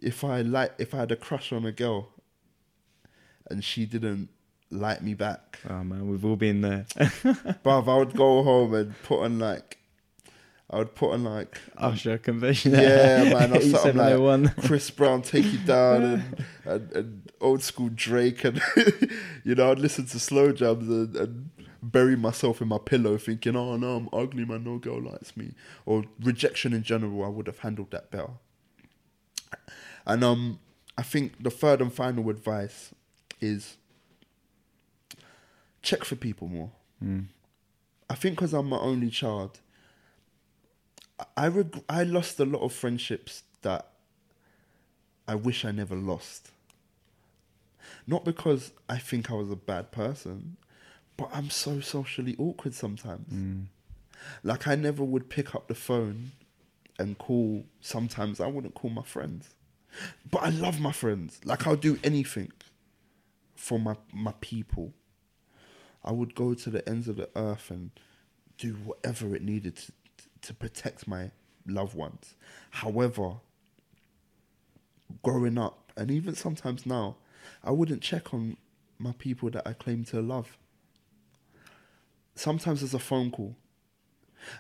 If 0.04 0.24
I 0.24 0.42
like, 0.42 0.74
if 0.78 0.94
I 0.94 0.98
had 0.98 1.12
a 1.12 1.16
crush 1.16 1.52
on 1.52 1.66
a 1.66 1.72
girl, 1.72 2.10
and 3.50 3.64
she 3.64 3.86
didn't 3.86 4.30
like 4.70 5.02
me 5.02 5.14
back, 5.14 5.60
Oh 5.70 5.84
man, 5.84 6.10
we've 6.10 6.26
all 6.26 6.36
been 6.36 6.62
there. 6.62 6.86
bruv, 7.64 7.88
I 7.88 7.98
would 7.98 8.14
go 8.14 8.44
home 8.44 8.74
and 8.74 9.02
put 9.04 9.24
on 9.24 9.40
like, 9.40 9.78
I 10.70 10.78
would 10.80 10.96
put 10.96 11.12
on 11.14 11.24
like, 11.24 11.60
um, 11.78 11.94
Usher 11.94 12.18
convention. 12.18 12.74
yeah, 12.74 13.24
man, 13.34 13.56
or 13.56 13.62
something 13.74 13.98
like 13.98 14.14
oh 14.14 14.50
Chris 14.66 14.90
Brown, 14.90 15.22
Take 15.22 15.46
You 15.46 15.60
Down, 15.60 16.04
and, 16.04 16.46
and, 16.66 16.92
and 16.94 17.32
old 17.40 17.62
school 17.64 17.90
Drake, 17.94 18.44
and 18.44 18.62
you 19.44 19.56
know, 19.56 19.72
I'd 19.72 19.80
listen 19.80 20.06
to 20.08 20.20
slow 20.20 20.52
jams 20.52 20.90
and, 20.90 21.16
and 21.16 21.50
bury 21.82 22.16
myself 22.16 22.62
in 22.62 22.68
my 22.68 22.80
pillow, 22.84 23.18
thinking, 23.18 23.56
"Oh 23.56 23.78
no, 23.78 23.96
I'm 23.98 24.10
ugly, 24.12 24.46
man. 24.46 24.64
No 24.64 24.78
girl 24.80 25.02
likes 25.02 25.38
me." 25.38 25.54
Or 25.86 26.04
rejection 26.20 26.74
in 26.74 26.84
general, 26.84 27.24
I 27.24 27.28
would 27.30 27.48
have 27.48 27.60
handled 27.60 27.92
that 27.92 28.10
better. 28.10 28.32
And 30.06 30.24
um, 30.24 30.60
I 30.98 31.04
think 31.04 31.42
the 31.44 31.50
third 31.50 31.82
and 31.82 31.92
final 31.94 32.30
advice 32.30 32.94
is 33.42 33.78
check 35.82 36.04
for 36.04 36.16
people 36.16 36.48
more. 36.48 36.72
I 38.10 38.16
think 38.16 38.36
because 38.36 38.54
I'm 38.54 38.70
my 38.70 38.78
only 38.78 39.10
child, 39.10 39.60
I 41.36 41.48
reg- 41.48 41.84
I 41.90 42.04
lost 42.04 42.40
a 42.40 42.46
lot 42.46 42.62
of 42.62 42.74
friendships 42.74 43.44
that 43.62 43.88
I 45.28 45.36
wish 45.36 45.66
I 45.66 45.72
never 45.72 45.96
lost. 45.96 46.52
Not 48.08 48.24
because 48.26 48.72
I 48.90 48.98
think 48.98 49.32
I 49.32 49.36
was 49.36 49.50
a 49.52 49.56
bad 49.56 49.92
person, 49.92 50.58
but 51.18 51.30
I'm 51.34 51.50
so 51.50 51.80
socially 51.80 52.36
awkward 52.38 52.74
sometimes. 52.74 53.28
Like 54.44 54.68
I 54.68 54.76
never 54.76 55.04
would 55.04 55.30
pick 55.30 55.54
up 55.56 55.68
the 55.68 55.76
phone 55.76 56.32
and 57.00 57.18
call. 57.18 57.66
Sometimes 57.82 58.40
I 58.40 58.48
wouldn't 58.48 58.74
call 58.76 58.90
my 58.92 59.04
friends, 59.04 59.50
but 60.30 60.44
I 60.44 60.50
love 60.50 60.80
my 60.80 60.92
friends. 60.92 61.40
Like 61.46 61.68
I'll 61.68 61.76
do 61.76 61.98
anything 62.04 62.52
for 63.56 63.80
my 63.80 63.96
my 64.12 64.34
people. 64.42 64.94
I 66.04 66.12
would 66.12 66.36
go 66.36 66.54
to 66.54 66.70
the 66.70 66.88
ends 66.88 67.08
of 67.08 67.16
the 67.16 67.30
earth 67.36 67.72
and 67.72 67.92
do 68.58 68.74
whatever 68.74 69.36
it 69.36 69.42
needed 69.42 69.78
to, 69.78 69.92
to 70.42 70.54
protect 70.54 71.08
my 71.08 71.32
loved 71.66 71.96
ones. 71.96 72.36
However, 72.72 73.36
growing 75.24 75.58
up, 75.58 75.92
and 75.96 76.12
even 76.12 76.36
sometimes 76.36 76.86
now, 76.86 77.16
I 77.64 77.72
wouldn't 77.72 78.02
check 78.02 78.34
on 78.34 78.58
my 78.98 79.14
people 79.14 79.50
that 79.52 79.68
I 79.68 79.74
claim 79.74 80.04
to 80.06 80.22
love. 80.22 80.58
Sometimes 82.36 82.82
there's 82.82 82.94
a 82.94 83.00
phone 83.00 83.32
call. 83.32 83.56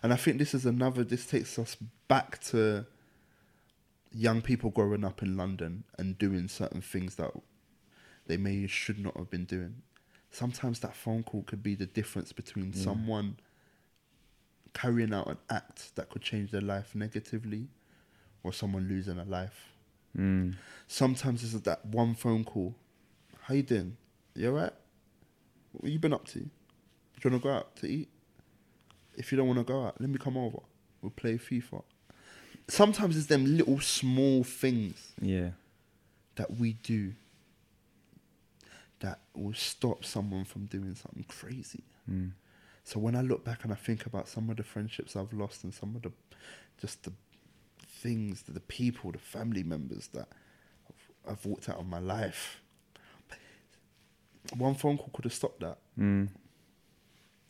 And 0.02 0.14
I 0.14 0.16
think 0.16 0.38
this 0.38 0.54
is 0.54 0.66
another, 0.66 1.04
this 1.04 1.26
takes 1.26 1.60
us 1.60 1.76
back 2.08 2.40
to 2.46 2.86
young 4.14 4.42
people 4.42 4.70
growing 4.70 5.04
up 5.04 5.22
in 5.22 5.36
London 5.36 5.84
and 5.98 6.18
doing 6.18 6.48
certain 6.48 6.82
things 6.82 7.16
that 7.16 7.32
they 8.28 8.38
may 8.38 8.68
should 8.68 9.00
not 9.00 9.18
have 9.18 9.30
been 9.30 9.46
doing. 9.46 9.82
Sometimes 10.32 10.80
that 10.80 10.96
phone 10.96 11.24
call 11.24 11.44
could 11.44 11.62
be 11.62 11.76
the 11.76 11.86
difference 11.86 12.32
between 12.32 12.74
someone 12.74 13.38
carrying 14.74 15.14
out 15.14 15.28
an 15.28 15.38
act 15.50 15.96
that 15.96 16.10
could 16.10 16.22
change 16.22 16.52
their 16.52 16.62
life 16.62 16.96
negatively 16.96 17.68
or 18.44 18.52
someone 18.52 18.88
losing 18.88 19.20
a 19.20 19.24
life. 19.24 19.74
Mm. 20.18 20.56
Sometimes 20.88 21.44
it's 21.44 21.64
that 21.64 21.86
one 21.86 22.16
phone 22.16 22.44
call. 22.44 22.76
How 23.42 23.54
you 23.54 23.64
doing? 23.64 23.98
You 24.36 24.50
alright? 24.50 24.74
What 25.74 25.92
you 25.92 26.00
been 26.00 26.14
up 26.14 26.26
to? 26.30 26.40
Do 26.40 26.50
you 27.24 27.30
wanna 27.30 27.40
go 27.40 27.50
out 27.50 27.76
to 27.78 27.88
eat? 27.88 28.10
If 29.16 29.32
you 29.32 29.38
don't 29.38 29.48
wanna 29.48 29.64
go 29.64 29.86
out, 29.86 30.00
let 30.00 30.10
me 30.10 30.18
come 30.18 30.38
over. 30.38 30.60
We'll 31.02 31.12
play 31.12 31.38
FIFA. 31.38 31.84
Sometimes 32.68 33.18
it's 33.18 33.28
them 33.28 33.58
little 33.58 33.80
small 33.80 34.44
things 34.44 35.14
Yeah. 35.22 35.52
that 36.36 36.58
we 36.58 36.74
do 36.74 37.14
that 39.00 39.20
will 39.36 39.54
stop 39.54 40.06
someone 40.06 40.46
from 40.46 40.66
doing 40.66 40.96
something 40.96 41.26
crazy. 41.28 41.84
Mm. 42.10 42.32
So 42.86 43.00
when 43.00 43.16
I 43.16 43.22
look 43.22 43.44
back 43.44 43.64
and 43.64 43.72
I 43.72 43.76
think 43.76 44.06
about 44.06 44.28
some 44.30 44.50
of 44.50 44.58
the 44.58 44.64
friendships 44.64 45.16
I've 45.16 45.34
lost 45.34 45.64
and 45.64 45.74
some 45.74 45.96
of 45.96 46.02
the 46.04 46.12
just 46.80 47.04
the 47.04 47.12
things, 47.86 48.44
the 48.44 48.60
people, 48.62 49.12
the 49.12 49.18
family 49.18 49.64
members 49.64 50.08
that 50.14 50.28
I've, 50.90 51.32
I've 51.34 51.46
walked 51.46 51.70
out 51.70 51.80
of 51.80 51.86
my 51.88 52.00
life, 52.00 52.62
one 54.58 54.76
phone 54.76 54.98
call 54.98 55.10
could 55.14 55.26
have 55.26 55.34
stopped 55.34 55.60
that. 55.62 55.78
Mm. 56.00 56.30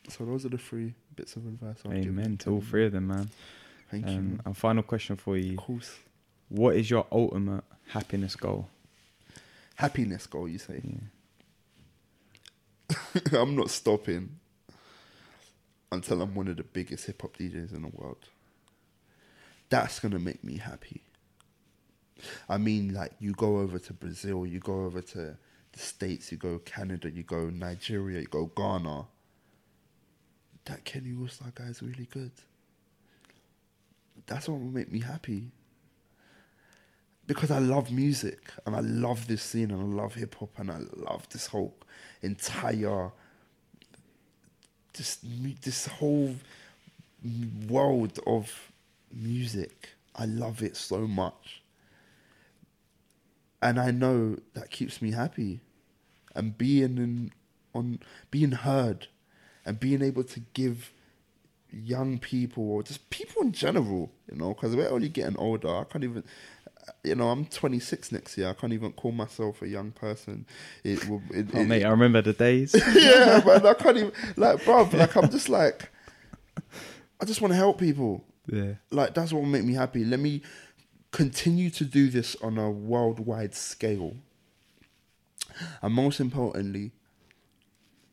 So 0.09 0.25
those 0.25 0.45
are 0.45 0.49
the 0.49 0.57
three 0.57 0.93
bits 1.15 1.35
of 1.35 1.45
advice. 1.45 1.77
I'll 1.85 1.91
give 1.91 2.05
Amen 2.05 2.37
to 2.37 2.51
all 2.51 2.61
three 2.61 2.85
of 2.85 2.91
them, 2.91 3.07
man. 3.07 3.29
Thank 3.93 4.07
you. 4.07 4.17
Um, 4.17 4.27
man. 4.29 4.41
and 4.45 4.57
final 4.57 4.81
question 4.81 5.17
for 5.17 5.37
you: 5.37 5.51
Of 5.51 5.57
course. 5.57 5.99
What 6.49 6.75
is 6.75 6.89
your 6.89 7.05
ultimate 7.11 7.63
happiness 7.89 8.35
goal? 8.35 8.67
Happiness 9.75 10.25
goal, 10.25 10.47
you 10.47 10.57
say? 10.57 10.81
Yeah. 12.89 12.95
I'm 13.39 13.55
not 13.55 13.69
stopping 13.69 14.39
until 15.91 16.23
I'm 16.23 16.33
one 16.33 16.47
of 16.47 16.57
the 16.57 16.63
biggest 16.63 17.05
hip 17.05 17.21
hop 17.21 17.37
DJs 17.37 17.75
in 17.75 17.83
the 17.83 17.89
world. 17.89 18.29
That's 19.69 19.99
gonna 19.99 20.17
make 20.19 20.43
me 20.43 20.57
happy. 20.57 21.03
I 22.49 22.57
mean, 22.57 22.95
like 22.95 23.11
you 23.19 23.33
go 23.33 23.59
over 23.59 23.77
to 23.77 23.93
Brazil, 23.93 24.47
you 24.47 24.59
go 24.59 24.85
over 24.85 25.01
to 25.01 25.37
the 25.71 25.79
States, 25.79 26.31
you 26.31 26.39
go 26.39 26.57
Canada, 26.59 27.11
you 27.11 27.21
go 27.21 27.51
Nigeria, 27.51 28.21
you 28.21 28.27
go 28.27 28.47
Ghana. 28.55 29.05
That 30.65 30.83
Kenny 30.83 31.11
Allstar 31.11 31.53
guy 31.53 31.65
is 31.65 31.83
really 31.83 32.07
good. 32.11 32.31
That's 34.25 34.47
what 34.47 34.59
will 34.59 34.67
make 34.67 34.91
me 34.91 34.99
happy. 34.99 35.51
Because 37.25 37.51
I 37.51 37.59
love 37.59 37.91
music 37.91 38.51
and 38.65 38.75
I 38.75 38.81
love 38.81 39.27
this 39.27 39.41
scene 39.41 39.71
and 39.71 39.81
I 39.81 40.01
love 40.01 40.15
hip 40.15 40.35
hop 40.39 40.51
and 40.57 40.69
I 40.69 40.79
love 40.95 41.27
this 41.29 41.47
whole 41.47 41.75
entire 42.21 43.11
this 44.93 45.19
this 45.63 45.87
whole 45.87 46.35
world 47.67 48.19
of 48.27 48.71
music. 49.11 49.89
I 50.15 50.25
love 50.25 50.61
it 50.61 50.75
so 50.75 51.07
much. 51.07 51.61
And 53.61 53.79
I 53.79 53.91
know 53.91 54.37
that 54.53 54.69
keeps 54.69 55.01
me 55.01 55.11
happy. 55.11 55.61
And 56.35 56.57
being 56.57 56.97
in, 56.97 57.31
on 57.73 57.99
being 58.29 58.51
heard 58.51 59.07
and 59.65 59.79
being 59.79 60.01
able 60.01 60.23
to 60.25 60.41
give 60.53 60.91
young 61.73 62.19
people 62.19 62.69
or 62.71 62.83
just 62.83 63.09
people 63.09 63.41
in 63.41 63.51
general, 63.51 64.11
you 64.31 64.37
know, 64.37 64.53
because 64.53 64.75
we're 64.75 64.89
only 64.89 65.09
getting 65.09 65.37
older. 65.37 65.67
I 65.69 65.83
can't 65.85 66.03
even, 66.03 66.23
uh, 66.87 66.91
you 67.03 67.15
know, 67.15 67.29
I'm 67.29 67.45
26 67.45 68.11
next 68.11 68.37
year. 68.37 68.49
I 68.49 68.53
can't 68.53 68.73
even 68.73 68.91
call 68.93 69.11
myself 69.11 69.61
a 69.61 69.67
young 69.67 69.91
person. 69.91 70.45
It 70.83 71.07
will. 71.09 71.21
It, 71.31 71.47
Oh, 71.53 71.61
it- 71.61 71.67
mate, 71.67 71.83
I 71.83 71.89
remember 71.89 72.21
the 72.21 72.33
days. 72.33 72.75
yeah, 72.95 73.41
man. 73.45 73.65
I 73.65 73.73
can't 73.73 73.97
even 73.97 74.11
like, 74.37 74.59
bruv. 74.63 74.93
Like, 74.93 75.15
I'm 75.15 75.29
just 75.29 75.49
like, 75.49 75.89
I 77.19 77.25
just 77.25 77.41
want 77.41 77.51
to 77.51 77.55
help 77.57 77.79
people. 77.79 78.23
yeah. 78.47 78.73
Like, 78.91 79.13
that's 79.13 79.33
what 79.33 79.41
will 79.41 79.49
make 79.49 79.63
me 79.63 79.73
happy. 79.73 80.03
Let 80.05 80.19
me 80.19 80.41
continue 81.11 81.69
to 81.71 81.85
do 81.85 82.09
this 82.09 82.35
on 82.41 82.57
a 82.57 82.69
worldwide 82.69 83.55
scale. 83.55 84.15
And 85.81 85.93
most 85.93 86.19
importantly, 86.19 86.91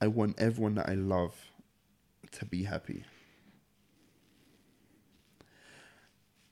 I 0.00 0.06
want 0.06 0.38
everyone 0.40 0.74
that 0.76 0.88
I 0.88 0.94
love 0.94 1.34
to 2.32 2.44
be 2.44 2.64
happy. 2.64 3.04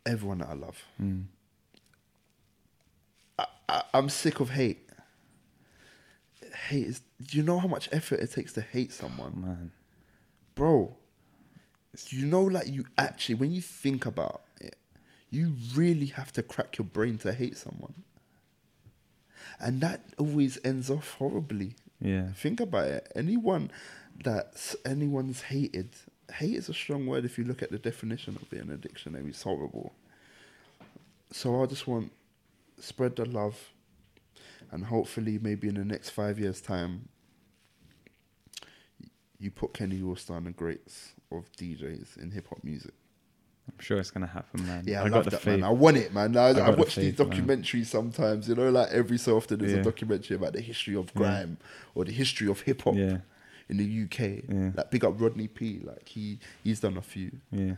Everyone 0.09 0.39
that 0.39 0.49
I 0.49 0.55
love. 0.55 0.83
Mm. 1.01 1.25
I, 3.69 3.83
I'm 3.93 4.09
sick 4.09 4.41
of 4.41 4.51
hate. 4.51 4.89
hate 6.69 6.87
is. 6.87 7.01
Do 7.25 7.37
you 7.37 7.43
know 7.43 7.59
how 7.59 7.69
much 7.69 7.89
effort 7.93 8.21
it 8.21 8.33
takes 8.33 8.53
to 8.55 8.63
hate 8.63 8.93
someone, 8.93 9.41
Man. 9.41 9.73
bro? 10.55 10.97
You 12.09 12.27
know, 12.27 12.43
like 12.43 12.69
you 12.69 12.87
actually, 12.97 13.35
when 13.35 13.51
you 13.51 13.61
think 13.61 14.07
about 14.07 14.43
it, 14.61 14.77
you 15.31 15.55
really 15.75 16.07
have 16.07 16.33
to 16.33 16.43
crack 16.43 16.79
your 16.79 16.87
brain 16.87 17.19
to 17.19 17.33
hate 17.33 17.57
someone, 17.57 17.95
and 19.61 19.81
that 19.83 20.01
always 20.17 20.59
ends 20.65 20.89
off 20.91 21.15
horribly. 21.19 21.75
Yeah. 22.01 22.29
Think 22.35 22.61
about 22.61 22.87
it. 22.87 23.13
Anyone 23.15 23.71
that 24.25 24.75
anyone's 24.87 25.43
hated, 25.43 25.91
hate 26.33 26.55
is 26.55 26.69
a 26.69 26.75
strong 26.75 27.07
word 27.07 27.25
if 27.25 27.39
you 27.39 27.45
look 27.45 27.63
at 27.63 27.71
the 27.71 27.79
definition 27.79 28.37
of 28.41 28.53
it 28.53 28.61
in 28.61 28.71
a 28.71 28.77
dictionary. 28.77 29.29
It's 29.29 29.43
horrible. 29.43 29.93
So 31.33 31.63
I 31.63 31.67
just 31.67 31.87
want 31.87 32.13
spread 32.81 33.17
the 33.17 33.25
love, 33.25 33.57
and 34.71 34.85
hopefully, 34.85 35.39
maybe 35.41 35.69
in 35.69 35.75
the 35.75 35.85
next 35.85 36.11
five 36.11 36.39
years' 36.39 36.61
time, 36.61 37.09
you 39.39 39.51
put 39.51 39.75
Kenny 39.75 40.01
Allstar 40.01 40.43
the 40.45 40.51
greats 40.51 41.13
of 41.31 41.51
DJs 41.53 42.19
in 42.21 42.31
hip 42.31 42.49
hop 42.49 42.63
music. 42.65 42.93
I'm 43.71 43.79
sure 43.81 43.99
it's 43.99 44.11
gonna 44.11 44.27
happen, 44.27 44.67
man. 44.67 44.85
Yeah, 44.87 45.03
I, 45.03 45.07
I, 45.07 45.09
love 45.09 45.13
got 45.13 45.25
the 45.25 45.31
that, 45.31 45.41
faith. 45.43 45.61
man. 45.61 45.65
I 45.69 45.73
want 45.73 45.97
it, 45.99 46.15
man. 46.15 46.37
I, 46.37 46.49
I, 46.49 46.53
the 46.53 46.63
watch 46.77 46.95
these 46.97 47.15
faith, 47.17 47.19
man. 47.19 47.29
documentaries 47.31 47.87
sometimes. 47.87 48.49
You 48.49 48.55
know, 48.55 48.71
like 48.71 48.89
every 48.91 49.19
so 49.19 49.37
often 49.37 49.59
there's 49.59 49.73
Yeah. 49.73 49.79
a 49.81 49.85
documentary 49.85 50.37
about 50.37 50.55
the 50.55 50.61
history 50.63 50.97
of 50.97 51.11
Yeah. 51.19 51.47
or 51.95 52.05
the 52.07 52.13
history 52.13 52.49
of 52.49 52.61
hip 52.63 52.83
hop 52.83 52.95
Yeah. 52.95 53.19
In 53.69 53.77
the 53.77 54.05
UK. 54.05 54.45
Yeah. 54.49 54.71
Like 54.75 54.91
big 54.91 55.05
up 55.05 55.21
Rodney 55.21 55.49
P. 55.49 55.81
Like 55.85 56.09
he 56.09 56.39
he's 56.65 56.81
done 56.81 56.97
a 56.97 57.03
few. 57.03 57.31
Yeah. 57.51 57.75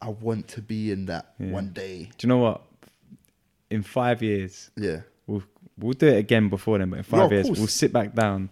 I 0.00 0.08
want 0.08 0.48
to 0.48 0.62
be 0.62 0.90
in 0.90 1.06
that 1.06 1.34
Yeah. 1.38 1.50
one 1.50 1.70
day. 1.72 2.10
Do 2.18 2.26
you 2.26 2.28
know 2.28 2.38
what? 2.38 2.62
In 3.70 3.82
five 3.82 4.22
years, 4.22 4.70
Yeah. 4.76 5.00
we'll 5.26 5.42
we'll 5.78 5.92
do 5.92 6.06
it 6.08 6.18
again 6.18 6.48
before 6.48 6.78
then. 6.78 6.90
But 6.90 6.98
in 6.98 7.02
five 7.04 7.26
of 7.26 7.32
years, 7.32 7.46
course. 7.46 7.58
we'll 7.58 7.68
sit 7.68 7.92
back 7.92 8.14
down. 8.14 8.50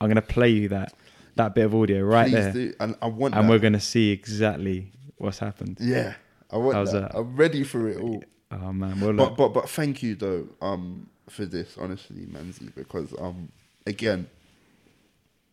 I'm 0.00 0.08
gonna 0.08 0.22
play 0.22 0.50
you 0.50 0.68
that 0.70 0.92
that 1.36 1.54
bit 1.54 1.64
of 1.66 1.74
audio 1.74 2.02
right 2.02 2.26
Please 2.28 2.32
there, 2.34 2.52
do. 2.52 2.74
And 2.80 2.96
I 3.00 3.06
want 3.06 3.34
and 3.34 3.44
that. 3.44 3.50
we're 3.50 3.58
gonna 3.58 3.80
see 3.80 4.10
exactly 4.10 4.90
what's 5.18 5.38
happened. 5.38 5.78
Yeah. 5.80 6.14
I 6.50 6.56
want 6.58 6.74
How's 6.76 6.92
that. 6.92 7.12
that? 7.12 7.16
I'm 7.18 7.36
ready 7.36 7.64
for 7.64 7.88
it 7.88 7.98
all. 7.98 8.22
Oh 8.52 8.72
man, 8.72 9.00
well 9.00 9.12
But 9.12 9.36
but 9.36 9.48
but 9.54 9.68
thank 9.68 10.02
you 10.02 10.14
though, 10.14 10.48
um, 10.62 11.08
for 11.28 11.44
this, 11.44 11.76
honestly, 11.78 12.26
Manzi, 12.26 12.72
because 12.74 13.12
um 13.18 13.48
again, 13.86 14.28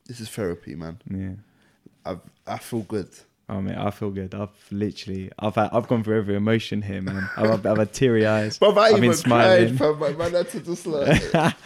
this 0.06 0.20
is 0.20 0.30
therapy, 0.30 0.76
man. 0.76 1.00
yeah. 1.10 1.32
I've 2.06 2.20
I 2.46 2.58
feel 2.58 2.82
good. 2.82 3.10
Oh 3.50 3.62
man, 3.62 3.78
I 3.78 3.92
feel 3.92 4.10
good. 4.10 4.34
I've 4.34 4.50
literally, 4.72 5.30
I've 5.38 5.56
had, 5.56 5.70
I've 5.74 5.88
gone 5.88 6.02
through 6.04 6.18
every 6.18 6.36
emotion 6.36 6.82
here, 6.82 7.02
man. 7.02 7.30
I've, 7.38 7.66
I've 7.66 7.78
had 7.78 7.94
teary 7.94 8.26
eyes. 8.26 8.58
But 8.58 8.78
I 8.78 8.84
I've 8.86 8.92
even 8.92 9.02
been 9.10 9.14
smiling. 9.18 9.78
cried, 9.78 9.80
fam. 9.80 10.00
My 10.00 10.12
man 10.14 10.32
had 10.34 10.50
to 10.52 10.60
just 10.62 10.86
like 10.88 11.22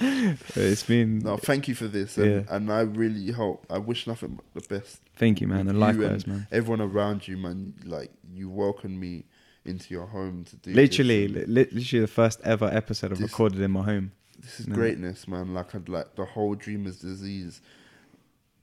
it's 0.55 0.84
been, 0.84 1.19
No, 1.19 1.38
thank 1.38 1.68
you 1.68 1.76
for 1.76 1.88
this, 1.88 2.18
and, 2.18 2.31
Yeah. 2.31 2.55
and 2.55 2.72
I 2.72 2.81
really 2.81 3.31
hope. 3.31 3.65
I 3.69 3.77
wish 3.77 4.07
nothing 4.07 4.39
but 4.53 4.64
the 4.68 4.76
best. 4.80 5.01
thank 5.18 5.39
you, 5.39 5.47
man, 5.47 5.61
and 5.68 5.73
you 5.73 5.77
likewise, 5.80 6.23
and 6.23 6.27
man. 6.27 6.47
Everyone 6.51 6.81
around 6.81 7.27
you, 7.27 7.38
man. 7.38 7.73
Like 7.85 8.11
you 8.34 8.49
welcomed 8.49 8.99
me 8.99 9.26
into 9.65 9.93
your 9.93 10.07
home 10.07 10.45
to 10.45 10.55
do. 10.57 10.73
Literally, 10.73 11.27
li- 11.27 11.45
literally 11.45 12.01
the 12.01 12.07
first 12.07 12.41
ever 12.43 12.65
episode 12.72 13.11
I've 13.11 13.19
This- 13.19 13.31
recorded 13.31 13.61
in 13.61 13.72
my 13.72 13.84
home. 13.84 14.11
this 14.39 14.59
is 14.59 14.68
Yeah. 14.68 14.73
greatness, 14.76 15.27
man. 15.27 15.53
Like 15.53 15.73
I'd 15.76 15.89
like 15.89 16.15
the 16.15 16.26
whole 16.26 16.55
dreamer's 16.55 16.97
disease. 16.99 17.61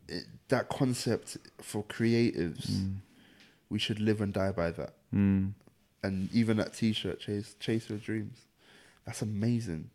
It, 0.08 0.24
that 0.48 0.68
concept 0.68 1.38
for 1.62 1.82
creatives, 1.84 2.90
we 3.70 3.78
should 3.78 4.00
live 4.00 4.20
and 4.20 4.32
die 4.32 4.52
by 4.52 4.70
that. 4.72 4.94
Mm. 5.14 5.52
And 6.02 6.32
even 6.34 6.58
that 6.58 6.74
T-shirt, 6.74 7.20
chase 7.20 7.54
chase 7.58 7.88
your 7.88 7.98
dreams. 7.98 8.38
That's 9.06 9.22
amazing. 9.22 9.90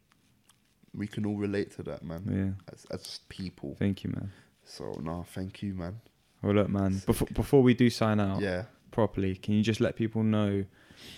We 0.95 1.05
can 1.07 1.25
all 1.25 1.35
relate 1.35 1.75
to 1.75 1.83
that, 1.83 2.03
man. 2.03 2.23
Yeah, 2.27 2.73
As, 2.73 2.85
as 2.85 3.19
people. 3.29 3.75
thank 3.77 4.03
you, 4.03 4.09
man. 4.09 4.31
So 4.65 4.99
no, 5.03 5.25
thank 5.35 5.61
you, 5.61 5.73
man. 5.75 6.01
Well, 6.41 6.55
look, 6.55 6.69
man. 6.69 7.01
Before 7.05 7.27
before 7.33 7.61
we 7.61 7.73
do 7.75 7.89
sign 7.89 8.19
out 8.19 8.41
Yeah. 8.41 8.63
properly, 8.91 9.35
can 9.35 9.53
you 9.53 9.61
just 9.63 9.79
let 9.79 9.95
people 9.95 10.23
know 10.23 10.65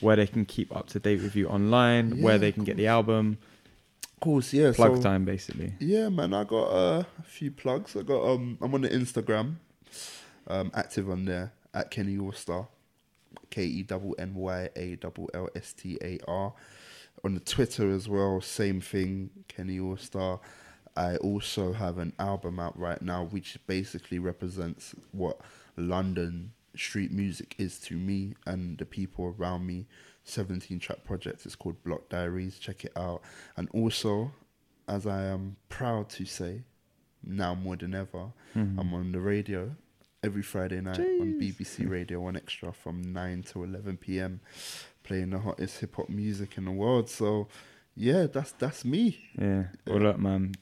where 0.02 0.16
they 0.18 0.28
can 0.28 0.46
keep 0.46 0.76
up 0.76 0.88
to 0.90 1.00
date 1.00 1.22
with 1.22 1.36
you 1.36 1.48
online, 1.48 2.18
Yeah, 2.18 2.24
where 2.24 2.38
they 2.38 2.52
can 2.52 2.64
get 2.66 2.76
the 2.78 2.88
album, 2.88 3.38
course, 4.22 4.54
yeah. 4.54 4.72
plug 4.74 4.96
so, 4.96 5.02
time, 5.02 5.26
basically. 5.26 5.74
Yeah, 5.80 6.08
man, 6.08 6.34
I 6.34 6.46
got 6.46 6.68
uh, 6.68 7.04
a 7.20 7.24
few 7.24 7.52
plugs. 7.52 7.98
I 7.98 8.04
got 8.04 8.24
um, 8.24 8.58
I'm 8.62 8.74
on 8.74 8.82
the 8.82 8.90
Instagram, 8.90 9.56
um, 10.48 10.72
active 10.74 11.10
on 11.10 11.26
there 11.26 11.52
at 11.74 11.92
Kenny 11.92 12.16
Allstar, 12.16 12.68
K 13.50 13.66
E 13.66 13.84
double 13.84 14.16
N 14.18 14.34
Y 14.36 14.70
A 14.78 14.96
double 14.96 15.30
L 15.34 15.50
S 15.56 15.74
T 15.74 15.98
A 16.02 16.20
R. 16.26 16.54
On 17.24 17.34
the 17.36 17.40
Twitter 17.42 17.92
as 17.92 18.08
well, 18.08 18.42
same 18.42 18.80
thing, 18.80 19.30
Kenny 19.50 19.80
Allstar. 19.80 20.40
I 20.96 21.18
also 21.18 21.74
have 21.74 21.98
an 21.98 22.14
album 22.18 22.60
out 22.60 22.78
right 22.78 23.02
now, 23.02 23.26
which 23.26 23.58
basically 23.68 24.20
represents 24.20 24.96
what 25.12 25.40
London 25.78 26.54
street 26.76 27.12
music 27.12 27.56
is 27.58 27.80
to 27.80 27.96
me 27.96 28.36
and 28.46 28.78
the 28.78 28.86
people 28.86 29.36
around 29.38 29.66
me. 29.66 29.88
17 30.24 30.80
track 30.80 31.04
project. 31.04 31.46
It's 31.46 31.56
called 31.56 31.84
Block 31.84 32.10
Diaries. 32.10 32.60
Check 32.60 32.86
it 32.86 32.94
out. 32.96 33.22
And 33.58 33.70
also, 33.74 34.32
as 34.88 35.06
I 35.08 35.24
am 35.26 35.56
proud 35.70 36.10
to 36.12 36.26
say, 36.26 36.62
now 37.24 37.54
more 37.56 37.76
than 37.76 37.94
ever, 37.94 38.32
Mm-hmm. 38.56 38.80
I'm 38.80 38.94
on 38.94 39.12
the 39.14 39.20
radio 39.22 39.72
every 40.24 40.42
Friday 40.42 40.82
night 40.82 41.00
on 41.00 41.40
BBC 41.40 41.90
Radio 41.90 42.20
1Xtra 42.22 42.76
from 42.76 43.02
9 43.14 43.44
to 43.44 43.64
11 43.64 43.96
p.m. 43.98 44.42
playing 45.04 45.30
the 45.30 45.40
hottest 45.40 45.80
hip 45.80 45.96
hop 45.96 46.10
music 46.10 46.58
in 46.58 46.66
the 46.66 46.72
world. 46.72 47.10
So, 47.10 47.48
yeah, 47.96 48.28
that's 48.28 48.52
that's 48.54 48.84
me. 48.84 49.18
Yeah. 49.40 49.64
Look, 49.86 50.20
man. 50.20 50.54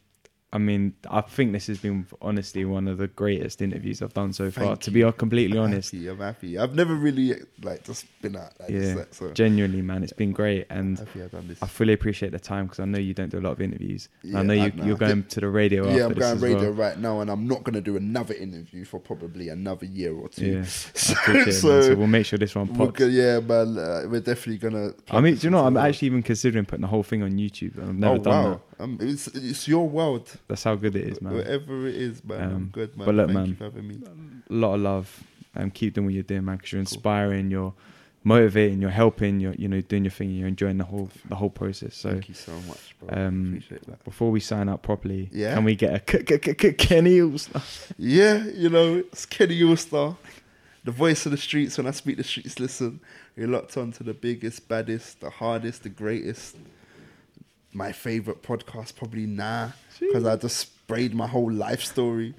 I 0.52 0.58
mean, 0.58 0.96
I 1.10 1.22
think 1.22 1.52
this 1.52 1.68
has 1.68 1.78
been 1.78 2.08
honestly 2.24 2.66
one 2.66 2.88
of 2.88 2.98
the 2.98 3.08
greatest 3.08 3.62
interviews 3.62 4.02
I've 4.02 4.16
done 4.16 4.34
so 4.34 4.50
far. 4.50 4.64
Thank 4.64 4.80
To 4.82 4.92
you. 4.92 5.06
be 5.06 5.12
completely 5.12 5.58
I'm 5.60 5.66
honest, 5.66 5.92
happy. 5.92 6.08
I'm 6.08 6.18
happy. 6.18 6.58
I've 6.58 6.74
never 6.74 6.96
really 6.96 7.36
like 7.62 7.84
just 7.84 8.06
been 8.22 8.36
out 8.36 8.54
like 8.60 8.72
yeah, 8.72 9.04
so 9.12 9.32
genuinely, 9.34 9.84
man, 9.84 10.02
it's 10.02 10.12
been 10.14 10.32
great, 10.32 10.66
and 10.72 11.00
I've 11.00 11.32
done 11.32 11.48
this. 11.48 11.62
I 11.62 11.68
fully 11.68 11.94
appreciate 11.94 12.32
the 12.32 12.40
time 12.40 12.66
because 12.66 12.80
I 12.80 12.86
know 12.86 12.98
you 12.98 13.14
don't 13.14 13.30
do 13.30 13.38
a 13.38 13.42
lot 13.42 13.52
of 13.52 13.62
interviews. 13.62 14.10
And 14.24 14.36
I 14.38 14.40
Yeah, 14.40 14.44
know 14.44 14.54
you, 14.54 14.84
you're 14.88 14.98
going 14.98 15.24
to 15.24 15.40
the 15.40 15.50
radio. 15.50 15.88
yeah, 15.96 16.06
I'm 16.06 16.14
going 16.14 16.40
radio 16.40 16.72
well. 16.72 16.72
right 16.72 16.98
now, 16.98 17.22
and 17.22 17.30
I'm 17.30 17.48
not 17.48 17.64
going 17.64 17.76
to 17.76 17.82
do 17.82 17.96
another 17.96 18.34
interview 18.34 18.86
for 18.86 19.00
probably 19.00 19.50
another 19.50 19.86
year 19.86 20.16
or 20.16 20.30
two. 20.30 20.46
Yeah, 20.48 20.64
so, 20.64 21.16
it. 21.28 21.54
So 21.54 21.96
we'll 21.96 22.08
make 22.08 22.26
sure 22.26 22.40
this 22.40 22.56
one 22.56 22.70
pops. 22.70 23.00
yeah, 23.02 23.40
man, 23.40 23.78
uh, 23.78 24.04
we're 24.10 24.20
definitely 24.20 24.58
gonna. 24.58 24.94
I 25.12 25.22
mean, 25.22 25.36
do 25.36 25.46
you 25.46 25.52
know? 25.52 25.64
I'm 25.66 25.78
actually 25.78 26.08
even 26.08 26.24
considering 26.24 26.66
putting 26.66 26.82
the 26.82 26.88
whole 26.88 27.04
thing 27.04 27.22
on 27.22 27.34
YouTube. 27.34 27.80
I've 27.80 27.94
never 27.96 28.16
oh 28.16 28.18
done 28.18 28.44
wow, 28.44 28.50
that. 28.54 28.69
Um, 28.80 28.98
it's 29.02 29.28
it's 29.28 29.68
your 29.68 29.88
world. 29.90 30.32
That's 30.48 30.64
how 30.64 30.76
good 30.76 30.96
it 30.96 31.08
is, 31.08 31.22
man. 31.22 31.34
Wherever 31.34 31.88
it 31.88 31.96
is, 31.96 32.24
man. 32.24 32.42
I'm 32.42 32.56
Um, 32.56 32.70
good, 32.72 32.96
man. 32.98 33.06
but 33.06 33.16
look, 33.16 33.28
Thank 33.28 33.38
man, 33.40 33.48
you 33.50 33.56
for 33.56 33.64
having 33.66 33.88
me. 33.88 33.98
A 34.50 34.54
lot 34.54 34.76
of 34.76 34.82
love. 34.82 35.24
Um, 35.56 35.72
keep 35.72 35.94
doing 35.96 36.06
what 36.06 36.14
you're 36.14 36.24
doing, 36.24 36.46
man. 36.46 36.58
Because 36.58 36.72
you're 36.72 36.80
inspiring. 36.80 37.50
You're 37.52 37.74
motivating. 38.24 38.82
You're 38.82 38.92
helping. 38.92 39.40
You're 39.40 39.54
you 39.56 39.68
know 39.68 39.82
doing 39.82 40.04
your 40.06 40.12
thing. 40.12 40.32
You're 40.32 40.48
enjoying 40.48 40.78
the 40.78 40.84
whole 40.86 41.10
the 41.28 41.36
whole 41.36 41.50
process. 41.50 41.96
So 41.96 42.12
Thank 42.12 42.30
you 42.30 42.36
so 42.36 42.54
much, 42.68 42.96
bro. 43.00 43.18
um, 43.28 43.48
Appreciate 43.50 43.86
that. 43.88 44.04
before 44.04 44.32
we 44.32 44.40
sign 44.40 44.70
up 44.70 44.82
properly, 44.82 45.30
Yeah? 45.32 45.54
can 45.56 45.64
we 45.64 45.76
get 45.76 45.94
a 45.96 46.00
k- 46.12 46.24
k- 46.24 46.38
k- 46.40 46.54
k- 46.54 46.74
Kenny 46.74 47.20
Allstar? 47.20 47.64
Yeah, 47.98 48.46
you 48.48 48.70
know, 48.70 48.98
it's 48.98 49.26
Kenny 49.26 49.60
Allstar, 49.62 50.16
the 50.84 50.92
voice 50.92 51.26
of 51.26 51.32
the 51.32 51.38
streets. 51.38 51.78
When 51.78 51.88
I 51.88 51.92
speak, 51.92 52.18
the 52.18 52.24
streets 52.24 52.60
listen. 52.60 53.00
You're 53.36 53.48
locked 53.48 53.78
on 53.78 53.92
to 53.94 54.04
the 54.04 54.14
biggest, 54.14 54.68
baddest, 54.68 55.22
the 55.22 55.30
hardest, 55.30 55.84
the 55.84 55.90
greatest. 55.90 56.58
My 57.74 57.92
favorite 57.92 58.42
podcast, 58.42 58.96
probably 58.96 59.26
Nah, 59.26 59.70
because 60.00 60.26
I 60.26 60.36
just 60.36 60.58
sprayed 60.58 61.14
my 61.14 61.28
whole 61.28 61.52
life 61.52 61.84
story. 61.84 62.34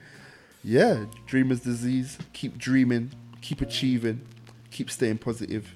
Yeah, 0.64 1.04
dreamer's 1.26 1.60
disease. 1.60 2.18
Keep 2.32 2.58
dreaming, 2.58 3.12
keep 3.40 3.60
achieving, 3.60 4.20
keep 4.70 4.90
staying 4.90 5.18
positive. 5.18 5.74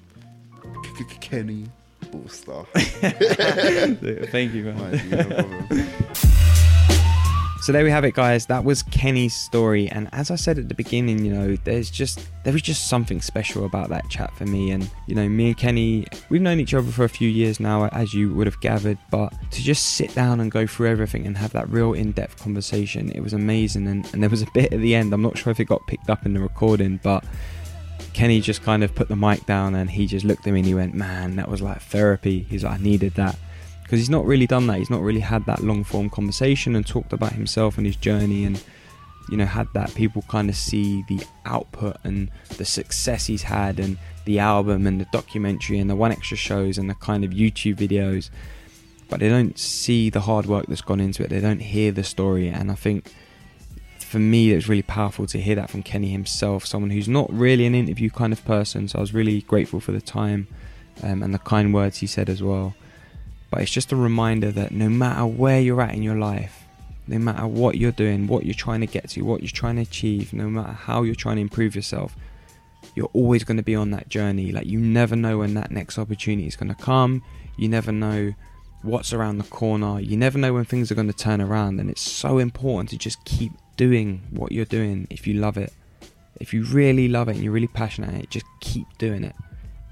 Kenny 1.21 1.65
Allstar. 2.05 2.67
Thank 4.31 4.53
you, 4.53 4.65
man. 4.65 6.31
So 7.65 7.71
there 7.71 7.83
we 7.83 7.89
have 7.89 8.05
it, 8.05 8.13
guys. 8.13 8.45
That 8.45 8.63
was 8.63 8.83
Kenny's 8.83 9.33
story, 9.33 9.89
and 9.89 10.07
as 10.11 10.29
I 10.29 10.35
said 10.35 10.59
at 10.59 10.69
the 10.69 10.75
beginning, 10.75 11.25
you 11.25 11.33
know, 11.33 11.55
there's 11.63 11.89
just 11.89 12.19
there 12.43 12.53
was 12.53 12.61
just 12.61 12.89
something 12.89 13.23
special 13.23 13.65
about 13.65 13.89
that 13.89 14.07
chat 14.07 14.31
for 14.35 14.45
me. 14.45 14.69
And 14.69 14.87
you 15.07 15.15
know, 15.15 15.27
me 15.27 15.47
and 15.47 15.57
Kenny, 15.57 16.05
we've 16.29 16.43
known 16.43 16.59
each 16.59 16.75
other 16.75 16.91
for 16.91 17.05
a 17.05 17.09
few 17.09 17.27
years 17.27 17.59
now, 17.59 17.87
as 17.87 18.13
you 18.13 18.31
would 18.35 18.45
have 18.45 18.61
gathered. 18.61 18.99
But 19.09 19.33
to 19.49 19.63
just 19.63 19.95
sit 19.95 20.13
down 20.13 20.41
and 20.41 20.51
go 20.51 20.67
through 20.67 20.89
everything 20.89 21.25
and 21.25 21.35
have 21.39 21.53
that 21.53 21.67
real 21.67 21.93
in-depth 21.93 22.37
conversation, 22.37 23.11
it 23.15 23.21
was 23.21 23.33
amazing. 23.33 23.87
And, 23.87 24.07
and 24.13 24.21
there 24.21 24.29
was 24.29 24.43
a 24.43 24.51
bit 24.53 24.71
at 24.71 24.79
the 24.79 24.93
end. 24.93 25.11
I'm 25.11 25.23
not 25.23 25.35
sure 25.35 25.49
if 25.49 25.59
it 25.59 25.65
got 25.65 25.87
picked 25.87 26.11
up 26.11 26.23
in 26.27 26.35
the 26.35 26.41
recording, 26.41 26.99
but 27.01 27.23
Kenny 28.13 28.41
just 28.41 28.61
kind 28.61 28.83
of 28.83 28.93
put 28.93 29.07
the 29.07 29.15
mic 29.15 29.43
down 29.47 29.73
and 29.73 29.89
he 29.89 30.05
just 30.05 30.23
looked 30.23 30.45
at 30.45 30.53
me 30.53 30.59
and 30.59 30.67
he 30.67 30.75
went, 30.75 30.93
"Man, 30.93 31.35
that 31.37 31.49
was 31.49 31.63
like 31.63 31.81
therapy." 31.81 32.45
He's 32.47 32.63
like, 32.63 32.79
"I 32.79 32.83
needed 32.83 33.15
that." 33.15 33.39
Because 33.85 33.99
he's 33.99 34.09
not 34.09 34.25
really 34.25 34.47
done 34.47 34.65
that. 34.67 34.79
He's 34.79 34.89
not 34.89 35.01
really 35.01 35.19
had 35.19 35.45
that 35.45 35.63
long 35.63 35.83
form 35.83 36.09
conversation 36.09 36.75
and 36.75 36.85
talked 36.85 37.13
about 37.13 37.33
himself 37.33 37.77
and 37.77 37.85
his 37.85 37.95
journey 37.95 38.43
and 38.43 38.61
you 39.29 39.37
know 39.37 39.45
had 39.45 39.67
that 39.73 39.93
people 39.95 40.23
kind 40.27 40.49
of 40.49 40.55
see 40.55 41.03
the 41.07 41.23
output 41.45 41.97
and 42.03 42.29
the 42.57 42.65
success 42.65 43.27
he's 43.27 43.43
had 43.43 43.79
and 43.79 43.97
the 44.25 44.39
album 44.39 44.87
and 44.87 44.99
the 44.99 45.07
documentary 45.11 45.79
and 45.79 45.89
the 45.89 45.95
1Xtra 45.95 46.35
shows 46.35 46.77
and 46.77 46.89
the 46.89 46.95
kind 46.95 47.23
of 47.23 47.31
YouTube 47.31 47.75
videos. 47.75 48.29
but 49.07 49.19
they 49.19 49.29
don't 49.29 49.59
see 49.59 50.09
the 50.09 50.21
hard 50.21 50.47
work 50.47 50.65
that's 50.65 50.81
gone 50.81 50.99
into 50.99 51.23
it. 51.23 51.29
They 51.29 51.39
don't 51.39 51.59
hear 51.59 51.91
the 51.91 52.03
story, 52.03 52.47
and 52.49 52.71
I 52.71 52.75
think 52.75 53.13
for 53.99 54.19
me 54.19 54.51
it 54.51 54.55
was 54.55 54.69
really 54.69 54.81
powerful 54.81 55.27
to 55.27 55.39
hear 55.39 55.55
that 55.55 55.69
from 55.69 55.83
Kenny 55.83 56.09
himself, 56.09 56.65
someone 56.65 56.89
who's 56.89 57.07
not 57.07 57.31
really 57.31 57.65
an 57.65 57.75
interview 57.75 58.09
kind 58.09 58.33
of 58.33 58.43
person. 58.45 58.87
So 58.87 58.97
I 58.97 59.01
was 59.01 59.13
really 59.13 59.41
grateful 59.41 59.79
for 59.79 59.91
the 59.91 60.01
time 60.01 60.47
um, 61.03 61.21
and 61.21 61.33
the 61.33 61.39
kind 61.39 61.73
words 61.73 61.97
he 61.97 62.07
said 62.07 62.29
as 62.29 62.41
well. 62.41 62.75
But 63.49 63.61
it's 63.61 63.71
just 63.71 63.91
a 63.91 63.95
reminder 63.95 64.51
that 64.51 64.71
no 64.71 64.89
matter 64.89 65.25
where 65.25 65.59
you're 65.59 65.81
at 65.81 65.93
in 65.93 66.03
your 66.03 66.17
life, 66.17 66.63
no 67.07 67.19
matter 67.19 67.45
what 67.45 67.77
you're 67.77 67.91
doing, 67.91 68.27
what 68.27 68.45
you're 68.45 68.55
trying 68.55 68.81
to 68.81 68.87
get 68.87 69.09
to, 69.09 69.21
what 69.21 69.41
you're 69.41 69.49
trying 69.49 69.75
to 69.75 69.83
achieve, 69.83 70.33
no 70.33 70.49
matter 70.49 70.73
how 70.73 71.03
you're 71.03 71.15
trying 71.15 71.35
to 71.35 71.41
improve 71.41 71.75
yourself, 71.75 72.15
you're 72.95 73.09
always 73.13 73.43
going 73.43 73.57
to 73.57 73.63
be 73.63 73.75
on 73.75 73.91
that 73.91 74.09
journey. 74.09 74.51
Like 74.51 74.65
you 74.65 74.79
never 74.79 75.15
know 75.15 75.39
when 75.39 75.53
that 75.53 75.71
next 75.71 75.97
opportunity 75.97 76.47
is 76.47 76.55
going 76.55 76.73
to 76.73 76.83
come. 76.83 77.23
You 77.57 77.69
never 77.69 77.91
know 77.91 78.33
what's 78.81 79.13
around 79.13 79.37
the 79.37 79.45
corner. 79.45 79.99
You 79.99 80.17
never 80.17 80.37
know 80.37 80.53
when 80.53 80.65
things 80.65 80.91
are 80.91 80.95
going 80.95 81.11
to 81.11 81.13
turn 81.13 81.41
around. 81.41 81.79
And 81.79 81.89
it's 81.89 82.01
so 82.01 82.37
important 82.37 82.89
to 82.91 82.97
just 82.97 83.23
keep 83.25 83.51
doing 83.77 84.23
what 84.31 84.51
you're 84.51 84.65
doing 84.65 85.07
if 85.09 85.27
you 85.27 85.35
love 85.35 85.57
it. 85.57 85.73
If 86.39 86.53
you 86.53 86.63
really 86.65 87.07
love 87.07 87.29
it 87.29 87.35
and 87.35 87.43
you're 87.43 87.53
really 87.53 87.67
passionate 87.67 88.13
at 88.13 88.21
it, 88.21 88.29
just 88.29 88.45
keep 88.59 88.87
doing 88.97 89.23
it. 89.23 89.35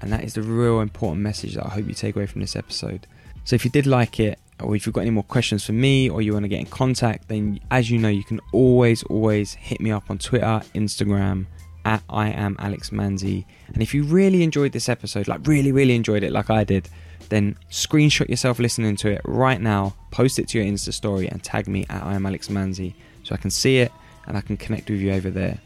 And 0.00 0.12
that 0.12 0.24
is 0.24 0.34
the 0.34 0.42
real 0.42 0.80
important 0.80 1.22
message 1.22 1.54
that 1.54 1.66
I 1.66 1.70
hope 1.70 1.86
you 1.86 1.94
take 1.94 2.16
away 2.16 2.26
from 2.26 2.40
this 2.40 2.56
episode. 2.56 3.06
So 3.44 3.54
if 3.54 3.64
you 3.64 3.70
did 3.70 3.86
like 3.86 4.20
it, 4.20 4.38
or 4.60 4.74
if 4.74 4.86
you've 4.86 4.94
got 4.94 5.02
any 5.02 5.10
more 5.10 5.24
questions 5.24 5.64
for 5.64 5.72
me, 5.72 6.08
or 6.08 6.22
you 6.22 6.32
want 6.32 6.44
to 6.44 6.48
get 6.48 6.60
in 6.60 6.66
contact, 6.66 7.28
then 7.28 7.60
as 7.70 7.90
you 7.90 7.98
know, 7.98 8.08
you 8.08 8.24
can 8.24 8.40
always, 8.52 9.02
always 9.04 9.54
hit 9.54 9.80
me 9.80 9.90
up 9.90 10.10
on 10.10 10.18
Twitter, 10.18 10.62
Instagram, 10.74 11.46
at 11.84 12.02
I 12.08 12.30
am 12.30 12.56
Alex 12.58 12.90
Manzi. 12.90 13.44
And 13.72 13.82
if 13.82 13.92
you 13.92 14.04
really 14.04 14.42
enjoyed 14.42 14.72
this 14.72 14.88
episode, 14.88 15.28
like 15.28 15.46
really, 15.46 15.72
really 15.72 15.94
enjoyed 15.94 16.22
it, 16.22 16.32
like 16.32 16.50
I 16.50 16.64
did, 16.64 16.88
then 17.28 17.56
screenshot 17.70 18.28
yourself 18.28 18.58
listening 18.58 18.96
to 18.96 19.10
it 19.10 19.20
right 19.24 19.60
now, 19.60 19.94
post 20.10 20.38
it 20.38 20.48
to 20.48 20.58
your 20.58 20.66
Insta 20.66 20.92
story, 20.92 21.28
and 21.28 21.42
tag 21.42 21.68
me 21.68 21.84
at 21.90 22.02
I 22.02 22.14
am 22.14 22.26
Alex 22.26 22.48
Manzi 22.48 22.94
so 23.22 23.34
I 23.34 23.38
can 23.38 23.50
see 23.50 23.78
it 23.78 23.92
and 24.26 24.36
I 24.36 24.40
can 24.40 24.56
connect 24.56 24.88
with 24.88 25.00
you 25.00 25.12
over 25.12 25.30
there. 25.30 25.58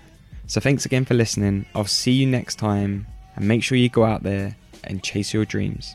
So 0.46 0.60
thanks 0.60 0.86
again 0.86 1.05
for 1.05 1.14
listening. 1.14 1.66
I'll 1.74 1.84
see 1.84 2.12
you 2.12 2.26
next 2.26 2.56
time, 2.56 3.06
and 3.36 3.46
make 3.46 3.62
sure 3.62 3.76
you 3.78 3.88
go 3.88 4.05
out 4.05 4.22
there 4.22 4.56
and 4.84 5.02
chase 5.02 5.34
your 5.34 5.44
dreams. 5.44 5.94